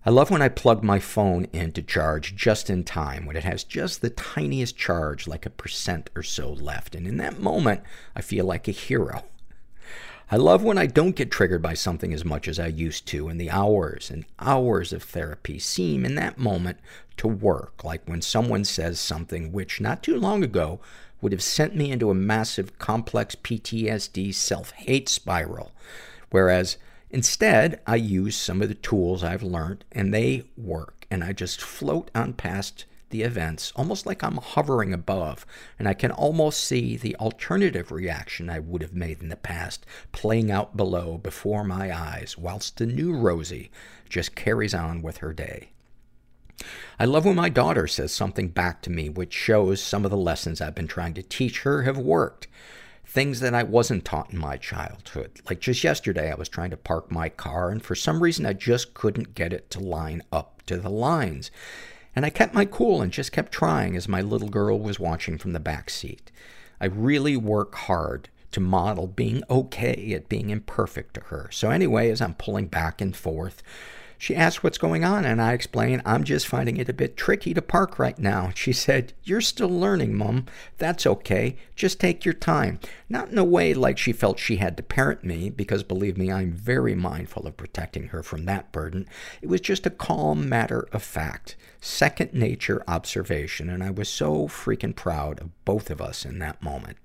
I 0.04 0.10
love 0.10 0.30
when 0.30 0.42
I 0.42 0.48
plug 0.48 0.82
my 0.82 0.98
phone 0.98 1.44
in 1.52 1.72
to 1.72 1.82
charge 1.82 2.34
just 2.34 2.68
in 2.68 2.82
time, 2.82 3.24
when 3.24 3.36
it 3.36 3.44
has 3.44 3.62
just 3.62 4.00
the 4.00 4.10
tiniest 4.10 4.76
charge, 4.76 5.28
like 5.28 5.46
a 5.46 5.50
percent 5.50 6.10
or 6.16 6.24
so 6.24 6.52
left. 6.52 6.96
And 6.96 7.06
in 7.06 7.18
that 7.18 7.38
moment, 7.38 7.82
I 8.16 8.20
feel 8.20 8.44
like 8.44 8.66
a 8.66 8.72
hero. 8.72 9.22
I 10.32 10.36
love 10.36 10.62
when 10.62 10.78
I 10.78 10.86
don't 10.86 11.14
get 11.14 11.30
triggered 11.30 11.60
by 11.60 11.74
something 11.74 12.14
as 12.14 12.24
much 12.24 12.48
as 12.48 12.58
I 12.58 12.68
used 12.68 13.06
to, 13.08 13.28
and 13.28 13.38
the 13.38 13.50
hours 13.50 14.10
and 14.10 14.24
hours 14.40 14.90
of 14.90 15.02
therapy 15.02 15.58
seem, 15.58 16.06
in 16.06 16.14
that 16.14 16.38
moment, 16.38 16.78
to 17.18 17.28
work. 17.28 17.84
Like 17.84 18.08
when 18.08 18.22
someone 18.22 18.64
says 18.64 18.98
something 18.98 19.52
which, 19.52 19.78
not 19.78 20.02
too 20.02 20.16
long 20.16 20.42
ago, 20.42 20.80
would 21.20 21.32
have 21.32 21.42
sent 21.42 21.76
me 21.76 21.92
into 21.92 22.08
a 22.10 22.14
massive, 22.14 22.78
complex 22.78 23.34
PTSD 23.34 24.32
self-hate 24.32 25.10
spiral. 25.10 25.72
Whereas, 26.30 26.78
instead, 27.10 27.82
I 27.86 27.96
use 27.96 28.34
some 28.34 28.62
of 28.62 28.70
the 28.70 28.74
tools 28.74 29.22
I've 29.22 29.42
learned, 29.42 29.84
and 29.92 30.14
they 30.14 30.44
work, 30.56 31.06
and 31.10 31.22
I 31.22 31.34
just 31.34 31.60
float 31.60 32.10
on 32.14 32.32
past 32.32 32.86
the 33.12 33.22
events, 33.22 33.72
almost 33.76 34.04
like 34.04 34.24
I'm 34.24 34.38
hovering 34.38 34.92
above, 34.92 35.46
and 35.78 35.86
I 35.86 35.94
can 35.94 36.10
almost 36.10 36.64
see 36.64 36.96
the 36.96 37.14
alternative 37.16 37.92
reaction 37.92 38.50
I 38.50 38.58
would 38.58 38.82
have 38.82 38.94
made 38.94 39.22
in 39.22 39.28
the 39.28 39.36
past 39.36 39.86
playing 40.10 40.50
out 40.50 40.76
below 40.76 41.18
before 41.18 41.62
my 41.62 41.96
eyes, 41.96 42.36
whilst 42.36 42.78
the 42.78 42.86
new 42.86 43.14
Rosie 43.14 43.70
just 44.08 44.34
carries 44.34 44.74
on 44.74 45.00
with 45.02 45.18
her 45.18 45.32
day. 45.32 45.68
I 46.98 47.04
love 47.04 47.24
when 47.24 47.36
my 47.36 47.48
daughter 47.48 47.86
says 47.86 48.12
something 48.12 48.48
back 48.48 48.82
to 48.82 48.90
me 48.90 49.08
which 49.08 49.32
shows 49.32 49.82
some 49.82 50.04
of 50.04 50.10
the 50.10 50.16
lessons 50.16 50.60
I've 50.60 50.74
been 50.74 50.88
trying 50.88 51.14
to 51.14 51.22
teach 51.22 51.62
her 51.62 51.82
have 51.82 51.98
worked. 51.98 52.48
Things 53.04 53.40
that 53.40 53.54
I 53.54 53.62
wasn't 53.62 54.04
taught 54.04 54.32
in 54.32 54.38
my 54.38 54.56
childhood. 54.56 55.40
Like 55.48 55.60
just 55.60 55.84
yesterday, 55.84 56.32
I 56.32 56.36
was 56.36 56.48
trying 56.48 56.70
to 56.70 56.76
park 56.76 57.10
my 57.10 57.28
car, 57.28 57.68
and 57.68 57.82
for 57.82 57.94
some 57.94 58.22
reason, 58.22 58.46
I 58.46 58.54
just 58.54 58.94
couldn't 58.94 59.34
get 59.34 59.52
it 59.52 59.70
to 59.70 59.80
line 59.80 60.22
up 60.32 60.62
to 60.66 60.78
the 60.78 60.88
lines. 60.88 61.50
And 62.14 62.26
I 62.26 62.30
kept 62.30 62.54
my 62.54 62.64
cool 62.64 63.00
and 63.00 63.12
just 63.12 63.32
kept 63.32 63.52
trying 63.52 63.96
as 63.96 64.08
my 64.08 64.20
little 64.20 64.48
girl 64.48 64.78
was 64.78 65.00
watching 65.00 65.38
from 65.38 65.52
the 65.52 65.60
back 65.60 65.88
seat. 65.90 66.30
I 66.80 66.86
really 66.86 67.36
work 67.36 67.74
hard 67.74 68.28
to 68.52 68.60
model 68.60 69.06
being 69.06 69.42
okay 69.48 70.12
at 70.14 70.28
being 70.28 70.50
imperfect 70.50 71.14
to 71.14 71.20
her. 71.22 71.48
So 71.50 71.70
anyway, 71.70 72.10
as 72.10 72.20
I'm 72.20 72.34
pulling 72.34 72.66
back 72.66 73.00
and 73.00 73.16
forth, 73.16 73.62
She 74.22 74.36
asked 74.36 74.62
what's 74.62 74.78
going 74.78 75.02
on, 75.02 75.24
and 75.24 75.42
I 75.42 75.52
explained, 75.52 76.02
I'm 76.06 76.22
just 76.22 76.46
finding 76.46 76.76
it 76.76 76.88
a 76.88 76.92
bit 76.92 77.16
tricky 77.16 77.52
to 77.54 77.60
park 77.60 77.98
right 77.98 78.16
now. 78.16 78.52
She 78.54 78.72
said, 78.72 79.14
You're 79.24 79.40
still 79.40 79.68
learning, 79.68 80.14
Mum. 80.14 80.46
That's 80.78 81.04
okay. 81.08 81.56
Just 81.74 81.98
take 81.98 82.24
your 82.24 82.32
time. 82.32 82.78
Not 83.08 83.30
in 83.30 83.38
a 83.38 83.42
way 83.42 83.74
like 83.74 83.98
she 83.98 84.12
felt 84.12 84.38
she 84.38 84.58
had 84.58 84.76
to 84.76 84.82
parent 84.84 85.24
me, 85.24 85.50
because 85.50 85.82
believe 85.82 86.16
me, 86.16 86.30
I'm 86.30 86.52
very 86.52 86.94
mindful 86.94 87.48
of 87.48 87.56
protecting 87.56 88.10
her 88.10 88.22
from 88.22 88.44
that 88.44 88.70
burden. 88.70 89.08
It 89.40 89.48
was 89.48 89.60
just 89.60 89.86
a 89.86 89.90
calm 89.90 90.48
matter 90.48 90.86
of 90.92 91.02
fact, 91.02 91.56
second 91.80 92.32
nature 92.32 92.84
observation, 92.86 93.68
and 93.68 93.82
I 93.82 93.90
was 93.90 94.08
so 94.08 94.46
freaking 94.46 94.94
proud 94.94 95.40
of 95.40 95.64
both 95.64 95.90
of 95.90 96.00
us 96.00 96.24
in 96.24 96.38
that 96.38 96.62
moment. 96.62 96.96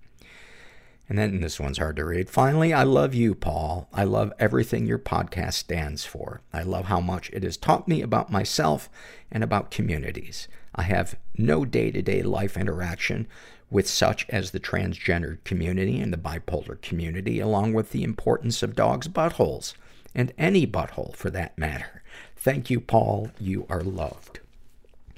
And 1.10 1.18
then 1.18 1.40
this 1.40 1.60
one's 1.60 1.78
hard 1.78 1.96
to 1.98 2.06
read. 2.06 2.30
Finally, 2.30 2.74
I 2.74 2.84
love 2.84 3.16
you, 3.16 3.34
Paul. 3.34 3.88
I 3.94 4.04
love 4.04 4.34
everything 4.40 4.86
your 4.86 5.00
podcast 5.00 5.54
stands 5.54 6.04
for. 6.04 6.42
I 6.52 6.64
love 6.64 6.86
how 6.86 7.00
much 7.00 7.30
it 7.32 7.44
has 7.44 7.56
taught 7.56 7.88
me 7.88 8.02
about 8.02 8.32
myself 8.32 8.90
and 9.32 9.44
about 9.44 9.72
communities. 9.72 10.50
I 10.76 10.84
have 10.84 11.16
no 11.38 11.64
day 11.64 11.92
to 11.92 12.02
day 12.02 12.22
life 12.22 12.58
interaction 12.58 13.28
with 13.70 13.88
such 13.88 14.26
as 14.30 14.52
the 14.52 14.60
transgender 14.60 15.44
community 15.44 16.00
and 16.00 16.12
the 16.12 16.18
bipolar 16.18 16.82
community, 16.82 17.40
along 17.40 17.74
with 17.74 17.92
the 17.92 18.04
importance 18.04 18.62
of 18.64 18.76
dogs' 18.76 19.08
buttholes, 19.08 19.74
and 20.14 20.34
any 20.38 20.66
butthole 20.66 21.16
for 21.16 21.30
that 21.30 21.58
matter. 21.58 22.04
Thank 22.36 22.70
you, 22.70 22.80
Paul. 22.80 23.32
You 23.40 23.66
are 23.70 23.82
loved. 23.82 24.40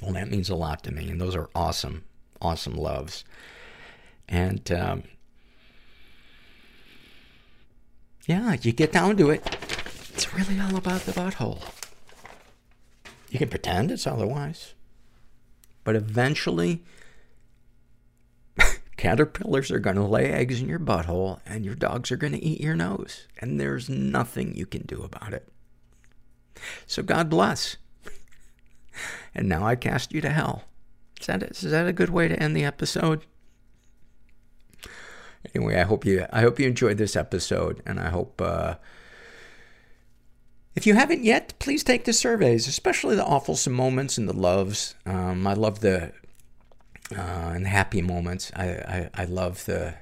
Well, 0.01 0.13
that 0.13 0.31
means 0.31 0.49
a 0.49 0.55
lot 0.55 0.83
to 0.83 0.91
me, 0.91 1.09
and 1.09 1.19
those 1.19 1.35
are 1.35 1.49
awesome, 1.53 2.05
awesome 2.41 2.75
loves. 2.75 3.23
And, 4.27 4.71
um, 4.71 5.03
yeah, 8.29 8.55
you 8.61 8.71
get 8.71 8.91
down 8.91 9.17
to 9.17 9.31
it, 9.31 9.43
it's 10.13 10.35
really 10.35 10.59
all 10.59 10.75
about 10.75 11.01
the 11.01 11.11
butthole. 11.11 11.63
You 13.31 13.39
can 13.39 13.49
pretend 13.49 13.89
it's 13.89 14.05
otherwise. 14.05 14.75
But 15.83 15.95
eventually, 15.95 16.83
caterpillars 18.97 19.71
are 19.71 19.79
going 19.79 19.95
to 19.95 20.03
lay 20.03 20.31
eggs 20.31 20.61
in 20.61 20.69
your 20.69 20.77
butthole, 20.77 21.39
and 21.43 21.65
your 21.65 21.73
dogs 21.73 22.11
are 22.11 22.17
going 22.17 22.33
to 22.33 22.43
eat 22.45 22.61
your 22.61 22.75
nose. 22.75 23.25
And 23.39 23.59
there's 23.59 23.89
nothing 23.89 24.53
you 24.53 24.67
can 24.67 24.83
do 24.83 25.01
about 25.01 25.33
it. 25.33 25.47
So 26.85 27.01
God 27.01 27.31
bless. 27.31 27.77
And 29.33 29.49
now 29.49 29.65
I 29.65 29.75
cast 29.75 30.13
you 30.13 30.21
to 30.21 30.29
hell. 30.29 30.65
Is 31.19 31.25
that, 31.25 31.41
is 31.41 31.61
that 31.61 31.87
a 31.87 31.93
good 31.93 32.11
way 32.11 32.27
to 32.27 32.39
end 32.39 32.55
the 32.55 32.65
episode? 32.65 33.25
Anyway, 35.55 35.79
I 35.79 35.83
hope 35.83 36.05
you, 36.05 36.25
I 36.31 36.41
hope 36.41 36.59
you 36.59 36.67
enjoyed 36.67 36.97
this 36.97 37.15
episode, 37.15 37.81
and 37.85 37.99
I 37.99 38.09
hope, 38.09 38.41
uh, 38.41 38.75
if 40.75 40.85
you 40.85 40.93
haven't 40.93 41.23
yet, 41.23 41.53
please 41.59 41.83
take 41.83 42.05
the 42.05 42.13
surveys, 42.13 42.67
especially 42.67 43.15
the 43.15 43.25
awful 43.25 43.57
moments 43.71 44.17
and 44.17 44.27
the 44.27 44.33
loves. 44.33 44.95
Um, 45.05 45.47
I 45.47 45.53
love 45.53 45.79
the, 45.79 46.11
uh, 47.15 47.51
and 47.55 47.65
happy 47.65 48.01
moments. 48.01 48.51
I, 48.55 48.65
I, 48.65 49.09
I 49.13 49.25
love 49.25 49.65
the, 49.65 49.95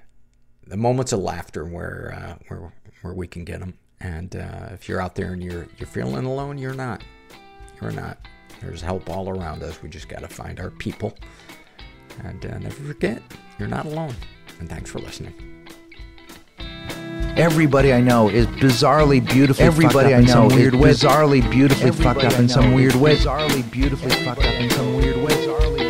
the 0.66 0.78
moments 0.78 1.14
of 1.14 1.20
laughter 1.20 1.66
where, 1.66 2.14
uh, 2.18 2.44
where, 2.48 2.74
where 3.02 3.14
we 3.14 3.28
can 3.28 3.46
get 3.46 3.60
them. 3.60 3.78
And, 4.00 4.36
uh, 4.36 4.70
if 4.74 4.90
you're 4.90 5.02
out 5.02 5.16
there 5.16 5.34
and 5.34 5.44
you're, 5.44 5.68
you're 5.78 5.88
feeling 5.88 6.26
alone, 6.26 6.58
you're 6.58 6.74
not. 6.74 7.04
You're 7.82 7.92
not. 7.92 8.18
There's 8.62 8.82
help 8.82 9.10
all 9.10 9.30
around 9.30 9.62
us. 9.64 9.82
We 9.82 9.90
just 9.90 10.10
got 10.10 10.22
to 10.22 10.28
find 10.28 10.60
our 10.60 10.72
people. 10.72 11.16
And 12.24 12.44
uh, 12.46 12.58
never 12.58 12.84
forget, 12.84 13.22
you're 13.60 13.68
not 13.68 13.86
alone. 13.86 14.16
And 14.60 14.70
thanks 14.70 14.90
for 14.92 15.00
listening. 15.00 15.34
Everybody 17.38 17.94
I 17.94 18.02
know 18.02 18.30
is 18.30 18.48
bizarrely 18.48 19.24
beautifully 19.24 19.66
Everybody 19.66 19.94
fucked 19.94 20.06
up 20.08 20.14
I 20.14 20.20
in 20.22 20.28
some 20.28 20.48
know 20.48 20.56
weird 20.56 20.74
is 20.74 20.80
way. 20.80 20.90
bizarrely 20.92 21.52
beautifully 21.52 21.92
fucked 21.92 22.24
up 22.24 22.40
in 22.40 22.50
some 22.50 22.74
weird 22.74 22.96
way. 22.96 23.16
Bizarrely 23.16 23.72
beautifully 23.72 24.10
fucked 24.24 24.44
up 24.44 24.54
in 24.56 24.70
some 24.72 24.96
weird 24.96 25.18
way. 25.18 25.34
Bizarrely 25.34 25.87